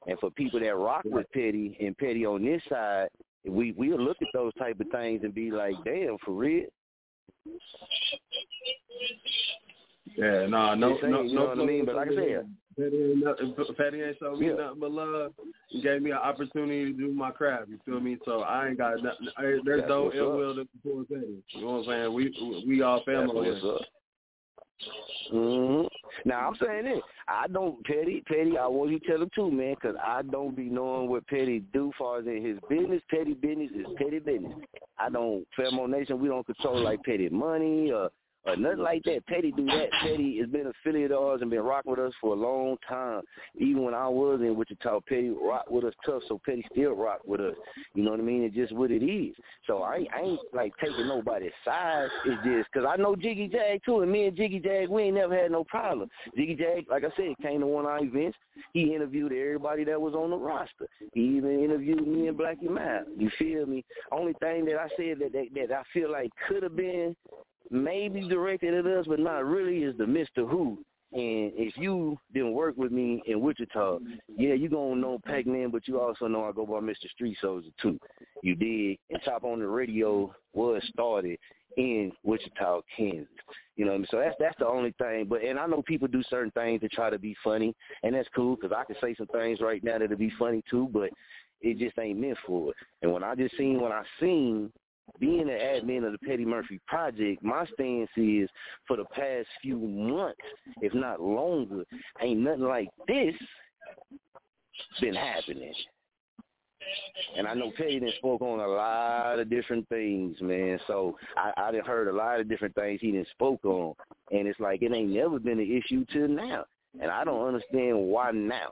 And 0.07 0.17
for 0.19 0.31
people 0.31 0.61
that 0.61 0.75
rock 0.77 1.03
with 1.03 1.29
Petty 1.33 1.77
and 1.81 1.97
Petty 1.97 2.25
on 2.25 2.45
this 2.45 2.61
side, 2.69 3.09
we 3.45 3.73
we'll 3.73 3.99
look 3.99 4.17
at 4.21 4.27
those 4.33 4.53
type 4.53 4.79
of 4.79 4.87
things 4.91 5.21
and 5.23 5.33
be 5.33 5.51
like, 5.51 5.75
damn, 5.83 6.17
for 6.23 6.31
real. 6.31 6.67
Yeah, 10.17 10.45
nah, 10.47 10.75
no, 10.75 10.97
saying, 10.99 11.11
no, 11.11 11.21
you 11.21 11.35
no. 11.35 11.41
know 11.41 11.47
what 11.49 11.59
I 11.59 11.65
mean? 11.65 11.85
But 11.85 11.95
like 11.95 12.07
I 12.07 12.15
said, 12.15 12.47
Petty 12.77 12.97
ain't, 12.97 13.23
nothing, 13.23 13.53
ain't 14.01 14.17
showed 14.19 14.39
me 14.39 14.47
Yeah. 14.47 14.53
nothing 14.53 14.79
but 14.79 14.91
love. 14.91 15.33
He 15.69 15.81
gave 15.81 16.01
me 16.01 16.11
an 16.11 16.17
opportunity 16.17 16.91
to 16.91 16.97
do 16.97 17.13
my 17.13 17.31
craft. 17.31 17.69
You 17.69 17.79
feel 17.85 17.99
me? 17.99 18.17
So 18.25 18.41
I 18.41 18.67
ain't 18.69 18.77
got 18.77 19.01
nothing. 19.01 19.27
I, 19.37 19.43
there's 19.63 19.81
That's 19.81 19.89
no 19.89 20.11
ill 20.13 20.31
up. 20.31 20.37
will 20.37 20.55
to 20.55 20.67
support 20.73 21.09
Petty. 21.09 21.43
You 21.49 21.61
know 21.61 21.71
what 21.71 21.77
I'm 21.79 21.85
saying? 21.85 22.13
We 22.13 22.63
we 22.67 22.81
all 22.81 22.97
That's 22.97 23.05
family. 23.05 23.51
what's 23.51 23.63
up. 23.63 23.81
Hmm 25.29 25.81
Now 26.25 26.47
I'm 26.49 26.55
saying 26.63 26.85
this. 26.85 27.01
I 27.27 27.47
don't 27.47 27.83
Petty. 27.85 28.23
Petty. 28.27 28.57
I 28.57 28.67
want 28.67 28.91
you 28.91 28.99
to 28.99 29.07
tell 29.07 29.21
him 29.21 29.29
too, 29.33 29.51
man, 29.51 29.75
'cause 29.75 29.95
I 30.03 30.21
don't 30.23 30.55
be 30.55 30.63
knowing 30.63 31.09
what 31.09 31.25
Petty 31.27 31.59
do 31.73 31.91
far 31.97 32.19
as 32.19 32.27
in 32.27 32.43
his 32.43 32.57
business. 32.69 33.01
Petty 33.09 33.33
business 33.33 33.71
is 33.71 33.85
petty 33.97 34.19
business. 34.19 34.53
I 34.99 35.09
don't. 35.09 35.45
Famo 35.57 35.89
Nation. 35.89 36.19
We 36.19 36.27
don't 36.27 36.45
control 36.45 36.79
like 36.81 37.03
Petty 37.03 37.29
money 37.29 37.91
or 37.91 38.09
or 38.45 38.55
nothing 38.55 38.79
like 38.79 39.03
that. 39.03 39.25
Petty 39.27 39.51
do 39.51 39.65
that. 39.65 39.89
Petty 40.01 40.39
has 40.39 40.49
been 40.49 40.67
affiliate 40.67 41.11
of 41.11 41.19
ours 41.19 41.41
and 41.41 41.51
been 41.51 41.61
rocking 41.61 41.91
with 41.91 41.99
us 41.99 42.13
for 42.19 42.33
a 42.33 42.37
long 42.37 42.77
time. 42.87 43.21
Even 43.57 43.83
when 43.83 43.93
I 43.93 44.07
was 44.07 44.39
in 44.41 44.55
Wichita, 44.55 45.01
Petty 45.01 45.29
rock 45.29 45.69
with 45.69 45.85
us 45.85 45.93
tough, 46.05 46.23
so 46.27 46.39
Petty 46.45 46.65
still 46.71 46.93
rock 46.93 47.19
with 47.25 47.41
us. 47.41 47.55
You 47.93 48.03
know 48.03 48.11
what 48.11 48.19
I 48.19 48.23
mean? 48.23 48.43
It's 48.43 48.55
just 48.55 48.73
what 48.73 48.91
it 48.91 49.03
is. 49.03 49.35
So 49.67 49.83
I 49.83 49.97
ain't, 49.97 50.09
I 50.13 50.21
ain't 50.21 50.39
like 50.53 50.73
taking 50.83 51.07
nobody's 51.07 51.51
side. 51.63 52.07
It's 52.25 52.43
just 52.43 52.69
because 52.71 52.87
I 52.89 53.01
know 53.01 53.15
Jiggy 53.15 53.47
Jag 53.47 53.81
too, 53.85 54.01
and 54.01 54.11
me 54.11 54.27
and 54.27 54.37
Jiggy 54.37 54.59
Jag, 54.59 54.89
we 54.89 55.03
ain't 55.03 55.15
never 55.15 55.35
had 55.35 55.51
no 55.51 55.63
problem. 55.63 56.09
Jiggy 56.35 56.55
Jag, 56.55 56.85
like 56.89 57.03
I 57.03 57.15
said, 57.15 57.35
came 57.41 57.61
to 57.61 57.67
one 57.67 57.85
of 57.85 57.91
our 57.91 58.03
events. 58.03 58.37
He 58.73 58.93
interviewed 58.93 59.31
everybody 59.31 59.83
that 59.85 59.99
was 59.99 60.13
on 60.13 60.31
the 60.31 60.37
roster. 60.37 60.87
He 61.13 61.21
even 61.21 61.63
interviewed 61.63 62.07
me 62.07 62.27
and 62.27 62.37
Blackie 62.37 62.69
Mile. 62.69 63.05
You 63.17 63.29
feel 63.37 63.65
me? 63.65 63.83
Only 64.11 64.33
thing 64.39 64.65
that 64.65 64.77
I 64.77 64.87
said 64.97 65.19
that 65.19 65.31
that, 65.33 65.47
that 65.55 65.71
I 65.71 65.83
feel 65.93 66.11
like 66.11 66.31
could 66.47 66.63
have 66.63 66.75
been 66.75 67.15
maybe 67.69 68.27
directed 68.27 68.73
at 68.73 68.85
us, 68.85 69.05
but 69.07 69.19
not 69.19 69.45
really, 69.45 69.83
is 69.83 69.97
the 69.97 70.07
Mister 70.07 70.45
Who. 70.45 70.77
And 71.13 71.51
if 71.55 71.75
you 71.75 72.17
didn't 72.33 72.53
work 72.53 72.77
with 72.77 72.93
me 72.93 73.21
in 73.25 73.41
Wichita, 73.41 73.99
yeah, 74.37 74.53
you 74.53 74.69
gonna 74.69 74.95
know 74.95 75.19
Pac-Man, 75.25 75.69
but 75.69 75.85
you 75.85 75.99
also 75.99 76.27
know 76.27 76.45
I 76.45 76.53
go 76.53 76.65
by 76.65 76.79
Mr. 76.79 77.09
Street 77.13 77.37
Soldier 77.41 77.67
too. 77.81 77.99
You 78.43 78.55
did. 78.55 78.97
And 79.09 79.21
Chop 79.23 79.43
On 79.43 79.61
It 79.61 79.65
Radio 79.65 80.33
was 80.53 80.81
started 80.93 81.37
in 81.75 82.13
Wichita, 82.23 82.81
Kansas. 82.95 83.27
You 83.75 83.85
know 83.85 83.91
what 83.91 83.95
I 83.95 83.99
mean? 83.99 84.07
So 84.09 84.19
that's 84.19 84.35
that's 84.39 84.57
the 84.59 84.67
only 84.67 84.93
thing. 84.99 85.25
But 85.27 85.43
and 85.43 85.59
I 85.59 85.65
know 85.65 85.81
people 85.81 86.07
do 86.07 86.23
certain 86.29 86.51
things 86.51 86.79
to 86.79 86.87
try 86.87 87.09
to 87.09 87.19
be 87.19 87.35
funny, 87.43 87.75
and 88.03 88.15
that's 88.15 88.29
cool 88.33 88.55
because 88.55 88.71
I 88.75 88.85
can 88.85 88.95
say 89.01 89.13
some 89.15 89.27
things 89.27 89.59
right 89.59 89.83
now 89.83 89.97
that'll 89.97 90.17
be 90.17 90.31
funny 90.39 90.63
too, 90.69 90.89
but 90.93 91.09
it 91.61 91.77
just 91.77 91.99
ain't 91.99 92.19
meant 92.19 92.37
for 92.45 92.71
it. 92.71 92.75
And 93.01 93.11
when 93.11 93.23
I 93.23 93.35
just 93.35 93.57
seen 93.57 93.81
when 93.81 93.91
I 93.91 94.03
seen 94.19 94.71
being 95.19 95.41
an 95.41 95.47
admin 95.49 96.05
of 96.05 96.13
the 96.13 96.17
Petty 96.19 96.45
Murphy 96.45 96.79
Project, 96.87 97.43
my 97.43 97.65
stance 97.73 98.09
is 98.17 98.49
for 98.87 98.97
the 98.97 99.05
past 99.05 99.47
few 99.61 99.77
months, 99.77 100.41
if 100.81 100.93
not 100.93 101.21
longer, 101.21 101.83
ain't 102.21 102.39
nothing 102.39 102.63
like 102.63 102.89
this 103.07 103.35
been 104.99 105.15
happening. 105.15 105.73
And 107.37 107.47
I 107.47 107.53
know 107.53 107.71
Petty 107.77 107.99
done 107.99 108.11
spoke 108.17 108.41
on 108.41 108.59
a 108.59 108.67
lot 108.67 109.39
of 109.39 109.49
different 109.49 109.87
things, 109.89 110.35
man. 110.41 110.79
So 110.87 111.17
I, 111.37 111.51
I 111.55 111.71
done 111.71 111.85
heard 111.85 112.07
a 112.07 112.13
lot 112.13 112.39
of 112.39 112.49
different 112.49 112.75
things 112.75 112.99
he 113.01 113.11
done 113.11 113.25
spoke 113.31 113.63
on. 113.63 113.93
And 114.31 114.47
it's 114.47 114.59
like 114.59 114.81
it 114.81 114.91
ain't 114.91 115.11
never 115.11 115.39
been 115.39 115.59
an 115.59 115.81
issue 115.83 116.05
till 116.11 116.27
now. 116.27 116.65
And 116.99 117.09
I 117.09 117.23
don't 117.23 117.47
understand 117.47 117.97
why 117.97 118.31
now. 118.31 118.71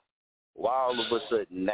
Why 0.56 0.74
all 0.74 1.00
of 1.00 1.12
a 1.12 1.20
sudden 1.30 1.66
now? 1.66 1.74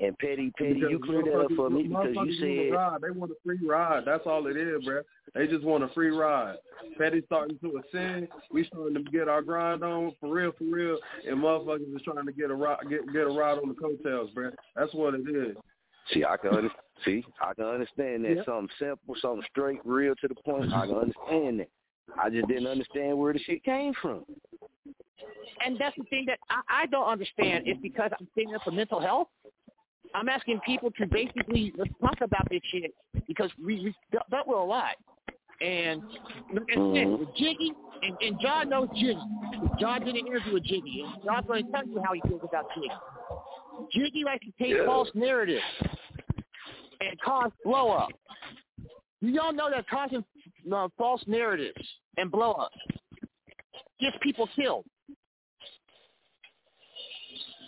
And 0.00 0.16
Petty, 0.18 0.50
Petty, 0.56 0.74
Because 0.74 0.90
you 0.90 0.98
clear 0.98 1.22
that 1.22 1.40
up 1.40 1.50
for 1.56 1.68
me 1.68 1.82
because 1.84 2.06
motherfuckers 2.06 2.14
you 2.14 2.16
want 2.16 2.30
a 2.30 2.68
said 2.68 2.74
ride. 2.74 3.00
They 3.02 3.10
want 3.10 3.32
a 3.32 3.34
free 3.44 3.58
ride. 3.66 4.02
That's 4.06 4.26
all 4.26 4.46
it 4.46 4.56
is, 4.56 4.84
bro. 4.84 5.02
They 5.34 5.46
just 5.46 5.64
want 5.64 5.84
a 5.84 5.88
free 5.88 6.10
ride. 6.10 6.56
Petty 6.96 7.22
starting 7.26 7.58
to 7.58 7.80
ascend. 7.84 8.28
We 8.50 8.64
starting 8.64 8.94
to 8.94 9.10
get 9.10 9.28
our 9.28 9.42
grind 9.42 9.82
on 9.82 10.12
for 10.20 10.32
real, 10.32 10.52
for 10.56 10.64
real. 10.64 10.98
And 11.26 11.38
motherfuckers 11.38 11.94
is 11.94 12.02
trying 12.02 12.24
to 12.26 12.32
get 12.32 12.50
a 12.50 12.54
ride, 12.54 12.78
get 12.88 13.12
get 13.12 13.22
a 13.22 13.30
ride 13.30 13.58
on 13.58 13.68
the 13.68 13.74
coattails, 13.74 14.30
bro. 14.30 14.50
That's 14.74 14.94
what 14.94 15.14
it 15.14 15.28
is. 15.28 15.56
See, 16.12 16.24
I 16.24 16.36
can 16.36 16.54
under- 16.54 16.70
see, 17.04 17.24
I 17.40 17.54
can 17.54 17.64
understand 17.66 18.24
that 18.24 18.36
Yep. 18.36 18.44
something 18.46 18.70
simple, 18.78 19.14
something 19.20 19.46
straight, 19.50 19.80
real 19.84 20.14
to 20.16 20.28
the 20.28 20.34
point. 20.34 20.72
I 20.72 20.86
can 20.86 20.96
understand 20.96 21.60
that. 21.60 21.68
I 22.18 22.30
just 22.30 22.48
didn't 22.48 22.66
understand 22.66 23.18
where 23.18 23.32
the 23.32 23.38
shit 23.40 23.62
came 23.62 23.92
from. 23.94 24.24
And 25.64 25.78
that's 25.78 25.96
the 25.96 26.04
thing 26.04 26.24
that 26.26 26.38
I, 26.48 26.82
I 26.82 26.86
don't 26.86 27.06
understand 27.06 27.68
is 27.68 27.76
because 27.82 28.10
I'm 28.18 28.26
standing 28.32 28.54
up 28.54 28.62
for 28.62 28.70
mental 28.70 28.98
health. 28.98 29.28
I'm 30.14 30.28
asking 30.28 30.60
people 30.66 30.90
to 30.98 31.06
basically 31.06 31.72
let's 31.76 31.90
talk 32.00 32.20
about 32.20 32.48
this 32.50 32.60
shit 32.70 32.94
because 33.26 33.50
we, 33.64 33.76
we 33.80 33.94
dealt 34.30 34.46
with 34.46 34.58
a 34.58 34.62
lot. 34.62 34.96
And 35.60 36.02
like 36.54 36.64
I 36.70 36.74
said, 36.94 37.06
with 37.18 37.28
Jiggy, 37.36 37.72
and, 38.02 38.16
and 38.22 38.40
John 38.40 38.70
knows 38.70 38.88
Jiggy. 38.94 39.18
John 39.78 40.00
did 40.04 40.16
an 40.16 40.26
interview 40.26 40.54
with 40.54 40.64
Jiggy, 40.64 41.04
and 41.04 41.22
John's 41.22 41.46
going 41.46 41.66
to 41.66 41.70
tell 41.70 41.86
you 41.86 42.02
how 42.02 42.14
he 42.14 42.22
feels 42.26 42.40
about 42.42 42.66
Jiggy. 42.74 42.90
Jiggy 43.92 44.24
likes 44.24 44.44
to 44.46 44.52
take 44.58 44.74
Yeah. 44.74 44.86
false 44.86 45.10
narratives 45.14 45.62
and 47.00 47.20
cause 47.20 47.50
blow 47.64 47.90
up. 47.90 48.08
You 49.20 49.38
all 49.40 49.52
know 49.52 49.70
that 49.70 49.86
causing 49.88 50.24
uh, 50.72 50.88
false 50.96 51.22
narratives 51.26 51.86
and 52.16 52.30
blow 52.30 52.52
up 52.52 52.72
gets 54.00 54.16
people 54.22 54.48
killed. 54.56 54.86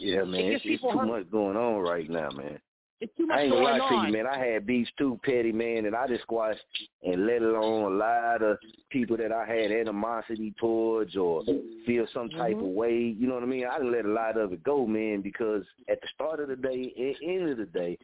Yeah, 0.03 0.24
man, 0.24 0.41
It 0.41 0.53
it's, 0.55 0.65
it's 0.66 0.83
too 0.83 0.89
hurt. 0.99 1.07
much 1.07 1.31
going 1.31 1.57
on 1.57 1.81
right 1.81 2.09
now, 2.11 2.31
man. 2.31 2.59
It's 3.01 3.12
too 3.16 3.27
much 3.27 3.39
I 3.39 3.43
ain't 3.43 3.53
gonna 3.53 3.65
going 3.65 3.79
lie 3.81 3.89
to 3.89 4.07
you, 4.07 4.12
man. 4.12 4.27
I 4.29 4.39
had 4.39 4.66
beefs 4.66 4.91
too, 4.97 5.19
petty 5.24 5.51
man, 5.51 5.87
and 5.87 5.97
I 5.97 6.07
just 6.07 6.23
squashed 6.23 6.61
and 7.03 7.27
I 7.27 7.27
just 7.27 7.27
had 7.27 7.27
beefs 7.27 7.27
too, 7.27 7.27
petty 7.27 7.27
man, 7.27 7.27
and 7.27 7.27
I 7.27 7.27
just 7.27 7.27
squashed 7.27 7.27
and 7.27 7.27
let 7.27 7.43
alone 7.43 7.93
a 7.93 7.97
lot 7.97 8.43
of 8.43 8.59
people 8.91 9.16
that 9.16 9.33
I 9.33 9.45
had 9.45 9.73
animosity 9.73 10.55
towards 10.61 11.16
or 11.16 11.43
feel 11.85 12.07
some 12.15 12.31
type 12.31 12.55
Mm-hmm. 12.57 12.65
of 12.65 12.70
way. 12.70 12.97
You 13.19 13.27
know 13.27 13.35
what 13.35 13.43
I 13.43 13.47
mean? 13.47 13.66
I 13.70 13.79
let 13.79 14.05
a 14.05 14.09
lot 14.09 14.37
of 14.37 14.53
it 14.53 14.62
go, 14.62 14.87
man, 14.87 15.20
because 15.20 15.65
at 15.89 16.01
the 16.01 16.09
start 16.15 16.39
of 16.39 16.49
the 16.49 16.57
day, 16.57 16.93
at 16.97 17.29
end 17.29 17.49
of 17.51 17.59
the 17.59 17.66
day, 17.66 17.99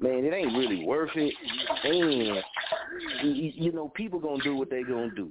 man, 0.00 0.24
it 0.24 0.32
ain't 0.32 0.56
really 0.56 0.84
worth 0.84 1.10
it. 1.14 1.34
And 1.84 2.42
you, 3.36 3.52
you 3.54 3.72
know, 3.72 3.88
people 3.90 4.18
gonna 4.18 4.42
do 4.42 4.56
what 4.56 4.70
they 4.70 4.82
gonna 4.82 5.10
do. 5.14 5.30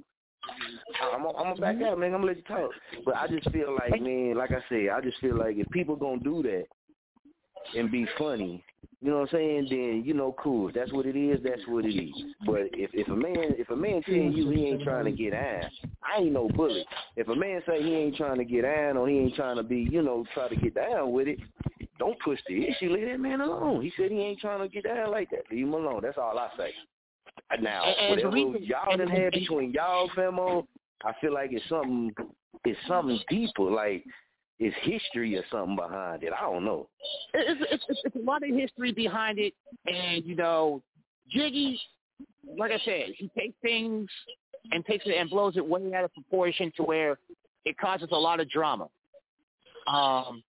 I'm 1.13 1.23
gonna, 1.23 1.37
I'm 1.37 1.43
gonna 1.43 1.61
back 1.61 1.75
mm-hmm. 1.75 1.85
out, 1.85 1.99
man. 1.99 2.13
I'm 2.13 2.21
gonna 2.21 2.27
let 2.27 2.37
you 2.37 2.43
talk. 2.43 2.71
But 3.05 3.15
I 3.15 3.27
just 3.27 3.49
feel 3.51 3.75
like, 3.75 4.01
man, 4.01 4.35
like 4.35 4.51
I 4.51 4.63
said, 4.69 4.89
I 4.89 5.01
just 5.01 5.19
feel 5.19 5.37
like 5.37 5.57
if 5.57 5.69
people 5.69 5.95
gonna 5.95 6.19
do 6.19 6.43
that 6.43 6.65
and 7.75 7.91
be 7.91 8.07
funny, 8.17 8.63
you 9.01 9.11
know 9.11 9.19
what 9.19 9.33
I'm 9.33 9.37
saying? 9.37 9.67
Then 9.69 10.03
you 10.05 10.13
know, 10.13 10.35
cool. 10.39 10.69
If 10.69 10.75
that's 10.75 10.91
what 10.91 11.05
it 11.05 11.15
is. 11.15 11.39
That's 11.43 11.61
what 11.67 11.85
it 11.85 11.95
is. 11.95 12.13
But 12.45 12.69
if 12.73 12.89
if 12.93 13.07
a 13.07 13.15
man 13.15 13.55
if 13.57 13.69
a 13.69 13.75
man 13.75 14.01
telling 14.03 14.33
you 14.33 14.49
he 14.49 14.65
ain't 14.65 14.83
trying 14.83 15.05
to 15.05 15.11
get 15.11 15.33
iron, 15.33 15.69
I 16.01 16.21
ain't 16.21 16.33
no 16.33 16.49
bully. 16.49 16.85
If 17.15 17.27
a 17.27 17.35
man 17.35 17.61
say 17.67 17.83
he 17.83 17.93
ain't 17.95 18.15
trying 18.15 18.37
to 18.37 18.45
get 18.45 18.65
iron 18.65 18.97
or 18.97 19.07
he 19.07 19.17
ain't 19.17 19.35
trying 19.35 19.57
to 19.57 19.63
be, 19.63 19.87
you 19.91 20.01
know, 20.01 20.25
try 20.33 20.49
to 20.49 20.55
get 20.55 20.75
down 20.75 21.11
with 21.11 21.27
it, 21.27 21.39
don't 21.99 22.19
push 22.19 22.39
the 22.47 22.67
issue. 22.67 22.91
Leave 22.91 23.07
that 23.07 23.19
man 23.19 23.41
alone. 23.41 23.81
He 23.81 23.91
said 23.97 24.11
he 24.11 24.19
ain't 24.19 24.39
trying 24.39 24.61
to 24.61 24.67
get 24.67 24.85
down 24.85 25.11
like 25.11 25.29
that. 25.29 25.43
Leave 25.51 25.65
him 25.65 25.73
alone. 25.73 26.01
That's 26.01 26.17
all 26.17 26.37
I 26.37 26.49
say. 26.57 26.71
Now, 27.61 27.83
And- 27.85 28.09
whatever 28.09 28.31
reason- 28.31 28.63
y'all 28.63 28.97
done 28.97 29.07
had 29.07 29.33
between 29.33 29.71
y'all, 29.71 30.09
famo, 30.09 30.67
I 31.03 31.13
feel 31.21 31.33
like 31.33 31.51
it's 31.53 31.67
something, 31.69 32.13
it's 32.65 32.79
something 32.87 33.19
deeper. 33.29 33.63
Like 33.63 34.05
it's 34.59 34.75
history 34.81 35.35
or 35.37 35.45
something 35.51 35.75
behind 35.75 36.23
it. 36.23 36.33
I 36.33 36.41
don't 36.41 36.65
know. 36.65 36.89
it's, 37.33 37.61
it's, 37.71 37.85
it's, 37.89 38.01
it's 38.05 38.15
a 38.15 38.19
lot 38.19 38.43
of 38.43 38.49
history 38.49 38.91
behind 38.91 39.39
it, 39.39 39.53
and 39.85 40.25
you 40.25 40.35
know, 40.35 40.81
Jiggy, 41.29 41.79
like 42.57 42.71
I 42.71 42.79
said, 42.79 43.09
he 43.15 43.29
takes 43.37 43.55
things 43.61 44.09
and 44.71 44.85
takes 44.85 45.05
it 45.05 45.15
and 45.15 45.29
blows 45.29 45.55
it 45.57 45.65
way 45.65 45.93
out 45.93 46.03
of 46.03 46.13
proportion 46.13 46.71
to 46.77 46.83
where 46.83 47.17
it 47.65 47.77
causes 47.77 48.09
a 48.11 48.17
lot 48.17 48.39
of 48.39 48.49
drama. 48.49 48.89
Um, 49.87 50.43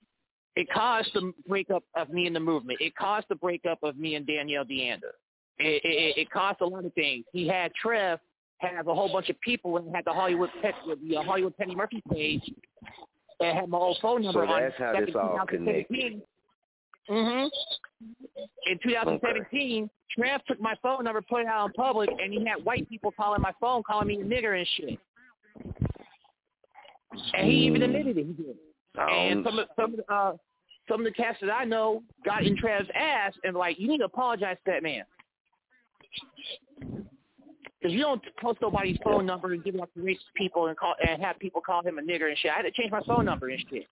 it 0.57 0.67
caused 0.73 1.11
the 1.15 1.33
breakup 1.47 1.85
of 1.95 2.11
me 2.11 2.27
and 2.27 2.35
the 2.35 2.41
movement. 2.41 2.81
It 2.81 2.97
caused 2.97 3.27
the 3.29 3.37
breakup 3.37 3.79
of 3.85 3.97
me 3.97 4.17
and 4.17 4.27
Danielle 4.27 4.65
Deander. 4.65 5.13
It, 5.59 5.83
it, 5.85 6.21
it 6.21 6.31
caused 6.31 6.61
a 6.61 6.67
lot 6.67 6.85
of 6.85 6.93
things. 6.95 7.25
He 7.33 7.49
had 7.49 7.73
Trev 7.75 8.21
have 8.59 8.89
a 8.89 8.95
whole 8.95 9.13
bunch 9.13 9.29
of 9.29 9.41
people 9.41 9.77
and 9.77 9.95
had 9.95 10.05
the 10.05 10.13
Hollywood 10.13 10.51
Pet, 10.63 10.75
the 11.09 11.17
uh, 11.17 11.23
Hollywood 11.23 11.57
Penny 11.57 11.75
Murphy 11.75 12.03
page 12.13 12.43
and 13.41 13.59
had 13.59 13.69
my 13.69 13.79
old 13.79 13.99
phone 14.03 14.23
number 14.23 14.47
So 14.47 14.53
on 14.53 14.63
that's 14.63 14.75
how 14.79 14.93
this 14.99 15.09
in 15.11 15.17
all 15.17 15.39
2017. 15.47 16.23
Mhm. 17.09 17.51
In 18.67 18.79
2017, 18.83 19.91
Trev 20.11 20.45
took 20.45 20.61
my 20.61 20.75
phone 20.83 21.05
number, 21.05 21.23
put 21.23 21.43
it 21.43 21.47
out 21.47 21.67
in 21.67 21.73
public, 21.73 22.11
and 22.11 22.33
he 22.33 22.45
had 22.45 22.65
white 22.65 22.89
people 22.89 23.13
calling 23.13 23.41
my 23.41 23.53
phone, 23.61 23.83
calling 23.83 24.09
me 24.09 24.21
a 24.21 24.25
nigger 24.25 24.59
and 24.59 24.69
shit. 24.69 24.99
And 27.35 27.49
he 27.51 27.59
even 27.67 27.83
admitted 27.83 28.19
it. 28.19 28.27
He 28.27 28.33
did. 28.33 28.57
And 28.97 29.45
some 29.45 29.59
of 29.59 29.69
some 29.77 29.95
of 29.95 29.97
the, 29.97 30.13
uh, 30.13 30.37
some 30.89 31.01
of 31.01 31.05
the 31.05 31.13
cats 31.13 31.39
that 31.41 31.51
I 31.51 31.65
know 31.65 32.03
got 32.25 32.45
in 32.45 32.57
Trev's 32.57 32.89
ass 32.95 33.33
and 33.45 33.57
like, 33.57 33.79
you 33.79 33.89
need 33.89 33.99
to 33.99 34.05
apologize 34.05 34.57
to 34.65 34.73
that 34.73 34.83
man. 34.83 35.05
Because 37.81 37.95
you 37.95 38.01
don't 38.01 38.23
post 38.41 38.59
nobody's 38.61 38.99
phone 39.05 39.25
number 39.25 39.53
and 39.53 39.63
give 39.63 39.75
it 39.77 39.81
out 39.81 39.91
to 39.95 40.01
racist 40.01 40.19
people 40.37 40.67
and 40.67 40.77
call 40.77 40.95
and 41.07 41.23
have 41.23 41.39
people 41.39 41.61
call 41.61 41.83
him 41.83 41.99
a 41.99 42.03
nigger 42.03 42.29
and 42.29 42.37
shit. 42.39 42.51
I 42.51 42.57
had 42.57 42.63
to 42.63 42.73
change 42.73 42.91
my 42.91 43.03
phone 43.07 43.25
number 43.25 43.49
and 43.49 43.65
shit. 43.71 43.87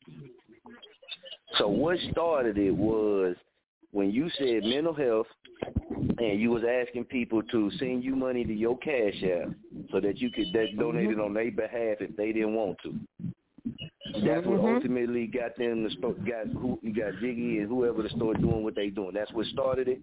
So 1.59 1.68
what 1.68 1.98
started 2.10 2.59
it 2.59 2.72
was 2.72 3.36
when 3.93 4.10
you 4.10 4.28
said 4.38 4.64
mental 4.64 4.93
health 4.93 5.28
and 6.18 6.40
you 6.40 6.51
was 6.51 6.62
asking 6.68 7.05
people 7.05 7.43
to 7.44 7.70
send 7.78 8.02
you 8.02 8.16
money 8.16 8.44
to 8.44 8.52
your 8.52 8.76
cash 8.78 9.22
app 9.22 9.55
so 9.93 10.01
that 10.01 10.18
you 10.18 10.30
could 10.30 10.52
that 10.52 10.76
donate 10.76 11.10
it 11.10 11.20
on 11.20 11.32
their 11.32 11.51
behalf 11.51 11.98
if 12.01 12.16
they 12.16 12.32
didn't 12.32 12.55
want 12.55 12.78
to. 12.82 12.98
That's 14.24 14.47
what 14.47 14.60
Mhm. 14.60 14.76
ultimately 14.76 15.26
got 15.26 15.56
them 15.56 15.88
to 15.88 15.90
start 15.97 16.24
got 16.24 16.47
who 16.48 16.78
you 16.82 16.93
got 16.93 17.18
Jiggy 17.20 17.59
and 17.59 17.68
whoever 17.68 18.02
to 18.02 18.09
start 18.10 18.40
doing 18.40 18.62
what 18.62 18.74
they 18.74 18.90
doing. 18.90 19.12
That's 19.12 19.32
what 19.32 19.47
started 19.47 19.88
it. 19.88 20.01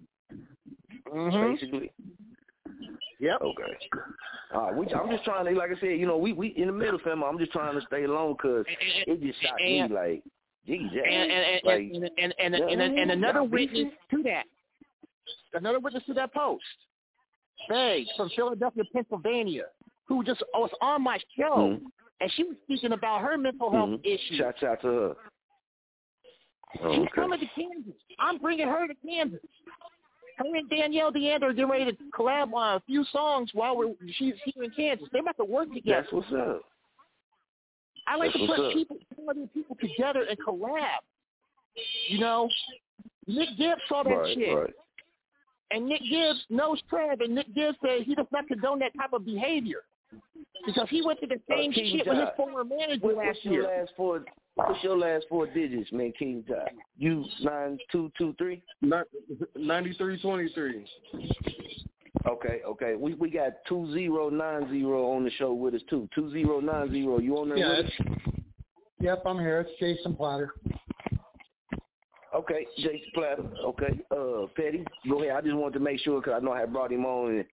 Basically. 1.12 1.92
Yep. 3.20 3.40
Okay. 3.40 3.62
All 4.54 4.62
right, 4.62 4.74
we, 4.74 4.86
I'm 4.92 5.10
just 5.10 5.24
trying 5.24 5.46
to, 5.46 5.58
like 5.58 5.70
I 5.76 5.80
said, 5.80 5.98
you 5.98 6.06
know, 6.06 6.16
we 6.16 6.32
we 6.32 6.48
in 6.56 6.66
the 6.66 6.72
middle, 6.72 6.98
fam. 7.02 7.22
I'm 7.22 7.38
just 7.38 7.52
trying 7.52 7.78
to 7.78 7.86
stay 7.86 8.04
alone 8.04 8.34
because 8.36 8.64
it 8.68 9.20
just 9.20 9.40
shocked 9.42 9.60
me, 9.60 9.82
like, 9.88 10.22
Jiggy 10.66 10.90
Jag. 10.94 11.04
and 11.06 11.30
and 11.30 11.44
and 11.44 11.60
like, 11.64 11.80
and, 11.92 12.10
and, 12.18 12.34
and, 12.38 12.54
yeah, 12.58 12.66
and, 12.72 12.80
and, 12.82 12.98
and 12.98 13.10
another 13.10 13.44
witness 13.44 13.92
to 14.10 14.22
that. 14.24 14.44
Another 15.52 15.78
witness 15.80 16.02
to 16.06 16.14
that 16.14 16.32
post. 16.34 16.64
Faye 17.68 18.06
from 18.16 18.30
Philadelphia, 18.34 18.84
Pennsylvania, 18.92 19.64
who 20.06 20.24
just 20.24 20.42
was 20.54 20.70
on 20.80 21.02
my 21.02 21.18
show, 21.36 21.56
Mhm. 21.56 21.82
and 22.20 22.32
she 22.32 22.44
was 22.44 22.56
speaking 22.64 22.92
about 22.92 23.20
her 23.22 23.36
mental 23.38 23.70
health 23.70 23.90
Mhm. 23.90 24.04
issues. 24.04 24.38
Shouts 24.38 24.62
out 24.62 24.80
to 24.82 24.86
her. 24.86 25.16
Oh, 26.82 26.92
She's 26.92 27.00
okay. 27.02 27.10
coming 27.14 27.40
to 27.40 27.46
Kansas. 27.46 27.94
I'm 28.18 28.38
bringing 28.38 28.68
her 28.68 28.86
to 28.88 28.94
Kansas. 29.06 29.40
Her 30.36 30.56
and 30.56 30.68
Danielle 30.68 31.12
Deander 31.12 31.44
are 31.44 31.52
getting 31.52 31.70
ready 31.70 31.84
to 31.92 31.96
collab 32.16 32.52
on 32.52 32.76
a 32.76 32.80
few 32.86 33.04
songs 33.12 33.50
while 33.54 33.76
we're 33.76 33.94
she's 34.18 34.34
here 34.44 34.64
in 34.64 34.70
Kansas. 34.70 35.08
They're 35.12 35.20
about 35.22 35.36
to 35.38 35.44
work 35.44 35.72
together. 35.72 36.02
That's 36.02 36.12
what's 36.12 36.32
up. 36.32 36.62
I 38.06 38.16
like 38.16 38.32
That's 38.32 38.40
to 38.44 38.46
put 38.54 38.60
up. 38.66 38.72
people, 38.74 38.96
other 39.28 39.46
people 39.54 39.76
together 39.80 40.26
and 40.28 40.38
collab. 40.38 41.00
You 42.08 42.18
know, 42.20 42.48
Nick 43.26 43.48
Gibbs 43.56 43.80
saw 43.88 44.02
that 44.02 44.10
Right, 44.10 44.34
shit, 44.36 44.54
right. 44.56 44.74
and 45.70 45.86
Nick 45.86 46.02
Gibbs 46.08 46.40
knows 46.50 46.80
Trev, 46.90 47.20
and 47.20 47.34
Nick 47.34 47.52
Gibbs 47.54 47.76
said 47.84 48.02
he 48.02 48.14
does 48.14 48.26
not 48.32 48.46
condone 48.46 48.78
that 48.80 48.92
type 48.98 49.12
of 49.12 49.24
behavior 49.24 49.82
because 50.66 50.88
he 50.90 51.02
went 51.04 51.18
through 51.20 51.28
the 51.28 51.34
Uh, 51.52 51.56
same 51.56 51.72
King 51.72 51.96
shit 51.98 52.06
with 52.06 52.18
his 52.18 52.28
former 52.36 52.62
manager 52.64 53.06
What, 53.06 53.16
last 53.16 53.44
year. 53.44 53.62
last 53.64 53.92
four? 53.96 54.24
What's 54.56 54.82
your 54.84 54.96
last 54.96 55.26
four 55.28 55.46
digits, 55.46 55.90
man? 55.90 56.12
King 56.16 56.44
Jai? 56.48 56.70
You 56.96 57.24
nine 57.42 57.78
two 57.90 58.10
two 58.16 58.34
three. 58.38 58.62
Ninety 59.56 59.94
three 59.98 60.20
twenty 60.20 60.48
three. 60.54 60.86
Okay, 62.26 62.60
okay. 62.66 62.94
We 62.94 63.14
we 63.14 63.30
got 63.30 63.52
two 63.68 63.92
zero 63.92 64.30
nine 64.30 64.70
zero 64.70 65.10
on 65.12 65.24
the 65.24 65.30
show 65.32 65.52
with 65.52 65.74
us 65.74 65.82
too. 65.90 66.08
Two 66.14 66.30
zero 66.30 66.60
nine 66.60 66.90
zero. 66.92 67.18
You 67.18 67.36
on 67.38 67.48
there 67.48 67.58
Yeah, 67.58 67.76
with 67.78 67.86
us? 67.86 67.92
Yep, 69.00 69.22
I'm 69.26 69.38
here. 69.38 69.60
It's 69.60 69.78
Jason 69.80 70.14
Platter. 70.14 70.54
Okay, 72.34 72.66
Jason 72.78 73.00
Platter. 73.14 73.44
Okay, 73.64 74.00
uh, 74.10 74.46
Petty, 74.56 74.84
go 75.08 75.22
ahead. 75.22 75.36
I 75.36 75.40
just 75.40 75.54
wanted 75.54 75.74
to 75.74 75.80
make 75.80 76.00
sure 76.00 76.20
because 76.20 76.40
I 76.40 76.44
know 76.44 76.52
I 76.52 76.60
had 76.60 76.72
brought 76.72 76.90
him 76.90 77.04
on, 77.04 77.36
and 77.36 77.44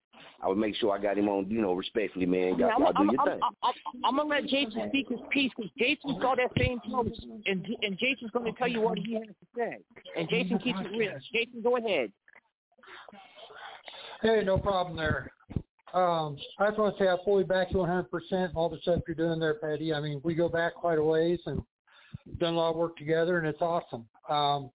I 0.42 0.48
would 0.48 0.58
make 0.58 0.74
sure 0.74 0.92
I 0.92 1.00
got 1.00 1.16
him 1.16 1.28
on, 1.28 1.48
you 1.48 1.62
know, 1.62 1.74
respectfully, 1.74 2.26
man. 2.26 2.58
Y'all, 2.58 2.68
Yeah, 2.68 2.74
I'm, 2.74 2.82
y'all 2.82 2.92
do 2.92 2.98
I'm, 2.98 3.10
your 3.10 3.20
I'm, 3.20 3.28
thing. 3.28 3.40
I'm, 3.42 3.54
I'm, 3.62 4.04
I'm 4.04 4.16
gonna 4.16 4.28
let 4.28 4.48
Jason 4.48 4.88
speak 4.88 5.08
his 5.08 5.20
piece 5.30 5.52
because 5.56 5.70
Jason 5.78 6.18
saw 6.20 6.34
that 6.34 6.50
same 6.58 6.80
post, 6.90 7.24
and 7.46 7.66
and 7.82 7.98
Jason's 7.98 8.32
gonna 8.32 8.52
tell 8.58 8.68
you 8.68 8.80
what 8.80 8.98
he 8.98 9.14
has 9.14 9.26
to 9.26 9.46
say. 9.56 9.78
And 10.16 10.28
Jason 10.28 10.58
keeps 10.58 10.80
it 10.80 10.90
real. 10.90 11.12
Jason, 11.32 11.62
go 11.62 11.76
ahead. 11.76 12.10
Hey, 14.20 14.42
no 14.44 14.58
problem 14.58 14.96
there. 14.96 15.32
Um, 15.94 16.38
I 16.58 16.68
just 16.68 16.78
want 16.78 16.96
to 16.96 17.04
say 17.04 17.08
I 17.08 17.16
fully 17.24 17.44
back 17.44 17.70
you 17.70 17.78
100% 17.78 18.50
all 18.54 18.70
the 18.70 18.78
stuff 18.78 19.02
you're 19.06 19.14
doing 19.14 19.38
there, 19.38 19.54
Patty. 19.54 19.92
I 19.92 20.00
mean, 20.00 20.20
we 20.24 20.34
go 20.34 20.48
back 20.48 20.74
quite 20.74 20.98
a 20.98 21.04
ways 21.04 21.40
and 21.44 21.62
done 22.38 22.54
a 22.54 22.56
lot 22.56 22.70
of 22.70 22.76
work 22.76 22.96
together, 22.96 23.38
and 23.38 23.46
it's 23.46 23.60
awesome. 23.60 24.06
Um, 24.28 24.70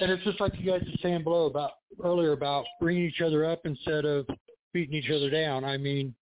and 0.00 0.10
it's 0.10 0.24
just 0.24 0.40
like 0.40 0.52
you 0.58 0.70
guys 0.70 0.80
were 0.82 0.98
saying 1.02 1.22
below 1.24 1.46
about 1.46 1.72
earlier 2.02 2.32
about 2.32 2.64
bringing 2.80 3.04
each 3.04 3.20
other 3.20 3.44
up 3.44 3.60
instead 3.64 4.04
of 4.04 4.26
beating 4.72 4.94
each 4.94 5.10
other 5.10 5.30
down. 5.30 5.64
I 5.64 5.76
mean, 5.76 6.14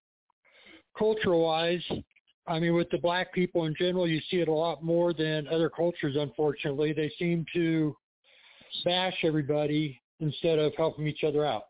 culture-wise, 0.99 1.83
I 2.47 2.59
mean, 2.59 2.75
with 2.75 2.91
the 2.91 2.99
black 2.99 3.33
people 3.33 3.65
in 3.67 3.75
general, 3.79 4.07
you 4.07 4.21
see 4.31 4.39
it 4.41 4.49
a 4.49 4.53
lot 4.53 4.83
more 4.83 5.13
than 5.13 5.49
other 5.49 5.71
cultures. 5.71 6.17
Unfortunately, 6.19 6.93
they 6.93 7.11
seem 7.19 7.45
to 7.55 7.97
bash 8.85 9.17
everybody 9.23 10.01
instead 10.21 10.59
of 10.59 10.73
helping 10.77 11.07
each 11.07 11.25
other 11.25 11.45
out. 11.45 11.65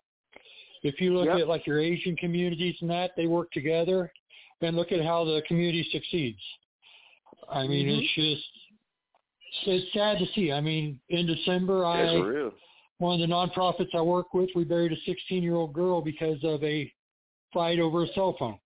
If 0.83 1.01
you 1.01 1.15
look 1.17 1.27
Yep. 1.27 1.39
at 1.39 1.49
like 1.49 1.67
your 1.67 1.81
Asian 1.81 2.17
communities 2.17 2.77
and 2.81 2.91
that, 2.91 3.13
they 3.17 3.27
work 3.27 3.51
together, 3.53 4.13
and 4.61 4.77
look 4.77 4.93
at 4.93 5.03
how 5.03 5.25
the 5.25 5.43
community 5.47 5.87
succeeds. 5.93 6.41
I 7.49 7.67
mean, 7.67 7.87
Mm-hmm. 7.87 7.99
it's 8.01 8.15
just 8.15 8.51
it's 9.67 9.93
sad 9.93 10.19
to 10.19 10.27
see. 10.35 10.53
I 10.53 10.61
mean, 10.61 10.99
in 11.09 11.27
December, 11.27 11.85
I 11.85 12.51
one 12.99 13.21
of 13.21 13.29
the 13.29 13.33
nonprofits 13.35 13.95
I 13.95 14.01
work 14.01 14.33
with, 14.35 14.49
we 14.55 14.65
buried 14.65 14.93
a 14.93 14.97
16 15.05 15.43
year 15.43 15.55
old 15.55 15.73
girl 15.73 16.01
because 16.01 16.39
of 16.45 16.63
a 16.63 16.93
fight 17.53 17.79
over 17.79 18.05
a 18.05 18.09
cell 18.15 18.37
phone. 18.39 18.59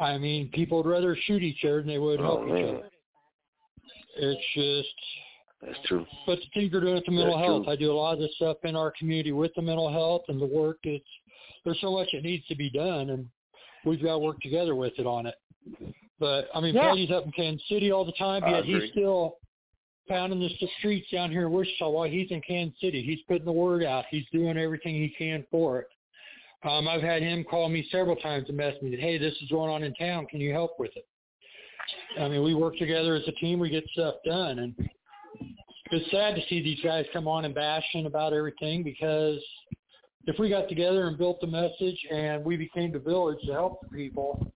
I 0.00 0.18
mean, 0.18 0.50
people 0.52 0.82
would 0.82 0.90
rather 0.90 1.16
shoot 1.26 1.42
each 1.42 1.64
other 1.64 1.78
than 1.78 1.86
they 1.88 1.98
would 1.98 2.20
Oh, 2.20 2.24
help 2.24 2.44
each 2.46 2.64
other. 2.64 2.90
It's 4.16 4.44
just 4.54 4.94
That's 5.62 5.78
true. 5.86 6.06
but 6.26 6.38
the 6.38 6.46
things 6.54 6.72
we're 6.72 6.80
doing 6.80 6.94
with 6.94 7.04
the 7.06 7.12
mental 7.12 7.36
That's 7.36 7.46
health, 7.46 7.64
true. 7.64 7.72
I 7.72 7.76
do 7.76 7.92
a 7.92 7.94
lot 7.94 8.14
of 8.14 8.18
this 8.18 8.34
stuff 8.36 8.56
in 8.64 8.74
our 8.76 8.92
community 8.98 9.32
with 9.32 9.52
the 9.54 9.62
mental 9.62 9.90
health 9.90 10.22
and 10.28 10.40
the 10.40 10.46
work. 10.46 10.78
It's 10.82 11.04
there's 11.64 11.80
so 11.80 11.92
much 11.92 12.08
that 12.12 12.22
needs 12.22 12.46
to 12.46 12.54
be 12.56 12.70
done, 12.70 13.10
and 13.10 13.28
we've 13.84 14.02
got 14.02 14.12
to 14.12 14.18
work 14.18 14.40
together 14.40 14.74
with 14.74 14.92
it 14.98 15.06
on 15.06 15.26
it. 15.26 15.34
But 16.18 16.48
I 16.54 16.60
mean, 16.60 16.74
Yeah. 16.74 16.88
Patty's 16.88 17.10
up 17.10 17.24
in 17.24 17.32
Kansas 17.32 17.66
City 17.68 17.92
all 17.92 18.04
the 18.04 18.12
time, 18.12 18.42
I 18.44 18.50
yet 18.50 18.64
he 18.64 18.74
agree. 18.74 18.90
still 18.90 19.38
pounding 20.08 20.40
the 20.40 20.68
streets 20.78 21.08
down 21.10 21.30
here 21.30 21.46
in 21.46 21.52
Wichita 21.52 21.88
while 21.88 22.08
he's 22.08 22.30
in 22.30 22.40
Kansas 22.40 22.78
City. 22.80 23.02
He's 23.02 23.20
putting 23.28 23.44
the 23.44 23.52
word 23.52 23.84
out. 23.84 24.06
He's 24.10 24.24
doing 24.32 24.56
everything 24.56 24.94
he 24.94 25.10
can 25.10 25.44
for 25.50 25.80
it. 25.80 25.88
Um, 26.64 26.88
I've 26.88 27.02
had 27.02 27.22
him 27.22 27.44
call 27.44 27.68
me 27.68 27.86
several 27.92 28.16
times 28.16 28.48
and 28.48 28.56
mess 28.56 28.74
me, 28.82 28.90
that 28.90 29.00
hey, 29.00 29.16
this 29.18 29.34
is 29.42 29.48
going 29.48 29.70
on 29.70 29.84
in 29.84 29.94
town. 29.94 30.26
Can 30.26 30.40
you 30.40 30.52
help 30.52 30.72
with 30.78 30.90
it? 30.96 31.06
I 32.18 32.28
mean, 32.28 32.42
we 32.42 32.54
work 32.54 32.76
together 32.78 33.14
as 33.14 33.22
a 33.28 33.32
team. 33.32 33.58
We 33.58 33.70
get 33.70 33.84
stuff 33.92 34.16
done, 34.24 34.58
and 34.58 34.90
it's 35.90 36.10
sad 36.10 36.34
to 36.34 36.42
see 36.48 36.62
these 36.62 36.80
guys 36.82 37.06
come 37.12 37.28
on 37.28 37.44
and 37.44 37.54
bashing 37.54 38.06
about 38.06 38.32
everything 38.32 38.82
because 38.82 39.38
if 40.26 40.38
we 40.38 40.48
got 40.48 40.68
together 40.68 41.06
and 41.06 41.16
built 41.16 41.40
the 41.40 41.46
message 41.46 41.98
and 42.10 42.44
we 42.44 42.56
became 42.56 42.92
the 42.92 42.98
village 42.98 43.38
to 43.46 43.52
help 43.52 43.80
the 43.82 43.88
people, 43.88 44.52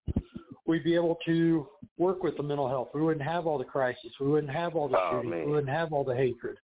we'd 0.72 0.82
be 0.84 0.94
able 0.94 1.18
to 1.26 1.66
work 1.98 2.22
with 2.22 2.34
the 2.38 2.42
mental 2.42 2.66
health. 2.66 2.88
We 2.94 3.02
wouldn't 3.02 3.26
have 3.26 3.46
all 3.46 3.58
the 3.58 3.64
crisis. 3.64 4.10
We 4.18 4.26
wouldn't 4.28 4.50
have 4.50 4.74
all 4.74 4.88
the 4.88 4.96
Oh, 4.98 5.10
shooting. 5.16 5.28
man. 5.28 5.44
We 5.44 5.50
wouldn't 5.52 5.68
have 5.68 5.92
all 5.92 6.02
the 6.02 6.16
hatred. 6.16 6.56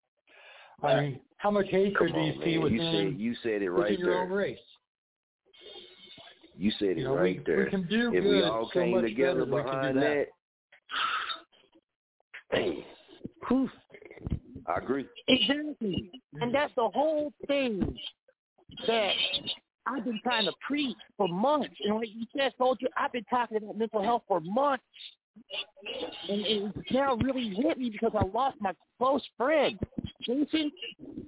I 0.82 1.02
mean, 1.02 1.20
how 1.36 1.52
much 1.52 1.68
hatred 1.68 1.98
Come 1.98 2.08
do 2.14 2.26
you 2.26 2.34
on, 2.34 2.42
see 2.46 2.58
within, 2.58 2.78
You 2.80 2.92
said 3.12 3.20
you 3.20 3.36
said 3.44 3.62
it 3.64 3.70
within 3.70 3.84
right 3.84 4.00
your 4.00 4.18
own 4.22 4.30
there. 4.30 4.38
race? 4.38 4.58
You 6.56 6.72
said 6.80 6.90
it 6.92 6.98
You 7.00 7.04
know, 7.04 7.18
right 7.18 7.38
we, 7.38 7.44
there. 7.46 7.66
we 7.66 7.70
can 7.70 7.86
do 7.88 8.08
if 8.14 8.24
good 8.24 8.30
we 8.32 8.44
all 8.44 8.70
so 8.74 8.80
came 8.80 9.02
together 9.02 9.46
better 9.46 9.56
we 9.58 9.62
can 9.64 9.72
behind 9.72 9.94
do 9.96 10.00
that, 10.00 10.28
that. 12.52 12.58
hey, 12.58 12.86
whew, 13.50 13.70
I 14.68 14.78
agree. 14.78 15.06
Exactly. 15.28 16.12
And 16.40 16.56
that's 16.56 16.74
the 16.76 16.88
whole 16.94 17.34
thing 17.46 17.98
that 18.88 19.12
I've 19.88 20.04
been 20.06 20.20
trying 20.24 20.46
to 20.46 20.52
preach 20.66 20.98
for 21.18 21.28
months. 21.28 21.74
And 21.84 21.96
like 21.96 22.10
you 22.14 22.26
said, 22.38 22.52
soldier, 22.58 22.88
I've 22.98 23.12
been 23.12 23.24
talking 23.30 23.58
about 23.58 23.78
mental 23.78 24.04
health 24.04 24.24
for 24.28 24.40
months. 24.42 24.84
And 26.30 26.42
it's 26.46 26.92
now 26.92 27.16
really 27.18 27.50
hit 27.56 27.78
me 27.78 27.90
because 27.92 28.12
I 28.18 28.26
lost 28.26 28.58
my 28.60 28.74
close 28.98 29.22
friend. 29.38 29.78
Jason, 30.22 30.72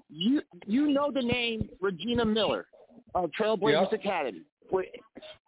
you 0.10 0.42
you 0.66 0.88
know 0.92 1.12
the 1.12 1.22
name 1.22 1.70
Regina 1.80 2.26
Miller 2.26 2.66
of 3.16 3.30
Trailblazers 3.40 3.92
Yep. 3.92 3.94
Academy. 4.02 4.42
Where- 4.70 4.86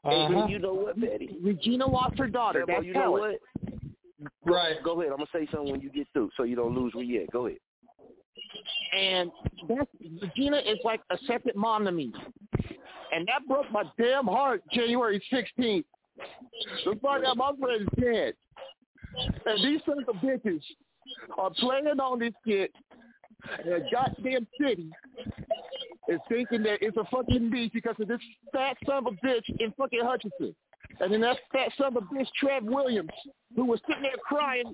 Uh-huh. 0.04 0.48
You 0.48 0.60
know 0.60 0.74
what, 0.74 1.00
Betty? 1.00 1.38
Regina 1.42 1.88
lost 1.88 2.18
her 2.18 2.28
daughter. 2.28 2.62
Debo, 2.62 2.68
That's 2.68 2.86
you 2.86 2.94
know 2.94 3.16
Helen. 3.18 3.38
what? 3.66 3.74
Right. 4.46 4.76
Go 4.84 5.00
ahead. 5.02 5.12
I'm 5.12 5.18
gonna 5.18 5.30
say 5.34 5.48
something 5.52 5.72
when 5.72 5.82
you 5.82 5.90
get 5.90 6.08
through, 6.14 6.30
so 6.38 6.44
you 6.44 6.56
don't 6.56 6.76
lose 6.76 6.94
where 6.94 7.04
you 7.04 7.22
at. 7.24 7.32
Go 7.32 7.48
ahead. 7.48 7.60
And 8.94 9.32
that's 9.68 9.90
Regina 10.22 10.58
is 10.58 10.80
like 10.84 11.02
a 11.10 11.18
second 11.28 11.53
mom 11.56 11.86
to 11.86 11.91
me. 11.91 12.14
And 13.14 13.28
that 13.28 13.48
broke 13.48 13.70
my 13.72 13.84
damn 13.98 14.26
heart 14.26 14.64
January 14.72 15.22
16th. 15.32 15.84
The 16.86 16.95
fuck 17.02 17.24
out 17.26 17.38
my 17.38 17.52
friend's 17.60 17.90
dead. 17.99 18.34
And 19.45 19.64
these 19.64 19.82
sons 19.86 20.06
of 20.08 20.16
bitches 20.16 20.62
are 21.38 21.52
playing 21.60 21.99
on 21.99 22.20
this 22.20 22.34
kid 22.45 22.70
And 23.60 23.74
a 23.74 23.80
goddamn 23.91 24.48
city 24.60 24.90
is 26.08 26.20
thinking 26.30 26.64
that 26.64 26.82
it's 26.82 26.98
a 26.98 27.03
fucking 27.12 27.49
beach 27.49 27.72
because 27.74 27.95
of 27.99 28.08
this 28.08 28.20
fat 28.53 28.78
son 28.86 29.06
of 29.06 29.08
a 29.08 29.26
bitch 29.26 29.44
in 29.60 29.74
fucking 29.78 30.02
Hutchinson. 30.03 30.56
And 30.99 31.12
then 31.12 31.22
that 31.22 31.38
fat 31.52 31.72
son 31.78 31.95
of 31.95 32.03
a 32.03 32.16
bitch, 32.16 32.28
Trev 32.40 32.64
Williams, 32.64 33.10
who 33.56 33.66
was 33.66 33.80
sitting 33.88 34.03
there 34.03 34.12
crying 34.26 34.74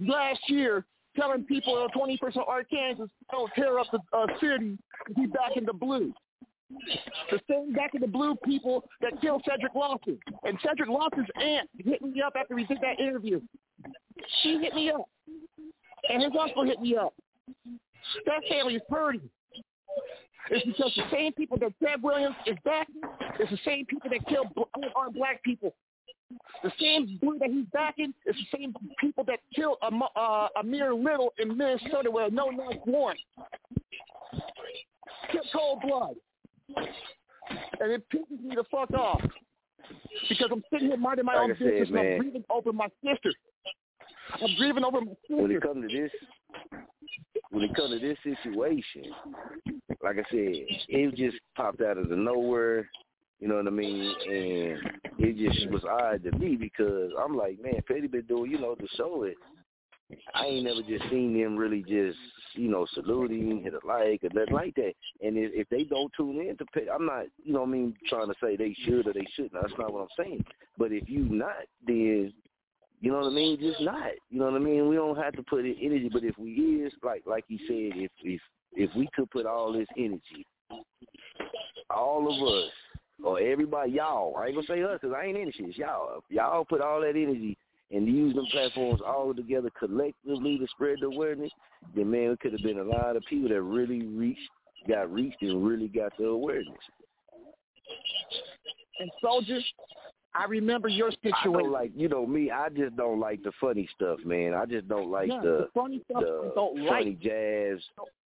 last 0.00 0.40
year 0.48 0.86
telling 1.16 1.44
people 1.44 1.84
in 1.84 2.00
21st 2.00 2.36
Arkansas 2.46 3.06
don't 3.30 3.50
tear 3.54 3.78
up 3.78 3.86
the 3.92 4.00
uh, 4.16 4.26
city 4.40 4.78
be 5.16 5.26
back 5.26 5.56
in 5.56 5.64
the 5.64 5.72
blue. 5.72 6.12
The 7.30 7.40
same 7.50 7.72
back 7.72 7.94
in 7.94 8.00
the 8.00 8.06
blue 8.06 8.34
people 8.44 8.84
that 9.00 9.20
killed 9.20 9.42
Cedric 9.48 9.74
Lawson. 9.74 10.18
And 10.44 10.58
Cedric 10.66 10.88
Lawson's 10.88 11.28
aunt 11.36 11.68
hit 11.78 12.00
me 12.02 12.22
up 12.22 12.34
after 12.36 12.54
we 12.54 12.64
did 12.64 12.78
that 12.80 12.98
interview. 12.98 13.40
She 14.42 14.58
hit 14.58 14.74
me 14.74 14.90
up. 14.90 15.08
And 16.08 16.22
his 16.22 16.32
uncle 16.38 16.64
hit 16.64 16.80
me 16.80 16.96
up. 16.96 17.14
That 18.26 18.42
family 18.48 18.76
is 18.76 18.82
hurting. 18.88 19.28
It's 20.50 20.66
because 20.66 20.92
the 20.96 21.04
same 21.12 21.32
people 21.32 21.56
that 21.58 21.78
Trev 21.78 22.02
Williams 22.02 22.34
is 22.46 22.56
backing 22.64 23.00
is 23.38 23.48
the 23.50 23.58
same 23.64 23.86
people 23.86 24.10
that 24.10 24.26
kill 24.28 24.44
bl- 24.54 24.62
unarmed 24.76 25.14
black 25.14 25.42
people. 25.42 25.74
The 26.62 26.72
same 26.80 27.18
blue 27.20 27.38
that 27.38 27.50
he's 27.50 27.66
backing 27.72 28.14
is 28.26 28.36
the 28.36 28.58
same 28.58 28.74
people 29.00 29.24
that 29.24 29.40
killed 29.54 29.78
Am- 29.82 30.02
uh, 30.02 30.48
Amir 30.56 30.94
Little 30.94 31.32
in 31.38 31.56
Minnesota 31.56 32.10
with 32.10 32.32
a 32.32 32.34
no-knock 32.34 32.86
warrant. 32.86 33.20
Cold 35.52 35.82
blood. 35.82 36.14
And 37.80 37.92
it 37.92 38.04
pisses 38.10 38.42
me 38.42 38.54
the 38.54 38.64
fuck 38.70 38.90
off. 38.92 39.20
Because 40.28 40.48
I'm 40.52 40.62
sitting 40.72 40.88
here 40.88 40.96
minding 40.96 41.24
my 41.24 41.34
Like 41.34 41.42
own 41.44 41.50
I 41.52 41.58
said, 41.58 41.70
business 41.70 41.88
and 41.88 41.98
I'm 41.98 42.18
grieving 42.18 42.44
over 42.48 42.72
my 42.72 42.88
sister. 43.04 43.32
I'm 44.34 44.54
grieving 44.56 44.84
over 44.84 45.00
my 45.00 45.12
sister. 45.28 45.42
When 45.42 45.50
it 45.50 45.62
comes 45.62 45.90
to 45.90 46.00
this, 46.00 46.10
when 47.50 47.64
it 47.64 47.74
comes 47.74 47.90
to 47.90 47.98
this 47.98 48.16
situation, 48.22 49.12
like 50.02 50.16
I 50.16 50.24
said, 50.30 50.66
it 50.88 51.14
just 51.16 51.36
popped 51.56 51.82
out 51.82 51.98
of 51.98 52.08
the 52.08 52.16
nowhere. 52.16 52.88
You 53.42 53.48
know 53.48 53.56
what 53.56 53.66
I 53.66 53.70
mean? 53.70 54.14
And 54.30 54.78
it 55.18 55.36
just 55.36 55.68
was 55.72 55.82
odd 55.84 56.22
to 56.22 56.38
me 56.38 56.54
because 56.54 57.10
I'm 57.20 57.36
like, 57.36 57.60
man, 57.60 57.82
Petty 57.88 58.06
been 58.06 58.22
doing, 58.22 58.52
you 58.52 58.60
know, 58.60 58.76
the 58.78 58.86
show 58.96 59.24
it. 59.24 59.34
I 60.32 60.44
ain't 60.44 60.64
never 60.64 60.80
just 60.82 61.10
seen 61.10 61.36
them 61.36 61.56
really 61.56 61.80
just, 61.80 62.18
you 62.54 62.68
know, 62.68 62.86
saluting, 62.94 63.60
hit 63.64 63.74
a 63.74 63.84
like, 63.84 64.22
or 64.22 64.28
nothing 64.32 64.54
like 64.54 64.76
that. 64.76 64.92
And 65.22 65.36
if, 65.36 65.50
if 65.54 65.68
they 65.70 65.82
don't 65.82 66.12
tune 66.16 66.38
in 66.38 66.56
to 66.58 66.64
Petty, 66.72 66.88
I'm 66.88 67.04
not, 67.04 67.24
you 67.42 67.52
know 67.52 67.62
what 67.62 67.70
I 67.70 67.72
mean, 67.72 67.96
trying 68.08 68.28
to 68.28 68.34
say 68.40 68.54
they 68.54 68.76
should 68.84 69.08
or 69.08 69.12
they 69.12 69.26
shouldn't. 69.34 69.54
That's 69.54 69.74
not 69.76 69.92
what 69.92 70.02
I'm 70.02 70.24
saying. 70.24 70.44
But 70.78 70.92
if 70.92 71.08
you 71.08 71.24
not, 71.24 71.66
then 71.84 72.32
you 73.00 73.10
know 73.10 73.18
what 73.18 73.32
I 73.32 73.34
mean? 73.34 73.58
Just 73.58 73.80
not. 73.80 74.12
You 74.30 74.38
know 74.38 74.52
what 74.52 74.54
I 74.54 74.64
mean? 74.64 74.88
We 74.88 74.94
don't 74.94 75.18
have 75.18 75.32
to 75.32 75.42
put 75.42 75.64
in 75.64 75.74
energy, 75.82 76.10
but 76.12 76.22
if 76.22 76.38
we 76.38 76.52
is 76.86 76.92
like 77.02 77.24
like 77.26 77.44
he 77.48 77.58
said, 77.66 78.00
if 78.00 78.12
if 78.22 78.40
if 78.74 78.94
we 78.94 79.08
could 79.16 79.28
put 79.32 79.46
all 79.46 79.72
this 79.72 79.88
energy, 79.98 80.46
all 81.90 82.32
of 82.32 82.48
us 82.54 82.70
or 83.22 83.40
everybody, 83.40 83.92
y'all, 83.92 84.36
I 84.36 84.46
ain't 84.46 84.54
gonna 84.54 84.66
say 84.66 84.82
us 84.82 84.98
because 85.00 85.16
I 85.16 85.26
ain't 85.26 85.38
in 85.38 85.52
shit. 85.52 85.76
Y'all. 85.76 86.22
Y'all 86.28 86.64
put 86.64 86.80
all 86.80 87.00
that 87.00 87.10
energy 87.10 87.56
and 87.92 88.06
use 88.06 88.34
them 88.34 88.46
platforms 88.50 89.00
all 89.06 89.34
together 89.34 89.70
collectively 89.78 90.58
to 90.58 90.66
spread 90.68 90.96
the 91.00 91.06
awareness, 91.06 91.50
then 91.94 92.10
man, 92.10 92.30
it 92.30 92.40
could 92.40 92.52
have 92.52 92.62
been 92.62 92.78
a 92.78 92.82
lot 92.82 93.16
of 93.16 93.22
people 93.28 93.48
that 93.50 93.62
really 93.62 94.02
reached, 94.06 94.40
got 94.88 95.12
reached, 95.12 95.42
and 95.42 95.64
really 95.64 95.88
got 95.88 96.12
the 96.18 96.24
awareness. 96.24 96.72
And 98.98 99.10
soldiers, 99.20 99.64
I 100.34 100.44
remember 100.44 100.88
your 100.88 101.08
I 101.08 101.14
situation. 101.22 101.52
don't 101.52 101.72
like, 101.72 101.92
you 101.94 102.08
know 102.08 102.26
me. 102.26 102.50
I 102.50 102.68
just 102.70 102.96
don't 102.96 103.20
like 103.20 103.42
the 103.42 103.52
funny 103.60 103.88
stuff, 103.94 104.18
man. 104.24 104.54
I 104.54 104.64
just 104.64 104.88
don't 104.88 105.10
like 105.10 105.28
Yeah, 105.28 105.40
the 105.42 105.48
the 105.48 105.68
funny 105.74 106.02
stuff 106.10 106.22
the 106.22 106.52
don't 106.54 106.76
funny 106.88 107.10
like. 107.10 107.20
jabs. 107.20 107.82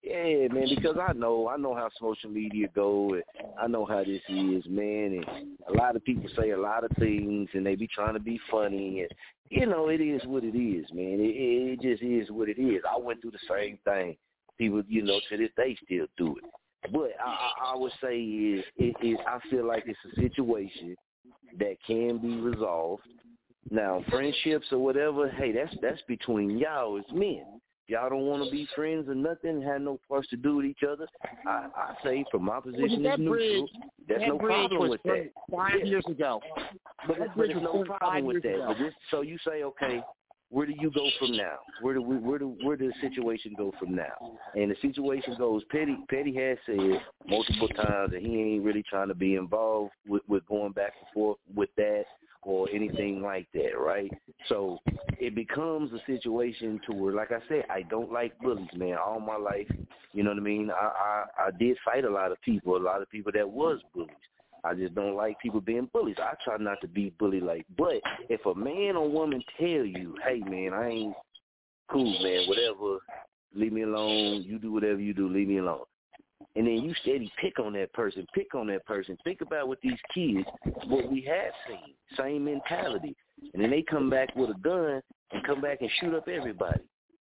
Yeah, 0.03 0.49
man, 0.49 0.67
because 0.75 0.97
I 1.01 1.13
know 1.13 1.49
I 1.49 1.57
know 1.57 1.77
how 1.77 1.89
social 2.01 2.29
media 2.29 2.67
go, 2.75 3.15
and 3.15 3.23
I 3.61 3.69
know 3.69 3.85
how 3.85 4.03
this 4.03 4.21
is, 4.29 4.65
man. 4.69 5.23
And 5.25 5.57
a 5.69 5.73
lot 5.81 5.95
of 5.95 6.05
people 6.05 6.29
say 6.37 6.51
a 6.51 6.59
lot 6.59 6.83
of 6.83 6.91
things, 6.99 7.49
and 7.55 7.65
they 7.65 7.77
be 7.77 7.87
trying 7.87 8.15
to 8.15 8.21
be 8.21 8.41
funny, 8.51 9.03
and 9.03 9.09
you 9.49 9.65
know 9.67 9.89
it 9.89 10.01
is 10.01 10.21
what 10.27 10.43
it 10.43 10.59
is, 10.59 10.87
man. 10.93 11.21
It, 11.21 11.79
it 11.79 11.83
just 11.83 12.03
is 12.03 12.33
what 12.33 12.49
it 12.49 12.59
is. 12.61 12.83
I 12.91 12.99
went 12.99 13.21
through 13.23 13.31
the 13.31 13.39
same 13.49 13.79
thing. 13.85 14.17
People, 14.59 14.83
you 14.89 15.03
know, 15.05 15.21
to 15.31 15.37
this 15.37 15.51
day 15.57 15.77
still 15.85 16.07
do 16.19 16.37
it. 16.37 16.45
But 16.93 17.13
I, 17.25 17.31
I, 17.31 17.73
I 17.75 17.77
would 17.77 17.93
say 18.03 18.21
is 18.21 18.65
it 18.77 18.97
is. 19.07 19.19
I 19.25 19.39
feel 19.51 19.65
like 19.65 19.85
it's 19.87 19.99
a 20.13 20.21
situation 20.21 20.97
that 21.59 21.77
can 21.87 22.19
be 22.19 22.37
resolved. 22.41 23.03
Now, 23.71 24.05
friendships 24.11 24.67
or 24.73 24.79
whatever, 24.79 25.31
hey, 25.31 25.53
that's 25.53 25.75
that's 25.81 26.03
between 26.09 26.59
y'all 26.59 26.99
as 26.99 27.05
men. 27.13 27.61
Y'all 27.89 28.09
don't 28.09 28.27
want 28.27 28.45
to 28.45 28.51
be 28.51 28.67
friends 28.75 29.09
or 29.09 29.15
nothing, 29.15 29.61
have 29.61 29.81
no 29.83 29.99
parts 30.09 30.29
to 30.29 30.37
do 30.37 30.57
with 30.57 30.67
each 30.67 30.83
other. 30.89 31.07
I, 31.47 31.67
I 31.77 31.95
say, 32.03 32.25
from 32.31 32.45
my 32.45 32.61
position 32.61 33.03
that 33.03 33.15
as 33.15 33.19
neutral, 33.19 33.69
there's 34.09 34.23
no 34.27 34.39
problem 34.39 34.89
with 34.89 35.03
that. 35.03 35.31
five 35.51 35.81
Yeah. 35.81 35.85
years 35.85 36.05
ago. 36.07 36.41
But, 37.07 37.19
That 37.19 37.37
but 37.37 37.49
there's 37.49 37.63
no 37.63 37.85
problem 37.85 38.25
with 38.25 38.43
that. 38.45 38.55
ago. 38.55 38.65
But 38.69 38.79
this, 38.79 38.95
so 39.11 39.21
you 39.23 39.37
say, 39.47 39.65
okay, 39.65 40.03
where 40.53 40.67
do 40.67 40.75
you 40.79 40.91
go 40.91 41.09
from 41.19 41.35
now? 41.35 41.57
Where 41.81 41.95
do 41.95 42.03
we, 42.03 42.17
where 42.17 42.39
do 42.39 42.55
where 42.63 42.77
does 42.77 42.93
the 43.01 43.09
situation 43.09 43.55
go 43.57 43.73
from 43.79 43.97
now? 43.97 44.37
And 44.55 44.71
the 44.71 44.77
situation 44.83 45.35
goes. 45.39 45.63
Petty 45.71 45.97
Petty 46.11 46.35
has 46.35 46.59
said 46.67 47.01
multiple 47.27 47.69
times 47.69 48.13
that 48.13 48.21
he 48.21 48.39
ain't 48.39 48.63
really 48.63 48.85
trying 48.89 49.09
to 49.09 49.15
be 49.15 49.37
involved 49.37 49.93
with, 50.07 50.21
with 50.29 50.47
going 50.47 50.73
back 50.73 50.93
and 51.01 51.09
forth 51.15 51.39
with 51.55 51.71
that 51.79 52.05
or 52.43 52.69
anything 52.71 53.23
like 53.23 53.47
that, 53.55 53.79
right? 53.79 54.13
So 54.49 54.79
it 55.19 55.35
becomes 55.35 55.91
a 55.93 56.05
situation 56.05 56.81
to 56.87 56.95
where, 56.97 57.15
like 57.15 57.33
I 57.33 57.39
said, 57.49 57.65
I 57.71 57.83
don't 57.83 58.13
like 58.13 58.39
bullies, 58.41 58.69
man. 58.77 58.99
All 58.99 59.21
my 59.21 59.37
life, 59.37 59.71
you 60.13 60.23
know 60.23 60.31
what 60.31 60.39
I 60.39 60.43
mean. 60.43 60.71
I 60.71 60.85
I, 60.85 61.25
I 61.47 61.51
did 61.59 61.79
fight 61.83 62.05
a 62.05 62.11
lot 62.11 62.31
of 62.31 62.41
people, 62.43 62.77
a 62.77 62.79
lot 62.79 63.01
of 63.01 63.09
people 63.09 63.33
that 63.35 63.49
was 63.49 63.81
bullies. 63.95 64.11
I 64.65 64.75
just 64.75 64.95
don't 64.95 65.17
like 65.17 65.41
people 65.41 65.61
being 65.61 65.89
bullies. 65.93 66.17
I 66.19 66.35
try 66.45 66.57
not 66.57 66.81
to 66.83 66.89
be 66.89 67.13
bully 67.19 67.41
like. 67.41 67.67
But 67.77 68.01
if 68.29 68.45
a 68.47 68.55
man 68.55 68.97
or 68.97 69.11
woman 69.11 69.43
tell 69.59 69.85
you, 69.85 70.17
"Hey, 70.25 70.39
man, 70.39 70.73
I 70.73 70.89
ain't 70.89 71.17
cool, 71.91 72.19
man. 72.23 72.49
Whatever, 72.49 72.99
leave 73.55 73.73
me 73.73 73.83
alone. 73.83 74.43
You 74.43 74.59
do 74.59 74.73
whatever 74.73 75.01
you 75.01 75.15
do. 75.15 75.29
Leave 75.29 75.49
me 75.49 75.59
alone." 75.59 75.85
And 76.55 76.67
then 76.67 76.83
you 76.83 76.93
steady 77.03 77.33
pick 77.41 77.59
on 77.59 77.73
that 77.75 77.93
person, 77.93 78.27
pick 78.35 78.55
on 78.55 78.67
that 78.69 78.85
person. 78.85 79.17
Think 79.25 79.41
about 79.41 79.69
what 79.69 79.81
these 79.81 79.99
kids, 80.13 80.47
what 80.87 81.11
we 81.11 81.23
have 81.23 81.53
seen, 81.67 81.95
same 82.17 82.45
mentality. 82.45 83.17
And 83.55 83.63
then 83.63 83.71
they 83.71 83.83
come 83.83 84.11
back 84.11 84.35
with 84.37 84.51
a 84.51 84.59
gun 84.61 85.03
and 85.33 85.45
come 85.45 85.61
back 85.61 85.81
and 85.81 85.91
shoot 85.99 86.15
up 86.15 86.29
everybody. 86.29 86.81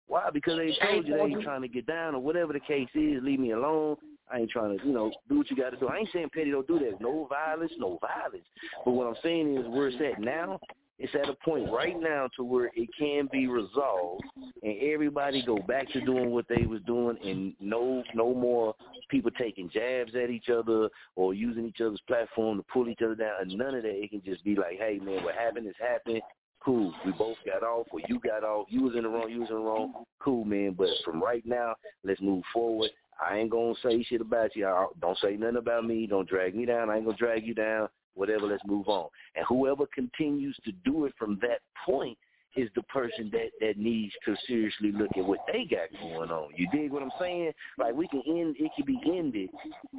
Why? 0.07 0.31
Because 0.33 0.57
they 0.57 0.77
told 0.87 1.07
you 1.07 1.15
they 1.15 1.21
ain't 1.21 1.43
trying 1.43 1.63
to 1.63 1.69
get 1.69 1.87
down 1.87 2.15
or 2.15 2.21
whatever 2.21 2.53
the 2.53 2.61
case 2.61 2.89
is. 2.95 3.23
Leave 3.23 3.41
me 3.41 3.51
alone. 3.51 3.97
I 4.31 4.39
ain't 4.39 4.51
trying 4.51 4.77
to, 4.77 4.85
you 4.85 4.93
know, 4.93 5.13
do 5.29 5.39
what 5.39 5.51
you 5.51 5.57
got 5.57 5.71
to 5.71 5.77
do. 5.77 5.89
I 5.89 5.99
ain't 5.99 6.09
saying 6.13 6.31
Petty 6.35 6.51
don't 6.51 6.67
do 6.67 6.79
that. 6.81 7.01
No 7.01 7.27
violence, 7.29 7.73
no 7.79 7.99
violence. 8.01 8.47
But 8.85 8.93
what 8.93 9.07
I'm 9.07 9.17
saying 9.23 9.57
is 9.57 9.67
where 9.69 9.89
it's 9.89 9.97
at 10.01 10.21
now, 10.21 10.59
it's 10.99 11.15
at 11.15 11.29
a 11.29 11.35
point 11.45 11.71
right 11.71 11.99
now 11.99 12.29
to 12.37 12.45
where 12.45 12.71
it 12.75 12.89
can 12.99 13.29
be 13.31 13.47
resolved 13.47 14.25
and 14.63 14.75
everybody 14.81 15.45
go 15.45 15.59
back 15.59 15.91
to 15.93 16.01
doing 16.01 16.31
what 16.31 16.47
they 16.49 16.65
was 16.65 16.81
doing 16.87 17.19
and 17.23 17.53
no 17.61 18.03
no 18.15 18.33
more 18.33 18.75
people 19.11 19.31
taking 19.39 19.69
jabs 19.69 20.15
at 20.15 20.31
each 20.31 20.49
other 20.49 20.89
or 21.15 21.35
using 21.35 21.67
each 21.67 21.83
other's 21.83 22.01
platform 22.09 22.57
to 22.57 22.65
pull 22.73 22.89
each 22.89 23.03
other 23.03 23.15
down 23.15 23.35
and 23.43 23.53
none 23.59 23.75
of 23.75 23.83
that. 23.83 24.03
It 24.03 24.11
can 24.11 24.23
just 24.25 24.43
be 24.43 24.57
like, 24.57 24.79
hey 24.79 24.99
man, 25.03 25.23
what 25.23 25.35
happened 25.35 25.67
is 25.67 25.75
happened. 25.79 26.23
Cool. 26.65 26.93
We 27.05 27.13
both 27.13 27.37
got 27.45 27.63
off 27.63 27.87
or 27.91 28.01
you 28.09 28.19
got 28.19 28.43
off. 28.43 28.67
You 28.71 28.83
was 28.83 28.97
in 28.97 29.03
the 29.03 29.09
wrong, 29.09 29.31
you 29.31 29.41
was 29.41 29.51
in 29.51 29.57
the 29.57 29.61
wrong. 29.61 30.05
Cool, 30.19 30.45
man. 30.45 30.75
But 30.77 30.89
from 31.05 31.23
right 31.23 31.45
now, 31.47 31.75
let's 32.05 32.21
move 32.21 32.43
forward. 32.53 32.91
I 33.21 33.39
ain't 33.39 33.51
gonna 33.51 33.75
say 33.83 34.03
shit 34.03 34.21
about 34.21 34.55
you. 34.57 34.67
I, 34.67 34.87
don't 35.01 35.19
say 35.19 35.37
nothing 35.37 35.57
about 35.57 35.87
me. 35.87 36.07
Don't 36.07 36.29
drag 36.29 36.55
me 36.55 36.67
down. 36.67 36.91
I 36.91 36.97
ain't 36.97 37.05
gonna 37.07 37.17
drag 37.17 37.47
you 37.47 37.55
down 37.55 37.89
whatever, 38.17 38.47
let's 38.47 38.65
move 38.67 38.89
on. 38.89 39.09
And 39.37 39.45
whoever 39.49 39.87
continues 39.95 40.59
to 40.65 40.73
do 40.85 41.05
it 41.05 41.13
from 41.19 41.39
that 41.43 41.61
point 41.85 42.19
is 42.57 42.71
the 42.75 42.83
person 42.85 43.31
that 43.31 43.51
that 43.61 43.77
needs 43.77 44.15
to 44.25 44.35
seriously 44.47 44.91
look 44.91 45.11
at 45.15 45.25
what 45.25 45.41
they 45.53 45.67
got 45.67 45.91
going 46.01 46.31
on. 46.31 46.49
You 46.57 46.67
dig 46.73 46.91
what 46.91 47.03
I'm 47.03 47.11
saying? 47.21 47.53
Like 47.77 47.95
we 47.95 48.09
can 48.09 48.23
end 48.27 48.57
it 48.59 48.71
can 48.75 48.87
be 48.87 48.99
ended 49.05 49.51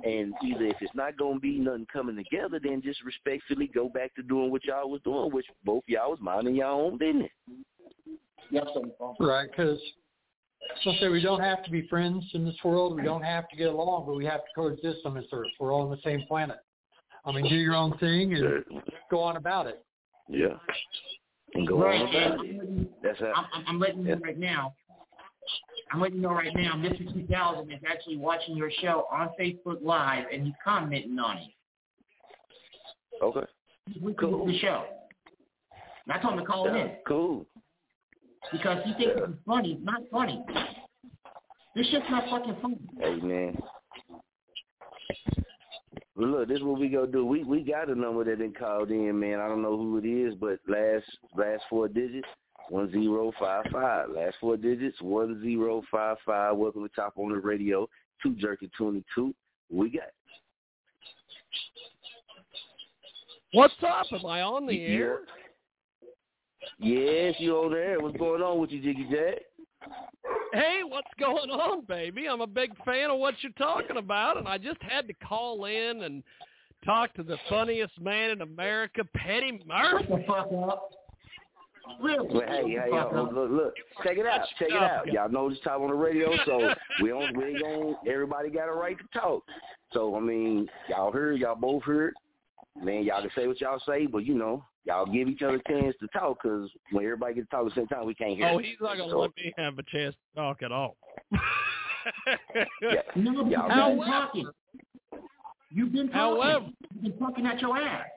and 0.03 0.33
either 0.43 0.65
if 0.65 0.77
it's 0.81 0.95
not 0.95 1.17
gonna 1.17 1.39
be 1.39 1.59
nothing 1.59 1.85
coming 1.93 2.15
together, 2.15 2.59
then 2.61 2.81
just 2.81 3.03
respectfully 3.03 3.67
go 3.67 3.89
back 3.89 4.15
to 4.15 4.23
doing 4.23 4.49
what 4.49 4.65
y'all 4.65 4.89
was 4.89 5.01
doing, 5.03 5.31
which 5.31 5.45
both 5.63 5.83
y'all 5.85 6.09
was 6.09 6.19
minding 6.19 6.55
y'all 6.55 6.81
own 6.81 6.97
business. 6.97 7.29
Right, 9.19 9.49
because 9.51 9.79
so 10.83 10.91
say 10.99 11.07
we 11.09 11.21
don't 11.21 11.41
have 11.41 11.63
to 11.63 11.71
be 11.71 11.87
friends 11.87 12.25
in 12.33 12.45
this 12.45 12.55
world. 12.63 12.95
We 12.95 13.03
don't 13.03 13.23
have 13.23 13.49
to 13.49 13.55
get 13.55 13.67
along, 13.67 14.05
but 14.05 14.15
we 14.15 14.25
have 14.25 14.41
to 14.41 14.47
coexist 14.55 15.05
on 15.05 15.15
this 15.15 15.25
earth. 15.31 15.47
We're 15.59 15.73
all 15.73 15.81
on 15.81 15.89
the 15.89 16.01
same 16.03 16.23
planet. 16.27 16.57
I 17.25 17.31
mean, 17.31 17.47
do 17.49 17.55
your 17.55 17.75
own 17.75 17.97
thing 17.97 18.33
and 18.33 18.63
go 19.11 19.19
on 19.19 19.37
about 19.37 19.67
it. 19.67 19.83
Yeah. 20.29 20.55
And 21.53 21.67
go 21.67 21.81
right, 21.81 22.01
on 22.01 22.09
about 22.09 22.45
it. 22.45 22.59
I'm, 22.61 22.87
That's 23.03 23.19
how, 23.19 23.33
I'm, 23.53 23.63
I'm 23.67 23.79
letting 23.79 24.01
you 24.01 24.09
yeah. 24.09 24.15
know 24.15 24.21
right 24.21 24.37
now. 24.37 24.73
I'm 25.91 26.01
letting 26.01 26.17
you 26.17 26.21
know 26.21 26.33
right 26.33 26.53
now. 26.55 26.73
Mr. 26.75 27.13
2000 27.13 27.71
is 27.71 27.79
actually 27.89 28.17
watching 28.17 28.55
your 28.57 28.71
show 28.81 29.07
on 29.11 29.29
Facebook 29.39 29.77
Live, 29.81 30.25
and 30.31 30.45
he's 30.45 30.53
commenting 30.63 31.17
on 31.19 31.37
it. 31.37 31.49
Okay. 33.21 33.45
He's 33.87 34.01
listening 34.03 34.31
to 34.31 34.51
the 34.51 34.59
show. 34.59 34.85
And 36.05 36.17
I 36.17 36.21
told 36.21 36.33
him 36.33 36.39
to 36.39 36.45
call 36.45 36.65
Yeah, 36.65 36.75
in 36.75 36.91
Cool. 37.07 37.45
Because 38.51 38.81
he 38.85 38.93
thinks 38.93 39.15
it's 39.17 39.33
funny. 39.45 39.73
It's 39.73 39.85
not 39.85 40.01
funny. 40.11 40.43
This 41.75 41.87
shit's 41.87 42.05
not 42.09 42.23
fucking 42.29 42.57
funny. 42.61 42.79
Hey 42.99 43.15
man. 43.17 43.57
Well, 46.15 46.29
look, 46.29 46.47
this 46.47 46.57
is 46.57 46.63
what 46.63 46.79
we 46.79 46.89
gonna 46.89 47.07
do. 47.07 47.25
We 47.25 47.43
we 47.43 47.61
got 47.61 47.89
a 47.89 47.95
number 47.95 48.23
that 48.23 48.39
been 48.39 48.53
called 48.53 48.89
in, 48.89 49.19
man. 49.19 49.39
I 49.39 49.47
don't 49.47 49.61
know 49.61 49.77
who 49.77 49.97
it 49.97 50.05
is, 50.05 50.33
but 50.35 50.59
last 50.67 51.05
last 51.37 51.63
four 51.69 51.87
digits 51.87 52.27
one 52.69 52.91
zero 52.91 53.31
five 53.39 53.65
five. 53.71 54.09
Last 54.09 54.35
four 54.41 54.57
digits 54.57 54.99
one 55.01 55.41
zero 55.41 55.83
five 55.91 56.17
five. 56.25 56.57
Welcome 56.57 56.83
to 56.83 56.89
Chop 56.95 57.13
On 57.17 57.31
It 57.35 57.43
Radio. 57.43 57.87
Two 58.23 58.33
Jerky 58.35 58.69
Twenty 58.75 59.03
Two. 59.13 59.35
We 59.69 59.91
got. 59.91 60.05
What's 63.53 63.75
up? 63.83 64.07
Am 64.11 64.25
I 64.25 64.41
on 64.41 64.65
the 64.65 64.81
air? 64.81 65.19
Yes, 66.79 67.35
you 67.39 67.55
on 67.57 67.71
there. 67.71 67.99
What's 67.99 68.17
going 68.17 68.41
on 68.41 68.59
with 68.59 68.71
you, 68.71 68.81
Jiggy 68.81 69.07
Jag? 69.09 69.39
Hey, 70.53 70.81
what's 70.87 71.07
going 71.19 71.49
on, 71.49 71.85
baby? 71.85 72.27
I'm 72.27 72.41
a 72.41 72.47
big 72.47 72.71
fan 72.83 73.09
of 73.09 73.19
what 73.19 73.35
you're 73.41 73.51
talking 73.53 73.97
about, 73.97 74.37
and 74.37 74.47
I 74.47 74.57
just 74.57 74.81
had 74.81 75.07
to 75.07 75.13
call 75.13 75.65
in 75.65 76.03
and 76.03 76.23
talk 76.85 77.13
to 77.15 77.23
the 77.23 77.37
funniest 77.49 77.99
man 77.99 78.31
in 78.31 78.41
America, 78.41 79.03
Petty 79.15 79.61
Murphy. 79.65 80.25
Really? 82.01 82.27
Well, 82.29 82.43
hey, 82.47 82.63
hey, 82.63 82.89
yo, 82.89 83.29
look, 83.33 83.49
look, 83.49 83.73
check 84.03 84.17
it 84.17 84.25
out, 84.25 84.41
check 84.59 84.69
it 84.69 84.75
out. 84.75 85.07
Y'all 85.07 85.29
know 85.29 85.49
this 85.49 85.59
time 85.61 85.81
on 85.81 85.89
the 85.89 85.95
radio, 85.95 86.33
so 86.45 86.73
we 87.01 87.13
on, 87.13 87.37
we 87.37 87.45
ain't 87.45 87.61
gonna. 87.61 87.93
Everybody 88.05 88.49
got 88.49 88.67
a 88.67 88.73
right 88.73 88.97
to 88.97 89.19
talk. 89.19 89.43
So 89.93 90.15
I 90.15 90.19
mean, 90.19 90.67
y'all 90.89 91.13
heard, 91.13 91.39
y'all 91.39 91.55
both 91.55 91.83
heard. 91.83 92.13
Man, 92.83 93.03
y'all 93.03 93.21
can 93.21 93.31
say 93.35 93.47
what 93.47 93.59
y'all 93.59 93.81
say, 93.87 94.05
but 94.05 94.25
you 94.25 94.33
know, 94.35 94.63
y'all 94.85 95.05
give 95.05 95.27
each 95.27 95.41
other 95.41 95.55
a 95.65 95.71
chance 95.71 95.95
to 95.99 96.07
talk 96.17 96.37
because 96.41 96.69
when 96.91 97.03
everybody 97.03 97.33
gets 97.35 97.47
to 97.49 97.55
talk 97.55 97.65
at 97.67 97.75
the 97.75 97.81
same 97.81 97.87
time, 97.87 98.05
we 98.05 98.13
can't 98.15 98.37
hear. 98.37 98.47
Oh, 98.49 98.57
he's 98.59 98.75
not 98.79 98.97
going 98.97 99.09
to 99.09 99.13
So- 99.13 99.19
let 99.19 99.35
me 99.35 99.53
have 99.57 99.77
a 99.79 99.83
chance 99.83 100.15
to 100.15 100.41
talk 100.41 100.61
at 100.61 100.71
all. 100.71 100.95
Yeah. 102.81 103.01
No, 103.15 103.31
you've 103.31 103.51
Y'all- 103.51 103.67
been 103.67 103.71
However- 103.77 104.05
talking. 104.05 104.49
You've 105.71 105.91
been 105.91 106.07
talking. 106.09 106.13
However- 106.41 106.65
You've 106.93 107.03
been 107.03 107.17
talking 107.19 107.45
at 107.45 107.59
your 107.61 107.77
ass. 107.77 108.07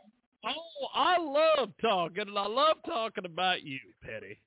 Oh, 0.45 0.87
I 0.95 1.19
love 1.19 1.71
talking, 1.83 2.29
and 2.29 2.39
I 2.39 2.47
love 2.47 2.77
talking 2.87 3.25
about 3.27 3.63
you, 3.63 3.79
Petty, 4.03 4.39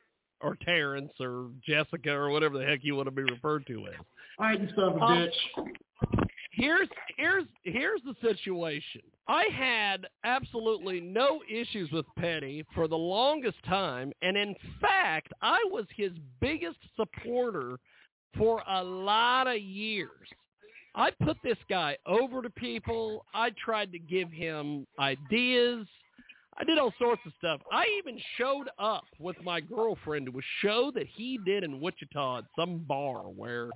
or 0.42 0.56
Terrence, 0.64 1.12
or 1.20 1.50
Jessica, 1.68 2.12
or 2.12 2.30
whatever 2.30 2.58
the 2.58 2.66
heck 2.66 2.80
you 2.84 2.96
want 2.96 3.08
to 3.08 3.12
be 3.12 3.22
referred 3.24 3.68
to 3.68 3.88
as. 3.88 3.94
All 4.40 4.46
right, 4.48 4.60
you 4.60 4.68
son 4.76 4.84
of 4.86 4.96
a 4.98 5.00
Um, 5.02 5.18
bitch. 5.18 5.76
Here's 6.54 6.88
here's 7.18 7.46
here's 7.64 8.02
the 8.06 8.16
situation. 8.22 9.02
I 9.28 9.46
had 9.56 10.06
absolutely 10.24 11.00
no 11.00 11.42
issues 11.50 11.92
with 11.92 12.06
Petty 12.18 12.66
for 12.76 12.88
the 12.88 12.98
longest 12.98 13.58
time, 13.66 14.12
and 14.22 14.38
in 14.38 14.56
fact, 14.82 15.34
I 15.42 15.60
was 15.72 15.86
his 15.96 16.12
biggest 16.42 16.78
supporter 16.96 17.78
for 18.38 18.62
a 18.70 18.84
lot 18.84 19.48
of 19.48 19.60
years. 19.62 20.28
I 20.96 21.10
put 21.24 21.38
this 21.44 21.58
guy 21.70 21.98
over 22.06 22.42
to 22.42 22.50
people. 22.50 23.26
I 23.34 23.52
tried 23.64 23.92
to 23.94 24.00
give 24.00 24.32
him 24.32 24.86
ideas. 25.00 25.88
I 26.56 26.64
did 26.66 26.78
all 26.78 26.94
sorts 27.00 27.22
of 27.26 27.34
stuff. 27.40 27.62
I 27.72 27.86
even 27.98 28.20
showed 28.38 28.70
up 28.78 29.06
with 29.20 29.36
my 29.44 29.60
girlfriend 29.60 30.28
to 30.28 30.38
a 30.38 30.42
show 30.62 30.92
that 30.94 31.08
he 31.08 31.40
did 31.44 31.64
in 31.64 31.82
Wichita 31.82 32.40
at 32.40 32.46
some 32.56 32.80
bar 32.88 33.24
where, 33.24 33.70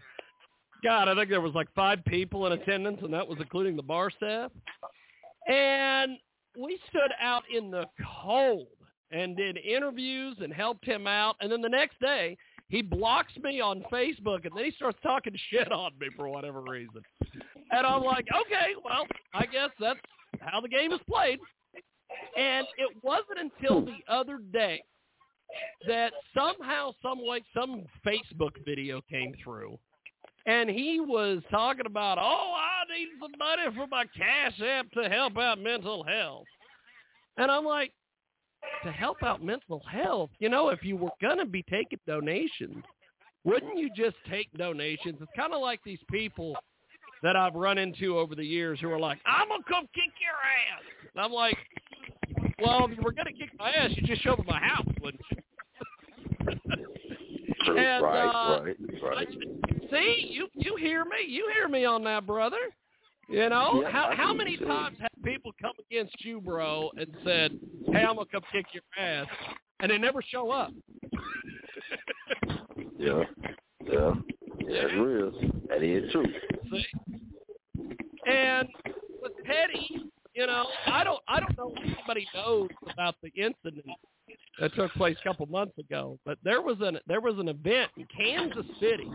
God, 0.84 1.08
I 1.08 1.16
think 1.16 1.30
there 1.30 1.42
was 1.42 1.54
like 1.54 1.68
five 1.76 2.04
people 2.06 2.46
in 2.46 2.54
attendance, 2.54 3.00
and 3.02 3.14
that 3.14 3.28
was 3.28 3.38
including 3.40 3.76
the 3.76 3.84
bar 3.84 4.10
staff. 4.12 4.52
And 5.48 6.18
we 6.58 6.80
stood 6.90 7.12
out 7.22 7.44
in 7.54 7.72
the 7.72 7.86
cold 8.24 8.68
and 9.12 9.38
did 9.38 9.58
interviews 9.58 10.38
and 10.42 10.52
helped 10.52 10.86
him 10.86 11.08
out. 11.08 11.36
And 11.40 11.52
then 11.52 11.62
the 11.62 11.70
next 11.70 12.00
day, 12.00 12.38
he 12.70 12.82
blocks 12.82 13.32
me 13.42 13.62
on 13.62 13.84
Facebook, 13.92 14.46
and 14.46 14.52
then 14.56 14.66
he 14.66 14.72
starts 14.72 15.00
talking 15.02 15.34
shit 15.52 15.72
on 15.72 15.92
me 16.00 16.08
for 16.16 16.28
whatever 16.28 16.62
reason. 16.62 17.02
And 17.72 17.86
I'm 17.86 18.04
like, 18.04 18.26
okay, 18.46 18.74
well, 18.84 19.06
I 19.34 19.46
guess 19.46 19.70
that's 19.80 20.00
how 20.40 20.62
the 20.62 20.70
game 20.70 20.92
is 20.92 21.00
played. 21.10 21.40
And 22.38 22.68
it 22.78 22.96
wasn't 23.04 23.40
until 23.40 23.82
the 23.82 24.00
other 24.12 24.40
day 24.52 24.82
that 25.88 26.14
somehow, 26.38 26.92
some 27.02 27.26
way, 27.26 27.44
some 27.54 27.86
Facebook 28.06 28.52
video 28.66 29.02
came 29.10 29.34
through, 29.44 29.78
and 30.48 30.70
he 30.70 31.02
was 31.02 31.44
talking 31.52 31.86
about, 31.86 32.18
oh, 32.18 32.56
I 32.56 32.98
need 32.98 33.10
some 33.20 33.32
money 33.38 33.76
for 33.76 33.86
my 33.86 34.06
Cash 34.18 34.60
App 34.62 34.90
to 34.94 35.10
help 35.10 35.38
out 35.38 35.60
mental 35.60 36.04
health. 36.06 36.46
And 37.38 37.52
I'm 37.52 37.66
like, 37.66 37.92
to 38.84 38.92
help 38.92 39.22
out 39.24 39.44
mental 39.44 39.84
health, 39.92 40.30
you 40.40 40.48
know, 40.48 40.70
if 40.70 40.84
you 40.84 40.96
were 40.96 41.12
going 41.22 41.38
to 41.38 41.46
be 41.46 41.64
taking 41.64 42.00
donations, 42.08 42.84
wouldn't 43.44 43.78
you 43.78 43.90
just 43.96 44.16
take 44.30 44.52
donations? 44.58 45.18
It's 45.22 45.32
kind 45.36 45.54
of 45.54 45.62
like 45.62 45.82
these 45.86 46.00
people 46.10 46.56
that 47.24 47.36
I've 47.36 47.54
run 47.54 47.78
into 47.78 48.18
over 48.18 48.34
the 48.34 48.46
years 48.46 48.80
who 48.80 48.90
are 48.90 49.00
like, 49.00 49.20
I'm 49.26 49.50
going 49.50 49.64
to 49.64 49.70
come 49.70 49.88
kick 49.94 50.14
your 50.22 50.34
ass. 50.34 50.84
And 51.14 51.24
I'm 51.26 51.32
like, 51.34 51.58
well, 52.60 52.86
if 52.86 52.98
you 52.98 53.04
were 53.04 53.12
going 53.12 53.28
to 53.28 53.34
kick 53.34 53.50
my 53.60 53.72
ass, 53.72 53.92
you 53.96 54.08
just 54.08 54.22
show 54.22 54.34
up 54.34 54.40
at 54.40 54.48
my 54.48 54.60
house, 54.60 54.88
wouldn't 55.02 55.24
you? 55.32 55.38
And, 57.68 58.02
right, 58.02 58.30
uh, 58.30 58.64
right, 58.64 58.78
right. 59.04 59.28
See, 59.92 60.28
you 60.30 60.48
you 60.54 60.76
hear 60.78 61.06
me? 61.06 61.26
You 61.28 61.50
hear 61.54 61.68
me 61.68 61.86
on 61.86 62.04
that, 62.04 62.26
brother? 62.26 62.58
You 63.30 63.50
know 63.50 63.82
Yeah, 63.82 63.90
how 63.90 64.14
how 64.16 64.34
many 64.34 64.58
times 64.58 64.98
have 65.00 65.24
people 65.24 65.52
come 65.62 65.74
against 65.90 66.16
you, 66.24 66.40
bro, 66.42 66.90
and 66.98 67.08
said, 67.24 67.60
"Hey, 67.92 68.04
I'm 68.04 68.16
gonna 68.16 68.26
come 68.32 68.44
kick 68.52 68.66
your 68.74 68.84
ass," 68.98 69.28
and 69.80 69.92
they 69.92 69.98
never 69.98 70.22
show 70.22 70.52
up. 70.52 70.72
Yeah, 73.00 73.24
yeah, 73.86 74.14
that's 74.68 74.94
real. 74.94 75.32
That 75.70 75.84
is 75.84 76.12
true. 76.12 76.26
See? 76.72 76.86
And 78.26 78.68
with 79.22 79.34
Petty, 79.46 80.10
you 80.34 80.48
know, 80.48 80.66
I 80.88 81.04
don't 81.04 81.20
I 81.28 81.40
don't 81.40 81.56
know 81.58 81.74
if 81.76 81.84
anybody 81.84 82.28
knows 82.34 82.70
about 82.92 83.16
the 83.22 83.30
incident 83.36 83.86
that 84.60 84.74
took 84.74 84.92
place 84.94 85.16
a 85.20 85.28
couple 85.28 85.46
months 85.46 85.78
ago, 85.78 86.18
but 86.26 86.40
there 86.44 86.62
was 86.62 86.78
an 86.82 87.00
there 87.08 87.22
was 87.22 87.36
an 87.38 87.50
event 87.50 87.92
in 87.98 88.08
Kansas 88.16 88.66
City 88.80 89.10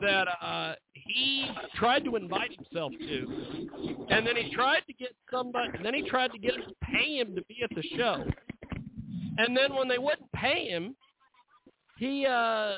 that 0.00 0.26
uh 0.40 0.74
he 0.92 1.46
tried 1.74 2.04
to 2.04 2.16
invite 2.16 2.52
himself 2.54 2.92
to 2.98 3.68
and 4.10 4.26
then 4.26 4.36
he 4.36 4.52
tried 4.54 4.82
to 4.86 4.92
get 4.94 5.14
somebody 5.30 5.70
then 5.82 5.94
he 5.94 6.08
tried 6.08 6.32
to 6.32 6.38
get 6.38 6.54
him 6.54 6.62
to 6.62 6.74
pay 6.82 7.18
him 7.18 7.34
to 7.34 7.42
be 7.44 7.58
at 7.62 7.70
the 7.74 7.82
show. 7.96 8.24
And 9.38 9.56
then 9.56 9.74
when 9.74 9.88
they 9.88 9.98
wouldn't 9.98 10.30
pay 10.32 10.68
him, 10.68 10.94
he 11.98 12.26
uh 12.26 12.74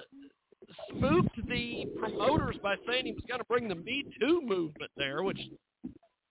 spooked 0.89 1.37
the 1.49 1.87
promoters 1.99 2.57
by 2.63 2.77
saying 2.87 3.07
he 3.07 3.13
was 3.13 3.25
going 3.29 3.41
to 3.41 3.47
bring 3.47 3.69
the 3.69 3.75
Me 3.75 4.05
Too 4.21 4.41
movement 4.45 4.91
there, 4.97 5.23
which 5.23 5.41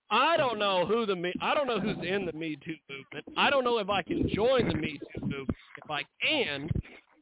I 0.09 0.37
don't 0.37 0.59
know 0.59 0.85
who 0.85 1.05
the 1.05 1.15
me 1.15 1.33
I 1.41 1.53
don't 1.53 1.67
know 1.67 1.79
who's 1.79 2.05
in 2.05 2.25
the 2.25 2.33
Me 2.33 2.57
Too 2.63 2.75
movement. 2.89 3.25
I 3.37 3.49
don't 3.49 3.63
know 3.63 3.77
if 3.79 3.89
I 3.89 4.01
can 4.01 4.29
join 4.29 4.67
the 4.67 4.75
Me 4.75 4.99
Too 5.13 5.21
movement. 5.21 5.57
If 5.83 5.89
I 5.89 6.03
can, 6.21 6.69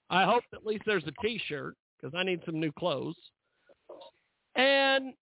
I 0.10 0.26
hope 0.26 0.44
at 0.54 0.66
least 0.66 0.84
there's 0.86 1.06
a 1.06 1.22
T-shirt 1.22 1.76
because 2.00 2.16
I 2.16 2.24
need 2.24 2.42
some 2.46 2.60
new 2.60 2.72
clothes. 2.72 3.16
And 4.60 5.14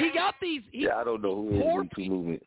he 0.00 0.10
got 0.12 0.34
these. 0.42 0.62
He, 0.72 0.84
yeah, 0.84 0.96
I 0.96 1.04
don't 1.04 1.22
know 1.22 1.36
who 1.36 1.56
is 1.56 1.62
poor 1.62 1.76
the 1.76 1.82
Me 1.84 1.90
Too 1.94 2.10
movement. 2.10 2.42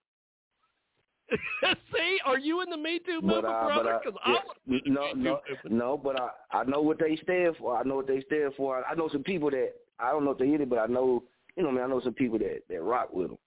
See, 1.94 2.18
are 2.26 2.38
you 2.38 2.62
in 2.62 2.70
the 2.70 2.78
Me 2.78 3.00
Too 3.00 3.22
movement, 3.22 3.44
but 3.44 3.64
brother? 3.66 3.94
I, 3.96 4.00
Because 4.04 4.20
yeah, 4.68 4.80
no, 4.86 5.14
no, 5.14 5.40
no. 5.70 5.98
But 5.98 6.20
I, 6.20 6.30
I 6.52 6.64
know 6.66 6.82
what 6.82 7.00
they 7.00 7.18
stand 7.24 7.56
for. 7.58 7.78
I 7.78 7.84
know 7.84 7.96
what 7.96 8.08
they 8.08 8.22
stand 8.22 8.54
for. 8.58 8.84
I 8.86 8.94
know 8.96 9.08
some 9.10 9.24
people 9.24 9.50
that 9.52 9.72
I 10.00 10.12
don't 10.12 10.26
know 10.26 10.32
if 10.32 10.38
they 10.38 10.48
hit 10.48 10.62
it, 10.62 10.70
but 10.70 10.80
I 10.80 10.88
know, 10.88 11.24
you 11.56 11.64
know, 11.64 11.70
what 11.70 11.76
I 11.76 11.84
mean, 11.84 11.84
I 11.86 11.88
know 11.88 12.02
some 12.04 12.14
people 12.14 12.38
that 12.40 12.64
that 12.70 12.82
rock 12.82 13.14
with 13.14 13.30
them. 13.30 13.38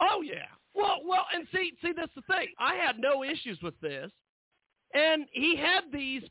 Oh 0.00 0.22
yeah. 0.22 0.46
Well, 0.74 1.00
well, 1.06 1.26
and 1.34 1.46
see, 1.52 1.72
see, 1.82 1.92
that's 1.94 2.14
the 2.16 2.22
thing. 2.22 2.48
I 2.58 2.74
had 2.74 2.98
no 2.98 3.22
issues 3.22 3.58
with 3.62 3.78
this, 3.80 4.10
and 4.94 5.26
he 5.32 5.56
had 5.56 5.84
these 5.92 6.22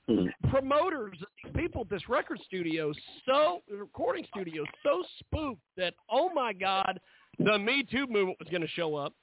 promoters, 0.50 1.18
these 1.44 1.54
people 1.56 1.82
at 1.82 1.90
this 1.90 2.08
record 2.08 2.40
studio, 2.46 2.94
so 3.26 3.62
recording 3.70 4.26
studio, 4.34 4.64
so 4.84 5.04
spooked 5.20 5.62
that 5.78 5.94
oh 6.10 6.30
my 6.34 6.54
god, 6.54 7.00
the 7.40 7.58
Me 7.58 7.84
Too 7.84 8.08
movement 8.08 8.40
was 8.40 8.48
going 8.50 8.62
to 8.62 8.68
show 8.70 8.96
up, 8.96 9.14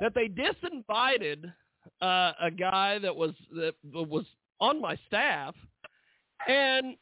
that 0.00 0.12
they 0.14 0.28
disinvited 0.28 1.44
uh, 2.02 2.32
a 2.40 2.50
guy 2.50 2.98
that 2.98 3.14
was 3.14 3.32
that 3.54 3.74
was 3.84 4.24
on 4.60 4.80
my 4.80 4.96
staff, 5.06 5.54
and 6.48 6.96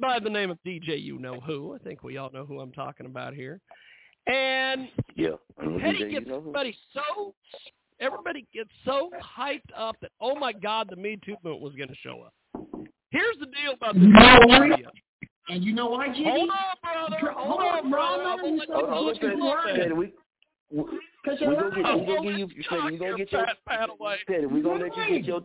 by 0.00 0.18
the 0.18 0.30
name 0.30 0.50
of 0.50 0.58
DJ, 0.66 1.02
you 1.02 1.18
know 1.18 1.40
who. 1.40 1.74
I 1.74 1.78
think 1.78 2.02
we 2.02 2.16
all 2.16 2.30
know 2.32 2.46
who 2.46 2.60
I'm 2.60 2.72
talking 2.72 3.06
about 3.06 3.34
here. 3.34 3.60
And 4.26 4.88
Yeah. 5.16 5.30
Petty 5.80 5.98
You 5.98 6.10
gets 6.10 6.26
know 6.28 6.36
everybody 6.36 6.76
so 6.94 7.34
everybody 8.00 8.46
gets 8.52 8.70
so 8.84 9.10
hyped 9.38 9.60
up 9.76 9.96
that 10.02 10.10
oh 10.20 10.34
my 10.34 10.52
god, 10.52 10.88
the 10.90 10.96
Me 10.96 11.18
Too 11.24 11.36
movement 11.44 11.62
was 11.62 11.74
going 11.74 11.88
to 11.88 11.94
show 12.02 12.22
up. 12.22 12.34
Here's 13.10 13.36
the 13.38 13.46
deal 13.46 13.74
about 13.74 13.94
the 13.94 14.00
No. 14.00 14.68
media. 14.68 14.90
And 15.48 15.64
you 15.64 15.72
know 15.72 15.88
why, 15.88 16.06
Jimmy? 16.08 16.30
Hold 16.30 16.50
on, 16.50 17.10
brother. 17.10 17.32
Hold 17.36 17.60
on, 17.60 17.90
brother. 17.90 18.22
I'm 18.22 18.40
gonna 18.40 18.56
let 18.56 18.68
Hold 18.68 18.84
on, 18.84 18.90
you 18.90 18.94
hold 18.94 19.18
finish 19.20 19.40
on, 19.42 19.66
this. 19.66 19.76
Petty. 19.78 19.92
We, 19.94 20.12
we, 20.70 20.84
Cause 21.24 21.38
we 21.40 21.46
you're 21.46 21.54
gonna 21.56 21.74
get, 21.74 21.82
right. 21.82 21.98
we 21.98 22.06
gonna 22.06 22.36
give 22.38 22.52
you, 22.52 22.62
Petty. 22.68 22.82
We 22.92 22.98
gonna 22.98 23.16
get 23.16 23.32
your, 23.32 23.44
Pat, 23.46 23.56
pat 23.66 23.88
away. 23.90 24.16
Petty. 24.28 24.46
We 24.46 24.62
gonna 24.62 24.84
let 24.84 24.96
you 24.96 25.18
get 25.18 25.24
your, 25.24 25.42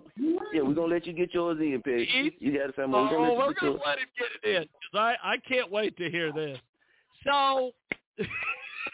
yeah. 0.53 0.61
We 0.61 0.75
gonna 0.75 0.93
let 0.93 1.07
you 1.07 1.13
get 1.13 1.33
yours 1.33 1.57
in, 1.59 1.81
Petty. 1.83 2.35
You 2.39 2.51
got 2.57 2.67
to 2.67 2.73
say, 2.75 2.85
we 2.85 2.93
Oh, 2.93 3.09
gonna 3.09 3.33
we're 3.33 3.53
gonna 3.59 3.71
let 3.83 3.97
him 3.97 4.07
get 4.17 4.27
it 4.43 4.57
in. 4.57 4.63
Cause 4.63 4.93
I, 4.93 5.15
I 5.23 5.37
can't 5.37 5.71
wait 5.71 5.97
to 5.97 6.09
hear 6.09 6.31
this. 6.31 6.59
So, 7.25 7.71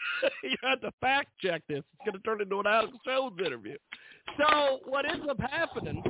you 0.42 0.56
have 0.62 0.80
to 0.80 0.90
fact 1.00 1.30
check 1.40 1.62
this. 1.68 1.78
It's 1.78 2.04
going 2.04 2.14
to 2.14 2.20
turn 2.20 2.40
into 2.40 2.60
an 2.60 2.66
Alex 2.66 2.92
Jones 3.04 3.38
interview. 3.44 3.76
So, 4.38 4.80
what 4.86 5.08
ends 5.08 5.26
up 5.28 5.38
happening 5.40 6.02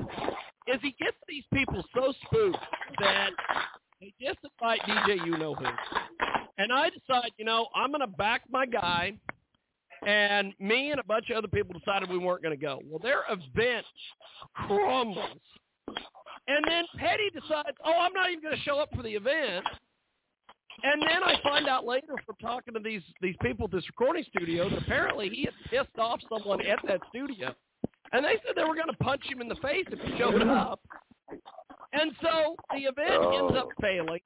is 0.66 0.80
he 0.82 0.94
gets 0.98 1.16
these 1.28 1.44
people 1.52 1.82
so 1.94 2.12
spooked 2.26 2.58
that 3.00 3.30
they 4.00 4.12
just 4.20 4.38
invite 4.44 4.80
DJ 4.82 5.24
You 5.24 5.38
Know 5.38 5.54
Who. 5.54 5.66
And 6.58 6.72
I 6.72 6.90
decide, 6.90 7.30
you 7.38 7.44
know, 7.44 7.68
I'm 7.74 7.90
going 7.90 8.00
to 8.00 8.06
back 8.06 8.42
my 8.50 8.66
guy. 8.66 9.14
And 10.06 10.52
me 10.58 10.90
and 10.90 10.98
a 10.98 11.04
bunch 11.04 11.30
of 11.30 11.36
other 11.36 11.48
people 11.48 11.78
decided 11.78 12.10
we 12.10 12.18
weren't 12.18 12.42
going 12.42 12.56
to 12.56 12.60
go. 12.60 12.80
Well, 12.84 12.98
their 12.98 13.22
event 13.30 13.86
crumbles. 14.54 15.38
And 16.48 16.64
then 16.66 16.84
Petty 16.98 17.30
decides, 17.32 17.76
oh, 17.84 18.00
I'm 18.00 18.12
not 18.12 18.30
even 18.30 18.42
going 18.42 18.56
to 18.56 18.62
show 18.62 18.78
up 18.80 18.90
for 18.94 19.02
the 19.02 19.14
event. 19.14 19.64
And 20.82 21.02
then 21.02 21.22
I 21.22 21.36
find 21.42 21.68
out 21.68 21.84
later 21.86 22.14
from 22.26 22.36
talking 22.40 22.74
to 22.74 22.80
these 22.80 23.02
these 23.20 23.36
people 23.42 23.66
at 23.66 23.72
this 23.72 23.86
recording 23.88 24.24
studio 24.34 24.68
that 24.68 24.78
apparently 24.82 25.28
he 25.28 25.44
had 25.44 25.54
pissed 25.70 25.98
off 25.98 26.20
someone 26.28 26.64
at 26.64 26.78
that 26.88 27.00
studio. 27.10 27.54
And 28.12 28.24
they 28.24 28.36
said 28.44 28.56
they 28.56 28.64
were 28.64 28.74
going 28.74 28.90
to 28.90 29.04
punch 29.04 29.22
him 29.26 29.40
in 29.40 29.48
the 29.48 29.56
face 29.56 29.86
if 29.90 29.98
he 30.00 30.18
showed 30.18 30.42
up. 30.42 30.80
And 31.92 32.12
so 32.22 32.56
the 32.72 32.80
event 32.80 33.34
ends 33.34 33.54
up 33.56 33.68
failing. 33.80 34.20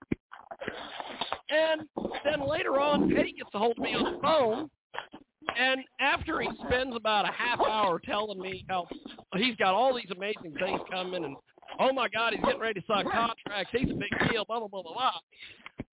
And 1.51 1.82
then 2.24 2.48
later 2.48 2.81
on, 2.81 3.14
Petty 3.14 3.32
gets 3.32 3.51
a 3.55 3.59
hold 3.59 3.77
of 3.77 3.82
me 3.82 3.94
on 3.94 4.14
the 4.14 4.18
phone. 4.20 4.70
And 5.59 5.81
after 6.01 6.40
he 6.40 6.48
spends 6.66 6.97
about 6.97 7.28
a 7.28 7.32
half 7.32 7.60
hour 7.60 8.01
telling 8.01 8.40
me 8.40 8.64
how 8.68 8.89
he's 9.36 9.56
got 9.56 9.74
all 9.74 9.94
these 9.94 10.10
amazing 10.14 10.55
things 10.59 10.81
coming 10.90 11.24
and 11.24 11.36
oh 11.78 11.93
my 11.93 12.09
God, 12.09 12.32
he's 12.32 12.44
getting 12.44 12.60
ready 12.60 12.81
to 12.81 12.86
sign 12.86 13.05
contracts, 13.05 13.70
he's 13.73 13.90
a 13.90 13.94
big 13.94 14.31
deal, 14.31 14.44
blah, 14.44 14.59
blah, 14.59 14.68
blah, 14.68 14.82
blah, 14.82 14.93
blah. 14.93 15.12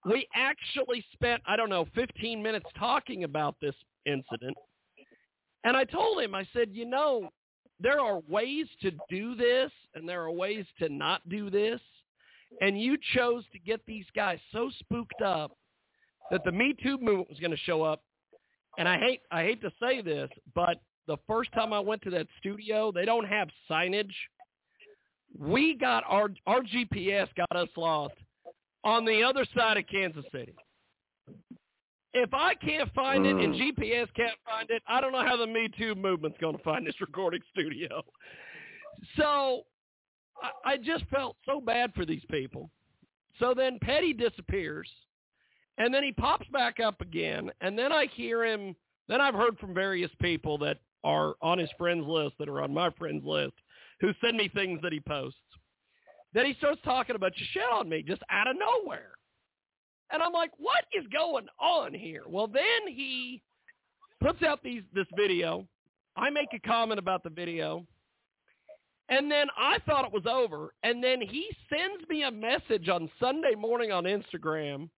We 0.05 0.27
actually 0.35 1.03
spent, 1.13 1.41
I 1.45 1.55
don't 1.55 1.69
know, 1.69 1.87
15 1.95 2.41
minutes 2.41 2.65
talking 2.77 3.23
about 3.23 3.55
this 3.61 3.75
incident. 4.05 4.55
And 5.63 5.77
I 5.77 5.85
told 5.85 6.21
him, 6.21 6.35
I 6.35 6.47
said, 6.53 6.69
you 6.71 6.85
know, 6.85 7.29
there 7.79 7.99
are 7.99 8.19
ways 8.29 8.67
to 8.81 8.91
do 9.09 9.35
this 9.35 9.71
and 9.95 10.07
there 10.07 10.21
are 10.21 10.31
ways 10.31 10.65
to 10.79 10.89
not 10.89 11.27
do 11.29 11.49
this. 11.49 11.79
And 12.61 12.79
you 12.79 12.97
chose 13.13 13.43
to 13.51 13.59
get 13.59 13.81
these 13.85 14.05
guys 14.15 14.39
so 14.51 14.69
spooked 14.79 15.21
up 15.21 15.57
that 16.31 16.43
the 16.43 16.51
Me 16.51 16.75
Too 16.83 16.97
movement 16.97 17.29
was 17.29 17.39
going 17.39 17.51
to 17.51 17.57
show 17.57 17.81
up. 17.81 18.03
And 18.77 18.87
I 18.87 18.97
hate 18.97 19.21
I 19.31 19.43
hate 19.43 19.61
to 19.61 19.71
say 19.81 20.01
this, 20.01 20.29
but 20.55 20.81
the 21.07 21.17
first 21.27 21.51
time 21.53 21.73
I 21.73 21.79
went 21.79 22.01
to 22.03 22.09
that 22.11 22.27
studio, 22.39 22.91
they 22.91 23.05
don't 23.05 23.25
have 23.25 23.49
signage. 23.69 24.13
We 25.37 25.75
got 25.75 26.03
our 26.07 26.29
our 26.47 26.61
GPS 26.61 27.27
got 27.35 27.55
us 27.55 27.69
lost 27.75 28.15
on 28.83 29.05
the 29.05 29.23
other 29.23 29.45
side 29.55 29.77
of 29.77 29.87
Kansas 29.87 30.25
City. 30.31 30.55
If 32.13 32.33
I 32.33 32.53
can't 32.55 32.93
find 32.93 33.25
it 33.25 33.35
and 33.35 33.55
mm. 33.55 33.59
GPS 33.59 34.07
can't 34.15 34.37
find 34.45 34.69
it, 34.69 34.83
I 34.87 35.01
don't 35.01 35.11
know 35.11 35.25
how 35.25 35.35
the 35.35 35.47
Me 35.47 35.67
Too 35.77 35.95
movement's 35.95 36.37
going 36.39 36.57
to 36.57 36.63
find 36.63 36.85
this 36.85 36.93
recording 37.01 37.41
studio. 37.51 38.03
So 39.17 39.63
I, 40.41 40.73
I 40.73 40.77
just 40.77 41.05
felt 41.05 41.37
so 41.45 41.59
bad 41.59 41.93
for 41.95 42.05
these 42.05 42.23
people. 42.29 42.69
So 43.39 43.53
then 43.55 43.79
Petty 43.81 44.13
disappears, 44.13 44.87
and 45.79 45.91
then 45.91 46.03
he 46.03 46.11
pops 46.11 46.47
back 46.53 46.79
up 46.79 47.01
again, 47.01 47.49
and 47.61 47.77
then 47.77 47.91
I 47.91 48.05
hear 48.13 48.45
him. 48.45 48.75
Then 49.07 49.19
I've 49.19 49.33
heard 49.33 49.57
from 49.57 49.73
various 49.73 50.11
people 50.21 50.57
that 50.59 50.77
are 51.03 51.33
on 51.41 51.57
his 51.57 51.69
friends 51.77 52.05
list, 52.07 52.35
that 52.39 52.47
are 52.47 52.61
on 52.61 52.73
my 52.73 52.89
friends 52.91 53.23
list, 53.25 53.53
who 53.99 54.11
send 54.23 54.37
me 54.37 54.49
things 54.53 54.79
that 54.83 54.93
he 54.93 54.99
posts. 54.99 55.39
Then 56.33 56.45
he 56.45 56.53
starts 56.55 56.81
talking 56.83 57.15
about 57.15 57.37
your 57.37 57.47
shit 57.51 57.71
on 57.71 57.87
me 57.87 58.03
just 58.03 58.21
out 58.29 58.47
of 58.47 58.55
nowhere. 58.57 59.11
And 60.11 60.21
I'm 60.21 60.33
like, 60.33 60.51
what 60.57 60.85
is 60.93 61.05
going 61.11 61.47
on 61.59 61.93
here? 61.93 62.23
Well, 62.27 62.47
then 62.47 62.87
he 62.87 63.41
puts 64.21 64.43
out 64.43 64.61
these 64.63 64.83
this 64.93 65.07
video. 65.15 65.67
I 66.15 66.29
make 66.29 66.49
a 66.53 66.59
comment 66.59 66.99
about 66.99 67.23
the 67.23 67.29
video. 67.29 67.85
And 69.09 69.29
then 69.29 69.47
I 69.57 69.79
thought 69.85 70.05
it 70.05 70.13
was 70.13 70.25
over. 70.25 70.73
And 70.83 71.03
then 71.03 71.19
he 71.21 71.49
sends 71.69 72.07
me 72.09 72.23
a 72.23 72.31
message 72.31 72.89
on 72.89 73.09
Sunday 73.19 73.53
morning 73.55 73.91
on 73.91 74.05
Instagram 74.05 74.89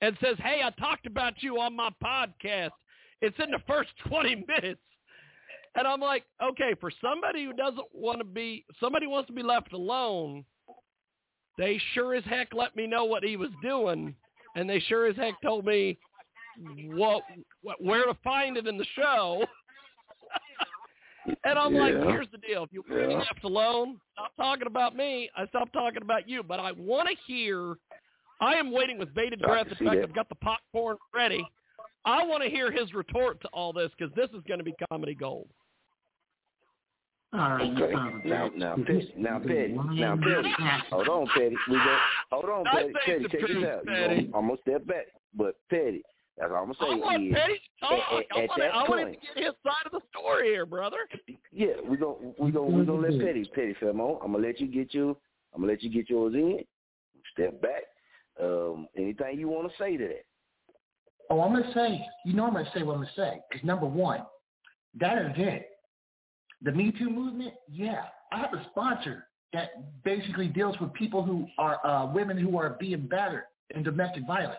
and 0.00 0.16
says, 0.22 0.36
hey, 0.38 0.60
I 0.64 0.70
talked 0.80 1.06
about 1.06 1.42
you 1.42 1.60
on 1.60 1.76
my 1.76 1.90
podcast. 2.02 2.70
It's 3.20 3.36
in 3.38 3.50
the 3.50 3.60
first 3.66 3.90
20 4.08 4.46
minutes. 4.48 4.80
And 5.76 5.86
I'm 5.86 6.00
like, 6.00 6.24
okay, 6.42 6.74
for 6.80 6.90
somebody 7.00 7.44
who 7.44 7.52
doesn't 7.52 7.86
want 7.92 8.18
to 8.18 8.24
be, 8.24 8.64
somebody 8.80 9.06
wants 9.06 9.28
to 9.28 9.32
be 9.32 9.42
left 9.42 9.72
alone, 9.72 10.44
they 11.60 11.78
sure 11.92 12.14
as 12.14 12.24
heck 12.24 12.54
let 12.54 12.74
me 12.74 12.86
know 12.86 13.04
what 13.04 13.22
he 13.22 13.36
was 13.36 13.50
doing. 13.62 14.14
And 14.56 14.68
they 14.68 14.80
sure 14.80 15.06
as 15.06 15.16
heck 15.16 15.34
told 15.42 15.66
me 15.66 15.98
what, 16.86 17.22
what 17.62 17.82
where 17.84 18.06
to 18.06 18.14
find 18.24 18.56
it 18.56 18.66
in 18.66 18.78
the 18.78 18.86
show. 18.96 19.44
and 21.44 21.58
I'm 21.58 21.74
like, 21.74 21.92
here's 21.92 22.28
the 22.32 22.38
deal. 22.38 22.64
If 22.64 22.72
you 22.72 22.82
want 22.88 23.02
to 23.02 23.08
be 23.08 23.12
Yeah. 23.12 23.18
left 23.18 23.44
alone, 23.44 24.00
stop 24.14 24.32
talking 24.38 24.66
about 24.66 24.96
me. 24.96 25.28
I 25.36 25.46
stop 25.48 25.70
talking 25.72 26.00
about 26.02 26.26
you. 26.26 26.42
But 26.42 26.60
I 26.60 26.72
want 26.72 27.08
to 27.10 27.14
hear, 27.26 27.76
I 28.40 28.54
am 28.54 28.72
waiting 28.72 28.98
with 28.98 29.14
bated 29.14 29.40
breath. 29.40 29.66
In 29.68 29.86
fact. 29.86 30.02
I've 30.02 30.14
got 30.14 30.30
the 30.30 30.36
popcorn 30.36 30.96
ready. 31.14 31.46
I 32.06 32.24
want 32.24 32.42
to 32.42 32.48
hear 32.48 32.72
his 32.72 32.94
retort 32.94 33.38
to 33.42 33.48
all 33.48 33.74
this 33.74 33.90
because 33.98 34.14
this 34.14 34.30
is 34.30 34.42
going 34.48 34.58
to 34.58 34.64
be 34.64 34.74
comedy 34.88 35.14
gold. 35.14 35.48
All 37.32 37.38
right, 37.38 37.70
Okay. 37.80 37.94
um, 37.94 38.22
Now, 38.24 38.48
now, 38.56 38.74
Petty, 38.76 39.14
now, 39.16 39.38
Petty, 39.38 39.68
now, 39.72 40.16
Petty. 40.16 40.52
Hold 40.90 41.08
on, 41.08 41.26
Petty. 41.28 41.56
We 41.68 41.76
go. 41.76 41.96
Hold 42.32 42.44
on, 42.46 42.64
Petty. 42.64 42.92
Petty, 43.06 43.22
the 43.22 43.28
check 43.28 43.40
this 43.40 43.50
truth, 43.50 43.64
out. 43.66 43.84
You 43.84 43.90
Petty. 43.92 44.22
know, 44.26 44.38
I'm 44.38 44.46
gonna 44.48 44.60
step 44.62 44.86
back, 44.86 45.06
but 45.34 45.54
Petty. 45.70 46.02
That's 46.36 46.50
all 46.50 46.64
I'm 46.64 46.72
gonna 46.72 47.00
want 47.02 47.20
say 47.22 47.26
is, 47.28 47.34
Petty 47.34 47.54
to 47.54 47.86
talk. 47.86 47.92
at, 47.92 48.02
I 48.10 48.18
at, 48.18 48.42
at 48.42 48.48
want, 48.48 48.60
that 48.60 48.74
I 48.74 48.88
want 48.88 49.00
him 49.00 49.14
to 49.14 49.20
get 49.20 49.44
his 49.44 49.54
side 49.62 49.86
of 49.86 49.92
the 49.92 50.00
story 50.10 50.48
here, 50.48 50.66
brother. 50.66 50.96
yeah, 51.52 51.66
we 51.88 51.96
gonna 51.96 52.14
we 52.38 52.50
gonna 52.50 52.66
we 52.66 52.84
gonna 52.84 53.06
let 53.08 53.20
Petty 53.24 53.44
Petty 53.54 53.74
film 53.78 54.00
on. 54.00 54.18
I'm 54.24 54.32
gonna 54.32 54.44
let 54.46 54.58
you 54.58 54.66
get 54.66 54.92
you. 54.92 55.16
I'm 55.54 55.60
gonna 55.60 55.72
let 55.72 55.82
you 55.84 55.90
get 55.90 56.10
yours 56.10 56.34
in. 56.34 56.64
Step 57.32 57.60
back. 57.62 57.82
Um, 58.42 58.88
anything 58.96 59.38
you 59.38 59.48
want 59.48 59.70
to 59.70 59.78
say 59.78 59.96
to 59.96 60.08
that? 60.08 60.24
Oh, 61.30 61.42
I'm 61.42 61.52
gonna 61.52 61.72
say, 61.74 62.04
you 62.24 62.32
know, 62.34 62.46
I'm 62.46 62.54
gonna 62.54 62.68
say 62.74 62.82
what 62.82 62.94
I'm 62.94 63.02
gonna 63.02 63.10
say. 63.14 63.38
Because 63.48 63.64
number 63.64 63.86
one, 63.86 64.22
that 64.98 65.16
event, 65.18 65.62
the 66.62 66.72
Me 66.72 66.92
Too 66.98 67.10
movement, 67.10 67.54
yeah, 67.70 68.04
I 68.32 68.38
have 68.38 68.52
a 68.52 68.64
sponsor 68.70 69.26
that 69.52 70.02
basically 70.04 70.48
deals 70.48 70.76
with 70.80 70.92
people 70.94 71.22
who 71.22 71.46
are 71.58 71.84
uh, 71.84 72.06
women 72.12 72.36
who 72.38 72.56
are 72.58 72.76
being 72.78 73.06
battered 73.06 73.44
in 73.74 73.82
domestic 73.82 74.26
violence. 74.26 74.58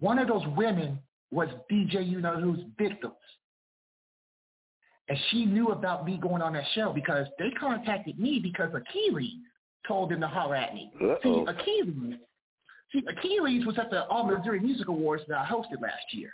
One 0.00 0.18
of 0.18 0.28
those 0.28 0.42
women 0.56 0.98
was 1.30 1.48
DJ, 1.70 2.08
you 2.08 2.20
know, 2.20 2.40
who's 2.40 2.60
victims. 2.78 3.14
And 5.08 5.18
she 5.30 5.44
knew 5.44 5.68
about 5.68 6.04
me 6.04 6.18
going 6.20 6.42
on 6.42 6.54
that 6.54 6.64
show 6.74 6.92
because 6.92 7.26
they 7.38 7.50
contacted 7.58 8.18
me 8.18 8.40
because 8.42 8.70
Achilles 8.74 9.34
told 9.86 10.10
them 10.10 10.20
to 10.20 10.28
holler 10.28 10.56
at 10.56 10.74
me. 10.74 10.90
Uh-oh. 11.00 11.16
See, 11.22 11.44
Achilles, 11.48 12.14
see, 12.92 13.02
Achilles 13.08 13.64
was 13.64 13.78
at 13.78 13.90
the 13.90 14.04
All 14.06 14.26
Missouri 14.26 14.58
Music 14.58 14.88
Awards 14.88 15.22
that 15.28 15.38
I 15.38 15.44
hosted 15.44 15.80
last 15.80 16.12
year. 16.12 16.30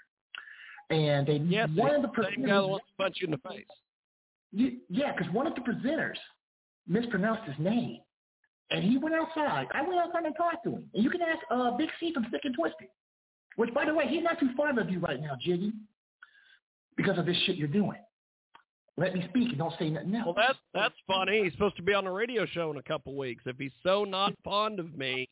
And 0.89 1.27
they 1.27 1.37
Yes, 1.37 1.69
one 1.75 1.95
of 1.95 2.03
the 2.03 2.09
same 2.23 2.47
guy 2.47 2.55
that 2.55 2.67
wants 2.67 2.87
to 2.87 3.03
punch 3.03 3.17
you 3.21 3.27
in 3.27 3.31
the 3.33 3.49
face. 3.49 3.67
Y- 4.53 4.77
Yeah, 4.89 5.13
because 5.17 5.33
one 5.33 5.47
of 5.47 5.55
the 5.55 5.61
presenters 5.63 6.17
mispronounced 6.87 7.45
his 7.45 7.59
name, 7.59 7.99
and 8.71 8.83
he 8.85 8.99
went 8.99 9.15
outside. 9.15 9.67
I 9.75 9.83
went 9.83 10.01
outside 10.01 10.25
and 10.25 10.37
talked 10.37 10.65
to 10.65 10.71
him. 10.71 10.91
And 10.95 11.03
you 11.05 11.11
can 11.11 11.23
ask 11.23 11.39
uh, 11.51 11.71
Big 11.77 11.89
C 12.01 12.13
from 12.13 12.27
Sick 12.31 12.43
and 12.45 12.55
Twisted, 12.55 12.89
which, 13.57 13.73
by 13.75 13.85
the 13.85 13.95
way, 13.95 14.07
he's 14.09 14.23
not 14.23 14.39
too 14.41 14.51
fond 14.57 14.79
of 14.79 14.91
you 14.91 14.99
right 14.99 15.21
now, 15.21 15.37
Jiggy, 15.41 15.73
because 16.97 17.19
of 17.19 17.27
this 17.27 17.37
shit 17.45 17.57
you're 17.57 17.69
doing. 17.69 17.99
Let 18.99 19.15
me 19.15 19.25
speak 19.31 19.49
and 19.49 19.59
don't 19.59 19.73
say 19.79 19.89
nothing 19.89 20.15
else. 20.15 20.27
Well, 20.27 20.35
that's 20.35 20.59
that's 20.75 20.95
funny. 21.07 21.45
He's 21.45 21.53
supposed 21.53 21.77
to 21.77 21.83
be 21.83 21.95
on 21.95 22.07
a 22.07 22.13
radio 22.13 22.45
show 22.45 22.71
in 22.71 22.77
a 22.77 22.83
couple 22.83 23.17
weeks. 23.17 23.43
If 23.47 23.57
he's 23.57 23.73
so 23.83 24.05
not 24.05 24.35
fond 24.45 24.79
of 24.79 24.95
me, 24.99 25.29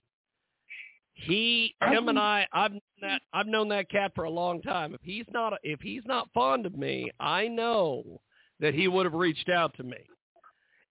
he, 1.13 1.75
him, 1.83 2.09
and 2.09 2.19
I, 2.19 2.47
I've 2.55 2.73
known 2.73 2.81
that 3.03 3.21
I've 3.35 3.47
known 3.47 3.69
that 3.69 3.91
cat 3.91 4.13
for 4.15 4.25
a 4.25 4.31
long 4.31 4.63
time. 4.63 4.95
If 4.95 5.01
he's 5.03 5.27
not 5.31 5.53
if 5.63 5.81
he's 5.81 6.03
not 6.07 6.29
fond 6.33 6.65
of 6.65 6.77
me, 6.77 7.11
I 7.21 7.49
know 7.49 8.21
that 8.61 8.75
he 8.75 8.89
would 8.89 9.07
have 9.07 9.15
reached 9.15 9.49
out 9.49 9.75
to 9.77 9.83
me. 9.83 9.97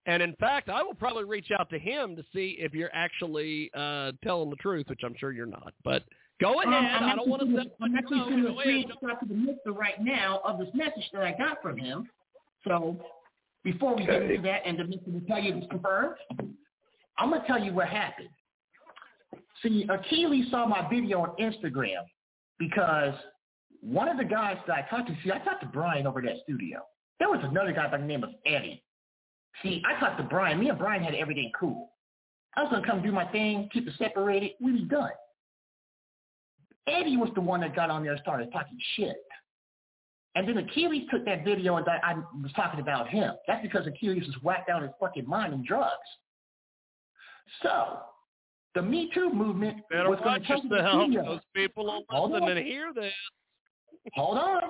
And 0.05 0.23
in 0.23 0.33
fact, 0.39 0.69
I 0.69 0.81
will 0.81 0.95
probably 0.95 1.25
reach 1.25 1.51
out 1.57 1.69
to 1.69 1.77
him 1.77 2.15
to 2.15 2.23
see 2.33 2.57
if 2.59 2.73
you're 2.73 2.89
actually 2.93 3.69
uh, 3.75 4.13
telling 4.23 4.49
the 4.49 4.55
truth, 4.55 4.87
which 4.89 5.01
I'm 5.03 5.15
sure 5.19 5.31
you're 5.31 5.45
not. 5.45 5.73
But 5.83 6.03
go 6.41 6.61
Um, 6.61 6.73
ahead. 6.73 7.03
I'm 7.03 7.09
I 7.09 7.15
don't 7.15 7.29
want 7.29 7.41
to 7.43 7.55
set 7.55 7.75
I'm 7.81 7.95
actually 7.95 8.23
sending 8.27 8.45
a 8.45 8.53
screenshot 8.53 9.19
to 9.19 9.25
the 9.27 9.33
mister 9.35 9.71
right 9.71 10.01
now 10.01 10.41
of 10.43 10.57
this 10.57 10.69
message 10.73 11.07
that 11.13 11.21
I 11.21 11.33
got 11.37 11.61
from 11.61 11.77
him. 11.77 12.09
So 12.67 12.97
before 13.63 13.95
we 13.95 14.05
get 14.05 14.23
into 14.23 14.41
that 14.43 14.61
and 14.65 14.79
the 14.79 14.85
mister 14.85 15.11
will 15.11 15.21
tell 15.27 15.39
you 15.39 15.57
it's 15.57 15.67
confirmed, 15.69 16.15
I'm 17.17 17.29
gonna 17.29 17.43
tell 17.45 17.63
you 17.63 17.73
what 17.73 17.89
happened. 17.89 18.29
See, 19.61 19.85
Achilles 19.89 20.49
saw 20.49 20.65
my 20.65 20.87
video 20.89 21.21
on 21.21 21.35
Instagram 21.39 22.03
because 22.57 23.13
one 23.81 24.07
of 24.07 24.17
the 24.17 24.23
guys 24.23 24.57
that 24.67 24.73
I 24.75 24.89
talked 24.89 25.09
to, 25.09 25.17
see, 25.23 25.31
I 25.31 25.39
talked 25.39 25.61
to 25.61 25.67
Brian 25.67 26.07
over 26.07 26.19
at 26.19 26.25
that 26.25 26.37
studio. 26.43 26.79
There 27.19 27.29
was 27.29 27.39
another 27.43 27.71
guy 27.73 27.89
by 27.89 27.97
the 27.97 28.05
name 28.05 28.23
of 28.23 28.31
Eddie. 28.45 28.81
See, 29.61 29.81
I 29.85 29.99
talked 29.99 30.17
to 30.17 30.23
Brian. 30.23 30.59
Me 30.59 30.69
and 30.69 30.77
Brian 30.79 31.03
had 31.03 31.15
everything 31.15 31.51
cool. 31.59 31.91
I 32.55 32.63
was 32.63 32.71
gonna 32.71 32.85
come 32.85 33.01
do 33.01 33.11
my 33.11 33.25
thing, 33.25 33.69
keep 33.71 33.87
it 33.87 33.93
separated. 33.97 34.51
We 34.61 34.71
was 34.73 34.81
done. 34.89 35.11
Eddie 36.87 37.17
was 37.17 37.29
the 37.35 37.41
one 37.41 37.61
that 37.61 37.75
got 37.75 37.89
on 37.89 38.03
there 38.03 38.13
and 38.13 38.21
started 38.21 38.51
talking 38.51 38.77
shit. 38.95 39.17
And 40.35 40.47
then 40.47 40.57
Achilles 40.57 41.07
took 41.11 41.25
that 41.25 41.43
video 41.43 41.75
and 41.75 41.85
I 41.87 42.15
was 42.41 42.51
talking 42.55 42.79
about 42.79 43.09
him. 43.09 43.33
That's 43.47 43.61
because 43.61 43.85
Achilles 43.87 44.25
was 44.25 44.35
whacked 44.41 44.69
out 44.69 44.81
his 44.81 44.91
fucking 44.99 45.27
mind 45.27 45.53
in 45.53 45.65
drugs. 45.65 45.93
So, 47.61 47.99
the 48.75 48.81
Me 48.81 49.09
Too 49.13 49.31
movement 49.33 49.77
Better 49.89 50.09
was 50.09 50.19
going 50.23 50.41
to 50.41 50.47
take 50.47 50.69
the 50.69 50.87
studio. 50.87 51.25
Those 51.25 51.39
people 51.55 51.85
will 51.85 52.03
Hold 52.09 52.31
listen 52.31 52.43
on. 52.43 52.57
and 52.57 52.65
hear 52.65 52.93
this. 52.93 53.13
Hold 54.13 54.37
on. 54.37 54.61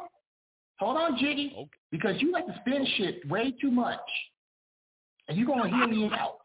Hold 0.79 0.97
on, 0.97 1.17
Jiggy. 1.17 1.69
Because 1.91 2.15
you 2.19 2.31
like 2.31 2.45
to 2.47 2.55
spin 2.61 2.85
shit 2.97 3.27
way 3.29 3.53
too 3.59 3.71
much. 3.71 3.99
And 5.27 5.37
you're 5.37 5.47
going 5.47 5.69
to 5.69 5.75
hear 5.75 5.87
me 5.87 6.09
out. 6.13 6.39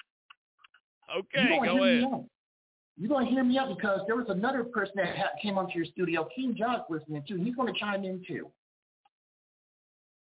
Okay, 1.17 1.49
You're 1.49 1.59
gonna 1.59 1.67
go 1.67 1.85
hear 1.85 1.99
ahead. 1.99 2.03
Me 2.03 2.09
out. 2.13 2.25
You're 2.97 3.09
going 3.09 3.27
to 3.27 3.31
hear 3.31 3.45
me 3.45 3.59
out 3.59 3.77
because 3.77 4.01
there 4.07 4.17
was 4.17 4.27
another 4.29 4.65
person 4.65 4.95
that 4.97 5.17
ha- 5.17 5.31
came 5.41 5.59
onto 5.59 5.77
your 5.77 5.87
studio, 5.87 6.29
King 6.35 6.55
John's 6.57 6.83
listening 6.89 7.23
too. 7.27 7.37
He's 7.37 7.55
going 7.55 7.73
to 7.73 7.79
chime 7.79 8.05
in 8.05 8.23
too. 8.27 8.51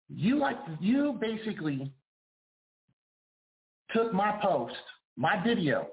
You 0.09 0.37
like 0.39 0.57
you 0.81 1.19
basically 1.20 1.91
took 3.95 4.12
my 4.12 4.39
post, 4.43 4.74
my 5.16 5.43
video, 5.43 5.89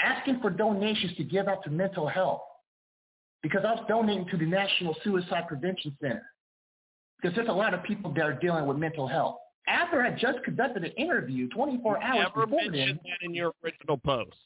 asking 0.00 0.40
for 0.40 0.50
donations 0.50 1.14
to 1.16 1.24
give 1.24 1.46
out 1.46 1.62
to 1.64 1.70
mental 1.70 2.08
health 2.08 2.40
because 3.42 3.64
I 3.66 3.72
was 3.72 3.84
donating 3.88 4.26
to 4.30 4.36
the 4.36 4.46
National 4.46 4.96
Suicide 5.04 5.46
Prevention 5.46 5.96
Center 6.00 6.24
because 7.20 7.34
there's 7.36 7.48
a 7.48 7.52
lot 7.52 7.74
of 7.74 7.82
people 7.82 8.12
that 8.14 8.22
are 8.24 8.32
dealing 8.34 8.66
with 8.66 8.76
mental 8.76 9.06
health. 9.08 9.36
After 9.66 10.02
I 10.02 10.12
just 10.12 10.42
conducted 10.44 10.84
an 10.84 10.92
interview 10.92 11.48
24 11.50 12.02
hours 12.02 12.16
Never 12.34 12.46
before 12.46 12.60
mentioned 12.70 12.74
then, 12.74 12.98
that 13.04 13.26
in 13.26 13.34
your 13.34 13.52
original 13.62 13.98
post. 13.98 14.36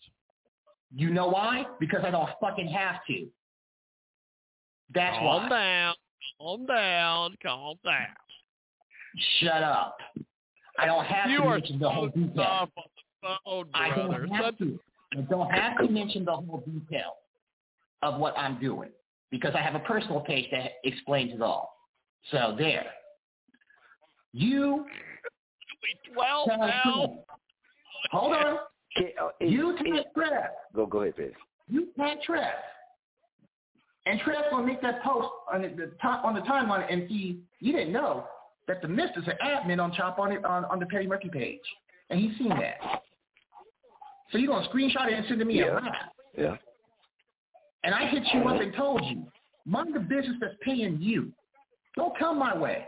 you 0.94 1.10
know 1.10 1.28
why? 1.28 1.64
Because 1.78 2.00
I 2.04 2.10
don't 2.10 2.28
fucking 2.40 2.68
have 2.68 2.96
to. 3.08 3.26
That's 4.94 5.16
calm 5.18 5.42
why. 5.44 5.48
down. 5.48 5.94
Calm 6.40 6.66
down. 6.66 7.36
Calm 7.42 7.76
down. 7.84 8.06
Shut 9.40 9.62
up. 9.62 9.96
I 10.78 10.86
don't 10.86 11.04
have 11.04 11.30
you 11.30 11.38
to 11.38 11.48
mention 11.50 11.78
the 11.78 11.88
whole 11.90 12.08
detail. 12.08 12.40
on 12.42 12.68
the 13.22 13.36
phone, 13.44 13.68
I 13.74 13.94
don't 13.94 14.28
have 14.30 14.44
Such- 14.46 14.58
to. 14.58 14.80
I 15.16 15.20
don't 15.20 15.50
have 15.50 15.78
to 15.78 15.88
mention 15.92 16.24
the 16.24 16.32
whole 16.34 16.64
detail 16.66 17.12
of 18.00 18.18
what 18.18 18.36
I'm 18.38 18.58
doing 18.58 18.88
because 19.30 19.54
I 19.54 19.60
have 19.60 19.74
a 19.74 19.80
personal 19.80 20.20
page 20.20 20.50
that 20.50 20.72
explains 20.84 21.32
it 21.34 21.42
all. 21.42 21.70
So 22.30 22.54
there. 22.58 22.86
You 24.32 24.86
well 26.16 26.46
tell 26.46 26.58
now. 26.58 27.18
Hold 28.10 28.32
on. 28.34 28.46
uh, 28.56 29.28
You 29.40 29.76
tell 29.78 30.04
Trev. 30.14 30.44
Go 30.74 30.86
go 30.86 31.02
ahead, 31.02 31.14
Fitz. 31.16 31.34
You 31.68 31.88
tell 31.96 32.14
Trev. 32.24 32.54
And 34.06 34.20
Trev's 34.20 34.46
gonna 34.50 34.66
make 34.66 34.80
that 34.82 35.02
post 35.02 35.28
on 35.52 35.62
the, 35.62 35.68
the 35.68 35.92
top 36.00 36.24
on 36.24 36.34
the 36.34 36.40
timeline 36.42 36.90
and 36.90 37.08
see 37.08 37.40
you 37.60 37.72
didn't 37.72 37.92
know 37.92 38.26
that 38.68 38.80
the 38.82 38.88
Mister's 38.88 39.24
an 39.26 39.34
admin 39.44 39.80
on 39.82 39.92
Chop 39.92 40.18
on 40.18 40.32
it 40.32 40.44
on, 40.44 40.64
on 40.66 40.78
the 40.78 40.86
Petty 40.86 41.06
Murphy 41.06 41.28
page. 41.32 41.60
And 42.10 42.20
he's 42.20 42.36
seen 42.38 42.48
that. 42.50 43.02
So 44.30 44.38
you're 44.38 44.52
gonna 44.52 44.68
screenshot 44.68 45.08
it 45.08 45.14
and 45.14 45.26
send 45.28 45.40
it 45.40 45.44
to 45.44 45.48
me 45.48 45.58
Yeah. 45.58 45.64
a 45.66 45.74
rap. 45.74 46.12
Yeah. 46.36 46.56
And 47.84 47.94
I 47.94 48.06
hit 48.06 48.22
you 48.32 48.42
up 48.48 48.60
and 48.60 48.72
told 48.74 49.04
you, 49.06 49.26
mind 49.66 49.94
the 49.94 50.00
business 50.00 50.36
that's 50.40 50.54
paying 50.62 50.98
you. 51.00 51.32
Don't 51.96 52.18
come 52.18 52.38
my 52.38 52.56
way. 52.56 52.86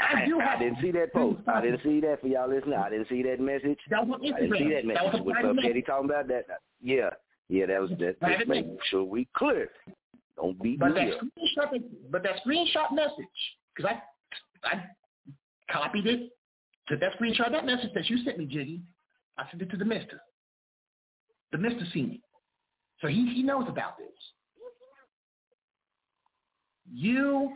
I 0.00 0.24
do 0.26 0.40
I 0.40 0.44
have 0.44 0.58
didn't 0.60 0.78
see 0.80 0.92
that 0.92 1.12
post. 1.12 1.40
I 1.48 1.60
didn't 1.60 1.82
see 1.82 2.00
that 2.00 2.20
for 2.20 2.28
y'all 2.28 2.48
listening. 2.48 2.74
I 2.74 2.90
didn't 2.90 3.08
see 3.08 3.22
that 3.24 3.40
message. 3.40 3.78
That 3.90 4.06
was 4.06 4.20
on 4.22 4.34
I 4.34 4.40
didn't 4.40 4.56
see 4.56 4.64
Instagram. 4.64 4.86
that 4.86 4.94
That 4.94 5.04
was 5.04 5.12
message. 5.12 5.26
What's 5.26 5.44
up, 5.44 5.56
message. 5.56 5.86
Talking 5.86 6.10
about 6.10 6.28
that? 6.28 6.44
Yeah, 6.80 7.10
yeah. 7.48 7.66
That 7.66 7.80
was 7.80 7.90
that. 7.98 8.16
Just 8.20 8.48
make 8.48 8.66
message. 8.66 8.80
sure 8.90 9.04
we 9.04 9.28
clear. 9.36 9.68
Don't 10.36 10.62
beat 10.62 10.78
But 10.78 10.94
me 10.94 11.10
that 11.10 11.18
screenshot, 11.18 11.82
but 12.10 12.22
that 12.22 12.36
screenshot 12.46 12.92
message, 12.94 13.26
because 13.74 13.92
I, 14.64 14.66
I 14.68 14.84
copied 15.70 16.06
it, 16.06 16.30
took 16.88 17.00
that 17.00 17.18
screenshot, 17.20 17.50
that 17.50 17.66
message 17.66 17.90
that 17.94 18.08
you 18.08 18.24
sent 18.24 18.38
me, 18.38 18.46
Jiggy, 18.46 18.80
I 19.36 19.44
sent 19.50 19.60
it 19.60 19.70
to 19.70 19.76
the 19.76 19.84
Mister. 19.84 20.20
The 21.52 21.58
Mister 21.58 21.84
seen 21.92 22.12
it, 22.12 22.20
so 23.00 23.08
he 23.08 23.34
he 23.34 23.42
knows 23.42 23.66
about 23.68 23.98
this. 23.98 24.08
You 26.92 27.52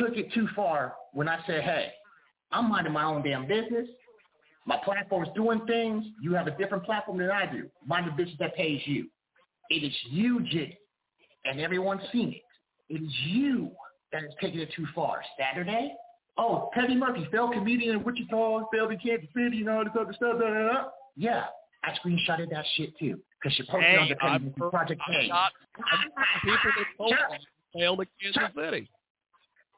took 0.00 0.16
it 0.16 0.32
too 0.32 0.48
far 0.56 0.94
when 1.12 1.28
I 1.28 1.38
said, 1.46 1.62
"Hey, 1.62 1.92
I'm 2.50 2.68
minding 2.68 2.92
my 2.92 3.04
own 3.04 3.22
damn 3.22 3.46
business. 3.46 3.88
My 4.66 4.76
platform's 4.84 5.28
doing 5.34 5.64
things. 5.66 6.04
You 6.20 6.34
have 6.34 6.46
a 6.46 6.56
different 6.56 6.84
platform 6.84 7.18
than 7.18 7.30
I 7.30 7.46
do. 7.46 7.70
Mind 7.86 8.06
the 8.08 8.12
business 8.12 8.36
that 8.40 8.54
pays 8.56 8.80
you. 8.86 9.08
It 9.70 9.84
is 9.84 9.96
you, 10.10 10.40
Jiggy 10.40 10.76
and 11.44 11.60
everyone's 11.60 12.02
seen 12.12 12.32
it. 12.32 12.94
It 12.94 13.02
is 13.02 13.12
you 13.26 13.70
that 14.12 14.24
is 14.24 14.30
taking 14.40 14.60
it 14.60 14.72
too 14.74 14.86
far. 14.94 15.22
Saturday? 15.38 15.94
Oh, 16.36 16.70
Petty 16.72 16.94
Murphy, 16.94 17.26
failed 17.30 17.52
comedian 17.52 17.96
in 17.96 18.04
Wichita, 18.04 18.64
failed 18.72 18.92
in 18.92 18.98
Kansas 18.98 19.28
City, 19.36 19.60
and 19.60 19.68
all 19.68 19.84
this 19.84 19.92
other 19.98 20.12
stuff. 20.12 20.38
Da, 20.38 20.48
da, 20.48 20.72
da. 20.72 20.84
Yeah, 21.16 21.44
I 21.84 21.90
screenshotted 21.92 22.50
that 22.50 22.64
shit 22.76 22.96
too. 22.98 23.20
Because 23.42 23.58
you 23.58 23.64
posted 23.70 23.98
on 23.98 24.06
Hey, 24.06 24.08
the 24.08 24.16
Petty 24.16 24.34
I've, 24.34 24.42
Murphy 24.42 24.70
Project 24.70 25.00
I'm 25.06 25.28
got 25.28 25.52
I've 25.76 26.14
got 26.14 26.26
people 26.42 26.70
that 26.76 26.86
told 26.96 27.14
failed 27.74 28.00
at 28.00 28.08
Kansas 28.22 28.42
City. 28.56 28.90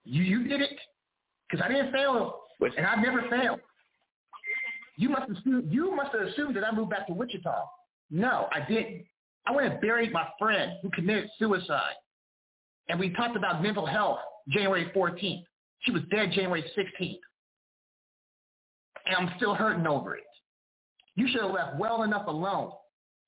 You 0.05 0.23
you 0.23 0.49
did 0.49 0.61
it 0.61 0.79
because 1.49 1.65
I 1.65 1.69
didn't 1.69 1.93
fail, 1.93 2.41
and 2.61 2.87
I've 2.87 3.03
never 3.03 3.23
failed. 3.29 3.61
You 4.97 5.09
must 5.09 5.31
assume 5.31 5.69
you 5.71 5.95
must 5.95 6.13
have 6.13 6.27
assumed 6.29 6.57
that 6.57 6.65
I 6.65 6.73
moved 6.75 6.91
back 6.91 7.07
to 7.07 7.13
Wichita. 7.13 7.65
No, 8.11 8.49
I 8.53 8.61
didn't. 8.69 9.05
I 9.47 9.53
went 9.53 9.73
and 9.73 9.81
buried 9.81 10.13
my 10.13 10.27
friend 10.39 10.73
who 10.83 10.91
committed 10.91 11.29
suicide, 11.39 11.95
and 12.89 12.99
we 12.99 13.11
talked 13.11 13.37
about 13.37 13.63
mental 13.63 13.87
health 13.87 14.19
January 14.49 14.91
14th. 14.95 15.45
She 15.81 15.91
was 15.91 16.03
dead 16.11 16.31
January 16.33 16.63
16th, 16.77 17.19
and 19.07 19.17
I'm 19.17 19.33
still 19.37 19.55
hurting 19.55 19.87
over 19.87 20.17
it. 20.17 20.25
You 21.17 21.29
should 21.29 21.43
have 21.43 21.51
left 21.51 21.79
well 21.79 22.03
enough 22.05 22.27
alone 22.27 22.73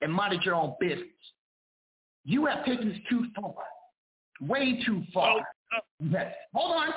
and 0.00 0.12
minded 0.12 0.42
your 0.44 0.54
own 0.54 0.74
business. 0.80 1.08
You 2.24 2.46
have 2.46 2.64
taken 2.64 2.88
this 2.88 2.98
too 3.08 3.26
far, 3.34 3.54
way 4.40 4.82
too 4.84 5.02
far. 5.12 5.38
Oh, 5.38 5.42
Hold 6.54 6.76
on. 6.76 6.94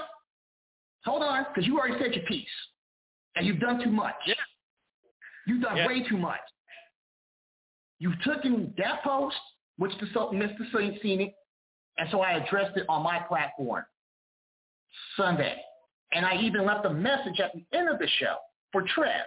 Hold 1.05 1.23
on, 1.23 1.45
because 1.49 1.65
you 1.65 1.79
already 1.79 1.97
said 2.03 2.13
your 2.13 2.25
piece. 2.25 2.47
And 3.35 3.45
you've 3.45 3.59
done 3.59 3.81
too 3.83 3.91
much. 3.91 4.15
Yeah. 4.25 4.33
You've 5.45 5.61
done 5.61 5.77
Yeah. 5.77 5.87
way 5.87 6.03
too 6.03 6.17
much. 6.17 6.41
You've 7.99 8.19
taken 8.23 8.73
that 8.77 9.03
post, 9.03 9.37
which 9.77 9.95
the 9.99 10.07
so- 10.07 10.31
Mr. 10.31 10.69
Saint 10.71 11.01
seen 11.01 11.21
it, 11.21 11.35
and 11.97 12.09
so 12.11 12.21
I 12.21 12.33
addressed 12.33 12.77
it 12.77 12.85
on 12.89 13.03
my 13.03 13.19
platform 13.19 13.85
Sunday. 15.15 15.63
And 16.13 16.25
I 16.25 16.35
even 16.37 16.65
left 16.65 16.85
a 16.85 16.89
message 16.89 17.39
at 17.39 17.53
the 17.53 17.65
end 17.73 17.89
of 17.89 17.99
the 17.99 18.07
show 18.07 18.37
for 18.71 18.81
Trev 18.83 19.25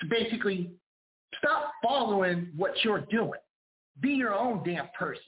to 0.00 0.06
basically 0.06 0.70
stop 1.38 1.72
following 1.82 2.52
what 2.56 2.84
you're 2.84 3.00
doing. 3.10 3.40
Be 4.00 4.10
your 4.10 4.34
own 4.34 4.62
damn 4.64 4.88
person. 4.90 5.22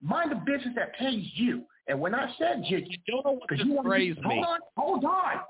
Mind 0.00 0.30
the 0.30 0.36
business 0.36 0.74
that 0.74 0.94
pays 0.94 1.24
you. 1.34 1.66
And 1.88 2.00
when 2.00 2.14
I 2.14 2.32
said 2.38 2.62
you, 2.66 2.78
you 2.78 2.98
don't 3.06 3.24
know 3.24 3.32
what 3.32 3.48
because 3.48 3.64
you 3.64 3.80
phrase 3.82 4.16
to, 4.16 4.22
hold 4.22 4.34
means. 4.34 4.46
on, 4.46 4.58
hold 4.76 5.04
on. 5.04 5.40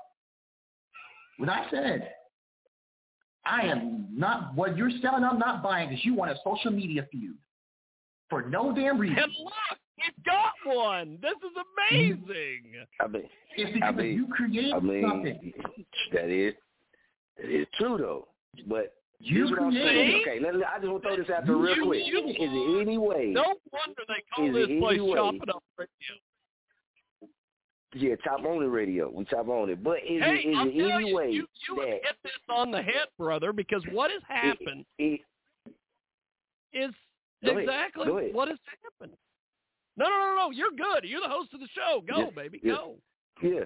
When 1.37 1.49
I 1.49 1.67
said 1.69 2.11
I 3.45 3.61
am 3.61 4.07
not 4.11 4.53
what 4.55 4.75
you're 4.77 4.91
selling, 5.01 5.23
I'm 5.23 5.39
not 5.39 5.63
buying 5.63 5.89
because 5.89 6.03
you 6.05 6.13
want 6.13 6.31
a 6.31 6.35
social 6.43 6.71
media 6.71 7.07
feud 7.11 7.37
for 8.29 8.43
no 8.49 8.73
damn 8.75 8.99
reason. 8.99 9.17
And 9.17 9.31
look, 9.39 9.53
we've 9.97 10.25
got 10.25 10.53
one. 10.75 11.17
This 11.21 11.31
is 11.31 11.55
amazing. 11.91 12.73
I 12.99 13.07
mean, 13.07 13.23
It's 13.55 13.83
I 13.83 13.91
mean, 13.91 14.13
you 14.15 14.27
created 14.27 14.73
I 14.73 14.79
mean, 14.79 15.07
something. 15.09 15.53
that 16.13 16.29
is 16.29 16.53
that 17.37 17.49
is 17.49 17.67
true 17.79 17.97
though. 17.97 18.27
But 18.67 18.93
You 19.19 19.35
here's 19.37 19.49
what 19.51 19.61
I'm 19.61 19.71
created 19.71 19.87
saying. 19.95 20.09
it. 20.17 20.21
Okay, 20.27 20.39
let, 20.43 20.55
let- 20.55 20.67
I 20.69 20.77
just 20.79 20.89
want 20.91 21.03
to 21.03 21.09
throw 21.09 21.17
this 21.17 21.29
out 21.29 21.45
there 21.45 21.55
real 21.55 21.75
You- 21.77 21.85
quick. 21.85 22.01
you- 22.05 22.27
is 22.27 22.35
it 22.51 22.81
any 22.81 22.97
way? 22.97 23.27
No 23.27 23.43
wonder 23.71 24.01
they 24.07 24.23
call 24.35 24.51
this 24.51 24.67
place 24.67 24.99
any 24.99 25.01
way- 25.01 25.15
Chop 25.15 25.35
It 25.35 25.49
Up 25.49 25.63
Radio. 25.77 25.89
Yeah, 27.93 28.15
top 28.23 28.43
on 28.45 28.59
the 28.59 28.67
radio. 28.69 29.09
We 29.09 29.23
top 29.25 29.47
on 29.47 29.69
it. 29.69 29.81
But 29.83 29.97
is 29.99 30.21
Hey, 30.21 30.41
it 30.43 30.49
is 30.49 30.55
I'll 30.57 30.67
it 30.67 30.77
tell 30.77 30.91
any 30.97 31.09
you, 31.09 31.15
way 31.15 31.29
you, 31.31 31.47
you 31.69 31.75
that 31.77 31.87
hit 31.87 32.17
this 32.23 32.33
on 32.49 32.69
the 32.71 32.81
head, 32.81 33.07
brother, 33.17 33.53
because 33.53 33.81
what 33.91 34.11
has 34.11 34.21
happened 34.27 34.85
it, 34.99 35.21
is 36.73 36.91
Go 37.45 37.57
exactly 37.57 38.05
Go 38.05 38.17
ahead. 38.17 38.33
what 38.33 38.47
has 38.49 38.57
happened. 38.83 39.15
No, 39.95 40.05
no, 40.05 40.15
no, 40.19 40.35
no. 40.35 40.51
You're 40.51 40.71
good. 40.71 41.07
You're 41.07 41.21
the 41.21 41.29
host 41.29 41.53
of 41.53 41.59
the 41.59 41.67
show. 41.73 42.01
Go, 42.07 42.19
Yeah, 42.19 42.29
baby. 42.35 42.59
yeah. 42.63 42.73
Go. 42.73 42.95
Yeah. 43.41 43.59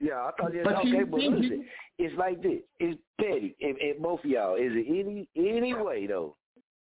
Yeah, 0.00 0.14
I 0.24 0.30
thought 0.38 0.54
you 0.54 0.62
But 0.62 0.76
okay, 0.76 0.88
you- 0.88 1.06
but 1.06 1.20
you- 1.22 1.30
listen, 1.30 1.66
it's 1.98 2.16
like 2.16 2.42
this. 2.42 2.60
It's 2.80 3.00
petty. 3.20 3.56
And, 3.60 3.76
and 3.78 4.02
both 4.02 4.20
of 4.24 4.30
y'all, 4.30 4.54
is 4.56 4.72
it 4.74 4.86
any 4.88 5.28
any 5.36 5.74
way 5.74 6.06
though 6.06 6.36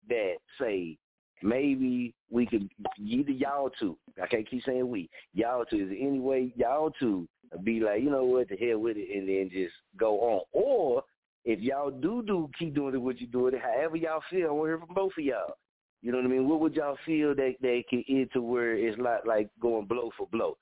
that 0.09 0.35
say 0.61 0.97
maybe 1.43 2.15
we 2.31 2.47
could 2.47 2.69
either 2.99 3.33
y'all 3.33 3.71
two, 3.79 3.97
I 4.23 4.27
can't 4.27 4.49
keep 4.49 4.65
saying 4.65 4.89
we, 4.89 5.09
y'all 5.35 5.65
two, 5.65 5.83
is 5.83 5.89
there 5.89 5.99
any 5.99 6.19
way 6.19 6.53
y'all 6.57 6.93
two 6.99 7.29
be 7.65 7.81
like, 7.81 8.03
you 8.03 8.11
know 8.11 8.25
what, 8.25 8.49
the 8.49 8.57
hell 8.57 8.79
with 8.79 8.97
it 8.97 9.17
and 9.17 9.29
then 9.29 9.51
just 9.53 9.75
go 9.99 10.21
on. 10.21 10.43
Or 10.53 11.03
if 11.45 11.61
y'all 11.61 11.91
do 11.91 12.23
do 12.27 12.51
keep 12.59 12.75
doing 12.75 12.95
it 12.95 12.99
what 12.99 13.21
you 13.21 13.27
doing 13.27 13.55
it, 13.55 13.61
however 13.61 13.97
y'all 13.97 14.23
feel, 14.31 14.49
I 14.49 14.51
want 14.51 14.67
to 14.67 14.71
hear 14.71 14.79
from 14.79 14.95
both 14.95 15.13
of 15.19 15.25
y'all. 15.25 15.57
You 16.03 16.13
know 16.13 16.19
what 16.19 16.27
I 16.27 16.31
mean? 16.31 16.49
What 16.49 16.61
would 16.61 16.75
y'all 16.75 16.97
feel 17.05 17.35
that 17.35 17.57
that 17.61 17.83
can 17.91 18.05
end 18.09 18.31
to 18.33 18.41
where 18.41 18.75
it's 18.75 18.99
not 18.99 19.27
like 19.27 19.51
going 19.61 19.87
blow 19.87 20.11
for 20.17 20.27
blow? 20.29 20.57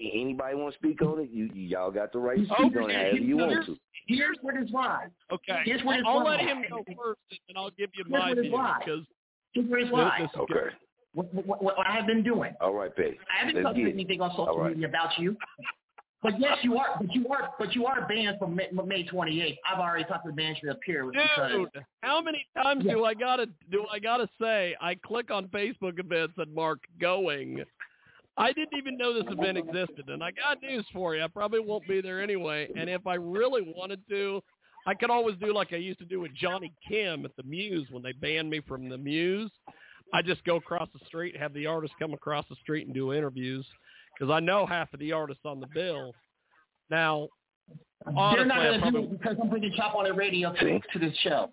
Anybody 0.00 0.56
want 0.56 0.74
to 0.74 0.78
speak 0.78 1.02
on 1.02 1.20
it? 1.20 1.30
You, 1.30 1.50
you 1.54 1.68
y'all 1.68 1.90
got 1.90 2.12
the 2.12 2.18
right 2.18 2.38
to 2.38 2.44
speak 2.44 2.76
on 2.76 2.90
it 2.90 2.96
however 2.96 3.16
you 3.16 3.36
want 3.36 3.66
to. 3.66 3.76
here's 4.06 4.36
what 4.42 4.56
is 4.56 4.70
live. 4.70 5.10
Okay. 5.32 5.60
Here's 5.64 5.82
what 5.84 6.04
I'll 6.06 6.24
let 6.24 6.40
him 6.40 6.64
go 6.68 6.84
first, 6.96 7.20
and 7.48 7.56
I'll 7.56 7.70
give 7.70 7.90
you 7.94 8.04
Here's 8.06 8.10
my 8.10 8.28
what 8.30 8.38
view 8.38 8.50
because 8.84 9.06
Here's 9.54 9.90
what 9.90 10.12
it's 10.20 10.32
this, 10.32 10.40
is 10.40 10.40
Okay. 10.50 10.74
What, 11.14 11.32
what, 11.46 11.62
what 11.62 11.86
I 11.86 11.92
have 11.94 12.06
been 12.06 12.24
doing. 12.24 12.54
All 12.60 12.74
right, 12.74 12.94
Petty. 12.94 13.18
I 13.32 13.46
haven't 13.46 13.62
Let's 13.62 13.66
posted 13.66 13.92
anything 13.92 14.20
on 14.20 14.30
social 14.30 14.48
All 14.48 14.60
right. 14.60 14.72
media 14.72 14.88
about 14.88 15.16
you. 15.18 15.36
But 16.24 16.40
yes, 16.40 16.56
you 16.62 16.76
are. 16.78 16.96
But 16.98 17.14
you 17.14 17.28
are. 17.28 17.50
But 17.58 17.74
you 17.74 17.86
are 17.86 18.08
banned 18.08 18.38
from 18.38 18.56
May, 18.56 18.68
May 18.72 19.06
28th. 19.06 19.58
I've 19.70 19.78
already 19.78 20.04
talked 20.04 20.24
to 20.24 20.30
the 20.30 20.36
management 20.36 20.74
of 20.74 20.80
Peerless 20.80 21.14
because 21.14 21.52
Dude, 21.52 21.84
how 22.00 22.22
many 22.22 22.46
times 22.60 22.82
do 22.82 23.04
I 23.04 23.12
gotta 23.12 23.46
do 23.70 23.86
I 23.92 23.98
gotta 23.98 24.28
say 24.40 24.74
I 24.80 24.94
click 24.94 25.30
on 25.30 25.48
Facebook 25.48 26.00
events 26.00 26.34
and 26.38 26.52
mark 26.52 26.80
going? 26.98 27.62
I 28.36 28.52
didn't 28.52 28.76
even 28.76 28.96
know 28.96 29.12
this 29.12 29.30
event 29.30 29.58
existed, 29.58 30.08
and 30.08 30.24
I 30.24 30.30
got 30.32 30.60
news 30.62 30.84
for 30.92 31.14
you. 31.14 31.22
I 31.22 31.28
probably 31.28 31.60
won't 31.60 31.86
be 31.86 32.00
there 32.00 32.20
anyway. 32.20 32.68
And 32.76 32.90
if 32.90 33.06
I 33.06 33.14
really 33.14 33.74
wanted 33.76 34.00
to, 34.08 34.42
I 34.86 34.94
could 34.94 35.10
always 35.10 35.36
do 35.36 35.52
like 35.54 35.72
I 35.72 35.76
used 35.76 35.98
to 36.00 36.04
do 36.04 36.20
with 36.20 36.34
Johnny 36.34 36.72
Kim 36.86 37.24
at 37.24 37.34
the 37.36 37.42
Muse 37.42 37.88
when 37.90 38.02
they 38.02 38.12
banned 38.12 38.50
me 38.50 38.60
from 38.66 38.88
the 38.88 38.98
Muse. 38.98 39.50
I 40.12 40.22
just 40.22 40.44
go 40.44 40.56
across 40.56 40.88
the 40.92 41.04
street, 41.06 41.36
have 41.36 41.54
the 41.54 41.66
artists 41.66 41.96
come 41.98 42.12
across 42.12 42.44
the 42.48 42.56
street 42.56 42.86
and 42.86 42.94
do 42.94 43.12
interviews 43.12 43.66
because 44.18 44.32
I 44.32 44.40
know 44.40 44.66
half 44.66 44.92
of 44.92 45.00
the 45.00 45.12
artists 45.12 45.44
on 45.44 45.60
the 45.60 45.66
bill. 45.74 46.12
Now, 46.90 47.28
they're 48.04 48.44
not 48.44 48.62
going 48.62 48.80
to 48.80 48.90
do 48.90 48.98
it 48.98 49.10
because 49.10 49.36
I'm 49.42 49.48
bringing 49.48 49.72
Chop 49.76 49.94
on 49.94 50.04
the 50.04 50.12
radio 50.12 50.52
to, 50.52 50.60
See? 50.60 50.80
to 50.92 50.98
this 50.98 51.16
show. 51.22 51.50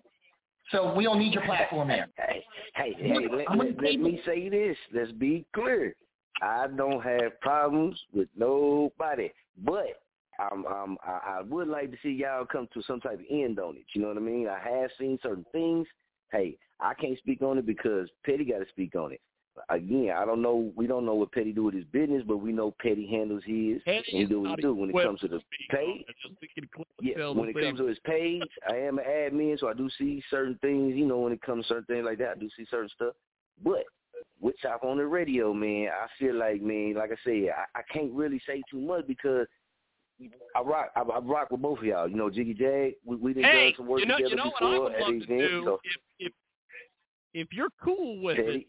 So 0.70 0.94
we 0.94 1.04
don't 1.04 1.18
need 1.18 1.32
your 1.32 1.44
platform 1.44 1.88
there. 1.88 2.08
Hey, 2.16 2.44
hey, 2.74 2.94
hey, 2.98 3.14
Look, 3.14 3.32
let, 3.32 3.58
let, 3.58 3.82
let 3.82 4.00
me 4.00 4.20
say 4.24 4.48
this. 4.48 4.76
Let's 4.94 5.12
be 5.12 5.44
clear. 5.54 5.94
I 6.40 6.66
don't 6.68 7.02
have 7.02 7.40
problems 7.40 7.98
with 8.12 8.28
nobody, 8.36 9.30
but 9.64 10.00
I'm, 10.50 10.64
I'm, 10.66 10.96
I, 11.04 11.38
I 11.38 11.42
would 11.42 11.68
like 11.68 11.90
to 11.90 11.96
see 12.02 12.10
y'all 12.10 12.44
come 12.44 12.68
to 12.74 12.82
some 12.82 13.00
type 13.00 13.20
of 13.20 13.26
end 13.30 13.58
on 13.58 13.76
it. 13.76 13.84
You 13.94 14.02
know 14.02 14.08
what 14.08 14.16
I 14.16 14.20
mean? 14.20 14.48
I 14.48 14.58
have 14.58 14.90
seen 14.98 15.18
certain 15.22 15.46
things. 15.52 15.86
Hey, 16.30 16.56
I 16.80 16.94
can't 16.94 17.18
speak 17.18 17.42
on 17.42 17.58
it 17.58 17.66
because 17.66 18.08
Petty 18.24 18.44
got 18.44 18.58
to 18.58 18.66
speak 18.70 18.94
on 18.94 19.12
it. 19.12 19.20
Again, 19.68 20.14
I 20.16 20.24
don't 20.24 20.40
know. 20.40 20.72
We 20.76 20.86
don't 20.86 21.04
know 21.04 21.14
what 21.14 21.30
Petty 21.32 21.52
do 21.52 21.64
with 21.64 21.74
his 21.74 21.84
business, 21.92 22.22
but 22.26 22.38
we 22.38 22.52
know 22.52 22.74
Petty 22.80 23.06
handles 23.06 23.42
his 23.44 23.82
Petty 23.84 24.20
and 24.20 24.28
do 24.28 24.40
what 24.40 24.58
he 24.58 24.62
do 24.62 24.74
when 24.74 24.88
it 24.88 24.94
comes 24.94 25.20
to 25.20 25.28
the 25.28 25.40
page. 25.70 26.04
it. 26.08 26.16
Just 26.22 26.40
thinking 26.40 26.70
Clint 26.74 26.88
Yeah, 27.02 27.28
when 27.28 27.50
it 27.50 27.54
comes 27.54 27.78
to 27.78 27.86
his 27.86 27.98
page, 28.06 28.42
I 28.68 28.76
am 28.76 28.98
an 28.98 29.04
admin, 29.04 29.60
so 29.60 29.68
I 29.68 29.74
do 29.74 29.90
see 29.98 30.22
certain 30.30 30.58
things. 30.62 30.96
You 30.96 31.04
know, 31.04 31.18
when 31.18 31.34
it 31.34 31.42
comes 31.42 31.66
to 31.66 31.74
certain 31.74 31.84
things 31.84 32.06
like 32.06 32.16
that, 32.18 32.30
I 32.36 32.40
do 32.40 32.48
see 32.56 32.64
certain 32.70 32.88
stuff. 32.96 33.14
But 33.62 33.84
with 34.40 34.56
Chop 34.62 34.84
on 34.84 34.96
the 34.96 35.06
radio, 35.06 35.52
man, 35.52 35.88
I 35.88 36.06
feel 36.18 36.34
like, 36.34 36.62
man, 36.62 36.94
like 36.94 37.10
I 37.12 37.16
said, 37.22 37.50
I, 37.54 37.78
I 37.78 37.82
can't 37.92 38.12
really 38.12 38.40
say 38.46 38.62
too 38.70 38.80
much 38.80 39.06
because 39.06 39.46
I 40.56 40.60
rock, 40.60 40.90
I, 40.96 41.00
I 41.00 41.18
rock 41.20 41.50
with 41.50 41.62
both 41.62 41.78
of 41.78 41.84
y'all. 41.84 42.08
You 42.08 42.16
know, 42.16 42.30
Jiggy 42.30 42.54
Jag, 42.54 42.94
we 43.04 43.16
we 43.16 43.34
done 43.34 43.44
Hey, 43.44 43.64
done 43.70 43.74
some 43.78 43.86
work 43.86 44.00
you 44.00 44.06
know, 44.06 44.16
together 44.16 44.30
you 44.30 44.36
know 44.36 44.44
what 44.46 44.60
before 44.60 44.74
I 44.74 44.78
would 44.78 44.92
love 45.00 45.26
to 45.28 45.38
do 45.38 45.62
so, 45.64 45.80
if 45.84 46.00
if 46.18 46.32
if 47.34 47.48
you're 47.52 47.70
cool 47.82 48.20
with 48.22 48.38
it, 48.38 48.46
Petty. 48.46 48.66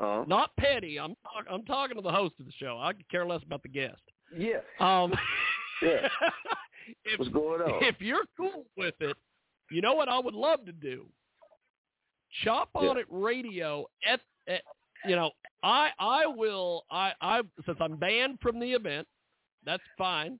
Uh, 0.00 0.24
not 0.26 0.50
petty. 0.56 0.98
I'm 0.98 1.14
talk, 1.22 1.46
I'm 1.50 1.64
talking 1.64 1.96
to 1.96 2.02
the 2.02 2.10
host 2.10 2.34
of 2.40 2.46
the 2.46 2.52
show. 2.58 2.78
I 2.82 2.92
could 2.92 3.08
care 3.08 3.24
less 3.26 3.42
about 3.44 3.62
the 3.62 3.68
guest. 3.68 4.00
yeah, 4.36 4.58
Um, 4.80 5.12
yeah. 5.82 6.08
if 7.04 7.18
What's 7.18 7.30
going 7.30 7.62
on? 7.62 7.82
if 7.84 8.00
you're 8.00 8.24
cool 8.36 8.64
with 8.76 8.94
it, 9.00 9.16
you 9.70 9.80
know 9.80 9.94
what 9.94 10.08
I 10.08 10.18
would 10.18 10.34
love 10.34 10.64
to 10.66 10.72
do? 10.72 11.06
Chop 12.42 12.70
on 12.74 12.96
Yeah. 12.96 13.02
it 13.02 13.06
radio 13.08 13.86
at, 14.06 14.20
at 14.48 14.62
you 15.06 15.14
know, 15.14 15.30
I 15.62 15.90
I 16.00 16.26
will 16.26 16.84
I 16.90 17.12
I 17.20 17.42
since 17.64 17.78
I'm 17.80 17.96
banned 17.96 18.40
from 18.40 18.58
the 18.58 18.72
event, 18.72 19.06
that's 19.64 19.82
fine. 19.96 20.38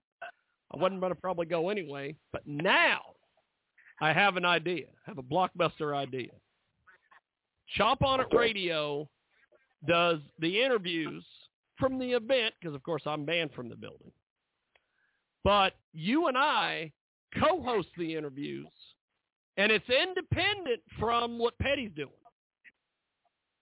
I 0.72 0.76
wasn't 0.76 1.00
going 1.00 1.14
to 1.14 1.20
probably 1.20 1.46
go 1.46 1.68
anyway, 1.68 2.16
but 2.32 2.42
now 2.46 3.00
I 4.00 4.12
have 4.12 4.36
an 4.36 4.44
idea. 4.44 4.86
I 5.06 5.10
have 5.10 5.18
a 5.18 5.22
blockbuster 5.22 5.94
idea. 5.94 6.30
Chop 7.76 8.02
on 8.02 8.20
it 8.20 8.26
radio 8.32 9.08
does 9.86 10.18
the 10.38 10.62
interviews 10.62 11.24
from 11.78 11.98
the 11.98 12.12
event 12.12 12.54
because 12.60 12.74
of 12.74 12.82
course 12.82 13.02
I'm 13.06 13.24
banned 13.24 13.52
from 13.52 13.68
the 13.68 13.76
building. 13.76 14.12
But 15.42 15.74
you 15.92 16.28
and 16.28 16.38
I 16.38 16.92
co-host 17.38 17.88
the 17.98 18.14
interviews 18.14 18.68
and 19.56 19.70
it's 19.70 19.88
independent 19.88 20.80
from 20.98 21.38
what 21.38 21.58
Petty's 21.58 21.92
doing. 21.94 22.10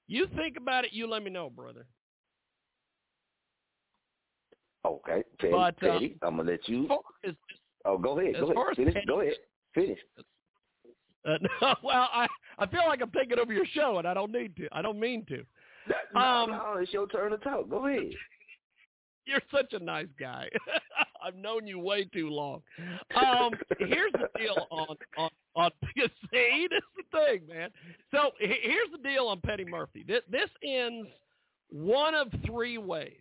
You 0.09 0.27
think 0.37 0.57
about 0.57 0.85
it, 0.85 0.93
you 0.93 1.09
let 1.09 1.23
me 1.23 1.31
know, 1.31 1.51
brother. 1.51 1.87
Okay, 4.85 5.23
Petty, 5.39 5.53
But, 5.53 5.75
uh, 5.85 5.93
Petty, 5.93 6.17
I'm 6.23 6.37
gonna 6.37 6.51
let 6.51 6.69
you. 6.69 6.89
As 7.25 7.35
Oh, 7.85 7.99
go 7.99 8.19
ahead, 8.19 8.35
go 8.35 8.51
ahead, 8.53 8.77
finish. 8.77 8.95
Petty- 8.95 9.07
Go 9.07 9.21
ahead, 9.21 9.35
finish. 9.75 9.99
uh, 11.25 11.39
no, 11.61 11.75
well, 11.83 12.09
I 12.13 12.27
I 12.59 12.67
feel 12.67 12.83
like 12.87 13.01
I'm 13.01 13.11
taking 13.11 13.39
over 13.39 13.53
your 13.53 13.67
show 13.67 13.99
and 13.99 14.07
I 14.07 14.15
don't 14.15 14.33
need 14.33 14.57
to. 14.57 14.69
I 14.73 14.83
don't 14.83 14.99
mean 15.01 15.25
to. 15.27 15.45
No, 16.15 16.21
Um, 16.21 16.51
no, 16.51 16.75
it's 16.79 16.93
your 16.93 17.07
turn 17.09 17.31
to 17.33 17.39
talk. 17.39 17.69
Go 17.69 17.87
ahead. 17.87 18.03
You're 19.25 19.43
such 19.53 19.73
a 19.73 19.79
nice 19.79 20.09
guy. 20.19 20.49
I've 21.25 21.37
known 21.37 21.65
you 21.69 21.79
way 21.79 22.05
too 22.05 22.29
long. 22.29 22.61
Um, 23.15 23.53
here's 23.79 24.11
the 24.13 24.29
deal 24.37 24.67
on 24.73 24.97
on 25.17 25.31
on 25.55 25.71
see, 25.95 26.67
this 26.69 26.79
is 26.79 27.07
the 27.13 27.19
thing, 27.19 27.47
man. 27.49 27.71
So 28.11 28.31
here's 28.41 28.91
the 28.91 28.99
deal 28.99 29.27
on 29.29 29.41
Petty 29.41 29.65
Murphy. 29.65 30.05
This, 30.07 30.23
this 30.29 30.51
ends 30.65 31.07
one 31.71 32.15
of 32.17 32.29
three 32.45 32.79
ways. 32.79 33.15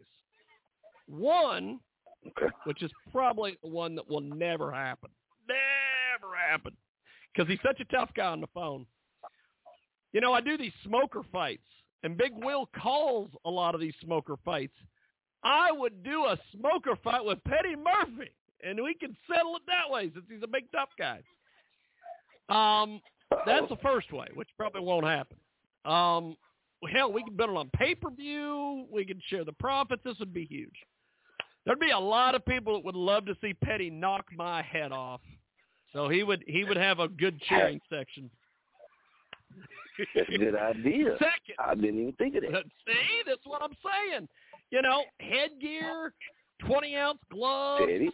One, 1.12 1.80
which 2.66 2.82
is 2.82 2.92
probably 3.12 3.58
the 3.64 3.70
one 3.70 3.96
that 3.96 4.10
will 4.10 4.22
never 4.22 4.72
happen, 4.72 5.10
never 5.48 6.36
happen, 6.36 6.76
because 7.34 7.50
he's 7.50 7.60
such 7.64 7.80
a 7.80 7.86
tough 7.86 8.10
guy 8.16 8.28
on 8.28 8.42
the 8.42 8.48
phone. 8.54 8.86
You 10.14 10.22
know, 10.22 10.34
I 10.34 10.42
do 10.42 10.58
these 10.58 10.74
smoker 10.84 11.22
fights, 11.32 11.68
and 12.04 12.18
Big 12.18 12.32
Will 12.36 12.70
calls 12.82 13.30
a 13.46 13.50
lot 13.50 13.76
of 13.76 13.82
these 13.82 13.94
smoker 14.04 14.36
fights. 14.44 14.74
I 15.44 15.72
would 15.72 16.04
do 16.04 16.26
a 16.26 16.38
smoker 16.58 16.96
fight 17.04 17.26
with 17.26 17.44
Petty 17.46 17.76
Murphy, 17.76 18.32
and 18.64 18.82
we 18.84 18.94
can 18.94 19.16
settle 19.28 19.56
it 19.56 19.64
that 19.68 19.92
way 19.92 20.12
since 20.14 20.26
he's 20.30 20.44
a 20.44 20.48
big 20.48 20.66
tough 20.72 20.90
guy. 20.98 21.22
Um, 22.50 23.02
that's 23.46 23.70
the 23.70 23.78
first 23.78 24.12
way, 24.12 24.28
which 24.34 24.50
probably 24.58 24.82
won't 24.82 25.06
happen. 25.06 25.38
Um, 25.86 26.36
hell, 26.94 27.12
we 27.12 27.24
could 27.24 27.38
bet 27.38 27.50
it 27.50 27.56
on 27.56 27.70
pay 27.76 27.96
per 27.96 28.10
view. 28.12 28.86
We 28.92 29.06
could 29.06 29.22
share 29.30 29.46
the 29.46 29.54
profits. 29.54 30.04
This 30.04 30.20
would 30.20 30.34
be 30.34 30.46
huge. 30.46 30.76
There'd 31.66 31.80
be 31.80 31.92
a 31.92 32.00
lot 32.00 32.36
of 32.36 32.44
people 32.46 32.74
that 32.74 32.86
would 32.86 32.96
love 32.96 33.26
to 33.26 33.36
see 33.42 33.54
Petty 33.54 33.90
knock 33.90 34.26
my 34.36 34.62
head 34.62 34.92
off. 34.92 35.22
So 35.94 36.10
he 36.10 36.24
would 36.24 36.44
he 36.48 36.64
would 36.64 36.78
have 36.78 37.00
a 37.00 37.08
good 37.08 37.40
cheering 37.42 37.80
section. 37.90 38.30
That's 40.16 40.30
a 40.34 40.38
good 40.38 40.56
idea. 40.56 41.16
Second, 41.20 41.56
I 41.60 41.76
didn't 41.76 42.00
even 42.00 42.14
think 42.14 42.36
of 42.36 42.44
that. 42.44 42.64
See, 42.88 43.22
that's 43.28 43.46
what 43.46 43.62
I'm 43.62 43.76
saying. 43.84 44.28
You 44.72 44.82
know, 44.82 45.04
headgear, 45.20 46.14
twenty 46.66 46.96
ounce 46.96 47.20
gloves. 47.32 47.84
Petty. 47.86 48.10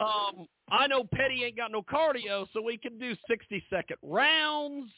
Um, 0.00 0.46
I 0.70 0.88
know 0.88 1.04
Petty 1.14 1.44
ain't 1.44 1.56
got 1.56 1.70
no 1.70 1.82
cardio, 1.82 2.46
so 2.52 2.60
we 2.62 2.78
can 2.78 2.98
do 2.98 3.14
sixty 3.28 3.62
second 3.70 3.98
rounds. 4.02 4.90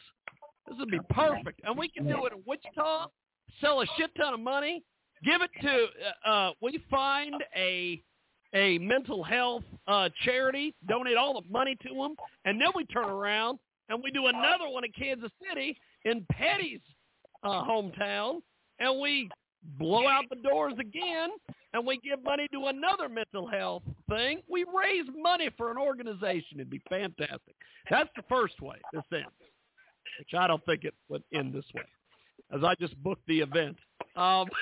This 0.67 0.77
would 0.79 0.91
be 0.91 1.01
perfect, 1.11 1.61
and 1.65 1.77
we 1.77 1.89
can 1.89 2.07
do 2.07 2.25
it 2.27 2.33
in 2.33 2.43
Wichita. 2.47 3.09
Sell 3.61 3.83
a 3.83 3.87
shit 3.99 4.11
ton 4.17 4.33
of 4.35 4.41
money. 4.41 4.83
Give 5.25 5.41
it 5.43 5.51
to. 5.63 5.87
Uh, 6.27 6.29
uh, 6.29 6.51
we 6.61 6.83
find 6.91 7.35
a 7.57 8.03
a 8.55 8.79
mental 8.79 9.23
health 9.23 9.65
uh, 9.87 10.09
charity, 10.25 10.75
donate 10.89 11.17
all 11.17 11.35
the 11.41 11.49
money 11.51 11.77
to 11.83 11.95
them, 11.95 12.15
and 12.45 12.61
then 12.61 12.69
we 12.75 12.85
turn 12.87 13.09
around 13.09 13.59
and 13.89 14.03
we 14.03 14.11
do 14.11 14.27
another 14.27 14.69
one 14.69 14.85
in 14.85 14.93
Kansas 14.93 15.31
City 15.47 15.77
in 16.05 16.27
Petty's 16.33 16.81
uh, 17.45 17.63
hometown, 17.63 18.41
and 18.79 19.01
we 19.01 19.29
blow 19.79 20.07
out 20.07 20.25
the 20.31 20.37
doors 20.37 20.75
again, 20.79 21.31
and 21.73 21.87
we 21.87 21.99
give 21.99 22.23
money 22.23 22.49
to 22.53 22.67
another 22.67 23.09
mental 23.09 23.47
health 23.47 23.83
thing. 24.09 24.41
We 24.49 24.65
raise 24.65 25.07
money 25.17 25.51
for 25.57 25.71
an 25.71 25.79
organization. 25.79 26.55
It'd 26.55 26.71
be 26.71 26.83
fantastic. 26.89 27.55
That's 27.91 28.11
the 28.17 28.23
first 28.29 28.61
way 28.61 28.77
this 28.93 29.03
ends, 29.13 29.27
which 30.19 30.35
I 30.37 30.47
don't 30.47 30.65
think 30.65 30.85
it 30.85 30.95
would 31.09 31.23
end 31.33 31.55
this 31.55 31.65
way, 31.75 31.83
as 32.53 32.65
I 32.65 32.75
just 32.75 33.01
booked 33.03 33.27
the 33.27 33.41
event. 33.41 33.77
Um, 34.17 34.47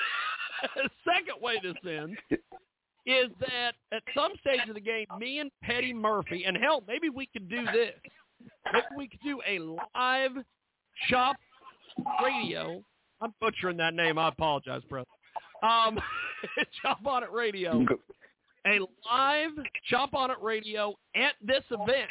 second 1.05 1.41
way 1.41 1.61
this 1.63 1.75
ends 1.89 2.17
is 3.07 3.31
that 3.41 3.73
at 3.93 4.03
some 4.15 4.33
stage 4.41 4.69
of 4.69 4.75
the 4.75 4.81
game, 4.81 5.07
me 5.19 5.39
and 5.39 5.51
Petty 5.63 5.93
Murphy, 5.93 6.45
and 6.45 6.57
hell, 6.57 6.83
maybe 6.89 7.11
we 7.11 7.27
could 7.27 7.49
do 7.49 7.65
this. 7.67 7.95
Maybe 8.73 8.87
we 8.97 9.09
could 9.09 9.21
do 9.25 9.41
a 9.47 9.59
live 9.59 10.33
shop 11.09 11.37
radio. 12.23 12.83
I'm 13.21 13.35
butchering 13.41 13.77
that 13.79 13.95
name. 13.95 14.19
I 14.19 14.29
apologize, 14.29 14.83
brother. 14.89 15.09
Um, 15.63 15.99
Chop 16.83 17.07
on 17.07 17.23
It 17.23 17.33
Radio. 17.33 17.85
A 18.67 18.79
live 19.11 19.51
Chop 19.89 20.15
on 20.15 20.31
It 20.31 20.37
Radio 20.43 20.95
at 21.15 21.35
this 21.43 21.63
event 21.71 22.11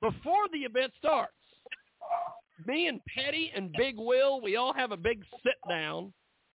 before 0.00 0.48
the 0.52 0.60
event 0.60 0.92
starts. 0.98 1.32
Me 2.66 2.88
and 2.88 3.00
Petty 3.14 3.52
and 3.54 3.72
Big 3.72 3.96
Will, 3.96 4.40
we 4.40 4.56
all 4.56 4.72
have 4.72 4.92
a 4.92 4.96
big 4.96 5.22
sit 5.44 5.54
down 5.68 6.12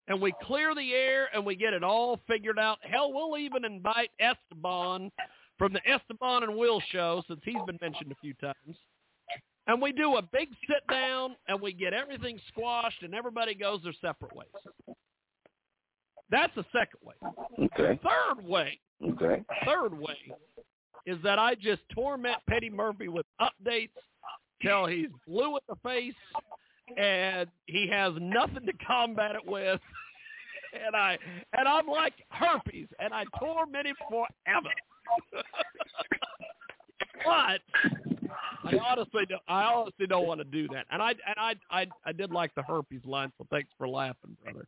and 0.07 0.21
we 0.21 0.33
clear 0.43 0.75
the 0.75 0.93
air 0.93 1.29
and 1.33 1.45
we 1.45 1.55
get 1.55 1.73
it 1.73 1.83
all 1.83 2.19
figured 2.27 2.59
out. 2.59 2.79
Hell, 2.81 3.11
we'll 3.13 3.37
even 3.37 3.65
invite 3.65 4.09
Esteban 4.19 5.11
from 5.57 5.73
the 5.73 5.81
Esteban 5.89 6.43
and 6.43 6.55
Will 6.55 6.81
show 6.91 7.23
since 7.27 7.39
he's 7.43 7.61
been 7.65 7.77
mentioned 7.81 8.11
a 8.11 8.15
few 8.21 8.33
times. 8.35 8.77
And 9.67 9.81
we 9.81 9.93
do 9.93 10.17
a 10.17 10.21
big 10.21 10.49
sit 10.67 10.85
down 10.89 11.35
and 11.47 11.61
we 11.61 11.71
get 11.71 11.93
everything 11.93 12.39
squashed 12.49 13.01
and 13.01 13.15
everybody 13.15 13.55
goes 13.55 13.81
their 13.83 13.93
separate 14.01 14.35
ways. 14.35 14.95
That's 16.29 16.53
the 16.55 16.65
second 16.73 16.99
way. 17.01 17.15
Okay. 17.59 17.99
Third 18.03 18.45
way. 18.45 18.79
Okay. 19.01 19.43
Third 19.65 19.97
way 19.97 20.17
is 21.05 21.17
that 21.23 21.39
I 21.39 21.55
just 21.55 21.81
torment 21.93 22.37
Petty 22.49 22.69
Murphy 22.69 23.07
with 23.07 23.25
updates 23.39 23.91
till 24.61 24.85
he's 24.85 25.09
blue 25.27 25.55
at 25.55 25.63
the 25.69 25.75
face 25.83 26.13
and 26.97 27.49
he 27.67 27.87
has 27.89 28.13
nothing 28.19 28.65
to 28.65 28.73
combat 28.85 29.35
it 29.35 29.45
with. 29.45 29.79
And 30.87 30.95
I 30.95 31.19
and 31.55 31.67
I'm 31.67 31.85
like 31.85 32.13
herpes, 32.29 32.87
and 32.97 33.13
I 33.13 33.25
torment 33.37 33.85
him 33.85 33.95
forever. 34.09 34.73
but 37.23 37.61
I 38.65 38.77
honestly, 38.79 39.25
don't, 39.27 39.41
I 39.47 39.65
honestly 39.65 40.07
don't 40.07 40.25
want 40.25 40.39
to 40.39 40.45
do 40.45 40.67
that. 40.69 40.85
And 40.91 41.01
I 41.01 41.09
and 41.11 41.35
I 41.37 41.55
I 41.69 41.85
I 42.05 42.11
did 42.11 42.31
like 42.31 42.55
the 42.55 42.63
herpes 42.63 43.01
line, 43.05 43.31
so 43.37 43.45
thanks 43.51 43.69
for 43.77 43.87
laughing, 43.87 44.35
brother. 44.43 44.65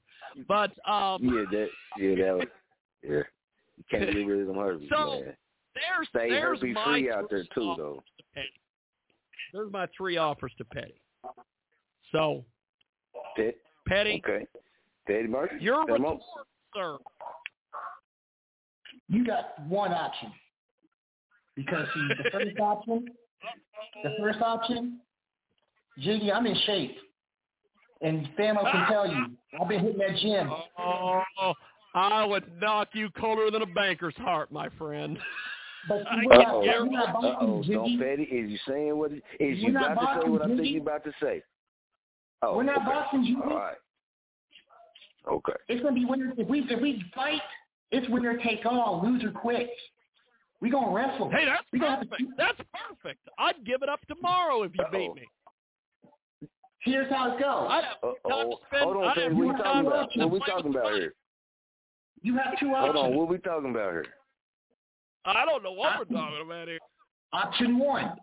But 0.47 0.71
um, 0.87 1.23
Yeah, 1.23 1.43
that 1.51 1.67
yeah, 1.97 2.15
that 2.25 2.37
was 2.37 2.47
yeah. 3.03 3.09
You 3.09 3.83
can't 3.89 4.13
get 4.13 4.27
rid 4.27 4.41
of 4.41 4.47
them 4.47 4.55
herpes, 4.57 4.87
So, 4.91 5.21
man. 5.21 5.35
there's 5.73 6.07
Stay 6.09 6.29
there's 6.29 6.59
herpes 6.59 6.75
my 6.75 6.83
free 6.85 7.11
out 7.11 7.29
there 7.29 7.43
too 7.53 7.73
though. 7.77 8.03
to 8.35 8.41
There's 9.53 9.71
my 9.71 9.87
three 9.97 10.17
offers 10.17 10.53
to 10.59 10.65
Petty. 10.65 11.01
So 12.11 12.43
Pet, 13.35 13.55
Petty, 13.87 14.21
okay. 14.25 14.45
Petty 15.07 15.27
Murphy. 15.27 15.55
your 15.59 15.85
come 15.85 16.05
on. 16.05 16.13
retort, 16.13 16.21
sir. 16.75 16.97
You 19.07 19.25
got 19.25 19.61
one 19.67 19.91
option. 19.91 20.31
Because 21.55 21.87
see, 21.93 22.07
the 22.23 22.29
first 22.31 22.59
option, 22.61 23.05
the 24.03 24.09
first 24.19 24.41
option, 24.41 24.99
Jiggy, 25.99 26.31
I'm 26.31 26.45
in 26.45 26.55
shape. 26.65 26.97
And 28.01 28.27
Famo 28.37 28.69
can 28.71 28.87
tell 28.91 29.07
you, 29.07 29.25
I've 29.59 29.67
been 29.69 29.79
hitting 29.81 29.97
that 29.99 30.17
gym. 30.21 30.51
Oh, 30.77 31.53
I 31.93 32.25
would 32.25 32.43
knock 32.59 32.89
you 32.93 33.09
colder 33.11 33.49
than 33.49 33.61
a 33.61 33.65
banker's 33.67 34.15
heart, 34.17 34.51
my 34.51 34.67
friend. 34.77 35.17
But 35.87 35.99
see, 35.99 36.05
I 36.09 36.15
we're 36.25 36.35
can't 36.35 36.47
not, 36.47 36.63
get 36.63 36.79
we're 36.81 36.85
not 36.89 37.15
Uh 37.15 37.35
oh, 37.41 37.63
don't 37.63 37.63
Jiggy. 37.63 37.97
Petty. 37.97 38.23
Is 38.23 38.51
you 38.51 38.57
saying 38.67 38.97
what? 38.97 39.11
Is 39.11 39.21
We're 39.39 39.51
you 39.53 39.69
about 39.69 39.93
to 39.93 40.21
say 40.21 40.29
what 40.29 40.41
I 40.41 40.45
think 40.47 40.57
Jiggy. 40.59 40.69
you 40.71 40.81
about 40.81 41.03
to 41.05 41.11
say? 41.21 41.43
Oh, 42.41 42.57
We're 42.57 42.63
not 42.63 42.77
okay. 42.77 42.85
boxing, 42.85 43.23
Jiggy. 43.23 43.37
All 43.43 43.57
right. 43.57 43.75
Okay. 45.31 45.53
It's 45.69 45.81
gonna 45.81 45.95
be 45.95 46.05
winner 46.05 46.33
if 46.37 46.47
we 46.47 46.59
if 46.69 46.81
we 46.81 47.03
fight, 47.15 47.41
it's 47.91 48.07
winner 48.09 48.37
take 48.43 48.65
all, 48.65 49.01
loser 49.03 49.31
quits. 49.31 49.71
We 50.61 50.69
gonna 50.69 50.93
wrestle. 50.93 51.29
Hey, 51.31 51.45
that's 51.45 51.63
we 51.71 51.79
gonna 51.79 51.97
have 51.97 52.01
to, 52.01 52.07
perfect. 52.07 52.31
That's 52.37 52.59
perfect. 52.89 53.19
I'd 53.39 53.65
give 53.65 53.81
it 53.81 53.89
up 53.89 53.99
tomorrow 54.07 54.63
if 54.63 54.71
you 54.77 54.85
beat 54.91 55.15
me. 55.15 55.27
here's 56.79 57.11
how 57.11 57.35
it 57.35 57.39
goes. 57.39 57.67
I'd 57.69 57.83
have 57.83 58.01
time 58.29 58.49
to 58.51 58.55
spend. 58.67 58.83
Hold 58.83 58.97
on, 58.97 59.03
I'd 59.05 59.17
have 59.17 59.31
What 59.33 59.43
more 59.43 59.53
we 59.53 59.63
time 59.63 59.63
talking 59.63 59.87
about? 59.87 60.11
play 60.11 60.25
What 60.25 60.31
we 60.31 60.39
with 60.39 60.47
talking 60.47 60.71
about 60.71 60.93
here? 60.93 61.13
You 62.21 62.37
have 62.37 62.59
two 62.59 62.69
options. 62.73 62.95
Hold 62.95 63.05
on, 63.05 63.15
what 63.17 63.23
are 63.23 63.31
we 63.31 63.37
talking 63.39 63.69
about 63.71 63.91
here? 63.91 64.05
I 65.25 65.45
don't 65.45 65.63
know 65.63 65.71
what 65.71 65.97
we're 65.97 66.15
talking 66.15 66.41
about 66.45 66.67
here. 66.67 66.79
Option 67.33 67.79
one, 67.79 68.13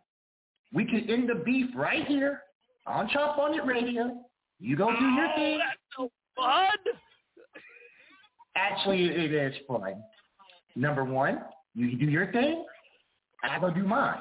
we 0.73 0.85
can 0.85 1.11
end 1.11 1.29
the 1.29 1.43
beef 1.45 1.67
right 1.75 2.07
here 2.07 2.43
on 2.87 3.09
Chop 3.09 3.39
on 3.39 3.55
It 3.55 3.65
Radio. 3.65 4.25
You 4.61 4.77
go 4.77 4.91
do 4.97 5.05
your 5.05 5.27
Oh, 5.29 5.37
thing. 5.37 5.59
that's 5.59 5.79
so 5.97 6.11
fun. 6.37 6.69
Actually, 8.55 9.05
it 9.07 9.33
is 9.33 9.55
fun. 9.67 10.03
Number 10.77 11.05
one, 11.05 11.41
you 11.75 11.97
do 11.97 12.05
your 12.07 12.31
thing. 12.33 12.65
I 13.43 13.59
go 13.59 13.71
do 13.71 13.83
mine, 13.85 14.21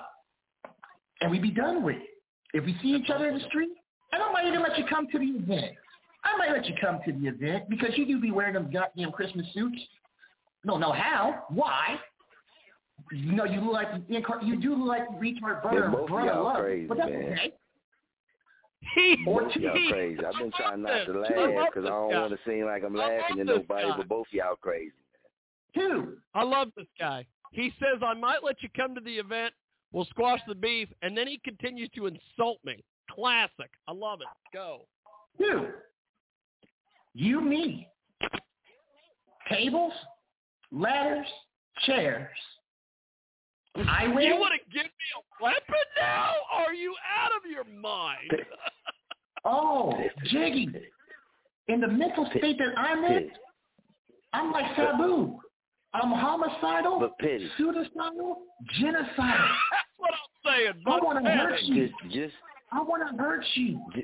and 1.21 1.29
we 1.29 1.37
be 1.39 1.51
done 1.51 1.83
with 1.83 1.97
it. 1.97 2.07
If 2.53 2.65
we 2.65 2.75
see 2.81 2.89
each 2.89 3.09
other 3.09 3.27
in 3.27 3.37
the 3.37 3.45
street, 3.45 3.69
I 4.11 4.17
don't 4.17 4.33
might 4.33 4.45
even 4.47 4.61
let 4.61 4.77
you 4.77 4.85
come 4.89 5.07
to 5.11 5.19
the 5.19 5.25
event. 5.25 5.75
I 6.23 6.37
might 6.37 6.51
let 6.51 6.65
you 6.67 6.75
come 6.81 6.99
to 7.05 7.11
the 7.11 7.27
event 7.27 7.69
because 7.69 7.91
you 7.97 8.05
do 8.05 8.19
be 8.19 8.31
wearing 8.31 8.53
them 8.55 8.69
goddamn 8.71 9.11
Christmas 9.11 9.45
suits. 9.53 9.79
No, 10.63 10.77
no, 10.77 10.91
how. 10.91 11.45
Why? 11.49 11.97
You 13.11 13.31
know, 13.33 13.45
you 13.45 13.61
look 13.61 13.73
like 13.73 13.87
you 14.43 14.59
do 14.59 14.75
look 14.75 14.87
like 14.87 15.09
retard 15.19 15.61
brother, 15.61 15.79
Yeah, 15.85 15.91
both 15.91 16.01
of 16.01 16.07
brother 16.07 16.33
love, 16.41 16.57
crazy, 16.57 16.87
but 16.87 16.97
that's 16.97 17.09
man. 17.09 17.33
okay. 17.33 17.53
Or 19.27 19.43
Both 19.43 19.55
y'all 19.55 19.71
crazy. 19.89 20.19
I've 20.25 20.37
been 20.39 20.51
trying 20.51 20.81
not 20.81 21.05
to 21.05 21.19
laugh 21.19 21.69
because 21.73 21.85
I 21.85 21.89
don't 21.89 22.11
want 22.11 22.33
to 22.33 22.39
seem 22.49 22.65
like 22.65 22.83
I'm 22.83 22.95
laughing 22.95 23.39
at 23.39 23.45
nobody, 23.45 23.87
guy. 23.87 23.97
but 23.97 24.07
both 24.07 24.27
of 24.27 24.33
y'all 24.33 24.55
crazy. 24.59 24.91
Two. 25.75 26.17
I 26.33 26.43
love 26.43 26.69
this 26.75 26.87
guy. 26.99 27.25
He 27.51 27.71
says 27.79 28.01
I 28.05 28.13
might 28.13 28.43
let 28.43 28.61
you 28.61 28.69
come 28.75 28.95
to 28.95 29.01
the 29.01 29.13
event. 29.17 29.53
We'll 29.93 30.05
squash 30.05 30.39
the 30.47 30.55
beef, 30.55 30.89
and 31.01 31.17
then 31.17 31.27
he 31.27 31.37
continues 31.43 31.89
to 31.95 32.07
insult 32.07 32.59
me. 32.65 32.83
Classic. 33.09 33.69
I 33.87 33.91
love 33.91 34.21
it. 34.21 34.27
Go. 34.53 34.81
Two. 35.37 35.67
You, 37.13 37.41
me. 37.41 37.87
Tables, 39.49 39.93
ladders, 40.71 41.27
chairs. 41.85 42.29
I 43.75 44.07
win. 44.07 44.25
You 44.25 44.35
want 44.37 44.53
to 44.53 44.73
give 44.73 44.83
me 44.85 45.07
a 45.15 45.43
weapon 45.43 45.75
now? 45.99 46.33
Are 46.51 46.73
you 46.73 46.93
out 47.19 47.31
of 47.31 47.49
your 47.49 47.63
mind? 47.65 48.31
Oh, 49.43 49.91
Jiggy. 50.25 50.69
In 51.67 51.81
the 51.81 51.87
mental 51.87 52.27
state 52.37 52.59
that 52.59 52.77
I'm 52.77 53.03
in, 53.05 53.31
I'm 54.33 54.51
like 54.51 54.65
Sabu. 54.75 55.39
I'm 55.95 56.11
homicidal, 56.11 56.99
But 56.99 57.17
Petty. 57.17 57.49
suicidal, 57.57 58.43
genocidal. 58.79 59.07
That's 59.17 59.91
what 59.97 60.11
I'm 60.13 60.53
saying. 60.53 60.73
I 60.85 60.99
want 61.03 61.25
to 61.25 61.31
hurt 61.31 61.59
you. 61.63 61.87
Just, 61.87 62.13
just 62.13 62.33
I 62.71 62.81
want 62.83 63.01
to 63.09 63.17
hurt 63.21 63.43
you. 63.55 63.81
J- 63.95 64.01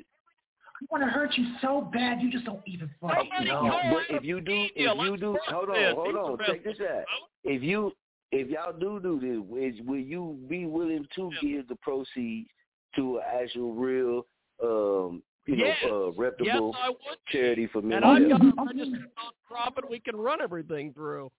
I 0.80 0.84
want 0.90 1.04
to 1.04 1.08
hurt 1.08 1.30
you 1.36 1.46
so 1.62 1.88
bad 1.92 2.20
you 2.20 2.30
just 2.32 2.44
don't 2.44 2.60
even 2.66 2.90
fucking 3.00 3.30
Somebody 3.38 3.46
know. 3.68 3.78
But 3.92 4.16
if 4.16 4.24
you 4.24 4.40
do, 4.40 4.66
if 4.74 4.98
you 4.98 5.16
do, 5.16 5.38
hold 5.46 5.70
on, 5.70 5.94
hold 5.94 6.16
on, 6.16 6.36
the 6.36 6.44
check 6.44 6.64
best. 6.64 6.78
this 6.78 6.88
out. 6.88 7.04
If 7.44 7.62
you, 7.62 7.92
if 8.32 8.48
y'all 8.48 8.72
do 8.72 9.00
do 9.00 9.18
this, 9.20 9.74
is, 9.74 9.80
will 9.86 9.98
you 9.98 10.38
be 10.48 10.66
willing 10.66 11.06
to 11.16 11.30
give 11.40 11.68
the 11.68 11.76
proceeds 11.76 12.48
to 12.96 13.18
an 13.18 13.22
actual 13.42 13.74
real, 13.74 14.26
um, 14.62 15.22
you 15.46 15.56
Yes. 15.56 15.76
know, 15.82 16.08
uh, 16.08 16.12
reputable 16.20 16.72
Yes, 16.74 16.82
I 16.84 16.88
would. 16.90 16.98
charity 17.28 17.66
for 17.66 17.80
mental 17.82 18.10
And 18.12 18.24
I've 18.24 18.40
health. 18.40 18.56
got 18.56 18.58
a 18.58 18.66
registered 18.78 19.10
nonprofit 19.16 19.90
we 19.90 20.00
can 20.00 20.16
run 20.16 20.40
everything 20.42 20.92
through 20.92 21.30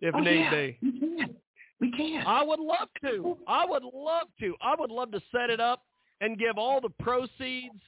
if 0.00 0.14
Oh, 0.14 0.20
need 0.20 0.40
yeah. 0.40 0.50
be. 0.50 0.78
We 0.82 1.00
can. 1.00 1.36
We 1.80 1.90
can. 1.92 2.26
I 2.26 2.42
would 2.42 2.58
love 2.60 2.88
to. 3.02 3.38
I 3.46 3.64
would 3.64 3.84
love 3.84 4.28
to. 4.40 4.56
I 4.60 4.74
would 4.76 4.90
love 4.90 5.12
to 5.12 5.20
set 5.30 5.50
it 5.50 5.60
up 5.60 5.84
and 6.20 6.36
give 6.38 6.58
all 6.58 6.80
the 6.80 6.90
proceeds 6.90 7.80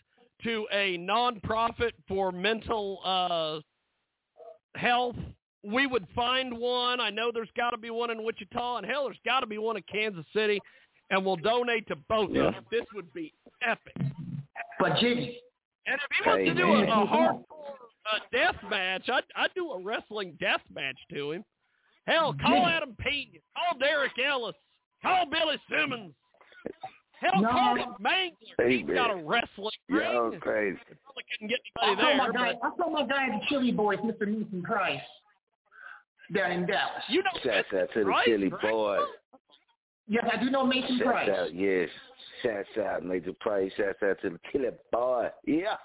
to 0.45 0.67
a 0.73 0.97
nonprofit 0.99 1.93
for 2.07 2.31
mental 2.31 3.01
uh, 3.05 3.61
health. 4.79 5.17
We 5.63 5.87
would 5.87 6.07
find 6.15 6.57
one. 6.57 7.01
I 7.01 7.11
know 7.11 7.31
there's 7.33 7.51
got 7.57 7.71
to 7.71 7.77
be 7.79 7.91
one 7.91 8.11
in 8.11 8.25
Wichita, 8.25 8.79
and 8.79 8.87
hell, 8.87 9.05
there's 9.05 9.19
got 9.25 9.41
to 9.41 9.47
be 9.47 9.59
one 9.59 9.77
in 9.77 9.83
Kansas 9.91 10.25
City, 10.35 10.59
and 11.11 11.25
we'll 11.25 11.37
donate 11.37 11.87
to 11.89 11.97
both 11.97 12.31
Yeah. 12.31 12.45
of 12.49 12.55
them. 12.55 12.67
This 12.71 12.87
would 12.95 13.13
be 13.13 13.33
epic. 13.63 13.95
But 14.79 14.97
Jiggy, 14.99 15.39
And 15.87 15.97
if 15.97 16.17
he 16.25 16.29
wants 16.29 16.41
Hey, 16.41 16.49
to 16.49 16.55
do 16.55 16.67
man. 16.67 16.89
a, 16.89 17.03
a 17.03 17.07
hardcore 17.07 17.75
uh, 18.11 18.19
death 18.33 18.57
match, 18.71 19.09
I'd, 19.11 19.25
I'd 19.37 19.53
do 19.55 19.73
a 19.73 19.81
wrestling 19.83 20.37
death 20.41 20.63
match 20.75 20.97
to 21.13 21.33
him. 21.33 21.45
Hell, 22.07 22.35
call 22.41 22.55
Yeah. 22.63 22.77
Adam 22.77 22.97
Pena, 22.99 23.39
call 23.57 23.79
Derek 23.79 24.13
Ellis, 24.19 24.55
call 25.03 25.27
Billy 25.27 25.57
Simmons. 25.71 26.15
Hell, 27.21 27.43
No. 27.43 27.51
call 27.51 27.75
Nick 27.75 27.87
Mangler. 28.01 28.33
Hey, 28.59 28.79
He's 28.79 28.87
got 28.87 29.11
a 29.11 29.17
man. 29.17 29.27
wrestling 29.27 29.71
Y'all 29.89 30.31
ring. 30.31 30.41
crazy. 30.41 30.79
Probably 31.05 31.25
couldn't 31.33 31.49
get 31.49 31.61
I 31.79 31.87
anybody 31.89 32.03
saw 32.09 32.17
my 32.17 32.25
there. 32.25 32.33
guy. 32.33 32.59
But 32.63 32.67
I 32.73 32.77
saw 32.79 32.91
my 32.91 33.07
guy 33.07 33.25
at 33.27 33.41
the 33.41 33.47
Chili 33.49 33.73
Boys, 33.73 33.99
Mr. 33.99 34.27
Mason 34.27 34.63
Price, 34.63 35.01
down 36.33 36.53
in 36.53 36.67
Dallas. 36.67 37.03
you 37.09 37.23
know, 37.23 37.31
Shouts 37.43 37.69
out 37.75 37.89
to 37.95 37.99
the 38.01 38.05
Price, 38.05 38.25
Chili 38.27 38.49
right? 38.49 38.63
Boys. 38.63 39.01
Yes, 40.09 40.25
I 40.33 40.43
do 40.43 40.51
know 40.51 40.67
Mason 40.67 40.99
Shouts 40.99 41.11
Price. 41.11 41.29
out, 41.31 41.55
yes. 41.55 41.89
Shouts 42.43 42.69
out, 42.85 43.05
Major 43.05 43.33
Price. 43.41 43.71
Shouts 43.77 43.99
out 44.03 44.17
to 44.23 44.31
the 44.31 44.41
Killer 44.51 44.73
Boy. 44.93 45.29
Yeah. 45.47 45.77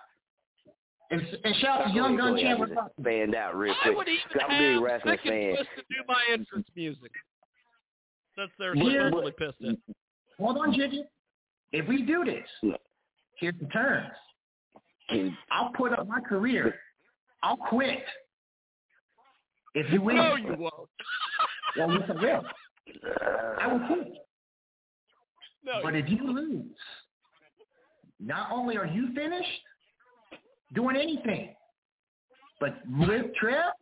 And, 1.11 1.21
and 1.43 1.55
shout 1.57 1.81
out 1.81 1.87
to 1.89 1.93
Young 1.93 2.17
Gun 2.17 2.35
Chandler. 2.37 2.67
Just 2.67 2.79
Fanned 3.03 3.35
out 3.35 3.55
real 3.55 3.73
I 3.79 3.83
quick. 3.83 3.97
would 3.97 4.07
even 4.07 4.21
'Cause 4.33 4.41
I'm 4.49 4.55
a 4.55 4.57
big 4.59 4.73
have 4.73 4.81
wrestling 4.83 5.17
Second 5.17 5.31
fan. 5.31 5.55
Twist 5.55 5.69
to 5.75 5.81
do 5.83 5.95
my 6.07 6.23
entrance 6.31 6.67
music. 6.75 7.11
That's 8.35 8.51
they're 8.57 8.75
Yeah. 8.75 9.09
supposedly 9.09 9.31
pissed 9.33 9.61
at. 9.61 9.75
Hold 10.39 10.57
on, 10.57 10.73
Jiggy. 10.73 11.03
If 11.71 11.87
we 11.87 12.01
do 12.01 12.25
this, 12.25 12.49
Yeah. 12.63 12.77
here's 13.37 13.55
the 13.59 13.67
terms. 13.67 14.11
Can- 15.09 15.37
I'll 15.51 15.69
put 15.73 15.93
up 15.93 16.07
my 16.07 16.19
career. 16.21 16.79
I'll 17.43 17.57
quit. 17.57 18.03
If 19.75 19.91
you 19.91 20.01
win. 20.01 20.15
No, 20.17 20.35
you 20.35 20.55
won't. 20.57 20.73
Well, 21.77 21.91
yes, 21.91 22.03
I 22.09 22.13
will. 22.13 22.41
I 23.59 23.67
will 23.67 23.85
quit. 23.87 24.13
No, 25.65 25.79
But 25.83 25.93
if 25.93 26.07
you 26.09 26.19
lose, 26.23 26.63
not 28.21 28.49
only 28.49 28.77
are 28.77 28.85
you 28.85 29.13
finished 29.13 29.49
doing 30.73 30.95
anything, 30.95 31.53
but 32.61 32.75
with 32.97 33.25
Trev 33.35 33.73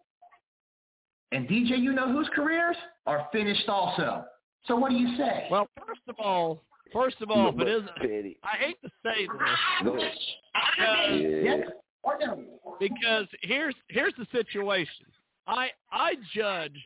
and 1.34 1.48
DJ, 1.48 1.78
you 1.80 1.94
know 1.94 2.12
whose 2.12 2.28
careers 2.34 2.76
are 3.06 3.28
finished 3.32 3.70
also. 3.70 4.26
So 4.66 4.76
what 4.76 4.90
do 4.90 4.96
you 4.96 5.16
say? 5.18 5.46
Well, 5.52 5.68
first 5.86 6.02
of 6.08 6.16
all, 6.18 6.64
first 6.92 7.22
of 7.22 7.30
all, 7.30 7.50
if 7.50 7.56
But, 7.58 7.68
isn't, 7.68 7.96
Petty. 7.98 8.40
I 8.44 8.58
hate 8.58 8.78
to 8.84 8.90
say 9.06 9.28
this 9.28 9.84
Go 9.84 9.96
ahead. 9.98 10.12
because, 10.54 10.80
Yeah. 10.80 10.88
Uh, 10.90 11.16
yes 11.44 11.68
or 12.02 12.18
no? 12.20 12.44
because 12.80 13.28
here's 13.44 13.76
here's 13.90 14.14
the 14.18 14.26
situation. 14.32 15.06
I 15.48 15.70
I 15.92 16.14
judged 16.34 16.78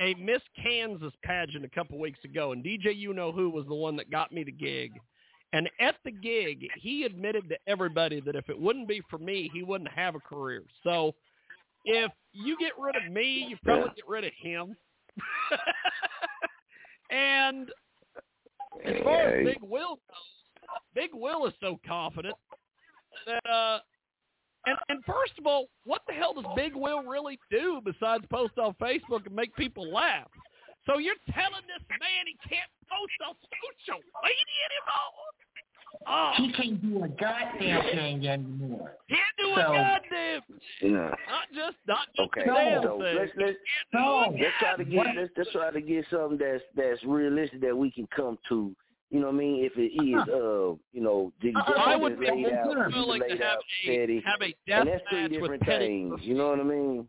a 0.00 0.14
Miss 0.14 0.42
Kansas 0.62 1.12
pageant 1.22 1.64
a 1.64 1.68
couple 1.70 1.98
weeks 1.98 2.18
ago, 2.24 2.52
and 2.52 2.64
DJ, 2.64 2.94
you 2.96 3.12
know 3.14 3.32
who 3.32 3.48
was 3.50 3.66
the 3.66 3.74
one 3.74 3.96
that 3.96 4.10
got 4.10 4.30
me 4.32 4.44
the 4.44 4.52
gig. 4.52 4.92
And 5.52 5.70
at 5.80 5.94
the 6.04 6.10
gig, 6.10 6.66
he 6.76 7.04
admitted 7.04 7.48
to 7.48 7.56
everybody 7.66 8.20
that 8.20 8.36
if 8.36 8.48
it 8.50 8.60
wouldn't 8.60 8.88
be 8.88 9.00
for 9.08 9.18
me, 9.18 9.50
he 9.54 9.62
wouldn't 9.62 9.90
have 9.90 10.14
a 10.14 10.20
career. 10.20 10.64
So 10.82 11.14
if 11.84 12.12
you 12.32 12.58
get 12.58 12.72
rid 12.78 12.96
of 12.96 13.10
me, 13.10 13.46
you 13.48 13.56
probably 13.62 13.86
Yeah. 13.88 13.94
get 13.94 14.08
rid 14.08 14.24
of 14.24 14.32
him. 14.34 14.76
and 17.10 17.70
as 18.84 18.94
far 19.02 19.20
as 19.28 19.46
Big 19.46 19.62
Will 19.62 19.96
goes, 20.08 20.76
Big 20.94 21.10
Will 21.14 21.46
is 21.46 21.54
so 21.60 21.80
confident 21.86 22.34
that 23.26 23.46
uh 23.50 23.78
and 24.66 24.76
and 24.88 25.04
first 25.04 25.32
of 25.38 25.46
all, 25.46 25.66
what 25.84 26.02
the 26.06 26.14
hell 26.14 26.34
does 26.34 26.44
Big 26.56 26.74
Will 26.74 27.02
really 27.02 27.38
do 27.50 27.80
besides 27.84 28.24
post 28.30 28.58
on 28.58 28.74
Facebook 28.80 29.26
and 29.26 29.34
make 29.34 29.54
people 29.56 29.90
laugh? 29.92 30.28
So 30.86 30.98
you're 30.98 31.18
telling 31.32 31.66
this 31.66 31.82
man 31.90 32.26
he 32.26 32.36
can't 32.48 32.70
post 32.88 33.18
on 33.28 33.34
social 33.34 34.00
media 34.22 34.62
anymore? 34.70 35.26
Oh, 36.08 36.32
He 36.36 36.52
can't 36.52 36.82
do 36.82 37.02
a 37.04 37.08
goddamn 37.08 37.82
thing 37.82 38.26
anymore. 38.28 38.92
can't 39.08 39.20
do 39.38 39.54
So- 39.54 39.72
a 39.72 39.74
goddamn 39.74 40.42
No. 40.82 41.08
not 41.08 41.52
just 41.54 41.76
not 41.88 42.06
just 42.14 42.20
Okay. 42.28 42.42
a 42.42 42.44
damn 42.46 42.82
So 42.82 42.98
thing. 43.00 43.16
let's 43.16 43.32
let's 43.36 43.58
No. 43.92 44.28
let's 44.38 44.54
try 44.60 44.76
to 44.76 44.84
get 44.84 45.06
let's, 45.16 45.30
let's 45.36 45.50
try 45.52 45.70
to 45.70 45.80
get 45.80 46.04
something 46.10 46.38
that's 46.38 46.62
that's 46.74 47.02
realistic 47.04 47.60
that 47.62 47.76
we 47.76 47.90
can 47.90 48.06
come 48.08 48.38
to. 48.48 48.76
You 49.16 49.22
know 49.22 49.28
what 49.28 49.36
I 49.36 49.38
mean? 49.38 49.64
If 49.64 49.72
it 49.78 49.96
is, 49.96 50.28
uh, 50.28 50.76
you 50.92 51.00
know, 51.00 51.32
Jiggy 51.40 51.56
Uh-uh. 51.56 51.68
just 51.68 51.88
I 51.88 51.96
would 51.96 52.20
be 52.20 52.26
laid 52.26 52.52
out, 52.52 52.90
you 52.90 52.96
willing 52.96 53.22
to 53.22 53.28
have 53.30 53.40
out 53.40 53.58
a 53.60 53.82
steady, 53.82 54.22
have 54.26 54.42
a 54.42 54.54
death 54.68 54.80
and 54.80 54.88
that's 54.90 55.02
three 55.08 55.22
match 55.22 55.30
with 55.30 55.40
different 55.40 55.62
Petty. 55.62 55.86
things. 55.86 56.20
You 56.20 56.34
know 56.34 56.50
what 56.50 56.60
I 56.60 56.64
mean? 56.64 57.08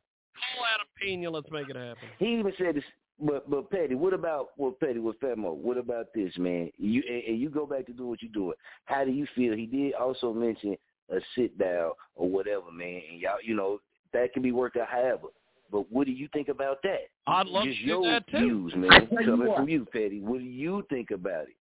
Call 0.55 0.65
Adam 0.73 0.88
Pena, 1.01 1.29
let's 1.29 1.51
make 1.51 1.69
it 1.69 1.75
happen. 1.75 2.07
He 2.17 2.39
even 2.39 2.53
said 2.57 2.75
this, 2.75 2.84
but 3.19 3.49
but 3.49 3.69
Petty, 3.69 3.95
what 3.95 4.13
about 4.13 4.51
what 4.55 4.79
Petty 4.79 4.99
with 4.99 5.19
Famo? 5.19 5.53
What 5.53 5.77
about 5.77 6.05
this, 6.15 6.31
man? 6.38 6.71
You 6.77 7.03
and, 7.09 7.23
and 7.27 7.41
you 7.41 7.49
go 7.49 7.65
back 7.65 7.85
to 7.88 7.91
do 7.91 8.07
what 8.07 8.21
you 8.21 8.29
doing. 8.29 8.55
How 8.85 9.03
do 9.03 9.11
you 9.11 9.27
feel? 9.35 9.53
He 9.53 9.65
did 9.65 9.93
also 9.95 10.31
mention 10.31 10.77
a 11.11 11.17
sit 11.35 11.57
down 11.59 11.91
or 12.15 12.29
whatever, 12.29 12.71
man. 12.71 13.01
And 13.11 13.19
y'all, 13.19 13.41
you 13.43 13.53
know, 13.53 13.81
that 14.13 14.31
can 14.31 14.43
be 14.43 14.53
worked 14.53 14.77
out 14.77 14.88
however. 14.88 15.27
But 15.69 15.91
what 15.91 16.07
do 16.07 16.13
you 16.13 16.29
think 16.31 16.47
about 16.47 16.77
that? 16.84 17.09
I'd 17.27 17.47
love 17.47 17.65
Just 17.65 17.79
to 17.79 17.84
do 17.84 17.89
your 17.89 18.03
that 18.13 18.27
too. 18.29 18.38
views, 18.39 18.73
man. 18.77 19.07
Coming 19.25 19.47
what. 19.49 19.57
from 19.57 19.67
you, 19.67 19.85
Petty. 19.91 20.21
What 20.21 20.39
do 20.39 20.45
you 20.45 20.85
think 20.89 21.11
about 21.11 21.43
it? 21.49 21.56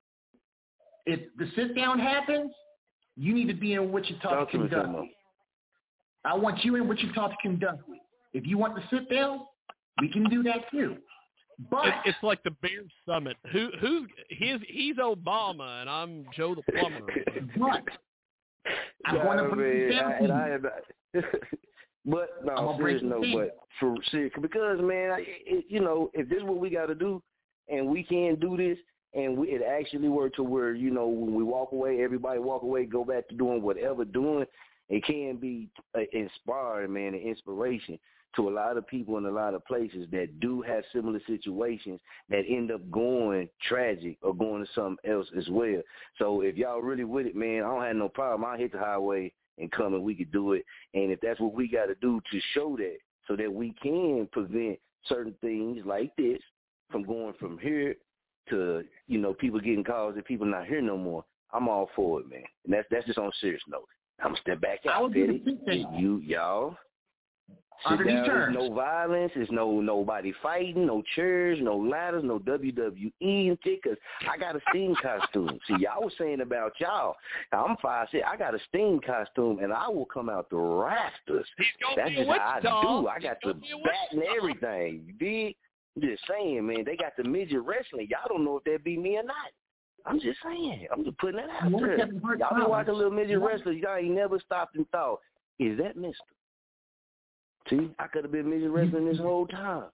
If 1.07 1.21
the 1.39 1.49
sit 1.55 1.75
down 1.77 1.99
happens, 1.99 2.53
you 3.17 3.33
need 3.35 3.49
to 3.49 3.55
be 3.55 3.75
in 3.75 3.93
Wichita 3.93 4.29
Talk 4.29 4.51
to 4.51 4.59
to 4.59 4.65
me, 4.65 4.69
conduct 4.69 5.05
it. 5.05 5.11
I 6.25 6.35
want 6.35 6.65
you 6.65 6.75
in 6.77 6.89
Wichita 6.89 7.29
to 7.29 7.37
conduct 7.41 7.89
it. 7.89 8.01
If 8.35 8.47
you 8.47 8.59
want 8.59 8.77
to 8.77 8.83
sit 8.95 9.09
down, 9.09 9.41
we 10.01 10.09
can 10.11 10.25
do 10.29 10.43
that 10.43 10.71
too. 10.71 10.97
But 11.71 11.87
It, 11.87 11.95
it's 12.07 12.19
like 12.23 12.43
the 12.43 12.51
beer 12.61 12.85
summit. 13.09 13.37
Who 13.53 13.71
who's 13.81 14.09
he's 14.29 14.59
he's 14.69 14.97
Obama 14.97 15.81
and 15.81 15.89
I'm 15.89 16.27
Joe 16.37 16.55
the 16.55 16.63
plumber. 16.73 17.01
but 17.59 17.83
I'm 19.07 19.15
going 19.23 19.39
to 19.39 19.45
Nah, 19.49 19.55
break 19.55 19.75
it 19.77 19.91
down 19.93 20.13
I- 20.13 20.19
to 20.19 20.25
and. 20.25 20.33
I 20.33 20.49
am 20.51 20.63
but 22.05 22.29
no, 22.45 22.55
gonna 22.57 22.79
break 22.79 22.99
serious 22.99 23.03
no, 23.03 23.23
down. 23.23 23.33
but 23.35 23.57
for 23.81 23.95
serious 24.11 24.33
because 24.43 24.79
man, 24.81 25.13
I- 25.13 25.25
it, 25.27 25.65
you 25.69 25.81
know, 25.81 26.11
if 26.13 26.29
this 26.29 26.39
is 26.39 26.45
what 26.45 26.59
we 26.59 26.69
got 26.69 26.87
to 26.87 26.95
do, 26.95 27.23
and 27.69 27.89
we 27.89 28.03
can 28.03 28.35
do 28.39 28.57
this, 28.57 28.77
and 29.17 29.37
we, 29.37 29.49
it 29.49 29.63
actually 29.63 30.09
worked 30.09 30.37
to 30.37 30.43
where 30.43 30.75
you 30.75 30.91
know 30.91 31.09
when 31.09 31.35
we 31.35 31.43
walk 31.43 31.73
away, 31.73 32.03
everybody 32.03 32.39
walk 32.39 32.63
away, 32.63 32.85
go 32.85 33.05
back 33.05 33.29
to 33.29 33.35
doing 33.35 33.63
whatever 33.63 34.05
doing, 34.05 34.47
it 34.89 35.05
can 35.05 35.37
be 35.37 35.69
uh, 35.97 36.03
inspiring, 36.13 36.93
man, 36.93 37.15
and 37.15 37.23
inspiration 37.23 37.99
to 38.37 38.49
a 38.49 38.51
lot 38.51 38.77
of 38.77 38.87
people 38.87 39.17
in 39.17 39.25
a 39.25 39.31
lot 39.31 39.55
of 39.55 39.65
places 39.65 40.07
that 40.13 40.41
do 40.41 40.61
have 40.61 40.85
similar 40.93 41.21
situations 41.27 41.99
that 42.29 42.45
end 42.49 42.71
up 42.71 42.89
going 42.91 43.49
tragic 43.67 44.19
or 44.21 44.35
going 44.35 44.63
to 44.63 44.71
something 44.75 45.11
else 45.11 45.27
as 45.37 45.49
well. 45.49 45.81
So 46.19 46.43
if 46.43 46.57
y'all 46.57 46.83
really 46.83 47.05
with 47.05 47.27
it, 47.27 47.35
man, 47.35 47.63
I 47.65 47.69
don't 47.69 47.83
have 47.83 47.97
no 47.97 48.11
problem. 48.11 48.45
I'll 48.45 48.59
hit 48.59 48.73
the 48.73 48.79
highway 48.79 49.33
and 49.59 49.73
come 49.73 49.95
and 49.95 50.05
we 50.05 50.15
could 50.15 50.31
do 50.33 50.53
it. 50.53 50.65
And 50.93 51.11
if 51.11 51.21
that's 51.23 51.41
what 51.41 51.55
we 51.55 51.67
got 51.67 51.87
to 51.87 51.95
do 51.97 52.21
to 52.31 52.41
show 52.53 52.77
that 52.77 52.99
so 53.27 53.37
that 53.37 53.51
we 53.51 53.75
can 53.83 54.29
prevent 54.31 54.79
certain 55.07 55.35
things 55.41 55.81
like 55.87 56.15
this 56.17 56.39
from 56.91 57.05
going 57.05 57.33
from 57.41 57.59
here 57.59 57.97
to, 58.51 58.85
you 59.09 59.19
know, 59.19 59.35
people 59.35 59.61
getting 59.61 59.85
calls 59.85 60.15
and 60.17 60.25
people 60.25 60.47
not 60.47 60.67
here 60.67 60.81
no 60.83 60.97
more, 60.97 61.25
I'm 61.53 61.69
all 61.69 61.89
for 61.97 62.21
it, 62.21 62.29
man. 62.29 62.43
And 62.65 62.75
that's 62.75 62.87
that's 62.91 63.07
just 63.07 63.19
on 63.19 63.29
a 63.29 63.33
serious 63.41 63.63
note. 63.69 63.89
I'm 64.21 64.31
gonna 64.31 64.41
step 64.41 64.61
back 64.61 64.81
out, 64.87 65.03
would 65.03 65.15
do 65.15 65.27
the 65.27 65.39
Petty. 65.39 65.45
same 65.45 65.59
thing. 65.67 65.95
You 65.99 66.19
y'all 66.19 66.77
Under 67.85 68.05
these 68.05 68.25
terms. 68.27 68.57
no 68.59 68.73
violence. 68.73 69.31
There's 69.35 69.51
no 69.51 69.81
nobody 69.81 70.33
fighting. 70.43 70.87
No 70.87 71.03
chairs. 71.15 71.59
No 71.61 71.77
ladders. 71.77 72.25
No 72.25 72.39
WWE 72.39 73.13
and. 73.21 73.59
Cause 73.85 73.97
I 74.29 74.39
got 74.39 74.57
a 74.57 74.61
Sting 74.71 74.97
costume. 75.03 75.59
See, 75.69 75.75
y'all 75.81 76.03
was 76.03 76.15
saying 76.19 76.41
about 76.41 76.73
y'all. 76.81 77.15
I'm 77.53 77.77
five 77.83 78.09
six. 78.11 78.25
I 78.27 78.37
got 78.39 78.55
a 78.55 78.59
Sting 78.71 79.01
costume, 79.07 79.59
and 79.63 79.73
I 79.73 79.89
will 79.89 80.07
come 80.07 80.31
out 80.31 80.49
the 80.51 80.57
rafters. 80.57 81.47
That's 81.97 82.11
just 82.13 82.29
how 82.29 82.35
I 82.35 82.57
Wichita. 82.57 82.83
do. 83.03 83.09
I 83.09 83.19
got 83.21 83.37
He's 83.43 83.53
the 83.53 83.61
bat 83.85 83.95
and 84.13 84.23
everything. 84.37 85.05
You 85.07 85.13
dig? 85.13 85.57
Just 86.01 86.23
saying, 86.29 86.67
man. 86.67 86.85
They 86.85 86.97
got 86.97 87.13
the 87.17 87.25
midget 87.25 87.63
wrestling. 87.63 88.09
Y'all 88.11 88.29
don't 88.29 88.45
know 88.45 88.59
if 88.59 88.65
that 88.65 88.85
be 88.85 88.97
me 88.97 89.17
or 89.17 89.23
not. 89.23 89.37
I'm 90.05 90.21
just 90.21 90.39
saying. 90.45 90.87
I'm 90.93 91.05
just 91.05 91.19
putting 91.19 91.41
that 91.41 91.51
out 91.51 91.73
there. 91.73 91.99
Y'all 91.99 92.55
been 92.55 92.69
watching 92.69 92.95
little 92.95 93.11
midget 93.11 93.41
wrestlers. 93.41 93.79
Y'all 93.83 93.97
ain't 93.97 94.15
never 94.15 94.39
stopped 94.41 94.77
and 94.77 94.89
thought, 94.91 95.21
is 95.59 95.79
that 95.79 95.97
Mister? 95.97 96.17
See, 97.69 97.91
I 97.99 98.07
could 98.07 98.23
have 98.25 98.33
been 98.33 98.49
midget 98.49 98.71
wrestling 98.71 99.09
this 99.09 99.19
whole 99.19 99.47
time. 99.47 99.85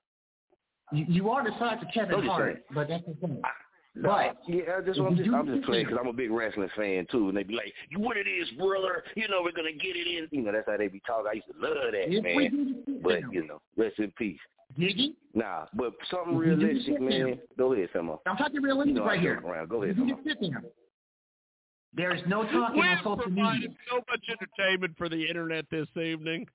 You, 0.93 1.07
you 1.09 1.31
are 1.31 1.43
the 1.43 1.57
size 1.59 1.79
of 1.81 1.89
Kevin 1.95 2.17
I'm 2.17 2.27
Hart, 2.27 2.65
but 2.75 2.89
that's 2.89 3.05
the 3.07 3.15
thing. 3.27 3.41
But 3.97 4.37
yeah, 4.49 4.81
just 4.85 4.99
if 4.99 5.07
I'm 5.07 5.17
just 5.17 5.31
I'm 5.31 5.47
just 5.47 5.67
playing 5.67 5.85
because 5.85 5.99
I'm 6.01 6.09
a 6.09 6.13
big 6.13 6.31
wrestling 6.31 6.69
fan 6.77 7.07
too, 7.11 7.29
and 7.29 7.37
they 7.37 7.43
be 7.43 7.55
like, 7.55 7.73
"You 7.91 8.01
what 8.01 8.17
it 8.17 8.27
is, 8.27 8.49
brother? 8.59 9.05
You 9.15 9.29
know 9.29 9.43
we're 9.43 9.53
gonna 9.53 9.73
get 9.73 9.97
it 9.97 10.07
in." 10.07 10.29
You 10.31 10.45
know 10.45 10.53
that's 10.53 10.67
how 10.67 10.77
they 10.79 10.89
be 10.89 11.01
talking. 11.07 11.27
I 11.31 11.35
used 11.35 11.47
to 11.49 11.55
love 11.59 11.93
that 11.93 12.11
If 12.11 12.25
man, 12.25 12.85
but 13.03 13.21
you 13.31 13.47
know, 13.47 13.61
rest 13.77 13.99
in 13.99 14.11
peace. 14.17 14.41
Giggy, 14.79 15.15
Nah, 15.35 15.67
but 15.75 15.93
something 16.11 16.35
If 16.35 16.39
we 16.41 16.45
do 16.47 16.57
realistic, 16.67 17.01
man. 17.01 17.27
down. 17.29 17.39
Go 17.59 17.73
ahead, 17.73 17.89
Famo. 17.95 18.19
I'm 18.27 18.37
talking 18.37 18.55
You 18.57 18.61
realistic 18.63 18.95
know 18.97 19.05
right 19.05 19.21
here. 19.21 19.41
around. 19.45 19.69
Go 19.69 19.83
ahead, 19.83 19.97
You 19.97 20.05
Famo. 20.17 20.25
just. 20.25 20.67
There's 21.95 22.21
no 22.27 22.43
talking 22.45 22.81
We've 22.81 22.85
on 22.91 22.97
social 22.99 23.17
provided 23.17 23.35
media. 23.61 23.77
so 23.91 23.97
much 24.11 24.25
entertainment 24.31 24.95
for 24.97 25.09
the 25.11 25.27
internet 25.29 25.67
this 25.71 25.89
evening. 25.97 26.47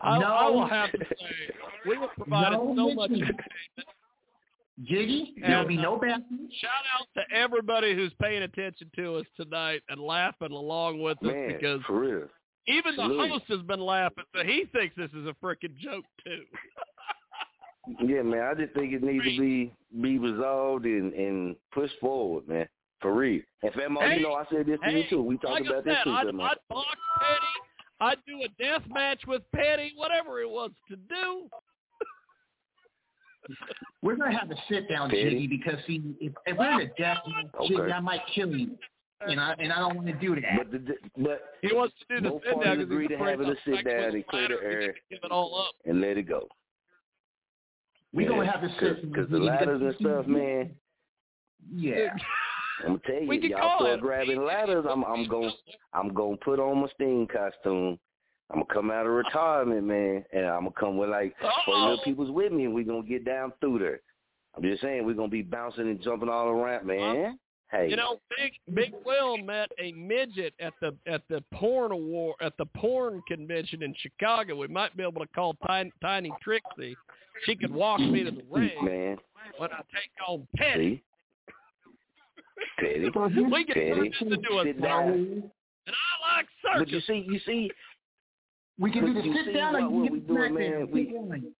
I, 0.00 0.18
No. 0.18 0.26
I 0.26 0.48
will 0.48 0.66
have 0.66 0.92
to 0.92 0.98
say, 1.08 1.54
we 1.86 1.96
have 1.96 2.10
provided 2.16 2.52
No 2.58 2.74
so 2.76 2.94
much 2.94 3.10
entertainment. 3.10 3.40
Jiggy, 4.84 5.34
there'll 5.40 5.60
And, 5.60 5.68
be 5.68 5.76
no 5.78 5.96
bathroom. 5.98 6.48
Shout 6.60 6.70
out 6.98 7.06
to 7.16 7.34
everybody 7.36 7.94
who's 7.94 8.12
paying 8.20 8.42
attention 8.42 8.90
to 8.96 9.16
us 9.16 9.26
tonight 9.36 9.82
and 9.88 9.98
laughing 10.00 10.52
along 10.52 11.00
with 11.02 11.16
us 11.24 11.32
because 11.48 11.80
for 11.86 12.00
real. 12.00 12.28
even 12.68 12.94
the 12.94 13.02
host 13.04 13.44
has 13.48 13.62
been 13.62 13.80
laughing, 13.80 14.24
so 14.34 14.42
he 14.44 14.64
thinks 14.72 14.94
this 14.96 15.10
is 15.12 15.26
a 15.26 15.34
freaking 15.42 15.76
joke 15.78 16.04
too. 16.24 16.42
Yeah, 18.04 18.22
man. 18.22 18.42
I 18.42 18.54
just 18.54 18.74
think 18.74 18.92
it 18.92 19.02
needs 19.02 19.24
to 19.24 19.38
be 19.40 19.72
be 20.00 20.18
resolved 20.18 20.84
and 20.86 21.12
and 21.14 21.56
pushed 21.72 21.98
forward, 22.00 22.48
man. 22.48 22.68
For 23.00 23.14
real. 23.14 23.42
And 23.62 23.72
Famo, 23.74 24.00
Hey, 24.00 24.16
you 24.16 24.22
know 24.22 24.34
I 24.34 24.44
said 24.50 24.66
this 24.66 24.80
to 24.84 24.90
you 24.90 25.04
too. 25.08 25.22
We 25.22 25.36
talked 25.38 25.60
like 25.60 25.66
about 25.66 25.78
I 25.78 25.82
this 25.82 25.98
too, 26.04 26.10
I'd, 26.10 26.26
Famo. 26.26 26.42
I'd 26.42 26.56
box 26.68 26.88
Petty. 27.20 27.54
I'd 28.00 28.18
do 28.26 28.42
a 28.42 28.48
death 28.62 28.82
match 28.88 29.22
with 29.26 29.42
Petty, 29.54 29.92
whatever 29.96 30.40
it 30.40 30.50
was 30.50 30.70
to 30.88 30.96
do. 30.96 31.48
We're 34.02 34.16
gonna 34.16 34.36
have 34.36 34.48
to 34.48 34.56
sit 34.68 34.88
down, 34.88 35.10
Petty. 35.10 35.30
Jiggy, 35.30 35.46
because 35.46 35.76
see, 35.86 36.02
if, 36.20 36.32
if 36.46 36.58
we're 36.58 36.80
in 36.80 36.90
a 36.90 36.94
death 36.98 37.18
match, 37.28 37.46
Okay. 37.60 37.76
Jiggy, 37.76 37.92
I 37.92 38.00
might 38.00 38.22
kill 38.34 38.50
you, 38.50 38.76
and 39.20 39.40
I 39.40 39.54
and 39.58 39.72
I 39.72 39.78
don't 39.78 39.94
want 39.96 40.08
to 40.08 40.14
do 40.14 40.34
that. 40.34 40.42
But 40.58 40.70
the, 40.72 40.96
but 41.22 41.42
He 41.62 41.72
wants 41.74 41.94
to 42.08 42.16
do 42.16 42.20
the 42.22 42.30
both 42.30 42.42
sit 42.42 42.50
down 42.50 42.62
parties 42.62 42.70
'cause 42.70 42.76
he's 42.78 42.84
agree 42.84 43.08
to 43.08 43.14
afraid 43.14 43.30
have 43.30 43.40
it 43.40 43.48
a 43.48 43.56
sit 43.64 43.84
down 43.84 44.14
and 44.14 44.26
clear 44.26 44.48
the 44.48 44.54
ladder, 44.54 44.64
air 44.82 44.94
Give 45.10 45.20
it 45.22 45.30
all 45.30 45.66
up. 45.68 45.74
and 45.84 46.00
let 46.00 46.18
it 46.18 46.22
go. 46.24 46.48
We're 48.12 48.28
gonna 48.28 48.50
have 48.50 48.62
to 48.62 48.70
sit 48.80 49.02
because 49.02 49.28
the 49.30 49.38
ladders 49.38 49.82
and 49.82 49.94
stuff, 50.00 50.26
man. 50.26 50.70
Yeah. 51.70 52.08
I'm 52.80 52.86
gonna 52.88 53.00
tell 53.06 53.22
you, 53.22 53.40
can 53.40 53.50
y'all 53.50 53.78
start 53.78 53.98
it. 53.98 54.00
grabbing 54.00 54.44
ladders. 54.44 54.84
I'm 54.88 55.04
I'm 55.04 55.28
going 55.28 55.52
I'm 55.92 56.12
gonna 56.12 56.36
put 56.36 56.60
on 56.60 56.80
my 56.80 56.88
Sting 56.94 57.26
costume. 57.26 57.98
I'm 58.50 58.60
gonna 58.60 58.72
come 58.72 58.90
out 58.90 59.06
of 59.06 59.12
retirement, 59.12 59.84
man, 59.84 60.24
and 60.32 60.46
I'm 60.46 60.60
gonna 60.64 60.72
come 60.78 60.96
with 60.96 61.08
like 61.08 61.34
four 61.64 61.76
little 61.76 62.00
people's 62.04 62.30
with 62.30 62.52
me, 62.52 62.64
and 62.64 62.74
we're 62.74 62.84
gonna 62.84 63.02
get 63.02 63.24
down 63.24 63.52
through 63.60 63.80
there. 63.80 64.00
I'm 64.56 64.62
just 64.62 64.82
saying, 64.82 65.04
we're 65.04 65.14
gonna 65.14 65.28
be 65.28 65.42
bouncing 65.42 65.88
and 65.88 66.02
jumping 66.02 66.28
all 66.28 66.48
around, 66.48 66.86
man. 66.86 67.38
Hey, 67.72 67.90
You 67.90 67.96
know, 67.96 68.20
Big 68.38 68.52
Big 68.74 68.94
Will 69.04 69.38
met 69.38 69.70
a 69.80 69.90
midget 69.92 70.54
at 70.60 70.72
the 70.80 70.94
at 71.06 71.22
the 71.28 71.42
porn 71.52 71.90
award 71.92 72.36
at 72.40 72.56
the 72.58 72.66
porn 72.66 73.20
convention 73.26 73.82
in 73.82 73.92
Chicago. 73.98 74.54
We 74.56 74.68
might 74.68 74.96
be 74.96 75.02
able 75.02 75.20
to 75.20 75.26
call 75.34 75.54
Tiny, 75.66 75.90
Tiny 76.00 76.32
Trixie. 76.42 76.96
She 77.44 77.56
could 77.56 77.72
walk 77.74 78.00
me 78.00 78.22
to 78.24 78.30
the 78.30 78.42
ring 78.50 78.70
man, 78.84 79.16
when 79.58 79.70
I 79.72 79.78
take 79.92 80.10
on 80.28 80.46
Petty. 80.56 81.02
see, 82.80 83.10
petty, 83.10 83.10
We 83.10 83.64
can 83.64 83.74
petty, 83.74 83.90
turn 83.90 84.04
this 84.04 84.14
into 84.20 84.58
a 84.58 84.64
sit 84.64 84.80
down. 84.80 85.12
and 85.12 85.50
I 85.88 86.36
like 86.36 86.46
But 86.78 86.88
you 86.88 87.00
see, 87.00 87.26
you 87.28 87.40
see, 87.44 87.70
We 88.78 88.90
can 88.92 89.06
do 89.06 89.14
But 89.14 89.22
the 89.24 89.42
sit 89.44 89.52
down 89.54 89.72
what- 89.74 89.82
or 89.82 89.84
you 89.86 89.88
what 89.88 90.04
can 90.04 90.12
we 90.12 90.18
get 90.20 90.28
doing, 90.28 90.50
smack 90.52 90.70
man, 90.78 90.90
we- 90.90 91.04
Keep 91.04 91.12
going. 91.14 91.54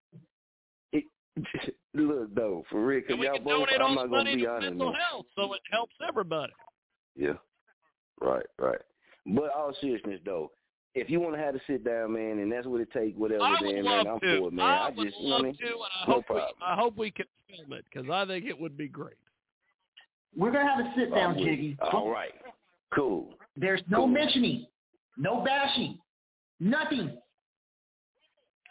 look 1.94 2.34
though, 2.34 2.64
for 2.70 2.84
real, 2.84 3.02
cause 3.08 3.16
y'all 3.20 3.38
both. 3.38 3.68
I'm 3.80 3.94
not 3.94 4.04
the 4.04 4.08
gonna 4.16 4.34
be 4.34 4.42
to 4.42 4.50
honest, 4.50 4.70
mental 4.70 4.94
health, 4.94 5.26
so 5.34 5.52
it 5.54 5.60
helps 5.70 5.94
everybody. 6.06 6.52
Yeah. 7.16 7.34
Right, 8.20 8.46
right. 8.58 8.78
But 9.26 9.50
all 9.54 9.72
seriousness 9.80 10.20
though, 10.24 10.50
if 10.94 11.10
you 11.10 11.20
want 11.20 11.34
to 11.34 11.40
have 11.40 11.54
to 11.54 11.60
sit 11.66 11.84
down, 11.84 12.14
man, 12.14 12.38
and 12.38 12.50
that's 12.50 12.66
what 12.66 12.80
it 12.80 12.90
takes, 12.92 13.18
whatever, 13.18 13.42
I 13.42 13.50
would 13.60 13.76
then 13.76 13.84
love 13.84 14.04
man, 14.06 14.14
I'm 14.14 14.20
to. 14.20 14.38
for 14.40 14.48
it, 14.48 14.52
man. 14.54 14.64
I, 14.66 14.76
I, 14.86 14.90
would 14.90 15.04
just, 15.08 15.20
you 15.20 15.28
know 15.28 15.30
love 15.36 15.40
what 15.40 15.46
I 15.46 15.48
mean? 15.48 15.56
to, 15.58 15.66
and 15.66 15.74
I 15.74 16.06
No 16.08 16.12
hope 16.14 16.24
we, 16.30 16.34
problem. 16.34 16.56
I 16.64 16.74
hope 16.76 16.96
we 16.96 17.10
can 17.10 17.26
film 17.48 17.72
it 17.74 17.84
because 17.92 18.10
I 18.10 18.24
think 18.26 18.46
it 18.46 18.58
would 18.58 18.76
be 18.78 18.88
great. 18.88 19.16
We're 20.36 20.52
gonna 20.52 20.68
have 20.68 20.84
a 20.84 20.92
sit 20.96 21.14
down, 21.14 21.32
I'm 21.36 21.38
Jiggy. 21.38 21.76
All 21.92 22.10
right. 22.10 22.32
Cool. 22.94 23.34
There's 23.56 23.82
no 23.88 23.98
Cool. 23.98 24.06
mentioning, 24.08 24.66
no 25.18 25.42
bashing, 25.44 25.98
nothing. 26.60 27.18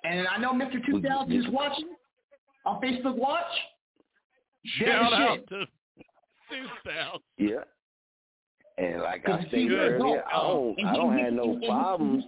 And 0.03 0.27
I 0.27 0.37
know 0.37 0.51
Mr. 0.53 0.83
2000 0.85 1.31
is 1.31 1.47
watching 1.49 1.89
on 2.65 2.81
Facebook 2.81 3.15
Watch. 3.17 3.43
Shout 4.79 5.13
out 5.13 5.37
shit. 5.37 5.47
to 5.49 5.65
Sue 6.49 6.67
Yeah. 7.37 7.63
And 8.77 9.01
like 9.01 9.27
I 9.27 9.37
Because 9.37 9.47
stated 9.47 9.71
earlier. 9.73 10.23
I 10.27 10.41
don't, 10.41 10.85
I 10.85 10.95
don't 10.95 11.17
have 11.17 11.33
no 11.33 11.43
and- 11.43 11.53
and- 11.53 11.63
problems. 11.63 12.23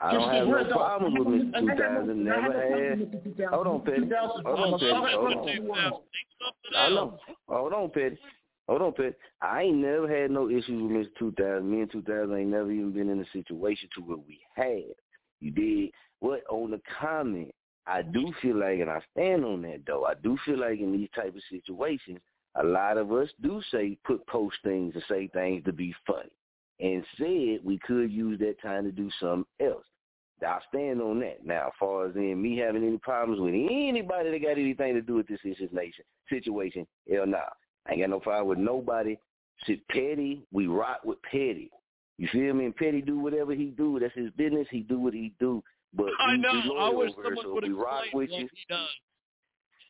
I 0.00 0.12
don't 0.12 0.28
have 0.34 0.48
no 0.48 0.64
problems 0.74 1.16
with 1.18 1.28
Mr. 1.28 1.60
2000. 1.60 1.78
I 1.78 1.92
have 1.94 2.06
no 2.06 2.14
Never 2.14 2.88
had. 2.90 2.98
with 3.00 3.12
Mr. 3.12 3.24
2000. 3.24 3.48
Hold 3.54 3.66
on, 3.68 3.80
Petty. 3.84 4.10
Hold 4.10 4.72
on, 4.74 4.78
Petty. 4.80 5.60
Hold 5.60 5.78
on. 5.78 5.92
2000. 5.92 6.76
I 6.76 6.88
know. 6.88 7.18
Hold 7.48 7.72
on, 7.72 7.90
Petty. 7.90 8.18
Hold 8.68 8.82
on, 8.82 8.92
Petty. 8.94 9.14
I 9.40 9.62
ain't 9.62 9.76
never 9.76 10.08
had 10.08 10.30
no 10.32 10.48
issues 10.50 10.82
with 10.82 10.90
Mr. 10.90 11.08
2000. 11.18 11.70
Me 11.70 11.82
and 11.82 11.92
2000 11.92 12.34
ain't 12.36 12.50
never 12.50 12.72
even 12.72 12.90
been 12.92 13.08
in 13.08 13.20
a 13.20 13.26
situation 13.32 13.88
to 13.94 14.02
where 14.02 14.16
we 14.16 14.40
had. 14.56 14.82
You 15.40 15.52
did. 15.52 15.90
What 16.18 16.42
on 16.50 16.72
the 16.72 16.80
comment? 17.00 17.54
I 17.86 18.02
do 18.02 18.32
feel 18.40 18.56
like, 18.56 18.80
and 18.80 18.90
I 18.90 19.00
stand 19.12 19.44
on 19.44 19.62
that 19.62 19.82
though. 19.86 20.04
I 20.04 20.14
do 20.22 20.38
feel 20.44 20.58
like 20.58 20.80
in 20.80 20.92
these 20.92 21.10
type 21.14 21.34
of 21.34 21.42
situations, 21.50 22.18
a 22.56 22.64
lot 22.64 22.96
of 22.96 23.12
us 23.12 23.28
do 23.42 23.60
say 23.70 23.98
put 24.04 24.26
post 24.26 24.56
things 24.64 24.94
and 24.94 25.04
say 25.08 25.28
things 25.28 25.64
to 25.64 25.72
be 25.72 25.94
funny, 26.06 26.30
and 26.80 27.04
said 27.18 27.64
we 27.64 27.78
could 27.84 28.10
use 28.10 28.38
that 28.40 28.60
time 28.62 28.84
to 28.84 28.92
do 28.92 29.10
something 29.20 29.44
else. 29.60 29.84
I 30.44 30.58
stand 30.68 31.00
on 31.00 31.20
that. 31.20 31.46
Now, 31.46 31.68
as 31.68 31.72
far 31.78 32.06
as 32.06 32.16
in 32.16 32.40
me 32.40 32.58
having 32.58 32.86
any 32.86 32.98
problems 32.98 33.40
with 33.40 33.54
anybody 33.54 34.30
that 34.30 34.42
got 34.42 34.58
anything 34.58 34.94
to 34.94 35.00
do 35.00 35.14
with 35.14 35.28
this 35.28 35.40
situation, 35.42 36.04
situation, 36.28 36.86
hell 37.10 37.26
nah. 37.26 37.38
I 37.86 37.92
ain't 37.92 38.00
got 38.00 38.10
no 38.10 38.20
problem 38.20 38.48
with 38.48 38.58
nobody. 38.58 39.16
Shit, 39.66 39.86
Petty, 39.88 40.42
we 40.52 40.66
rock 40.66 41.00
with 41.04 41.22
Petty. 41.22 41.70
You 42.18 42.28
feel 42.32 42.54
me? 42.54 42.66
And 42.66 42.76
Petty 42.76 43.00
do 43.00 43.18
whatever 43.18 43.54
he 43.54 43.66
do. 43.66 43.98
That's 43.98 44.14
his 44.14 44.30
business. 44.32 44.66
He 44.70 44.80
do 44.80 44.98
what 44.98 45.14
he 45.14 45.32
do. 45.38 45.62
But 45.96 46.06
I 46.18 46.32
we, 46.32 46.38
know. 46.38 46.52
we 46.52 46.78
I 46.78 46.88
wish 46.90 47.12
someone 47.12 47.36
so 47.42 47.54
would 47.54 47.72
rock 47.72 48.04
explain 48.04 48.22
with 48.22 48.30
what 48.30 48.40
you. 48.40 48.48
he 48.52 48.64
does. 48.68 48.88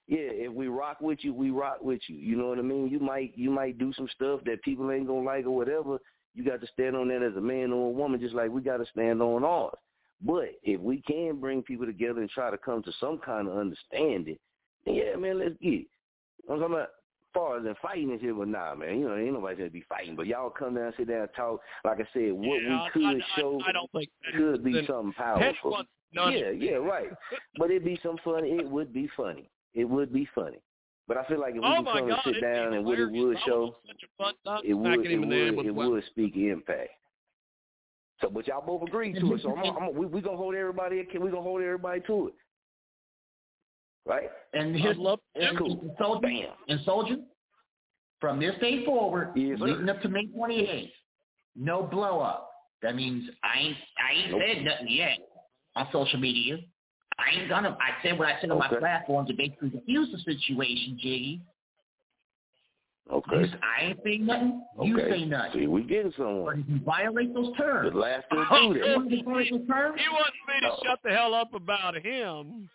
Yeah, 0.06 0.46
if 0.48 0.52
we 0.52 0.68
rock 0.68 1.00
with 1.00 1.20
you, 1.22 1.32
we 1.32 1.50
rock 1.50 1.78
with 1.80 2.00
you. 2.08 2.16
You 2.16 2.36
know 2.36 2.48
what 2.48 2.58
I 2.58 2.62
mean? 2.62 2.88
You 2.88 3.00
might 3.00 3.32
you 3.36 3.50
might 3.50 3.78
do 3.78 3.92
some 3.94 4.08
stuff 4.14 4.40
that 4.44 4.62
people 4.62 4.90
ain't 4.90 5.06
gonna 5.06 5.22
like 5.22 5.46
or 5.46 5.56
whatever. 5.56 5.98
You 6.34 6.44
got 6.44 6.60
to 6.60 6.66
stand 6.66 6.96
on 6.96 7.08
that 7.08 7.22
as 7.22 7.36
a 7.36 7.40
man 7.40 7.72
or 7.72 7.86
a 7.86 7.90
woman, 7.90 8.20
just 8.20 8.34
like 8.34 8.50
we 8.50 8.60
got 8.60 8.78
to 8.78 8.86
stand 8.86 9.22
on 9.22 9.44
ours. 9.44 9.78
But 10.20 10.50
if 10.62 10.80
we 10.80 11.00
can 11.02 11.40
bring 11.40 11.62
people 11.62 11.86
together 11.86 12.20
and 12.20 12.28
try 12.28 12.50
to 12.50 12.58
come 12.58 12.82
to 12.82 12.92
some 12.98 13.18
kind 13.18 13.48
of 13.48 13.56
understanding, 13.56 14.36
yeah, 14.84 15.16
man, 15.16 15.38
let's 15.38 15.54
get 15.62 15.72
it. 15.72 15.86
I'm 16.50 16.58
talking 16.58 16.74
about 16.74 16.88
far 17.34 17.58
as 17.58 17.66
in 17.66 17.74
fighting 17.82 18.10
and 18.12 18.20
shit, 18.20 18.36
but 18.36 18.48
nah, 18.48 18.74
man, 18.74 18.98
you 18.98 19.08
know, 19.08 19.16
ain't 19.16 19.34
nobody 19.34 19.56
gonna 19.56 19.70
be 19.70 19.84
fighting. 19.88 20.16
But 20.16 20.26
y'all 20.26 20.50
come 20.50 20.76
down, 20.76 20.92
sit 20.96 21.08
down, 21.08 21.28
talk. 21.36 21.60
Like 21.84 21.98
I 22.00 22.08
said, 22.14 22.32
what 22.32 22.62
Yeah, 22.62 22.84
we 22.84 22.90
could 22.92 23.04
I, 23.04 23.10
I, 23.10 23.40
show 23.40 23.60
I 23.66 23.72
don't 23.72 23.90
think 23.92 24.08
could 24.36 24.64
be 24.64 24.86
something 24.86 25.12
powerful. 25.12 25.84
Yeah, 26.12 26.50
yeah, 26.50 26.74
right. 26.74 27.08
But 27.58 27.70
it'd 27.70 27.84
be 27.84 27.98
some 28.02 28.18
funny. 28.24 28.50
It 28.50 28.68
would 28.68 28.92
be 28.92 29.10
funny. 29.16 29.50
It 29.74 29.84
would 29.84 30.12
be 30.12 30.28
funny. 30.34 30.58
But 31.06 31.18
I 31.18 31.24
feel 31.26 31.40
like 31.40 31.54
if 31.54 31.60
we 31.60 31.66
Oh 31.66 31.82
could 31.82 31.86
come 31.86 32.10
and 32.10 32.18
sit 32.24 32.40
down 32.40 32.72
and 32.72 32.84
what 32.84 32.98
it 32.98 33.10
would 33.10 33.36
show, 33.44 33.60
was 33.64 33.74
such 33.86 34.02
a 34.04 34.22
fun 34.22 34.34
time 34.46 34.62
it 34.64 34.74
would 34.74 35.04
it 35.04 35.10
him 35.10 35.24
in 35.24 35.28
the 35.28 35.36
head 35.36 35.56
would 35.56 35.66
it 35.66 35.74
would 35.74 36.04
speak 36.06 36.36
impact. 36.36 36.90
So, 38.20 38.30
but 38.30 38.46
y'all 38.46 38.64
both 38.64 38.88
agree 38.88 39.12
to 39.12 39.34
it. 39.34 39.42
So 39.42 39.54
I'm, 39.56 39.76
I'm, 39.76 39.94
we 39.94 40.06
we 40.06 40.20
gonna 40.20 40.36
hold 40.36 40.54
everybody. 40.54 41.06
We 41.12 41.30
gonna 41.30 41.42
hold 41.42 41.60
everybody 41.60 42.00
to 42.06 42.28
it, 42.28 42.34
right? 44.06 44.30
And 44.52 44.74
his 44.74 44.96
love 44.96 45.20
and, 45.34 45.58
Cool. 45.58 45.80
and 45.80 45.90
soldier 45.98 46.28
and 46.68 46.80
soldier 46.84 47.16
from 48.20 48.40
this 48.40 48.54
day 48.60 48.84
forward, 48.84 49.32
Yes, 49.34 49.58
sir. 49.58 49.66
leading 49.66 49.88
up 49.88 50.00
to 50.02 50.08
May 50.08 50.26
28th, 50.26 50.92
no 51.56 51.82
blow 51.82 52.20
up. 52.20 52.50
That 52.82 52.94
means 52.96 53.28
I 53.42 53.58
ain't 53.58 53.76
I 53.98 54.12
ain't 54.12 54.30
Nope. 54.30 54.42
said 54.46 54.64
nothing 54.64 54.88
yet 54.88 55.18
on 55.76 55.88
social 55.92 56.18
media. 56.20 56.58
I 57.18 57.38
ain't 57.38 57.48
gonna. 57.48 57.76
I 57.80 58.02
said 58.02 58.18
what 58.18 58.28
I 58.28 58.40
said 58.40 58.50
on 58.50 58.58
my 58.58 58.66
Okay. 58.66 58.78
platform 58.78 59.26
to 59.26 59.32
basically 59.34 59.70
diffuse 59.70 60.10
the 60.12 60.18
situation, 60.18 60.98
Jiggy. 61.00 61.40
Okay. 63.12 63.36
You, 63.40 63.46
I 63.62 63.84
ain't 63.84 63.98
saying 64.04 64.26
nothing. 64.26 64.62
You 64.82 64.98
okay. 64.98 65.10
say 65.10 65.24
nothing. 65.26 65.60
See, 65.60 65.66
we 65.66 65.82
getting 65.82 66.10
But 66.10 66.16
somewhere. 66.16 66.54
if 66.58 66.68
you 66.68 66.80
violate 66.84 67.34
those 67.34 67.54
terms, 67.56 67.92
The 67.92 67.98
last 67.98 68.24
to 68.30 68.46
Oh, 68.50 68.72
do 68.72 68.78
you 68.78 68.84
that. 68.84 68.96
want 68.96 69.10
violate 69.10 69.50
those 69.52 69.66
terms? 69.68 70.00
He 70.00 70.08
wants 70.08 70.36
me 70.48 70.60
to 70.68 70.88
shut 70.88 70.98
the 71.04 71.10
hell 71.10 71.34
up 71.34 71.54
about 71.54 71.96
him. 72.04 72.68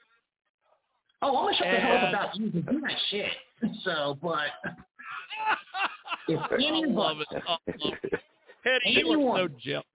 Oh, 1.21 1.35
I'm 1.37 1.45
gonna 1.45 1.57
shut 1.57 1.67
the 1.69 1.79
hell 1.79 1.97
up 1.97 2.09
about 2.09 2.35
you 2.37 2.49
because 2.49 2.71
you're 2.71 2.81
not 2.81 2.91
shit. 3.09 3.25
So, 3.83 4.17
but 4.21 4.37
if 6.29 6.39
I 6.39 6.55
anybody, 6.55 6.93
love 6.93 7.17
it. 7.19 7.27
I 7.31 7.51
love 7.51 7.59
it. 8.03 8.21
Hetty, 8.63 8.89
you 8.91 8.99
are 8.99 9.13
Anyone- 9.13 9.39
so 9.49 9.55
jealous 9.61 9.85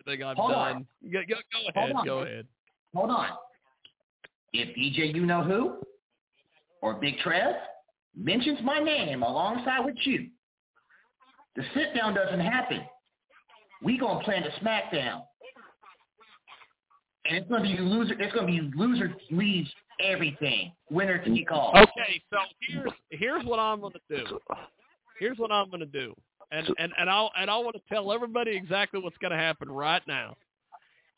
everything 0.00 0.26
I've 0.26 0.36
Hold 0.36 0.50
done. 0.50 0.76
on. 0.76 0.86
Go, 1.12 1.20
go, 1.28 1.34
go 1.52 1.80
ahead. 1.80 1.92
on. 1.94 2.04
Go 2.04 2.18
ahead. 2.18 2.46
hold 2.94 3.10
on. 3.10 3.28
If 4.52 4.76
EJ, 4.76 5.14
you 5.14 5.24
know 5.24 5.44
who, 5.44 5.76
or 6.80 6.94
Big 6.94 7.16
Trev, 7.18 7.54
mentions 8.16 8.58
my 8.64 8.80
name 8.80 9.22
alongside 9.22 9.84
with 9.84 9.94
you, 10.04 10.28
the 11.54 11.62
sit 11.74 11.94
down 11.94 12.14
doesn't 12.14 12.40
happen. 12.40 12.80
We 13.84 13.98
gonna 13.98 14.22
plan 14.24 14.42
the 14.42 14.50
SmackDown, 14.66 15.22
and 17.26 17.36
it's 17.36 17.48
gonna 17.48 17.62
be 17.62 17.76
loser. 17.78 18.14
It's 18.20 18.34
gonna 18.34 18.46
be 18.48 18.68
loser 18.74 19.14
leaves 19.30 19.70
everything. 20.02 20.72
Winner 20.90 21.22
take 21.24 21.50
all. 21.50 21.72
Okay, 21.76 22.22
so 22.30 22.38
here's 22.68 22.92
here's 23.10 23.44
what 23.44 23.58
I'm 23.58 23.80
gonna 23.80 23.94
do. 24.08 24.38
Here's 25.18 25.38
what 25.38 25.52
I'm 25.52 25.70
gonna 25.70 25.86
do, 25.86 26.14
and 26.50 26.68
and 26.78 26.92
and 26.98 27.10
I'll 27.10 27.30
and 27.38 27.50
I 27.50 27.56
want 27.58 27.76
to 27.76 27.82
tell 27.94 28.12
everybody 28.12 28.56
exactly 28.56 29.00
what's 29.00 29.16
gonna 29.18 29.36
happen 29.36 29.70
right 29.70 30.02
now. 30.06 30.36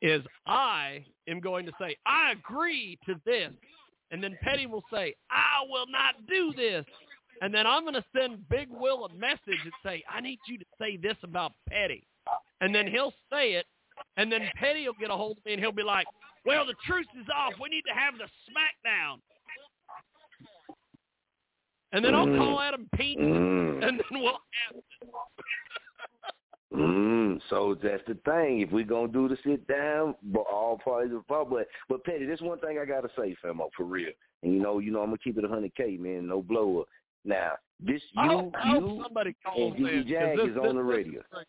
Is 0.02 0.22
I 0.46 1.04
am 1.28 1.40
going 1.40 1.64
to 1.66 1.72
say 1.80 1.96
I 2.06 2.32
agree 2.32 2.98
to 3.06 3.14
this, 3.24 3.52
and 4.10 4.22
then 4.22 4.36
Petty 4.42 4.66
will 4.66 4.84
say 4.92 5.14
I 5.30 5.64
will 5.68 5.86
not 5.88 6.14
do 6.28 6.52
this, 6.54 6.84
and 7.40 7.54
then 7.54 7.66
I'm 7.66 7.82
going 7.82 7.94
to 7.94 8.04
send 8.14 8.48
Big 8.48 8.68
Will 8.70 9.06
a 9.06 9.14
message 9.14 9.40
and 9.46 9.72
say 9.84 10.04
I 10.08 10.20
need 10.20 10.38
you 10.46 10.58
to 10.58 10.64
say 10.78 10.96
this 10.96 11.16
about 11.22 11.52
Petty, 11.70 12.06
and 12.60 12.74
then 12.74 12.86
he'll 12.86 13.14
say 13.32 13.52
it, 13.52 13.66
and 14.16 14.30
then 14.30 14.40
Petty 14.56 14.86
will 14.86 14.94
get 15.00 15.10
a 15.10 15.16
hold 15.16 15.38
of 15.38 15.44
me 15.44 15.52
and 15.54 15.60
he'll 15.62 15.72
be 15.72 15.82
like, 15.82 16.06
well, 16.44 16.66
the 16.66 16.74
truce 16.86 17.06
is 17.20 17.26
off. 17.34 17.52
We 17.60 17.68
need 17.68 17.82
to 17.88 17.94
have 17.94 18.14
the 18.18 18.24
SmackDown. 18.50 19.18
And 21.92 22.04
then 22.04 22.14
I'll 22.14 22.26
call 22.26 22.60
Adam 22.60 22.88
Pete, 22.96 23.18
Mm. 23.18 23.82
and 23.86 23.98
then 24.00 24.20
we'll 24.20 24.32
have 24.32 24.76
it. 24.76 24.84
Mm, 26.74 27.40
so 27.50 27.76
that's 27.80 28.02
the 28.08 28.14
thing. 28.24 28.60
If 28.62 28.72
we're 28.72 28.84
gonna 28.84 29.12
do 29.12 29.28
the 29.28 29.36
sit 29.44 29.64
down, 29.68 30.16
but 30.24 30.40
all 30.52 30.76
parties 30.82 31.12
involved. 31.12 31.50
But 31.52 31.68
but 31.88 32.02
Petty, 32.04 32.26
this 32.26 32.40
one 32.40 32.58
thing 32.58 32.78
I 32.80 32.84
gotta 32.84 33.08
say, 33.16 33.36
Famo, 33.44 33.68
for 33.76 33.84
real. 33.84 34.10
And 34.42 34.52
you 34.52 34.60
know, 34.60 34.80
you 34.80 34.90
know, 34.90 35.00
I'm 35.00 35.06
gonna 35.06 35.18
keep 35.18 35.38
it 35.38 35.44
a 35.44 35.48
hundred 35.48 35.72
K, 35.76 35.96
man. 35.98 36.26
No 36.26 36.42
blow 36.42 36.80
up. 36.80 36.88
Now, 37.24 37.52
this 37.78 38.02
I 38.16 38.24
you 38.24 38.30
I 38.30 38.34
hope 38.34 38.54
you 38.66 39.00
somebody 39.04 39.36
calls 39.46 39.74
and 39.76 39.86
in, 39.86 40.02
'cause 40.02 40.10
Jag 40.10 40.36
this- 40.38 40.48
is 40.48 40.56
on 40.56 40.74
the 40.74 40.82
this 40.82 40.96
radio. 40.96 41.20
is 41.20 41.26
great. 41.30 41.46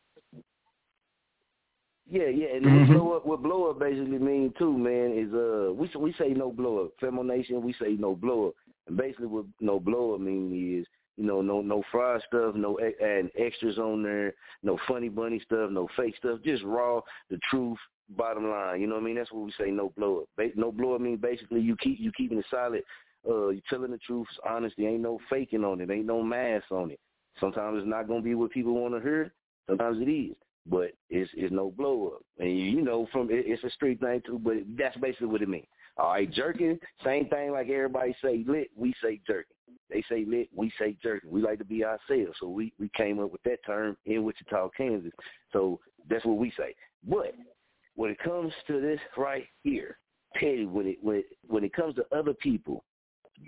Yeah, 2.08 2.28
yeah, 2.28 2.56
and 2.56 2.66
Mhm. 2.66 2.76
what 2.76 2.88
blow 2.88 3.14
up 3.14 3.26
what 3.26 3.42
blow 3.42 3.70
up 3.70 3.80
basically 3.80 4.20
mean 4.20 4.52
too, 4.60 4.78
man, 4.78 5.12
is 5.12 5.34
uh 5.34 5.74
we 5.74 5.90
we 5.98 6.14
say 6.14 6.34
no 6.34 6.52
blow 6.52 6.86
up. 6.86 6.98
Famo 6.98 7.26
Nation, 7.26 7.64
we 7.64 7.74
say 7.74 7.94
no 7.96 8.16
blow 8.16 8.50
up. 8.50 8.56
And 8.88 8.96
basically 8.96 9.26
what 9.28 9.46
no 9.60 9.80
blow 9.80 10.14
up 10.14 10.22
mean 10.22 10.80
is, 10.80 10.86
you 11.18 11.26
know, 11.26 11.42
no 11.42 11.62
no 11.62 11.82
fried 11.92 12.22
stuff, 12.28 12.54
no 12.54 12.80
adding 12.80 13.32
extras 13.36 13.80
on 13.80 14.04
there, 14.04 14.36
no 14.62 14.78
funny 14.88 15.10
bunny 15.10 15.40
stuff, 15.40 15.72
no 15.72 15.88
fake 15.96 16.16
stuff, 16.18 16.42
just 16.44 16.64
raw, 16.64 17.02
the 17.30 17.40
truth, 17.50 17.80
bottom 18.10 18.50
line. 18.52 18.82
You 18.82 18.88
know 18.88 18.96
what 18.96 19.02
I 19.02 19.06
mean? 19.06 19.16
That's 19.16 19.32
what 19.32 19.46
we 19.46 19.52
say 19.54 19.72
no 19.72 19.90
blow 19.98 20.22
up. 20.22 20.30
Ba- 20.38 20.52
no 20.56 20.72
blow 20.72 20.94
up 20.94 21.02
mean 21.02 21.18
basically 21.18 21.62
you 21.62 21.76
keep 21.78 22.00
you 22.00 22.12
keeping 22.12 22.38
it 22.38 22.46
solid, 22.52 22.84
uh 23.28 23.48
you 23.50 23.62
telling 23.68 23.90
the 23.90 23.98
truth, 23.98 24.28
honesty, 24.48 24.86
ain't 24.86 25.02
no 25.02 25.20
faking 25.28 25.66
on 25.66 25.82
it, 25.82 25.90
ain't 25.90 26.06
no 26.06 26.22
mask 26.22 26.72
on 26.72 26.92
it. 26.92 27.00
Sometimes 27.40 27.80
it's 27.80 27.88
not 27.88 28.08
gonna 28.08 28.22
be 28.22 28.36
what 28.36 28.52
people 28.52 28.76
want 28.76 28.94
to 28.94 29.02
hear. 29.02 29.34
Sometimes 29.68 30.00
it 30.00 30.08
is 30.08 30.36
but 30.68 30.92
it's 31.10 31.30
it's 31.36 31.54
no 31.54 31.72
blow 31.72 32.14
up. 32.16 32.22
And 32.40 32.60
you, 32.60 32.82
know, 32.82 33.08
from 33.12 33.30
it, 33.30 33.46
it's 33.46 33.64
a 33.64 33.70
street 33.72 34.00
thing 34.00 34.22
too. 34.26 34.40
But 34.40 34.58
that's 34.78 34.98
basically 34.98 35.28
what 35.28 35.42
it 35.42 35.50
means. 35.50 35.68
All 35.98 36.10
right, 36.10 36.32
jerking, 36.32 36.80
same 37.04 37.28
thing. 37.30 37.52
Like 37.52 37.70
everybody 37.70 38.16
say 38.22 38.44
lit, 38.48 38.70
we 38.76 38.94
say 39.02 39.22
jerking. 39.26 39.56
They 39.90 40.04
say 40.10 40.26
lit, 40.28 40.50
we 40.54 40.72
say 40.80 40.98
jerking. 41.02 41.32
We 41.32 41.42
like 41.42 41.60
to 41.60 41.66
be 41.66 41.86
ourselves, 41.86 42.38
so 42.40 42.48
we 42.48 42.74
we 42.80 42.90
came 42.98 43.20
up 43.20 43.32
with 43.32 43.44
that 43.44 43.64
term 43.66 43.96
in 44.06 44.24
Wichita, 44.24 44.70
Kansas. 44.76 45.14
So 45.54 45.80
that's 46.10 46.26
what 46.26 46.38
we 46.38 46.52
say. 46.58 46.76
But 47.08 47.34
when 47.96 48.12
it 48.12 48.20
comes 48.20 48.52
to 48.68 48.82
this 48.82 49.00
right 49.18 49.46
here, 49.64 49.98
Teddy, 50.40 50.66
when 50.66 50.88
it 50.88 50.98
when 51.02 51.18
it, 51.18 51.26
when 51.48 51.64
it 51.64 51.74
comes 51.74 51.96
to 51.96 52.06
other 52.14 52.34
people, 52.34 52.84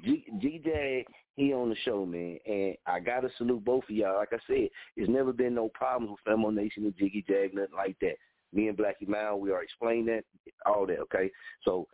G 0.06 0.24
J 0.40 1.06
he 1.38 1.54
on 1.54 1.70
the 1.70 1.76
show, 1.86 2.06
man, 2.06 2.40
and 2.46 2.76
I 2.88 3.00
gotta 3.00 3.30
salute 3.38 3.64
both 3.64 3.84
of 3.84 3.92
y'all. 3.92 4.18
Like 4.18 4.34
I 4.34 4.40
said, 4.48 4.70
there's 4.96 5.08
never 5.08 5.32
been 5.32 5.54
no 5.54 5.70
problems 5.70 6.12
with 6.12 6.20
Famo 6.28 6.54
Nation 6.54 6.84
and 6.84 6.98
Jiggy 6.98 7.24
Jag, 7.30 7.54
nothing 7.54 7.76
like 7.76 7.96
that. 8.02 8.16
Me 8.52 8.68
and 8.68 8.78
Blackie 8.78 9.08
Mal, 9.08 9.40
we 9.40 9.52
already 9.52 9.66
explained 9.66 10.08
that, 10.08 10.24
all 10.66 10.88
that, 10.88 11.00
okay? 11.00 11.30
So 11.64 11.88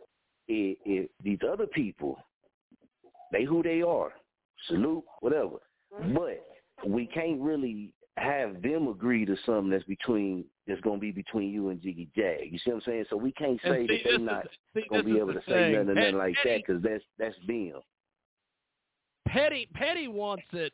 if, 0.48 0.78
if 0.86 1.10
these 1.22 1.40
other 1.48 1.66
people, 1.66 2.18
they 3.32 3.44
who 3.44 3.62
they 3.62 3.82
are, 3.82 4.12
salute, 4.66 5.04
whatever. 5.20 5.58
But 6.14 6.44
we 6.86 7.06
can't 7.06 7.40
really 7.40 7.92
have 8.16 8.62
them 8.62 8.88
agree 8.88 9.26
to 9.26 9.36
something 9.44 9.70
that's 9.70 9.84
between 9.84 10.44
that's 10.66 10.80
gonna 10.80 10.98
be 10.98 11.10
between 11.10 11.50
you 11.50 11.68
and 11.68 11.82
Jiggy 11.82 12.08
Jag. 12.16 12.48
You 12.50 12.58
see 12.58 12.70
what 12.70 12.76
I'm 12.76 12.82
saying? 12.86 13.04
So 13.10 13.16
we 13.16 13.32
can't 13.32 13.60
say 13.62 13.86
see, 13.86 13.94
that 13.94 13.98
they're 14.04 14.18
not 14.18 14.46
see, 14.74 14.84
gonna 14.88 15.02
be 15.02 15.18
able 15.18 15.34
to 15.34 15.40
say 15.40 15.72
thing. 15.72 15.72
nothing, 15.72 15.94
nothing 15.94 16.16
like 16.16 16.36
that 16.44 16.62
because 16.66 16.82
that's 16.82 17.04
that's 17.18 17.36
them. 17.46 17.80
Petty 19.34 19.68
Petty 19.74 20.06
wants 20.06 20.44
it. 20.52 20.72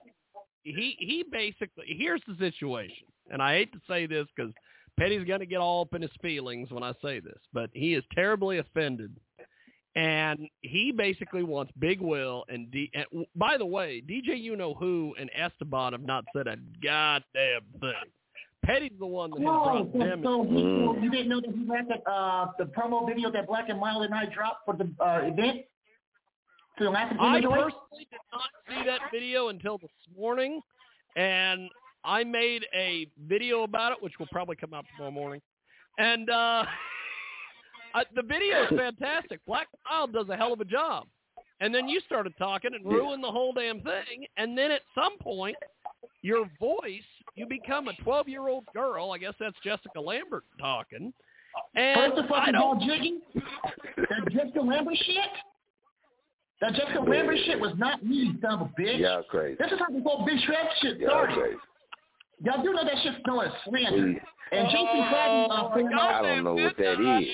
He 0.63 0.95
he 0.99 1.25
basically 1.31 1.87
here's 1.87 2.21
the 2.29 2.37
situation, 2.39 3.07
and 3.31 3.43
I 3.43 3.55
hate 3.55 3.73
to 3.73 3.81
say 3.89 4.07
this 4.07 4.27
because 4.37 4.53
Petty's 4.99 5.27
going 5.27 5.41
to 5.41 5.47
get 5.47 5.61
all 5.61 5.83
up 5.83 5.95
in 5.95 6.03
his 6.03 6.11
feelings 6.21 6.71
when 6.71 6.83
I 6.83 6.93
say 7.03 7.21
this, 7.21 7.39
but 7.55 7.71
he 7.73 7.95
is 7.95 8.05
terribly 8.15 8.59
offended, 8.59 9.17
and 9.97 10.47
he 10.61 10.93
basically 10.93 11.43
wants 11.43 11.73
Big 11.79 12.03
Will 12.03 12.45
and 12.49 12.71
D. 12.71 12.91
And, 12.93 13.25
by 13.35 13.57
the 13.57 13.65
way, 13.65 14.03
DJ 14.07 14.39
You 14.39 14.57
Know 14.57 14.75
Who 14.75 15.15
and 15.19 15.31
Esteban 15.35 15.93
have 15.93 16.03
not 16.03 16.25
said 16.37 16.47
a 16.47 16.57
goddamn 16.85 17.63
thing. 17.81 17.93
Petty's 18.63 18.93
the 18.99 19.07
one 19.07 19.31
that 19.31 19.39
has 19.39 19.47
Whoa, 19.47 19.85
brought 19.85 19.93
so, 19.93 19.99
them. 19.99 20.21
so 20.23 20.45
he, 20.45 21.03
you 21.03 21.11
didn't 21.11 21.31
know 21.31 21.41
that 21.41 21.51
he 21.51 21.67
had 21.67 21.89
the 21.89 22.11
uh, 22.11 22.49
the 22.59 22.65
promo 22.65 23.07
video 23.09 23.33
that 23.33 23.47
Black 23.47 23.71
and 23.71 23.81
Mild 23.81 24.05
and 24.05 24.15
I 24.15 24.27
dropped 24.27 24.67
for 24.67 24.77
the 24.77 24.93
uh, 25.03 25.21
event? 25.23 25.63
For 26.81 26.85
the 26.85 26.91
last 26.93 27.15
I 27.21 27.43
personally 27.43 28.09
did 28.11 28.21
not 28.33 28.49
see 28.67 28.87
that 28.87 29.01
video 29.13 29.49
until 29.49 29.77
this 29.77 29.91
morning, 30.19 30.63
and 31.15 31.69
I 32.07 32.25
made 32.25 32.65
a 32.75 33.07
video 33.29 33.65
about 33.65 33.93
it, 33.93 33.99
which 34.03 34.15
will 34.19 34.29
probably 34.33 34.57
come 34.57 34.73
out 34.73 34.87
tomorrow 34.97 35.11
morning. 35.11 35.43
And 35.99 36.31
uh, 36.31 36.65
I, 37.95 38.05
the 38.17 38.23
video 38.23 38.63
is 38.63 38.71
fantastic. 38.71 39.45
Black 39.47 39.69
Mild 39.91 40.15
does 40.15 40.31
a 40.31 40.37
hell 40.37 40.55
of 40.55 40.63
a 40.63 40.65
job. 40.65 41.07
And 41.61 41.75
then 41.75 41.87
you 41.87 42.01
started 42.07 42.33
talking 42.39 42.71
and 42.75 42.83
ruined 42.87 43.23
the 43.23 43.31
whole 43.31 43.53
damn 43.53 43.83
thing. 43.83 44.25
And 44.39 44.57
then 44.57 44.71
at 44.71 44.81
some 44.95 45.19
point, 45.19 45.57
your 46.23 46.49
voice, 46.59 47.05
you 47.35 47.47
become 47.47 47.89
a 47.89 47.93
12-year-old 48.03 48.65
girl. 48.73 49.13
I 49.13 49.19
guess 49.19 49.35
that's 49.39 49.57
Jessica 49.63 50.01
Lambert 50.01 50.45
talking. 50.59 51.13
And 51.77 52.15
First 52.15 52.25
of 52.25 52.31
all, 52.31 52.41
I 52.41 52.53
don't. 52.53 52.81
Jiggy, 52.81 53.19
Jessica 54.33 54.61
Lambert 54.63 54.97
shit, 54.97 55.17
that 56.61 56.75
Jessica 56.75 57.01
Lambert 57.01 57.39
shit 57.47 57.59
was 57.61 57.73
not 57.79 58.05
me, 58.05 58.17
you 58.17 58.33
son 58.43 58.55
of 58.55 58.61
a 58.63 58.81
bitch. 58.81 58.99
Y'all 59.01 59.23
crazy. 59.25 59.57
This 59.59 59.73
is 59.73 59.79
how 59.79 59.93
this 59.93 60.03
whole 60.05 60.25
Big 60.27 60.39
Shred 60.47 60.67
shit 60.83 60.99
Y'all 60.99 61.11
started. 61.11 61.35
crazy. 61.37 61.57
Y'all 62.45 62.63
do 62.63 62.73
know 62.73 62.85
that 62.85 62.95
shit's 63.03 63.17
known 63.27 63.45
as 63.47 63.53
slander. 63.65 63.91
Please. 64.13 64.21
And 64.53 64.69
Jason 64.69 65.05
Cradden, 65.11 65.51
uh, 65.51 65.69
put 65.69 65.85
I 65.95 66.23
don't 66.23 66.45
know 66.45 66.55
what 66.55 66.77
that 66.77 67.21
is. 67.23 67.29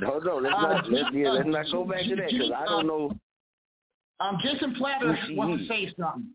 No, 0.00 0.18
no, 0.18 0.36
let's 0.38 0.54
Uh, 0.56 0.62
not 0.62 0.90
let's, 0.90 1.08
yeah, 1.14 1.30
let's 1.30 1.46
uh, 1.46 1.50
not 1.50 1.66
go 1.70 1.84
back 1.84 2.02
to 2.04 2.16
that 2.16 2.30
because 2.30 2.50
I 2.56 2.64
don't 2.64 2.86
know. 2.86 3.12
Um, 4.20 4.38
Jason 4.42 4.74
Platter 4.74 5.14
Who 5.14 5.26
she 5.28 5.34
wants 5.36 5.62
is. 5.62 5.68
to 5.68 5.74
say 5.74 5.94
something. 5.98 6.30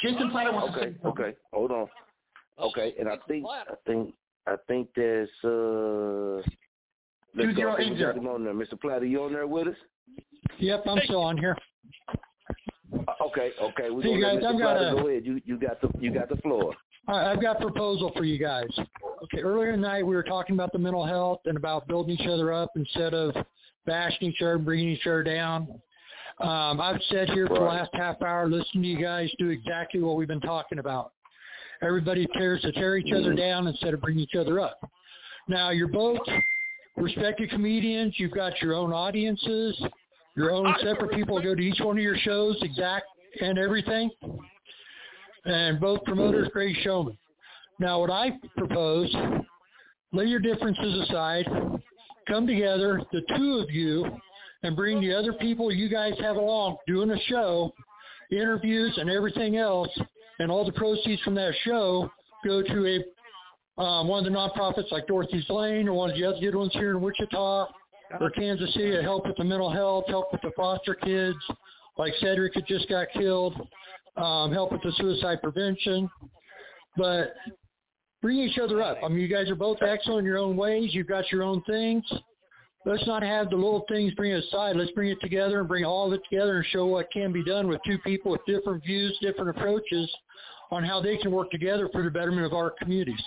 Jason 0.00 0.30
Platter 0.30 0.52
wants 0.52 0.74
to 0.74 0.80
Okay, 0.80 0.90
say 0.92 0.98
something. 1.02 1.24
okay, 1.24 1.36
hold 1.52 1.70
on. 1.72 1.88
Okay, 2.60 2.94
and 2.98 3.08
I 3.08 3.16
think 3.26 3.44
I 3.46 3.74
think 3.86 4.14
I 4.46 4.54
think 4.68 4.88
there's 4.94 5.30
uh. 5.44 6.42
Let's 7.34 7.56
go. 7.56 7.70
I 7.72 7.76
think 7.76 7.92
we 7.92 7.98
2080. 7.98 8.18
him 8.20 8.26
on 8.28 8.44
there. 8.44 8.52
Mr. 8.54 8.78
Platter, 8.78 9.06
you 9.06 9.22
on 9.24 9.32
there 9.32 9.46
with 9.46 9.68
us? 9.68 9.76
Yep, 10.58 10.84
I'm 10.86 10.98
still 11.04 11.20
on 11.22 11.36
here. 11.36 11.56
Okay, 13.20 13.52
okay. 13.60 13.90
We're 13.90 14.02
gonna 14.02 14.20
guys, 14.20 14.44
I've 14.46 14.58
got 14.58 14.76
a- 14.76 14.94
go 14.94 15.08
ahead. 15.08 15.24
You 15.24 15.40
you 15.44 15.58
got 15.58 15.80
the 15.80 15.90
you 15.98 16.12
got 16.12 16.28
the 16.28 16.36
floor. 16.36 16.74
I've 17.08 17.42
got 17.42 17.56
a 17.56 17.60
proposal 17.60 18.12
for 18.16 18.24
you 18.24 18.38
guys. 18.38 18.68
Okay, 19.24 19.40
earlier 19.40 19.72
tonight 19.72 20.04
we 20.04 20.14
were 20.14 20.22
talking 20.22 20.54
about 20.54 20.72
the 20.72 20.78
mental 20.78 21.04
health 21.04 21.40
and 21.46 21.56
about 21.56 21.88
building 21.88 22.16
each 22.16 22.28
other 22.28 22.52
up 22.52 22.70
instead 22.76 23.12
of 23.12 23.34
bashing 23.86 24.28
each 24.28 24.40
other 24.40 24.54
and 24.54 24.64
bringing 24.64 24.88
each 24.88 25.06
other 25.06 25.24
down. 25.24 25.66
Um, 26.40 26.80
I've 26.80 27.00
sat 27.10 27.28
here 27.30 27.46
for 27.48 27.54
the 27.54 27.60
last 27.64 27.90
half 27.92 28.22
hour 28.22 28.48
listening 28.48 28.82
to 28.84 28.88
you 28.88 29.02
guys 29.02 29.30
do 29.38 29.48
exactly 29.48 30.00
what 30.00 30.16
we've 30.16 30.28
been 30.28 30.40
talking 30.40 30.78
about. 30.78 31.12
Everybody 31.82 32.26
cares 32.28 32.60
to 32.62 32.72
tear 32.72 32.96
each 32.96 33.12
other 33.12 33.34
down 33.34 33.66
instead 33.66 33.94
of 33.94 34.00
bring 34.00 34.18
each 34.18 34.34
other 34.36 34.60
up. 34.60 34.78
Now, 35.48 35.70
you're 35.70 35.88
both 35.88 36.18
respected 36.96 37.50
comedians. 37.50 38.14
You've 38.18 38.32
got 38.32 38.60
your 38.60 38.74
own 38.74 38.92
audiences, 38.92 39.80
your 40.36 40.50
own 40.50 40.74
separate 40.82 41.12
people 41.12 41.40
go 41.40 41.54
to 41.54 41.62
each 41.62 41.80
one 41.80 41.98
of 41.98 42.02
your 42.02 42.16
shows, 42.18 42.56
exact 42.62 43.06
and 43.40 43.58
everything. 43.58 44.10
And 45.44 45.80
both 45.80 46.04
promoters, 46.04 46.48
great 46.52 46.76
showmen. 46.82 47.16
Now, 47.78 48.00
what 48.00 48.10
I 48.10 48.32
propose, 48.56 49.12
lay 50.12 50.26
your 50.26 50.40
differences 50.40 51.08
aside, 51.08 51.46
come 52.28 52.46
together, 52.46 53.02
the 53.12 53.22
two 53.36 53.58
of 53.58 53.70
you, 53.70 54.06
and 54.62 54.76
bring 54.76 55.00
the 55.00 55.12
other 55.12 55.32
people 55.32 55.72
you 55.72 55.88
guys 55.88 56.12
have 56.20 56.36
along 56.36 56.76
doing 56.86 57.10
a 57.10 57.18
show, 57.26 57.72
interviews 58.30 58.96
and 58.98 59.10
everything 59.10 59.56
else, 59.56 59.88
and 60.38 60.50
all 60.50 60.64
the 60.64 60.72
proceeds 60.72 61.20
from 61.22 61.34
that 61.34 61.54
show 61.64 62.10
go 62.44 62.62
to 62.62 62.86
a 62.86 63.04
um, 63.78 64.06
one 64.06 64.24
of 64.24 64.30
the 64.30 64.36
nonprofits 64.36 64.90
like 64.92 65.06
Dorothy's 65.06 65.48
Lane 65.48 65.88
or 65.88 65.94
one 65.94 66.10
of 66.10 66.16
the 66.16 66.24
other 66.24 66.40
good 66.40 66.54
ones 66.54 66.72
here 66.74 66.90
in 66.90 67.00
Wichita 67.00 67.66
or 68.20 68.30
Kansas 68.30 68.72
City 68.74 68.90
to 68.92 69.02
help 69.02 69.26
with 69.26 69.36
the 69.36 69.44
mental 69.44 69.70
health, 69.70 70.04
help 70.08 70.30
with 70.32 70.42
the 70.42 70.50
foster 70.54 70.94
kids, 70.94 71.38
like 71.96 72.12
Cedric 72.20 72.54
had 72.54 72.66
just 72.66 72.88
got 72.88 73.06
killed, 73.14 73.54
um, 74.16 74.52
help 74.52 74.72
with 74.72 74.82
the 74.82 74.92
suicide 74.98 75.40
prevention, 75.42 76.10
but 76.96 77.34
bring 78.20 78.38
each 78.38 78.58
other 78.58 78.82
up. 78.82 78.98
I 79.02 79.08
mean, 79.08 79.20
you 79.20 79.28
guys 79.28 79.48
are 79.48 79.54
both 79.54 79.78
excellent 79.82 80.20
in 80.20 80.24
your 80.26 80.38
own 80.38 80.56
ways. 80.56 80.90
You've 80.92 81.08
got 81.08 81.30
your 81.32 81.42
own 81.42 81.62
things. 81.62 82.04
Let's 82.84 83.06
not 83.06 83.22
have 83.22 83.48
the 83.48 83.56
little 83.56 83.84
things 83.88 84.12
bring 84.14 84.32
it 84.32 84.44
aside. 84.44 84.76
Let's 84.76 84.90
bring 84.90 85.10
it 85.10 85.20
together 85.20 85.60
and 85.60 85.68
bring 85.68 85.84
all 85.84 86.08
of 86.08 86.12
it 86.12 86.20
together 86.28 86.56
and 86.56 86.66
show 86.66 86.86
what 86.86 87.10
can 87.12 87.32
be 87.32 87.44
done 87.44 87.68
with 87.68 87.80
two 87.86 87.98
people 87.98 88.32
with 88.32 88.40
different 88.46 88.84
views, 88.84 89.16
different 89.22 89.50
approaches 89.50 90.10
on 90.70 90.82
how 90.82 91.00
they 91.00 91.16
can 91.16 91.30
work 91.30 91.50
together 91.50 91.88
for 91.92 92.02
the 92.02 92.10
betterment 92.10 92.44
of 92.44 92.52
our 92.52 92.70
communities. 92.70 93.22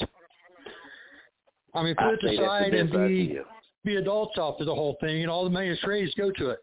I 1.75 1.83
mean, 1.83 1.95
I 1.97 2.03
put 2.03 2.13
it 2.13 2.19
say 2.21 2.37
that's 2.37 2.37
the 2.37 2.43
aside 2.43 2.73
and 2.73 2.91
be 2.91 2.97
idea. 2.97 3.43
be 3.83 3.95
adults 3.97 4.37
off 4.37 4.57
to 4.59 4.65
the 4.65 4.73
whole 4.73 4.97
thing, 5.01 5.21
and 5.21 5.29
all 5.29 5.43
the 5.43 5.49
money 5.49 5.69
that's 5.69 5.85
raised 5.85 6.15
go 6.17 6.31
to 6.31 6.49
it. 6.49 6.59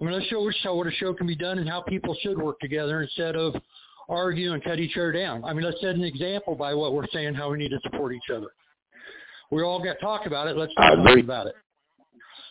I 0.00 0.04
mean, 0.04 0.12
let's 0.12 0.26
show 0.26 0.48
show 0.62 0.74
what 0.76 0.86
a 0.86 0.90
show 0.92 1.14
can 1.14 1.26
be 1.26 1.36
done 1.36 1.58
and 1.58 1.68
how 1.68 1.80
people 1.82 2.16
should 2.20 2.38
work 2.38 2.60
together 2.60 3.02
instead 3.02 3.36
of 3.36 3.54
argue 4.08 4.52
and 4.52 4.62
cut 4.62 4.78
each 4.78 4.96
other 4.96 5.12
down. 5.12 5.44
I 5.44 5.52
mean, 5.52 5.64
let's 5.64 5.80
set 5.80 5.94
an 5.94 6.04
example 6.04 6.54
by 6.54 6.74
what 6.74 6.94
we're 6.94 7.06
saying, 7.12 7.34
how 7.34 7.50
we 7.50 7.58
need 7.58 7.70
to 7.70 7.80
support 7.82 8.14
each 8.14 8.30
other. 8.34 8.48
We 9.50 9.62
all 9.62 9.82
got 9.82 9.94
to 9.94 10.00
talk 10.00 10.26
about 10.26 10.46
it. 10.48 10.56
Let's 10.56 10.74
talk 10.74 10.98
about 11.18 11.46
it. 11.46 11.54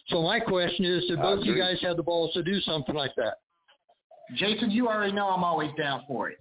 So 0.09 0.21
my 0.21 0.39
question 0.39 0.85
is, 0.85 1.05
did 1.05 1.19
I 1.19 1.21
both 1.21 1.45
you 1.45 1.57
guys 1.57 1.77
have 1.81 1.97
the 1.97 2.03
balls 2.03 2.33
to 2.33 2.43
do 2.43 2.59
something 2.61 2.95
like 2.95 3.11
that? 3.17 3.35
Jason, 4.35 4.71
you 4.71 4.87
already 4.87 5.11
know 5.13 5.27
I'm 5.29 5.43
always 5.43 5.71
down 5.77 6.03
for 6.07 6.29
it. 6.29 6.37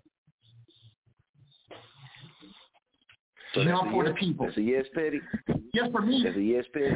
So 3.56 3.62
you 3.62 3.68
know 3.68 3.72
that's 3.72 3.82
I'm 3.82 3.88
a 3.88 3.92
for 3.92 4.04
the 4.04 4.10
yes? 4.10 4.18
people. 4.20 4.46
That's 4.46 4.58
a 4.58 4.62
yes, 4.62 4.84
Petty? 4.94 5.20
Yes, 5.74 5.88
for 5.90 6.02
me. 6.02 6.22
That's 6.24 6.36
a 6.36 6.40
yes, 6.42 6.64
Petty? 6.72 6.94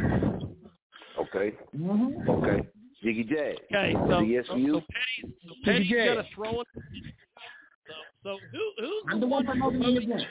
Okay. 1.19 1.57
Mm-hmm. 1.77 2.31
Okay. 2.31 2.69
Jiggy 3.03 3.25
Jag. 3.25 3.37
Okay, 3.39 3.95
That's 3.95 4.11
so, 4.11 4.19
a 4.19 4.25
yes 4.27 4.45
so, 4.47 4.53
for 4.53 4.59
you? 4.59 4.75
so 4.75 4.81
Petty, 4.81 5.35
so 5.49 5.55
Petty's 5.65 5.91
Jay. 5.91 6.07
gonna 6.09 6.25
throw 6.35 6.61
it. 6.61 6.67
So, 6.75 7.93
so 8.23 8.37
who 8.53 8.73
who's 8.85 9.03
I'm 9.11 9.21
the 9.21 9.27
one 9.27 9.45
promoting 9.47 9.81
the 9.81 9.97
event. 9.97 10.23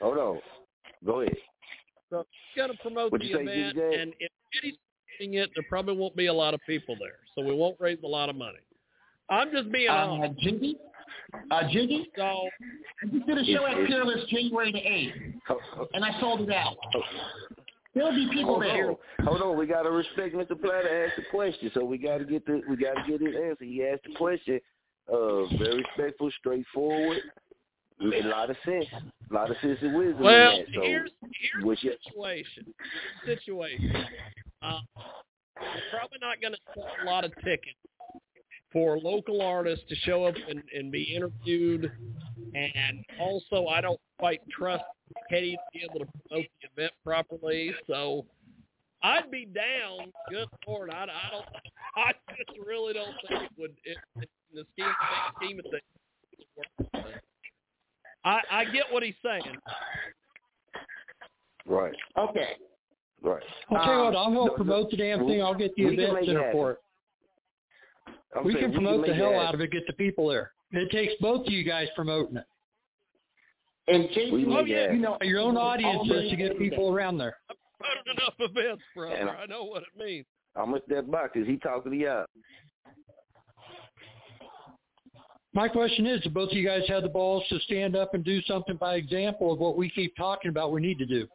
Hold 0.00 0.18
on. 0.18 0.38
Go 1.04 1.20
ahead. 1.20 1.36
So 2.10 2.24
he's 2.54 2.60
gonna 2.62 2.74
promote 2.82 3.12
What'd 3.12 3.26
the 3.26 3.30
you 3.30 3.36
say, 3.36 3.42
event, 3.42 3.76
DJ? 3.76 4.02
and 4.02 4.12
if 4.18 4.30
Petty's 4.54 4.76
promoting 5.18 5.38
it, 5.42 5.50
there 5.54 5.64
probably 5.68 5.96
won't 5.96 6.16
be 6.16 6.26
a 6.26 6.32
lot 6.32 6.54
of 6.54 6.60
people 6.66 6.96
there, 6.98 7.16
so 7.34 7.42
we 7.46 7.54
won't 7.54 7.76
raise 7.80 7.98
a 8.04 8.08
lot 8.08 8.28
of 8.28 8.36
money. 8.36 8.58
I'm 9.30 9.50
just 9.52 9.70
being 9.72 9.88
Uh, 9.88 9.92
honest. 9.92 10.40
Jiggy? 10.40 10.76
Uh, 11.50 11.68
Jiggy? 11.70 12.10
So 12.16 12.22
I 12.22 13.06
just 13.12 13.26
did 13.26 13.38
a 13.38 13.44
show 13.44 13.66
at 13.66 13.86
Peerless 13.86 14.24
January 14.28 14.72
the 14.72 14.78
8th, 14.78 15.88
and 15.94 16.04
I 16.04 16.18
sold 16.20 16.42
it 16.42 16.52
out. 16.52 16.76
There'll 17.94 18.12
be 18.12 18.26
people 18.32 18.54
Hold 18.54 18.62
there. 18.62 18.90
on. 18.90 18.96
Hold 19.24 19.42
on. 19.42 19.58
We 19.58 19.66
gotta 19.66 19.90
respect 19.90 20.34
Mr. 20.34 20.58
Platter 20.60 21.06
asked 21.06 21.16
the 21.16 21.24
question. 21.30 21.70
So 21.74 21.84
we 21.84 21.98
gotta 21.98 22.24
get 22.24 22.46
the 22.46 22.62
we 22.68 22.76
gotta 22.76 23.02
get 23.06 23.20
his 23.20 23.34
answer. 23.36 23.64
He 23.64 23.84
asked 23.84 24.04
the 24.04 24.14
question, 24.16 24.60
uh, 25.12 25.44
very 25.58 25.84
respectful, 25.84 26.30
straightforward, 26.38 27.18
made 28.00 28.24
a 28.24 28.28
lot 28.28 28.48
of 28.48 28.56
sense. 28.64 28.86
A 29.30 29.34
lot 29.34 29.50
of 29.50 29.56
sense 29.62 29.78
and 29.82 29.94
wisdom 29.94 30.22
Well, 30.22 30.52
in 30.52 30.58
that. 30.60 30.66
So 30.74 30.80
here's 30.82 31.10
here's 31.20 31.64
what's 31.64 31.82
the 31.82 31.88
your 31.88 31.96
situation. 32.04 32.74
Situation. 33.26 33.94
Uh, 34.62 34.78
we're 35.60 35.98
probably 35.98 36.18
not 36.20 36.40
going 36.40 36.54
to 36.54 36.58
sell 36.74 36.86
a 37.02 37.04
lot 37.04 37.24
of 37.24 37.32
tickets 37.44 37.76
for 38.72 38.98
local 38.98 39.42
artists 39.42 39.84
to 39.88 39.94
show 39.96 40.24
up 40.24 40.34
and, 40.48 40.62
and 40.74 40.90
be 40.90 41.02
interviewed, 41.14 41.90
and 42.54 43.04
also 43.20 43.66
I 43.66 43.80
don't 43.80 44.00
quite 44.18 44.40
trust 44.50 44.84
Petty 45.28 45.52
to 45.52 45.78
be 45.78 45.84
able 45.84 46.04
to 46.04 46.12
promote 46.28 46.46
the 46.62 46.68
event 46.82 46.92
properly. 47.04 47.72
So 47.86 48.24
I'd 49.02 49.30
be 49.30 49.46
down. 49.46 50.12
Good 50.30 50.48
lord, 50.66 50.90
I, 50.90 51.04
I 51.04 51.30
don't. 51.30 51.44
I 51.96 52.12
just 52.36 52.58
really 52.66 52.94
don't 52.94 53.14
think 53.28 53.42
it 53.42 53.50
would. 53.58 53.72
It, 53.84 53.98
it, 54.16 54.28
in 54.52 54.58
the 54.58 54.66
scheme, 54.72 54.92
scheme 55.36 55.58
of 55.58 55.64
things, 55.70 55.82
work. 56.56 57.22
I, 58.24 58.40
I 58.50 58.64
get 58.66 58.84
what 58.90 59.02
he's 59.02 59.14
saying. 59.24 59.56
right, 61.66 61.94
Okay. 62.16 62.50
right. 63.22 63.42
I'll 63.70 63.84
tell 63.84 63.94
you 63.94 64.04
what, 64.04 64.14
um, 64.14 64.16
I'll 64.16 64.32
help 64.32 64.46
No, 64.48 64.54
promote 64.56 64.90
the 64.90 64.96
damn 64.96 65.26
thing. 65.26 65.42
I'll 65.42 65.54
get 65.54 65.74
the 65.76 65.84
event 65.84 66.14
make 66.14 66.22
it 66.24 66.26
center 66.26 66.52
for 66.52 66.72
it. 66.72 66.78
I'm 68.36 68.44
we 68.44 68.54
can 68.54 68.72
promote 68.72 69.02
the 69.02 69.08
make 69.08 69.10
it 69.10 69.16
hell 69.16 69.32
happen. 69.32 69.46
out 69.46 69.54
of 69.54 69.60
it, 69.60 69.70
get 69.70 69.86
the 69.86 69.92
people 69.92 70.28
there. 70.28 70.52
It 70.72 70.90
takes 70.90 71.12
both 71.20 71.46
of 71.46 71.52
you 71.52 71.64
guys 71.64 71.88
promoting 71.94 72.36
it. 72.36 72.44
And 73.88 74.08
Jason, 74.14 74.32
We 74.32 74.44
make 74.44 74.68
it 74.68 74.92
you 74.94 75.00
know, 75.00 75.18
Your 75.22 75.40
own 75.40 75.56
audience 75.56 75.98
audiences 76.00 76.30
the- 76.30 76.30
to 76.30 76.36
get 76.36 76.58
people 76.58 76.88
around 76.94 77.18
there. 77.18 77.36
I've 77.50 77.56
Promoted 77.78 78.06
enough 78.16 78.34
events, 78.38 78.82
brother. 78.94 79.14
And- 79.16 79.30
I 79.30 79.46
know 79.46 79.64
what 79.64 79.82
it 79.82 79.88
means. 79.98 80.24
I'm 80.54 80.70
gonna 80.70 80.82
step 80.86 81.10
back 81.10 81.32
because 81.34 81.48
he 81.48 81.56
talking 81.58 81.90
to 81.92 81.98
y'all. 81.98 82.26
My 85.54 85.68
question 85.68 86.06
is, 86.06 86.22
do 86.22 86.30
both 86.30 86.50
of 86.50 86.56
you 86.56 86.66
guys 86.66 86.82
have 86.88 87.02
the 87.02 87.08
balls 87.08 87.44
to 87.48 87.58
stand 87.60 87.94
up 87.96 88.14
and 88.14 88.24
do 88.24 88.40
something 88.42 88.76
by 88.76 88.94
example 88.94 89.52
of 89.52 89.58
what 89.58 89.76
we 89.76 89.90
keep 89.90 90.16
talking 90.16 90.48
about 90.48 90.72
we 90.72 90.80
need 90.80 90.98
to 90.98 91.06
do? 91.06 91.26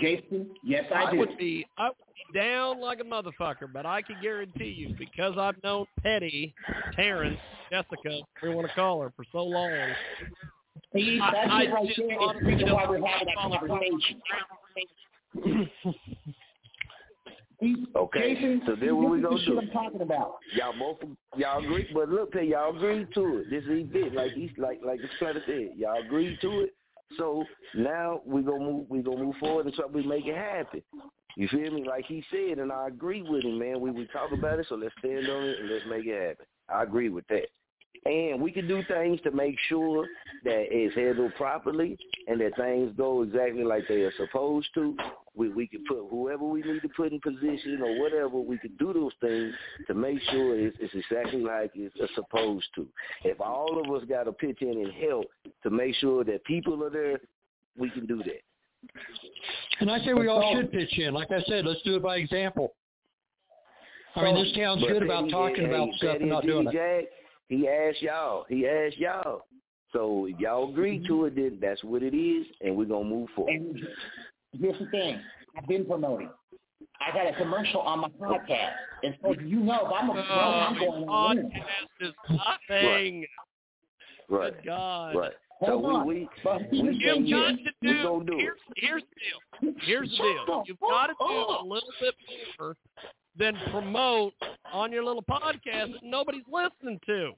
Jason, 0.00 0.50
yes, 0.64 0.84
I, 0.92 1.04
I 1.04 1.10
do. 1.12 1.18
would 1.18 1.36
be 1.36 1.66
I 1.76 1.88
would 1.88 1.94
be 2.11 2.11
down 2.34 2.80
like 2.80 3.00
a 3.00 3.04
motherfucker, 3.04 3.72
but 3.72 3.86
I 3.86 4.02
can 4.02 4.16
guarantee 4.22 4.74
you 4.76 4.94
because 4.98 5.34
I've 5.38 5.62
known 5.62 5.86
Petty, 6.02 6.54
Terrence, 6.94 7.38
Jessica, 7.70 8.20
we 8.42 8.54
want 8.54 8.68
to 8.68 8.74
call 8.74 9.00
her, 9.02 9.12
for 9.16 9.24
so 9.32 9.44
long. 9.44 9.70
See, 10.94 11.18
I- 11.20 11.26
I 11.26 11.64
shit 11.64 11.72
right 11.72 11.86
just 11.86 11.98
there 11.98 12.10
is 12.10 12.40
the 12.40 12.46
reason 12.46 12.72
why 12.74 12.86
we're 12.88 13.06
having 13.06 13.28
that 13.28 13.36
conversation. 13.36 14.20
Okay, 17.94 18.34
Jason, 18.34 18.62
so 18.66 18.74
then 18.74 18.96
what 18.96 19.10
we 19.10 19.18
this 19.18 19.24
gonna 19.26 19.36
the 19.38 19.44
shit 19.44 19.54
do? 19.54 19.60
I'm 19.60 19.70
talking 19.70 20.00
about. 20.00 20.34
Y'all 20.56 20.74
both 20.76 20.96
y'all 21.36 21.62
agree, 21.62 21.88
but 21.94 22.08
look, 22.08 22.30
hey, 22.34 22.46
y'all 22.48 22.74
agreed 22.74 23.06
to 23.14 23.38
it. 23.38 23.50
This 23.50 23.62
is 23.62 23.70
event, 23.70 24.14
like 24.16 24.32
he's 24.32 24.50
like 24.58 24.80
like 24.84 25.00
the 25.00 25.08
Platter 25.20 25.42
said. 25.46 25.70
Y'all 25.76 26.02
agreed 26.04 26.40
to 26.40 26.62
it. 26.62 26.74
So 27.16 27.44
now 27.76 28.20
we 28.26 28.42
gonna 28.42 28.64
move 28.64 28.86
we 28.88 29.00
gonna 29.00 29.22
move 29.22 29.36
forward 29.38 29.66
and 29.66 29.74
try 29.76 29.86
to 29.86 30.08
make 30.08 30.26
it 30.26 30.34
happen. 30.34 30.82
You 31.36 31.48
feel 31.48 31.70
me? 31.70 31.84
Like 31.84 32.04
he 32.06 32.22
said, 32.30 32.58
and 32.58 32.70
I 32.70 32.88
agree 32.88 33.22
with 33.22 33.44
him, 33.44 33.58
man. 33.58 33.80
We 33.80 33.90
we 33.90 34.06
talk 34.06 34.32
about 34.32 34.58
it, 34.58 34.66
so 34.68 34.74
let's 34.74 34.94
stand 34.98 35.28
on 35.28 35.44
it 35.44 35.60
and 35.60 35.70
let's 35.70 35.84
make 35.88 36.06
it 36.06 36.28
happen. 36.28 36.46
I 36.68 36.82
agree 36.82 37.08
with 37.08 37.26
that. 37.28 37.46
And 38.04 38.40
we 38.40 38.50
can 38.50 38.66
do 38.66 38.82
things 38.88 39.20
to 39.22 39.30
make 39.30 39.56
sure 39.68 40.06
that 40.44 40.64
it's 40.70 40.94
handled 40.94 41.34
properly 41.36 41.96
and 42.26 42.40
that 42.40 42.56
things 42.56 42.92
go 42.96 43.22
exactly 43.22 43.62
like 43.62 43.84
they 43.88 44.02
are 44.02 44.12
supposed 44.16 44.68
to. 44.74 44.96
We 45.36 45.50
we 45.50 45.68
can 45.68 45.84
put 45.86 46.08
whoever 46.10 46.44
we 46.44 46.62
need 46.62 46.82
to 46.82 46.88
put 46.88 47.12
in 47.12 47.20
position 47.20 47.80
or 47.80 48.00
whatever. 48.00 48.40
We 48.40 48.58
can 48.58 48.74
do 48.78 48.92
those 48.92 49.12
things 49.20 49.54
to 49.86 49.94
make 49.94 50.20
sure 50.30 50.58
it's, 50.58 50.76
it's 50.80 50.94
exactly 50.94 51.42
like 51.42 51.70
it's 51.74 51.94
supposed 52.14 52.66
to. 52.74 52.88
If 53.24 53.40
all 53.40 53.80
of 53.80 53.94
us 53.94 54.06
got 54.08 54.24
to 54.24 54.32
pitch 54.32 54.62
in 54.62 54.82
and 54.82 54.92
help 54.92 55.26
to 55.62 55.70
make 55.70 55.94
sure 55.96 56.24
that 56.24 56.44
people 56.44 56.82
are 56.82 56.90
there, 56.90 57.20
we 57.78 57.88
can 57.90 58.06
do 58.06 58.18
that. 58.18 58.42
And 59.80 59.90
I 59.90 59.98
say 60.04 60.14
we 60.14 60.28
all 60.28 60.54
should 60.54 60.70
pitch 60.70 60.98
in. 60.98 61.14
Like 61.14 61.30
I 61.30 61.42
said, 61.48 61.64
let's 61.64 61.82
do 61.82 61.96
it 61.96 62.02
by 62.02 62.16
example. 62.16 62.74
I 64.14 64.24
mean, 64.24 64.44
this 64.44 64.52
town's 64.54 64.82
good 64.82 65.02
about 65.02 65.30
talking 65.30 65.64
hey, 65.66 65.74
about 65.74 65.88
stuff 65.96 66.16
and 66.20 66.28
not 66.28 66.42
Jiggy 66.42 66.52
doing 66.52 66.68
it. 66.68 66.72
Jag, 66.72 67.04
he 67.48 67.68
asked 67.68 68.02
y'all. 68.02 68.44
He 68.48 68.66
asked 68.66 68.98
y'all. 68.98 69.42
So 69.92 70.26
if 70.26 70.38
y'all 70.38 70.70
agree 70.70 71.04
to 71.06 71.26
it, 71.26 71.36
then 71.36 71.58
that's 71.60 71.82
what 71.84 72.02
it 72.02 72.14
is, 72.14 72.46
and 72.60 72.76
we're 72.76 72.86
gonna 72.86 73.04
move 73.04 73.28
forward. 73.34 73.54
And 73.54 73.78
here's 74.52 74.78
the 74.78 74.86
thing. 74.86 75.20
I've 75.56 75.66
been 75.66 75.84
promoting. 75.84 76.30
I 77.00 77.12
got 77.14 77.26
a 77.26 77.36
commercial 77.36 77.80
on 77.80 78.00
my 78.00 78.08
podcast. 78.08 78.72
And 79.02 79.14
so 79.22 79.34
you 79.44 79.60
know 79.60 79.86
if 79.86 79.92
I'm 79.92 80.10
a 80.10 80.12
pro, 80.12 80.22
I'm 80.22 80.76
oh, 80.76 80.78
going 80.78 81.08
on 81.08 81.38
in. 81.38 81.46
Podcast 81.46 82.08
is 82.08 82.14
nothing. 82.30 83.26
Right. 84.28 84.54
Good 84.54 84.66
God. 84.66 85.16
Right. 85.16 85.32
So 85.66 85.84
on. 85.86 86.06
we 86.06 86.28
we 86.44 86.82
we 86.82 86.98
You've 86.98 87.30
got 87.30 87.48
to 87.50 87.56
do. 87.82 88.24
do 88.26 88.36
Here's 88.38 88.58
it. 88.68 88.74
here's 88.76 89.02
the 89.02 89.16
deal. 89.20 89.74
Here's 89.86 90.10
the 90.10 90.16
deal. 90.16 90.64
You've 90.66 90.80
got 90.80 91.06
to 91.06 91.14
do 91.18 91.24
a 91.24 91.64
little 91.64 91.88
bit 92.00 92.14
more 92.58 92.76
than 93.38 93.56
promote 93.70 94.34
on 94.72 94.90
your 94.92 95.04
little 95.04 95.22
podcast 95.22 95.92
that 95.92 96.02
nobody's 96.02 96.42
listening 96.52 96.98
to. 97.06 97.32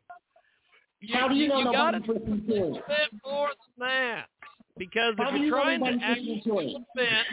You, 1.01 1.15
How 1.15 1.29
do 1.29 1.35
you 1.35 1.49
know 1.49 1.59
you 1.59 1.73
got 1.73 1.91
to 1.93 2.01
do 2.01 2.13
a 2.13 2.15
little 2.15 2.75
bit 2.89 3.11
more 3.25 3.49
than 3.49 3.89
that. 3.89 4.27
Because 4.79 5.15
How 5.19 5.35
if 5.35 5.41
you're 5.41 5.51
trying 5.51 5.81
to 5.85 5.99
actually 6.05 6.43
listening 6.47 6.65
to 6.65 6.71
do 6.71 6.85
event 6.99 7.27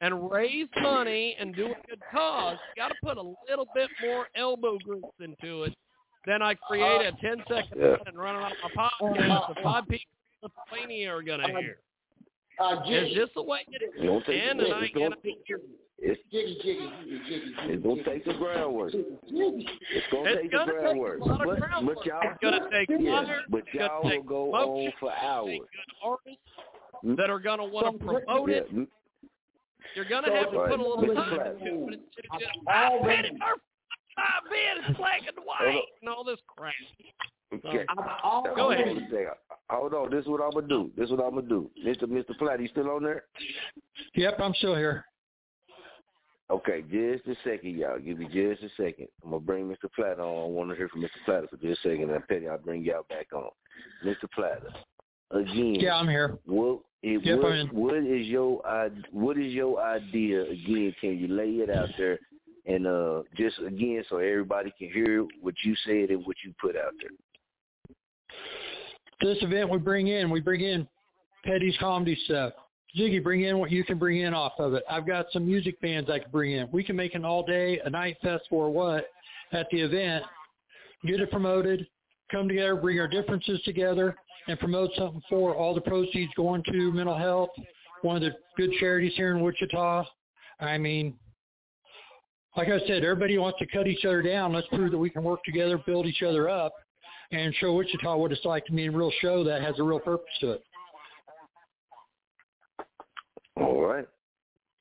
and 0.00 0.30
raise 0.30 0.68
money 0.80 1.36
and 1.40 1.54
do 1.56 1.66
a 1.66 1.88
good 1.88 2.00
cause, 2.12 2.58
you 2.76 2.82
got 2.82 2.88
to 2.88 2.94
put 3.02 3.16
a 3.16 3.22
little 3.48 3.66
bit 3.74 3.88
more 4.04 4.26
elbow 4.36 4.76
grease 4.84 5.02
into 5.20 5.64
it 5.64 5.74
than 6.26 6.42
I 6.42 6.54
create 6.54 7.06
uh, 7.06 7.10
a 7.10 7.20
10 7.20 7.44
second 7.48 7.78
Yeah. 7.80 7.96
and 8.06 8.16
run 8.18 8.36
around 8.36 8.52
my 8.62 8.70
podcast 8.76 9.30
uh, 9.30 9.54
that 9.54 9.62
five 9.64 9.88
people 9.88 10.06
in 10.44 10.50
Pennsylvania 10.68 11.10
are 11.10 11.22
going 11.22 11.40
to 11.40 11.46
Uh, 11.46 11.60
hear. 11.60 11.78
Uh, 12.60 12.76
It's 12.80 12.88
Jiggy, 12.88 13.14
just 13.16 13.34
the 13.34 13.42
way 13.42 13.64
it 13.68 13.82
is. 13.82 14.04
Don't 14.04 14.24
take 14.24 14.40
And, 14.42 14.60
the 14.60 14.64
and 14.66 14.74
I 14.74 14.84
it's 14.84 14.94
gonna, 14.94 15.16
it's, 15.24 16.20
Jiggy, 16.30 16.54
Jiggy, 16.62 16.62
Jiggy, 16.62 17.18
Jiggy. 17.26 17.54
it's 17.72 17.82
gonna 17.82 18.04
take 18.04 18.24
the 18.24 18.34
groundwork. 18.34 18.92
It's 18.94 20.06
gonna 20.12 20.30
It's 20.30 20.42
take 20.42 20.52
gonna 20.52 20.66
the 20.66 20.72
take 20.72 20.78
a 20.78 20.82
groundwork. 20.82 21.20
lot 21.20 21.40
of 21.40 21.46
But 21.48 21.58
groundwork. 21.60 21.96
but 21.96 22.06
y'all 22.06 22.20
It's 22.22 22.38
gonna 22.40 22.70
take 22.70 22.88
yes, 22.90 23.26
fire, 23.26 23.42
but 23.48 23.58
it's 23.58 23.68
gonna 23.72 23.84
y'all 23.86 24.02
will 24.04 24.10
take 24.10 24.26
go 24.26 24.44
promotion, 24.52 24.86
on 24.86 24.92
for 25.00 25.12
hours. 25.12 25.58
artists 26.02 26.40
that 27.18 27.28
are 27.30 27.38
going 27.40 27.58
to 27.58 27.64
want 27.64 27.98
to 27.98 28.04
So, 28.06 28.12
promote 28.22 28.50
Yeah, 28.50 28.56
it. 28.56 28.88
You're 29.96 30.04
going 30.06 30.24
to 30.24 30.30
So, 30.30 30.34
have 30.36 30.50
to 30.52 30.58
right. 30.58 30.70
put 30.70 30.80
a 30.80 30.82
little 30.82 31.14
time 31.14 31.56
into 31.58 31.92
it. 31.92 32.00
I've 32.30 32.42
I 32.68 32.86
already- 32.94 33.22
Petty 33.30 33.36
Murphy, 33.38 33.62
being 34.50 34.94
black 34.96 35.20
and 35.26 35.38
white 35.44 35.82
and 36.00 36.08
all 36.08 36.22
this 36.24 36.40
crap. 36.46 36.72
Okay. 37.52 37.84
Go 37.96 38.02
Hold 38.56 38.72
ahead. 38.72 38.88
on 38.88 38.96
a 38.96 39.00
second. 39.10 39.26
Hold 39.70 39.94
on. 39.94 40.10
This 40.10 40.22
is 40.22 40.28
what 40.28 40.40
I'm 40.42 40.50
gonna 40.52 40.66
do. 40.68 40.90
This 40.96 41.06
is 41.06 41.10
what 41.12 41.24
I'm 41.24 41.34
gonna 41.34 41.48
do. 41.48 41.70
Mr. 41.84 42.04
Mr. 42.04 42.36
Platt, 42.38 42.60
you 42.60 42.68
still 42.68 42.90
on 42.90 43.02
there? 43.02 43.24
Yep, 44.14 44.38
I'm 44.40 44.54
still 44.54 44.74
here. 44.76 45.04
Okay, 46.50 46.82
just 46.82 47.26
a 47.26 47.34
second, 47.42 47.70
y'all. 47.78 47.98
Give 47.98 48.18
me 48.18 48.26
just 48.26 48.62
a 48.62 48.68
second. 48.76 49.08
I'm 49.22 49.30
gonna 49.30 49.40
bring 49.40 49.66
Mr. 49.68 49.90
Platter 49.94 50.20
on. 50.22 50.44
I 50.44 50.48
want 50.48 50.70
to 50.70 50.76
hear 50.76 50.88
from 50.88 51.00
Mr. 51.02 51.08
Platter 51.24 51.48
for 51.48 51.56
just 51.56 51.84
a 51.84 51.88
second, 51.88 52.10
and 52.10 52.28
Petty, 52.28 52.48
I'll 52.48 52.58
bring 52.58 52.84
y'all 52.84 53.06
back 53.08 53.28
on. 53.32 53.48
Mr. 54.04 54.30
Platter, 54.34 54.70
again. 55.30 55.76
Yeah, 55.76 55.96
I'm 55.96 56.08
here. 56.08 56.38
What, 56.44 56.80
it, 57.02 57.24
Yep, 57.24 57.38
what, 57.38 57.52
I'm 57.52 57.58
in. 57.60 57.66
what 57.68 57.96
is 57.96 58.26
your 58.26 58.62
what 59.10 59.38
is 59.38 59.52
your 59.52 59.82
idea? 59.82 60.42
Again, 60.42 60.94
can 61.00 61.18
you 61.18 61.28
lay 61.28 61.48
it 61.62 61.70
out 61.70 61.88
there 61.96 62.18
and 62.66 62.86
uh 62.86 63.22
just 63.36 63.58
again 63.60 64.04
so 64.08 64.18
everybody 64.18 64.72
can 64.78 64.90
hear 64.90 65.26
what 65.40 65.54
you 65.64 65.74
said 65.86 66.10
and 66.10 66.24
what 66.26 66.36
you 66.44 66.52
put 66.60 66.76
out 66.76 66.92
there. 67.00 67.10
This 69.24 69.38
event 69.40 69.70
we 69.70 69.78
bring 69.78 70.08
in, 70.08 70.28
we 70.28 70.40
bring 70.40 70.60
in 70.60 70.86
Petty's 71.46 71.74
comedy 71.80 72.14
stuff. 72.26 72.52
Jiggy, 72.94 73.20
bring 73.20 73.44
in 73.44 73.56
what 73.56 73.70
you 73.70 73.82
can 73.82 73.98
bring 73.98 74.20
in 74.20 74.34
off 74.34 74.52
of 74.58 74.74
it. 74.74 74.84
I've 74.88 75.06
got 75.06 75.24
some 75.32 75.46
music 75.46 75.80
bands 75.80 76.10
I 76.10 76.18
can 76.18 76.30
bring 76.30 76.52
in. 76.52 76.68
We 76.70 76.84
can 76.84 76.94
make 76.94 77.14
an 77.14 77.24
all 77.24 77.42
day, 77.42 77.80
a 77.86 77.88
night 77.88 78.18
fest 78.22 78.44
or 78.50 78.68
what 78.68 79.06
at 79.52 79.66
the 79.72 79.80
event, 79.80 80.24
get 81.06 81.20
it 81.20 81.30
promoted, 81.30 81.86
come 82.30 82.48
together, 82.48 82.76
bring 82.76 83.00
our 83.00 83.08
differences 83.08 83.62
together, 83.64 84.14
and 84.46 84.58
promote 84.58 84.90
something 84.94 85.22
for 85.30 85.56
all 85.56 85.74
the 85.74 85.80
proceeds 85.80 86.32
going 86.36 86.62
to 86.64 86.92
mental 86.92 87.16
health, 87.16 87.48
one 88.02 88.16
of 88.16 88.22
the 88.22 88.32
good 88.58 88.72
charities 88.78 89.14
here 89.16 89.34
in 89.34 89.42
Wichita. 89.42 90.04
I 90.60 90.76
mean, 90.76 91.14
like 92.58 92.68
I 92.68 92.78
said, 92.80 93.02
everybody 93.02 93.38
wants 93.38 93.58
to 93.60 93.66
cut 93.68 93.86
each 93.86 94.04
other 94.04 94.20
down. 94.20 94.52
Let's 94.52 94.68
prove 94.68 94.90
that 94.90 94.98
we 94.98 95.08
can 95.08 95.24
work 95.24 95.42
together, 95.44 95.78
build 95.78 96.04
each 96.04 96.22
other 96.22 96.50
up, 96.50 96.74
and 97.34 97.54
show 97.56 97.74
Wichita 97.74 98.16
what 98.16 98.32
it's 98.32 98.44
like 98.44 98.64
to 98.66 98.72
be 98.72 98.86
a 98.86 98.90
real 98.90 99.12
show 99.20 99.44
that 99.44 99.62
has 99.62 99.78
a 99.78 99.82
real 99.82 100.00
purpose 100.00 100.30
to 100.40 100.52
it. 100.52 100.64
All 103.56 103.82
right. 103.82 104.06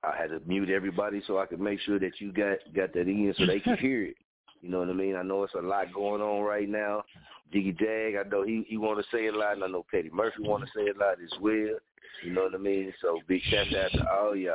I 0.03 0.15
had 0.17 0.31
to 0.31 0.41
mute 0.45 0.69
everybody 0.69 1.21
so 1.25 1.37
I 1.37 1.45
could 1.45 1.59
make 1.59 1.79
sure 1.81 1.99
that 1.99 2.19
you 2.19 2.31
got 2.33 2.57
got 2.75 2.93
that 2.93 3.07
in 3.07 3.33
so 3.37 3.45
they 3.45 3.59
could 3.59 3.79
hear 3.79 4.03
it. 4.03 4.15
You 4.61 4.69
know 4.69 4.79
what 4.79 4.89
I 4.89 4.93
mean? 4.93 5.15
I 5.15 5.23
know 5.23 5.43
it's 5.43 5.53
a 5.55 5.61
lot 5.61 5.93
going 5.93 6.21
on 6.21 6.43
right 6.43 6.67
now. 6.67 7.03
Jiggy 7.51 7.73
Jag, 7.73 8.15
I 8.15 8.27
know 8.29 8.43
he 8.43 8.65
he 8.67 8.77
want 8.77 8.99
to 8.99 9.15
say 9.15 9.27
a 9.27 9.31
lot, 9.31 9.53
and 9.53 9.63
I 9.63 9.67
know 9.67 9.85
Petty 9.91 10.09
Murphy 10.11 10.41
want 10.41 10.63
to 10.63 10.69
say 10.75 10.87
a 10.89 10.97
lot 10.97 11.17
as 11.23 11.39
well. 11.39 11.77
You 12.23 12.31
know 12.31 12.43
what 12.43 12.55
I 12.55 12.57
mean? 12.57 12.93
So 13.01 13.19
big 13.27 13.41
shout 13.43 13.73
out 13.75 13.91
to 13.91 14.11
all 14.11 14.35
y'all. 14.35 14.53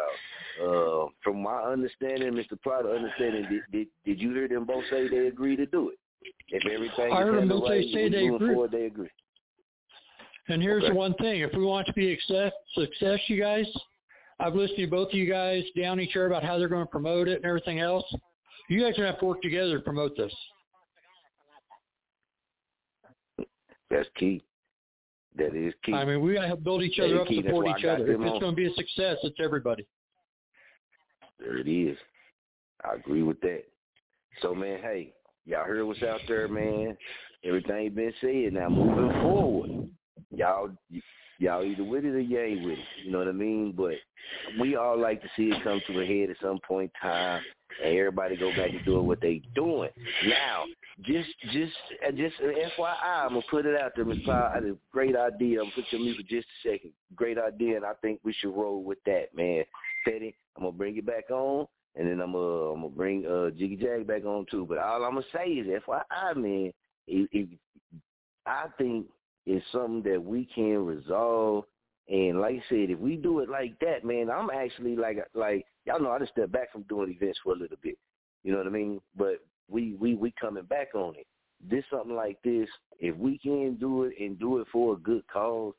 Uh, 0.60 1.08
from 1.22 1.42
my 1.42 1.62
understanding, 1.62 2.32
Mr. 2.32 2.60
Plotter 2.60 2.94
understanding, 2.94 3.46
did, 3.50 3.62
did 3.70 3.88
did 4.04 4.20
you 4.20 4.34
hear 4.34 4.48
them 4.48 4.64
both 4.64 4.84
say 4.90 5.08
they 5.08 5.26
agree 5.28 5.56
to 5.56 5.66
do 5.66 5.90
it? 5.90 5.98
If 6.48 6.64
everything 6.66 7.12
I 7.12 7.20
heard 7.20 7.38
them 7.38 7.48
both 7.48 7.68
right, 7.68 7.84
say 7.92 8.08
they 8.08 8.26
agree. 8.26 8.54
forward, 8.54 8.70
they 8.70 8.86
agree. 8.86 9.10
And 10.48 10.62
here's 10.62 10.82
Okay. 10.82 10.92
the 10.92 10.98
one 10.98 11.14
thing: 11.14 11.40
if 11.40 11.52
we 11.52 11.64
want 11.64 11.86
to 11.86 11.92
be 11.92 12.16
success, 12.16 12.52
success, 12.74 13.20
you 13.28 13.38
guys, 13.38 13.66
I've 14.40 14.54
listened 14.54 14.78
to 14.78 14.86
both 14.86 15.08
of 15.08 15.14
you 15.14 15.28
guys 15.28 15.64
down 15.76 16.00
each 16.00 16.16
other 16.16 16.26
about 16.26 16.42
how 16.42 16.58
they're 16.58 16.68
going 16.68 16.84
to 16.84 16.90
promote 16.90 17.28
it 17.28 17.36
and 17.36 17.44
everything 17.44 17.80
else. 17.80 18.04
You 18.68 18.80
guys 18.80 18.92
are 18.92 19.02
going 19.02 19.06
to 19.06 19.12
have 19.12 19.20
to 19.20 19.26
work 19.26 19.42
together 19.42 19.78
to 19.78 19.84
promote 19.84 20.16
this. 20.16 20.34
That's 23.90 24.08
key. 24.16 24.42
That 25.36 25.54
is 25.54 25.74
key. 25.84 25.92
I 25.92 26.04
mean, 26.04 26.20
we 26.20 26.34
got 26.34 26.48
to 26.48 26.56
build 26.56 26.82
each 26.82 26.98
other 26.98 27.20
up, 27.20 27.28
key. 27.28 27.42
Support 27.42 27.78
each 27.78 27.84
other. 27.84 28.06
If 28.10 28.20
it's 28.20 28.30
on. 28.32 28.40
going 28.40 28.52
to 28.52 28.56
be 28.56 28.66
a 28.66 28.74
success, 28.74 29.16
it's 29.22 29.38
everybody. 29.42 29.86
There 31.38 31.58
it 31.58 31.68
is. 31.68 31.96
I 32.84 32.94
agree 32.94 33.22
with 33.22 33.40
that. 33.40 33.64
So 34.42 34.54
man, 34.54 34.80
hey, 34.80 35.14
y'all 35.48 35.64
heard 35.64 35.84
what's 35.84 36.02
out 36.02 36.20
there, 36.28 36.46
man. 36.46 36.96
Everything 37.42 37.94
been 37.94 38.12
said. 38.20 38.52
Now 38.52 38.68
moving 38.68 39.10
forward, 39.22 39.88
y'all 40.30 40.70
y'all 41.38 41.64
either 41.64 41.84
with 41.84 42.04
it 42.04 42.14
or 42.14 42.20
you 42.20 42.38
ain't 42.38 42.64
with 42.64 42.78
it. 42.78 42.84
You 43.04 43.12
know 43.12 43.18
what 43.18 43.28
I 43.28 43.32
mean? 43.32 43.72
But 43.76 43.94
we 44.60 44.76
all 44.76 45.00
like 45.00 45.22
to 45.22 45.28
see 45.36 45.44
it 45.44 45.62
come 45.64 45.80
to 45.86 46.00
a 46.00 46.06
head 46.06 46.30
at 46.30 46.36
some 46.42 46.58
point 46.66 46.90
in 47.02 47.08
time, 47.08 47.42
and 47.82 47.96
everybody 47.96 48.36
go 48.36 48.50
back 48.50 48.72
to 48.72 48.82
doing 48.84 49.06
what 49.06 49.20
they 49.20 49.40
doing. 49.54 49.90
Now, 50.26 50.64
just 51.02 51.30
just 51.52 51.72
uh, 52.06 52.10
just 52.10 52.34
an 52.40 52.54
FYI, 52.76 53.24
I'm 53.24 53.28
gonna 53.30 53.42
put 53.50 53.66
it 53.66 53.80
out 53.80 53.92
there, 53.96 54.04
Ms. 54.04 54.18
Powell. 54.26 54.50
I 54.50 54.54
had 54.56 54.64
a 54.64 54.76
great 54.92 55.16
idea. 55.16 55.60
I'm 55.60 55.66
gonna 55.66 55.76
put 55.76 55.84
your 55.90 56.02
music 56.02 56.26
for 56.26 56.34
just 56.34 56.48
a 56.64 56.68
second. 56.68 56.92
Great 57.14 57.38
idea, 57.38 57.76
and 57.76 57.86
I 57.86 57.92
think 58.02 58.20
we 58.22 58.34
should 58.34 58.54
roll 58.54 58.82
with 58.82 58.98
that, 59.06 59.34
man. 59.34 59.64
Petty, 60.04 60.36
I'm 60.56 60.64
gonna 60.64 60.76
bring 60.76 60.96
it 60.96 61.06
back 61.06 61.30
on, 61.30 61.66
and 61.98 62.08
then 62.08 62.20
I'm 62.20 62.32
gonna 62.32 62.70
I'm 62.72 62.80
gonna 62.82 62.88
bring 62.94 63.26
uh 63.26 63.50
Jiggy 63.50 63.76
Jag 63.76 64.06
back 64.06 64.24
on 64.24 64.46
too. 64.50 64.64
But 64.66 64.78
all 64.78 65.04
I'm 65.04 65.14
gonna 65.14 65.26
say 65.34 65.50
is 65.50 65.66
FYI, 65.66 66.36
man. 66.36 66.72
If, 67.06 67.28
if 67.32 67.48
I 68.46 68.66
think 68.78 69.06
it's 69.44 69.64
something 69.72 70.02
that 70.10 70.22
we 70.22 70.48
can 70.54 70.86
resolve, 70.86 71.64
and 72.08 72.40
like 72.40 72.54
I 72.56 72.62
said, 72.68 72.90
if 72.90 72.98
we 72.98 73.16
do 73.16 73.40
it 73.40 73.48
like 73.50 73.78
that, 73.80 74.04
man, 74.04 74.30
I'm 74.30 74.48
actually 74.50 74.96
like 74.96 75.18
like 75.34 75.66
y'all 75.84 76.00
know 76.00 76.10
I 76.12 76.20
just 76.20 76.32
stepped 76.32 76.52
back 76.52 76.72
from 76.72 76.82
doing 76.82 77.10
events 77.10 77.40
for 77.42 77.52
a 77.52 77.56
little 77.58 77.76
bit. 77.82 77.98
You 78.44 78.52
know 78.52 78.58
what 78.58 78.66
I 78.68 78.70
mean? 78.70 79.00
But 79.16 79.40
we 79.68 79.94
we 79.94 80.14
we 80.14 80.32
coming 80.40 80.64
back 80.64 80.94
on 80.94 81.14
it. 81.16 81.26
This 81.68 81.84
something 81.90 82.14
like 82.14 82.38
this, 82.44 82.68
if 83.00 83.16
we 83.16 83.38
can 83.38 83.74
do 83.74 84.04
it 84.04 84.14
and 84.20 84.38
do 84.38 84.58
it 84.60 84.68
for 84.72 84.94
a 84.94 84.98
good 84.98 85.26
cause, 85.26 85.74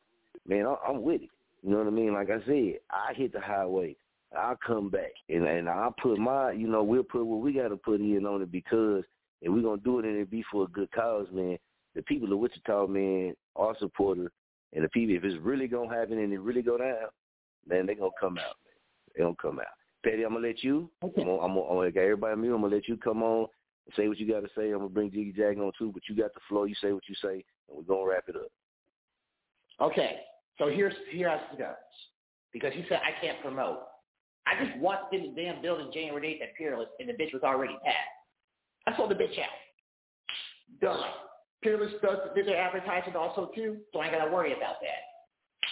man, 0.46 0.66
I- 0.66 0.76
I'm 0.90 1.02
with 1.02 1.22
it. 1.22 1.30
You 1.64 1.72
know 1.72 1.78
what 1.78 1.88
I 1.88 1.92
mean? 1.92 2.14
Like 2.14 2.30
I 2.30 2.46
said, 2.46 2.80
I 2.92 3.14
hit 3.14 3.32
the 3.32 3.40
highway. 3.40 3.96
I'll 4.38 4.58
come 4.66 4.90
back 4.90 5.12
and 5.28 5.46
and 5.46 5.68
I'll 5.68 5.96
put 6.02 6.20
my, 6.20 6.52
you 6.52 6.68
know, 6.68 6.84
we'll 6.84 7.04
put 7.04 7.26
what 7.26 7.42
we 7.42 7.54
got 7.54 7.70
to 7.70 7.78
put 7.78 8.00
in 8.00 8.26
on 8.26 8.42
it 8.42 8.52
because 8.52 9.04
and 9.42 9.54
we're 9.54 9.62
gonna 9.62 9.82
do 9.82 10.00
it 10.00 10.06
and 10.06 10.18
it 10.18 10.30
be 10.30 10.44
for 10.52 10.64
a 10.64 10.68
good 10.68 10.92
cause, 10.92 11.28
man, 11.32 11.58
the 11.96 12.02
people 12.04 12.32
of 12.32 12.40
Wichita, 12.40 12.88
man, 12.88 13.34
are 13.56 13.76
supporter, 13.80 14.32
and 14.74 14.84
the 14.84 14.90
people, 14.90 15.16
if 15.16 15.24
it's 15.24 15.42
really 15.44 15.68
gonna 15.68 15.94
happen 15.94 16.20
and 16.20 16.34
it 16.34 16.40
really 16.40 16.62
go 16.62 16.78
down, 16.78 17.10
man, 17.68 17.86
they 17.86 17.96
gonna 17.96 18.12
come 18.20 18.38
out, 18.38 18.58
man. 18.64 18.74
They 19.16 19.24
gonna 19.24 19.36
come 19.42 19.60
out. 19.60 19.66
Petty, 20.04 20.24
I'm 20.24 20.34
gonna 20.34 20.48
let 20.48 20.64
you. 20.64 20.90
I'm 21.04 21.12
gonna, 21.16 21.32
I'm 21.38 21.56
gonna, 21.56 21.62
I'm 21.62 21.76
gonna 21.76 21.92
get 21.92 22.04
everybody 22.04 22.40
mute. 22.40 22.54
I'm 22.54 22.62
gonna 22.62 22.76
let 22.76 22.88
you 22.88 22.98
come 22.98 23.24
on 23.24 23.48
and 23.86 23.96
say 23.96 24.08
what 24.08 24.20
you 24.20 24.32
got 24.32 24.42
to 24.42 24.50
say. 24.56 24.72
I'm 24.72 24.78
gonna 24.78 24.90
bring 24.90 25.12
Jiggy 25.12 25.34
Jag 25.36 25.58
on 25.58 25.72
too, 25.78 25.92
but 25.94 26.04
you 26.08 26.16
got 26.16 26.34
the 26.34 26.40
floor. 26.48 26.68
You 26.68 26.76
say 26.82 26.94
what 26.94 27.04
you 27.10 27.16
say, 27.22 27.44
and 27.68 27.78
we're 27.78 27.84
gonna 27.84 28.08
wrap 28.08 28.26
it 28.28 28.36
up. 28.36 28.52
Okay, 29.82 30.20
so 30.58 30.70
here's 30.70 30.94
here 31.12 31.30
it 31.30 31.58
goes. 31.58 31.68
Because 32.54 32.74
he 32.74 32.84
said 32.88 33.00
I 33.04 33.20
can't 33.24 33.42
promote. 33.42 33.80
I 34.50 34.66
just 34.66 34.78
walked 34.80 35.14
in 35.14 35.22
the 35.36 35.42
damn 35.42 35.62
building 35.62 35.92
January 35.94 36.40
8th 36.42 36.50
at 36.50 36.56
Peerless, 36.56 36.90
and 37.00 37.08
the 37.08 37.14
bitch 37.14 37.34
was 37.34 37.44
already 37.44 37.78
packed. 37.84 37.98
I 38.88 38.98
sold 38.98 39.12
the 39.12 39.16
bitch 39.16 39.38
out. 39.40 39.50
Done. 40.82 41.10
Peerless 41.62 41.94
does 42.02 42.18
did 42.36 42.48
their 42.48 42.58
advertising 42.58 43.16
also 43.16 43.52
too, 43.54 43.78
so 43.92 44.00
I 44.00 44.06
ain't 44.06 44.18
gotta 44.18 44.32
worry 44.32 44.54
about 44.54 44.76
that. 44.82 45.70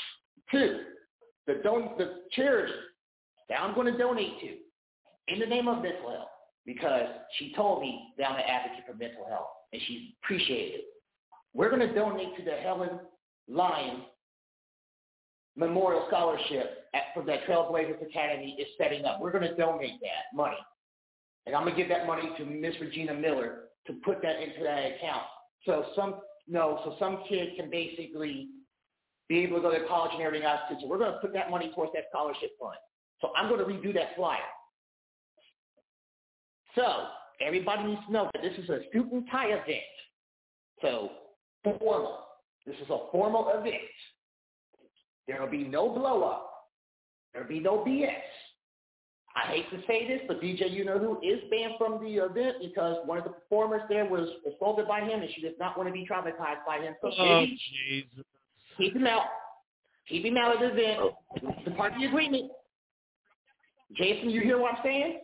Two, 0.51 0.81
the 1.47 1.61
don 1.63 1.97
the 1.97 2.23
charity 2.33 2.73
that 3.49 3.61
I'm 3.61 3.73
to 3.91 3.97
donate 3.97 4.39
to 4.41 5.33
in 5.33 5.39
the 5.39 5.45
name 5.45 5.67
of 5.67 5.81
mental 5.81 6.11
health 6.11 6.27
because 6.65 7.07
she 7.37 7.53
told 7.55 7.81
me 7.81 8.13
that 8.17 8.29
I'm 8.29 8.35
an 8.35 8.43
advocate 8.47 8.85
for 8.85 8.95
mental 8.95 9.25
health 9.27 9.47
and 9.71 9.81
she 9.87 10.17
appreciated 10.21 10.79
it. 10.79 10.85
We're 11.53 11.69
to 11.87 11.95
donate 11.95 12.35
to 12.37 12.43
the 12.43 12.57
Helen 12.57 12.99
Lyon 13.47 14.03
Memorial 15.57 16.05
Scholarship 16.07 16.85
at, 16.93 17.01
for 17.13 17.23
that 17.25 17.45
Trailblazers 17.47 18.01
Academy 18.07 18.55
is 18.59 18.67
setting 18.77 19.05
up. 19.05 19.19
We're 19.19 19.31
going 19.31 19.47
to 19.47 19.55
donate 19.55 19.99
that 20.01 20.35
money. 20.35 20.57
And 21.45 21.55
I'm 21.55 21.63
going 21.63 21.75
to 21.75 21.81
give 21.81 21.89
that 21.89 22.05
money 22.05 22.29
to 22.37 22.45
Miss 22.45 22.75
Regina 22.79 23.13
Miller 23.13 23.63
to 23.87 23.93
put 24.05 24.21
that 24.21 24.41
into 24.41 24.63
that 24.63 24.95
account. 24.95 25.23
So 25.65 25.85
some 25.95 26.15
no, 26.47 26.79
so 26.85 26.95
some 26.99 27.23
kid 27.27 27.57
can 27.57 27.69
basically 27.69 28.49
be 29.27 29.39
able 29.39 29.57
to 29.57 29.61
go 29.61 29.71
to 29.71 29.85
college 29.87 30.11
and 30.13 30.21
everything 30.21 30.47
else. 30.47 30.59
So 30.79 30.87
we're 30.87 30.97
going 30.97 31.11
to 31.11 31.19
put 31.19 31.33
that 31.33 31.49
money 31.49 31.71
towards 31.75 31.91
that 31.93 32.03
scholarship 32.09 32.51
fund. 32.59 32.77
So 33.19 33.31
I'm 33.35 33.49
going 33.49 33.59
to 33.59 33.65
redo 33.65 33.93
that 33.95 34.15
flyer. 34.15 34.39
So 36.75 37.07
everybody 37.41 37.83
needs 37.83 38.01
to 38.05 38.13
know 38.13 38.29
that 38.31 38.41
this 38.41 38.53
is 38.57 38.69
a 38.69 38.79
student 38.89 39.25
tie 39.31 39.47
event. 39.47 39.81
So 40.81 41.09
formal. 41.63 42.19
This 42.65 42.75
is 42.75 42.89
a 42.89 42.99
formal 43.11 43.51
event. 43.55 43.75
There 45.27 45.41
will 45.41 45.49
be 45.49 45.63
no 45.65 45.89
blow 45.89 46.23
up. 46.23 46.51
There 47.33 47.43
will 47.43 47.49
be 47.49 47.59
no 47.59 47.79
BS. 47.85 48.09
I 49.35 49.51
hate 49.51 49.69
to 49.69 49.77
say 49.85 50.07
this, 50.07 50.21
but 50.27 50.41
DJ 50.41 50.71
You 50.71 50.83
Know 50.83 50.97
Who 50.97 51.19
is 51.21 51.39
banned 51.51 51.73
from 51.77 52.03
the 52.03 52.09
event 52.15 52.57
because 52.61 52.97
one 53.05 53.19
of 53.19 53.23
the 53.23 53.29
performers 53.29 53.81
there 53.87 54.05
was 54.05 54.27
assaulted 54.51 54.87
by 54.87 55.01
him 55.01 55.21
and 55.21 55.29
she 55.35 55.41
does 55.41 55.53
not 55.59 55.77
want 55.77 55.87
to 55.89 55.93
be 55.93 56.07
traumatized 56.09 56.65
by 56.65 56.79
him. 56.79 56.95
So 57.01 57.11
Oh, 57.19 57.45
Jesus. 57.45 58.25
keep 58.77 58.95
him 58.95 59.05
out. 59.05 59.25
Keep 60.09 60.25
him 60.25 60.37
out 60.37 60.55
of 60.55 60.61
the 60.61 60.67
event. 60.67 61.13
It's 61.65 61.77
part 61.77 61.93
of 61.93 61.99
the 61.99 62.07
agreement. 62.07 62.51
Jason, 63.95 64.29
you 64.29 64.41
hear 64.41 64.57
what 64.57 64.75
I'm 64.75 64.79
saying? 64.83 65.19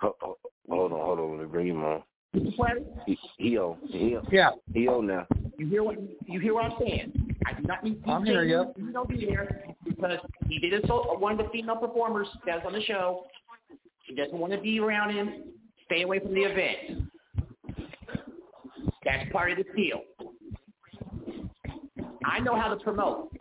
Ho- 0.00 0.16
ho- 0.20 0.38
Hold 0.68 0.92
on, 0.92 1.00
hold 1.00 1.18
on. 1.20 1.30
Let 1.38 1.40
me 1.40 1.46
bring 1.46 1.66
him 1.68 1.82
on. 1.84 2.02
Mr. 2.34 2.54
Flatty? 2.56 2.80
He, 3.06 3.18
he 3.38 3.58
on. 3.58 3.78
He 3.88 4.16
on. 4.16 4.26
Yeah. 4.30 4.50
He 4.74 4.88
on 4.88 5.06
now. 5.06 5.26
You 5.58 5.66
hear 5.68 5.82
what 5.82 5.96
you 6.26 6.40
hear 6.40 6.54
what 6.54 6.64
I'm 6.64 6.78
saying? 6.80 7.31
I 7.46 7.52
do 7.54 7.62
not 7.66 7.82
need 7.84 8.02
I'm 8.06 8.24
here, 8.24 8.44
yep. 8.44 8.74
You 8.76 8.92
know 8.92 9.04
be 9.04 9.16
here 9.18 9.64
because 9.84 10.18
he 10.48 10.58
did 10.58 10.84
assault 10.84 11.20
one 11.20 11.32
of 11.32 11.38
the 11.38 11.50
female 11.52 11.76
performers 11.76 12.28
that 12.46 12.56
was 12.56 12.64
on 12.66 12.72
the 12.72 12.82
show. 12.82 13.26
She 14.06 14.14
doesn't 14.14 14.36
want 14.38 14.52
to 14.52 14.60
be 14.60 14.78
around 14.80 15.14
him. 15.14 15.44
Stay 15.86 16.02
away 16.02 16.18
from 16.20 16.34
the 16.34 16.42
event. 16.42 17.08
That's 19.04 19.30
part 19.32 19.52
of 19.52 19.58
the 19.58 19.64
deal. 19.74 20.02
I 22.24 22.38
know 22.40 22.58
how 22.58 22.72
to 22.74 22.82
promote. 22.82 23.30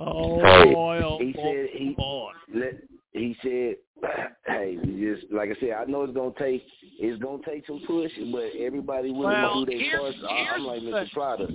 Oh 0.00 0.40
Hey, 0.40 0.72
boy, 0.72 1.00
oh 1.02 1.18
he 1.18 1.32
boy, 1.32 1.42
said 1.42 1.66
he 1.72 1.90
boy. 1.90 2.32
he 3.12 3.36
said, 3.42 3.76
"Hey, 4.46 4.78
just 5.00 5.30
like 5.32 5.50
I 5.50 5.58
said, 5.58 5.72
I 5.72 5.84
know 5.86 6.04
it's 6.04 6.14
gonna 6.14 6.30
take 6.38 6.62
it's 7.00 7.22
gonna 7.22 7.42
take 7.46 7.64
some 7.66 7.80
push, 7.86 8.10
but 8.32 8.50
everybody 8.58 9.10
willing 9.10 9.32
Well, 9.40 9.64
to 9.64 9.70
do 9.70 9.78
their 9.78 9.98
part. 10.00 10.14
I'm 10.52 10.64
like 10.64 10.82
Mr. 10.82 11.10
Plotter. 11.12 11.48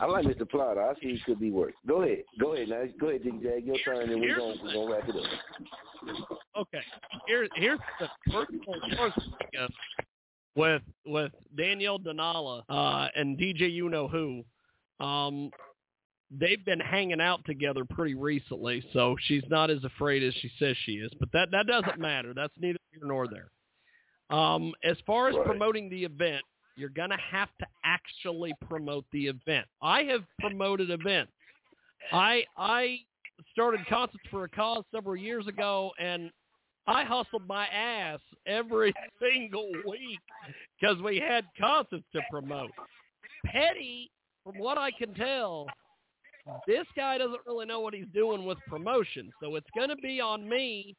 I'm 0.00 0.10
like 0.10 0.24
Mr. 0.26 0.48
Plotter. 0.48 0.82
I 0.82 0.94
see 0.94 1.08
it 1.08 1.20
could 1.26 1.38
be 1.38 1.50
worse. 1.50 1.74
Go 1.86 2.02
ahead, 2.02 2.24
go 2.40 2.54
ahead 2.54 2.68
now. 2.68 2.84
Go 2.98 3.08
ahead, 3.08 3.22
Jiggy 3.22 3.38
Jag. 3.42 3.66
Your 3.66 3.78
turn, 3.84 4.10
and 4.10 4.20
we're 4.20 4.36
gonna 4.36 4.54
we're 4.62 4.72
gonna 4.72 4.92
wrap 4.92 5.08
it 5.08 5.16
up. 5.16 6.38
Okay, 6.56 6.80
here 7.26 7.46
here's 7.56 7.78
the 8.00 8.08
first 8.32 8.50
first 8.96 9.14
thing, 9.16 9.68
with 10.56 10.82
with 11.04 11.32
Danielle 11.56 11.98
Danala 11.98 12.62
uh, 12.68 13.08
and 13.14 13.38
DJ 13.38 13.70
You 13.72 13.88
Know 13.90 14.08
Who. 14.08 14.42
Um, 15.04 15.50
they've 16.30 16.64
been 16.64 16.80
hanging 16.80 17.20
out 17.20 17.44
together 17.44 17.84
pretty 17.84 18.14
recently, 18.14 18.82
so 18.92 19.16
she's 19.26 19.44
not 19.48 19.70
as 19.70 19.84
afraid 19.84 20.22
as 20.22 20.34
she 20.40 20.50
says 20.58 20.76
she 20.84 20.92
is. 20.92 21.10
But 21.20 21.30
that 21.32 21.50
that 21.52 21.66
doesn't 21.66 21.98
matter. 21.98 22.32
That's 22.34 22.54
neither 22.58 22.78
here 22.90 23.06
nor 23.06 23.28
there. 23.28 23.50
Um, 24.30 24.74
as 24.82 24.96
far 25.06 25.28
as 25.28 25.36
Right. 25.36 25.46
promoting 25.46 25.88
the 25.88 26.04
event, 26.04 26.44
you're 26.76 26.90
gonna 26.90 27.16
have 27.18 27.48
to 27.58 27.66
actually 27.84 28.54
promote 28.66 29.04
the 29.10 29.26
event. 29.26 29.66
I 29.82 30.04
have 30.04 30.24
promoted 30.38 30.90
events. 30.90 31.32
I 32.12 32.46
I 32.56 33.04
started 33.52 33.84
concerts 33.86 34.24
for 34.30 34.44
a 34.44 34.48
cause 34.48 34.84
several 34.92 35.16
years 35.16 35.46
ago, 35.46 35.92
and 35.98 36.30
I 36.86 37.04
hustled 37.04 37.46
my 37.46 37.66
ass 37.68 38.20
every 38.46 38.94
single 39.20 39.70
week 39.86 40.20
because 40.78 41.00
we 41.02 41.18
had 41.18 41.44
concerts 41.58 42.04
to 42.12 42.22
promote. 42.30 42.70
Petty, 43.46 44.10
from 44.44 44.58
what 44.58 44.78
I 44.78 44.90
can 44.90 45.14
tell, 45.14 45.66
this 46.66 46.86
guy 46.96 47.18
doesn't 47.18 47.40
really 47.46 47.66
know 47.66 47.80
what 47.80 47.94
he's 47.94 48.06
doing 48.14 48.46
with 48.46 48.58
promotion, 48.66 49.30
so 49.40 49.56
it's 49.56 49.68
going 49.76 49.90
to 49.90 49.96
be 49.96 50.20
on 50.20 50.48
me 50.48 50.96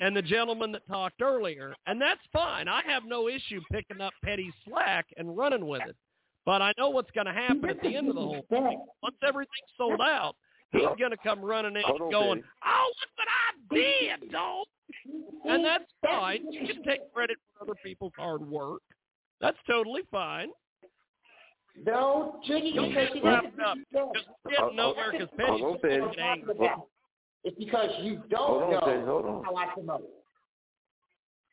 and 0.00 0.16
the 0.16 0.22
gentleman 0.22 0.72
that 0.72 0.86
talked 0.88 1.22
earlier, 1.22 1.74
and 1.86 2.00
that's 2.00 2.20
fine. 2.32 2.68
I 2.68 2.82
have 2.86 3.04
no 3.04 3.28
issue 3.28 3.60
picking 3.70 4.00
up 4.00 4.12
petty 4.24 4.52
slack 4.66 5.06
and 5.16 5.36
running 5.36 5.66
with 5.66 5.82
it. 5.86 5.96
But 6.44 6.62
I 6.62 6.72
know 6.78 6.90
what's 6.90 7.10
going 7.10 7.26
to 7.26 7.32
happen 7.32 7.68
at 7.68 7.80
the 7.82 7.96
end 7.96 8.08
of 8.08 8.14
the 8.14 8.20
whole 8.20 8.46
thing. 8.48 8.80
Once 9.02 9.16
everything's 9.26 9.70
sold 9.76 10.00
out, 10.00 10.36
he's 10.70 10.82
going 10.98 11.10
to 11.10 11.16
come 11.16 11.40
running 11.44 11.74
in 11.74 11.82
Hold 11.84 12.02
and 12.02 12.12
going, 12.12 12.38
Petty. 12.42 12.48
"Oh, 12.64 12.92
look 13.00 13.10
what 13.16 13.28
I 13.28 14.20
did, 14.20 14.30
dog!" 14.30 14.66
And 15.44 15.64
that's 15.64 15.84
fine. 16.04 16.46
You 16.52 16.66
can 16.72 16.82
take 16.84 17.12
credit 17.12 17.36
for 17.58 17.64
other 17.64 17.74
people's 17.84 18.12
hard 18.16 18.48
work. 18.48 18.82
That's 19.40 19.58
totally 19.66 20.02
fine. 20.10 20.50
No, 21.84 22.40
Jiggy, 22.46 22.72
Don't 22.74 22.88
because 22.88 23.08
get 23.08 23.12
see, 23.14 23.20
wrapped 23.22 23.56
that's 23.56 23.68
up. 23.68 23.78
the 23.92 24.10
Just 24.14 24.26
get 24.48 24.74
nowhere 24.74 25.12
because 25.12 25.28
Petty's 25.36 25.60
Hold 25.60 25.76
on, 25.84 26.42
Petty. 26.48 26.68
Fucking 27.46 27.54
angry. 27.54 27.54
It's 27.54 27.56
because 27.58 27.90
you 28.02 28.22
don't 28.30 28.46
Hold 28.48 28.62
on, 28.62 28.70
know 28.72 28.80
Petty, 28.80 29.04
hold 29.06 29.26
on. 29.26 29.44
how 29.44 29.56
I 29.56 29.66
promote. 29.72 30.08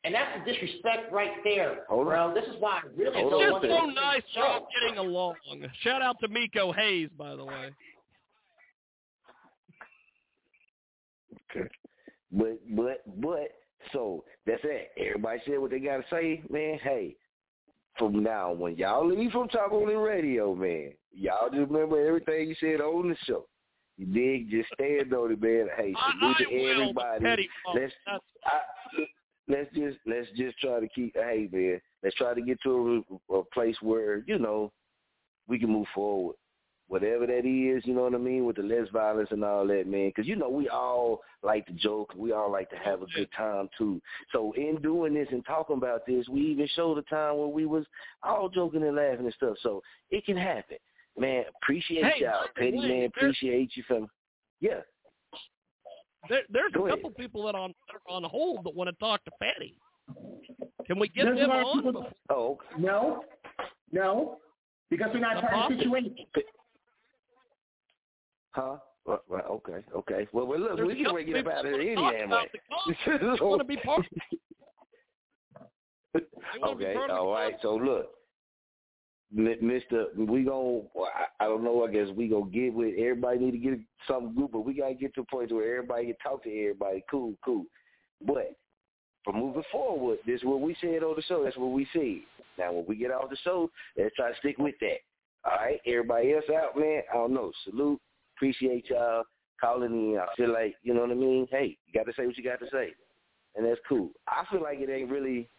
And 0.05 0.13
that's 0.13 0.37
the 0.45 0.51
disrespect 0.51 1.13
right 1.13 1.31
there, 1.45 1.85
Hold 1.87 2.07
on. 2.07 2.13
bro. 2.13 2.33
This 2.33 2.43
is 2.53 2.59
why 2.59 2.81
I 2.83 2.87
really 2.97 3.17
It's 3.21 3.29
don't 3.29 3.41
just 3.41 3.51
want 3.53 3.63
so 3.63 3.87
to 3.87 3.93
nice 3.93 4.21
we're 4.35 4.43
all 4.45 4.67
getting 4.81 4.97
along. 4.99 5.35
Shout 5.81 6.01
out 6.01 6.17
to 6.19 6.27
Miko 6.27 6.73
Hayes, 6.73 7.09
by 7.17 7.35
the 7.37 7.45
way. 7.45 7.71
Okay. 11.55 11.69
But 12.31 12.59
but 12.75 13.21
but 13.21 13.49
so 13.91 14.23
that's 14.45 14.61
it. 14.63 14.91
Everybody 14.97 15.39
said 15.45 15.59
what 15.59 15.71
they 15.71 15.79
gotta 15.79 16.03
say, 16.09 16.41
man. 16.49 16.79
Hey, 16.83 17.15
from 17.97 18.23
now 18.23 18.51
when 18.51 18.75
y'all 18.75 19.07
leave 19.07 19.31
from 19.31 19.47
Chop 19.49 19.71
On 19.71 19.89
It 19.89 19.93
Radio, 19.93 20.55
man, 20.55 20.93
y'all 21.13 21.49
just 21.49 21.69
remember 21.71 22.05
everything 22.05 22.49
you 22.49 22.55
said 22.59 22.81
on 22.81 23.09
the 23.09 23.15
show. 23.25 23.45
You 23.97 24.05
dig? 24.07 24.49
Just 24.49 24.69
stand 24.73 25.13
on 25.13 25.31
it, 25.31 25.41
man. 25.41 25.67
Hey, 25.77 25.93
salute 26.19 26.37
to 26.37 26.45
I 26.45 26.77
will, 26.77 26.93
but 26.93 27.05
everybody. 27.05 27.23
Petty. 27.23 27.49
Let's 27.75 27.93
I, 28.45 28.59
let's 29.47 29.73
just 29.73 29.97
let's 30.05 30.27
just 30.35 30.57
try 30.59 30.79
to 30.79 30.87
keep. 30.87 31.15
Hey, 31.15 31.47
man, 31.51 31.79
let's 32.01 32.15
try 32.15 32.33
to 32.33 32.41
get 32.41 32.59
to 32.63 33.03
a, 33.29 33.35
a 33.35 33.43
place 33.53 33.75
where 33.81 34.23
you 34.25 34.39
know 34.39 34.71
we 35.47 35.59
can 35.59 35.71
move 35.71 35.87
forward. 35.93 36.35
Whatever 36.89 37.25
that 37.25 37.45
is, 37.45 37.81
you 37.85 37.93
know 37.93 38.03
what 38.03 38.13
I 38.13 38.17
mean, 38.17 38.45
with 38.45 38.57
the 38.57 38.61
less 38.61 38.89
violence 38.91 39.29
and 39.31 39.43
all 39.43 39.65
that, 39.67 39.87
man. 39.87 40.09
Because 40.09 40.27
you 40.27 40.35
know 40.35 40.49
we 40.49 40.67
all 40.69 41.21
like 41.41 41.65
to 41.67 41.73
joke, 41.73 42.13
we 42.15 42.33
all 42.33 42.51
like 42.51 42.69
to 42.71 42.75
have 42.75 43.01
a 43.01 43.07
good 43.15 43.29
time 43.35 43.69
too. 43.77 44.01
So 44.31 44.53
in 44.57 44.79
doing 44.81 45.13
this 45.13 45.29
and 45.31 45.45
talking 45.45 45.77
about 45.77 46.05
this, 46.05 46.27
we 46.27 46.41
even 46.41 46.67
showed 46.75 46.97
a 46.97 47.01
time 47.03 47.37
where 47.37 47.47
we 47.47 47.65
was 47.65 47.85
all 48.21 48.49
joking 48.49 48.83
and 48.83 48.95
laughing 48.95 49.25
and 49.25 49.33
stuff. 49.33 49.55
So 49.63 49.81
it 50.11 50.25
can 50.25 50.37
happen, 50.37 50.77
man. 51.17 51.45
Appreciate 51.61 52.03
Hey, 52.05 52.21
y'all, 52.23 52.43
by 52.55 52.61
petty 52.61 52.77
way, 52.79 52.87
man. 52.87 53.05
Appreciate 53.05 53.71
you, 53.75 53.83
fam. 53.87 54.07
Yeah. 54.59 54.79
there, 56.29 56.41
there's 56.49 56.71
Go 56.73 56.83
a 56.83 56.87
ahead. 56.87 56.99
couple 56.99 57.11
people 57.11 57.45
that 57.45 57.55
on 57.55 57.73
that 57.87 57.95
are 57.95 58.15
on 58.15 58.23
hold 58.23 58.63
that 58.65 58.75
want 58.75 58.89
to 58.89 58.95
talk 58.97 59.23
to 59.25 59.31
Petty. 59.41 59.77
Can 60.85 60.99
we 60.99 61.07
get 61.09 61.25
There's 61.25 61.39
them 61.39 61.51
on? 61.51 61.81
people- 61.83 61.91
before- 62.03 62.11
Oh, 62.29 62.59
No, 62.77 63.25
no, 63.91 64.37
because 64.89 65.09
we're 65.13 65.19
not 65.19 65.37
A 65.37 65.41
part 65.41 65.71
of 65.71 65.77
the 65.77 65.85
possible- 65.85 66.01
situation. 66.03 66.15
huh? 68.51 68.77
Well, 69.05 69.21
well, 69.27 69.41
okay, 69.49 69.83
okay. 69.95 70.27
Well, 70.31 70.45
well 70.47 70.59
look, 70.59 70.75
There's 70.77 70.87
we 70.87 70.93
a 70.93 70.95
can 70.95 71.05
couple 71.05 71.13
break 71.15 71.27
it 71.27 71.31
up 71.31 71.37
people 71.37 71.51
out 71.51 71.65
of 71.65 71.71
here 71.81 71.95
wanna 71.95 71.95
talk 71.95 72.13
any 72.13 72.19
damn 72.21 72.29
way. 72.29 72.49
the. 73.05 73.17
They 73.37 73.45
want 73.45 73.59
to 73.59 73.65
be 73.65 73.77
part. 73.77 74.05
They 76.13 76.21
wanna 76.59 76.75
be 76.75 76.85
Okay, 76.85 76.93
part 76.95 77.09
all 77.11 77.31
right. 77.33 77.55
So 77.61 77.75
look, 77.75 78.05
Mi- 78.05 78.22
Mister, 79.33 80.07
we 80.15 80.43
gon' 80.43 80.83
I, 80.95 81.45
I 81.45 81.47
don't 81.47 81.63
know. 81.63 81.83
I 81.83 81.91
guess 81.91 82.07
we 82.15 82.27
gonna 82.27 82.51
get 82.51 82.73
with 82.73 82.93
everybody. 82.97 83.39
Need 83.39 83.51
to 83.51 83.57
get 83.57 83.79
some 84.07 84.35
group, 84.35 84.51
but 84.51 84.61
we 84.61 84.75
gotta 84.75 84.93
get 84.93 85.15
to 85.15 85.21
a 85.21 85.25
point 85.25 85.51
where 85.51 85.77
everybody 85.77 86.05
can 86.05 86.15
talk 86.21 86.43
to 86.43 86.49
everybody. 86.49 87.03
Cool, 87.09 87.33
cool. 87.43 87.65
But 88.25 88.55
for 89.23 89.33
moving 89.33 89.63
forward, 89.71 90.19
this 90.27 90.41
is 90.41 90.45
what 90.45 90.61
we 90.61 90.75
said 90.79 91.01
on 91.01 91.15
the 91.15 91.23
show. 91.23 91.43
That's 91.43 91.57
what 91.57 91.71
we 91.71 91.87
said. 91.93 92.21
Now, 92.59 92.73
when 92.73 92.85
we 92.87 92.95
get 92.95 93.11
off 93.11 93.29
the 93.29 93.37
show, 93.43 93.71
let's 93.97 94.15
try 94.15 94.31
to 94.31 94.37
stick 94.37 94.57
with 94.59 94.75
that. 94.81 94.97
All 95.45 95.57
right, 95.57 95.81
everybody 95.87 96.33
else 96.33 96.45
out, 96.55 96.77
man. 96.77 97.01
I 97.11 97.15
don't 97.15 97.33
know. 97.33 97.51
Salute. 97.65 97.99
Appreciate 98.37 98.89
y'all 98.89 99.23
calling 99.59 99.91
in. 99.91 100.19
I 100.19 100.27
feel 100.37 100.53
like 100.53 100.75
you 100.83 100.93
know 100.93 101.01
what 101.01 101.11
I 101.11 101.15
mean. 101.15 101.47
Hey, 101.49 101.77
you 101.87 101.93
got 101.93 102.05
to 102.05 102.13
say 102.15 102.27
what 102.27 102.37
you 102.37 102.43
got 102.43 102.59
to 102.59 102.69
say, 102.71 102.93
and 103.55 103.65
that's 103.65 103.81
cool. 103.89 104.11
I 104.27 104.43
feel 104.51 104.61
like 104.61 104.79
it 104.79 104.89
ain't 104.89 105.09
really 105.09 105.49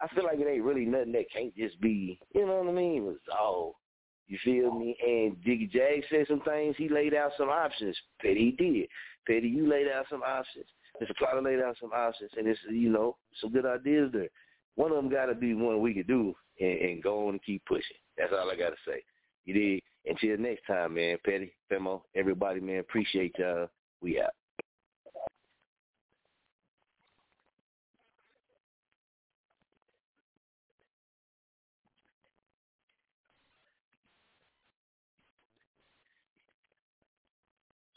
I 0.00 0.08
feel 0.14 0.24
like 0.24 0.38
it 0.38 0.48
ain't 0.48 0.64
really 0.64 0.86
nothing 0.86 1.12
that 1.12 1.30
can't 1.32 1.54
just 1.56 1.80
be, 1.80 2.18
you 2.34 2.46
know 2.46 2.62
what 2.62 2.68
I 2.68 2.72
mean, 2.72 3.02
resolved. 3.04 3.76
You 4.28 4.38
feel 4.44 4.72
me? 4.72 4.96
And 5.04 5.36
Jiggy 5.44 5.68
Jag 5.72 6.04
said 6.08 6.26
some 6.28 6.40
things. 6.42 6.76
He 6.78 6.88
laid 6.88 7.14
out 7.14 7.32
some 7.36 7.48
options. 7.48 7.96
Petty 8.20 8.52
did. 8.56 8.88
Petty, 9.26 9.48
you 9.48 9.68
laid 9.68 9.88
out 9.88 10.06
some 10.08 10.22
options. 10.22 10.66
Mr. 11.02 11.16
Plotter 11.16 11.42
laid 11.42 11.60
out 11.60 11.76
some 11.80 11.90
options, 11.92 12.30
and 12.36 12.46
it's 12.46 12.60
you 12.70 12.90
know 12.90 13.16
some 13.40 13.52
good 13.52 13.66
ideas 13.66 14.10
there. 14.12 14.28
One 14.76 14.92
of 14.92 14.96
them 14.96 15.10
got 15.10 15.26
to 15.26 15.34
be 15.34 15.54
one 15.54 15.80
we 15.80 15.94
could 15.94 16.06
do 16.06 16.34
and, 16.60 16.78
and 16.78 17.02
go 17.02 17.26
on 17.26 17.34
and 17.34 17.42
keep 17.42 17.64
pushing. 17.66 17.96
That's 18.16 18.32
all 18.32 18.50
I 18.50 18.56
got 18.56 18.70
to 18.70 18.76
say. 18.86 19.02
You 19.44 19.54
did. 19.54 19.82
Until 20.06 20.38
next 20.38 20.66
time, 20.66 20.94
man. 20.94 21.18
Petty, 21.24 21.52
Famo, 21.70 22.02
everybody, 22.14 22.60
man. 22.60 22.78
Appreciate 22.78 23.34
y'all. 23.38 23.68
We 24.00 24.20
out. 24.20 24.30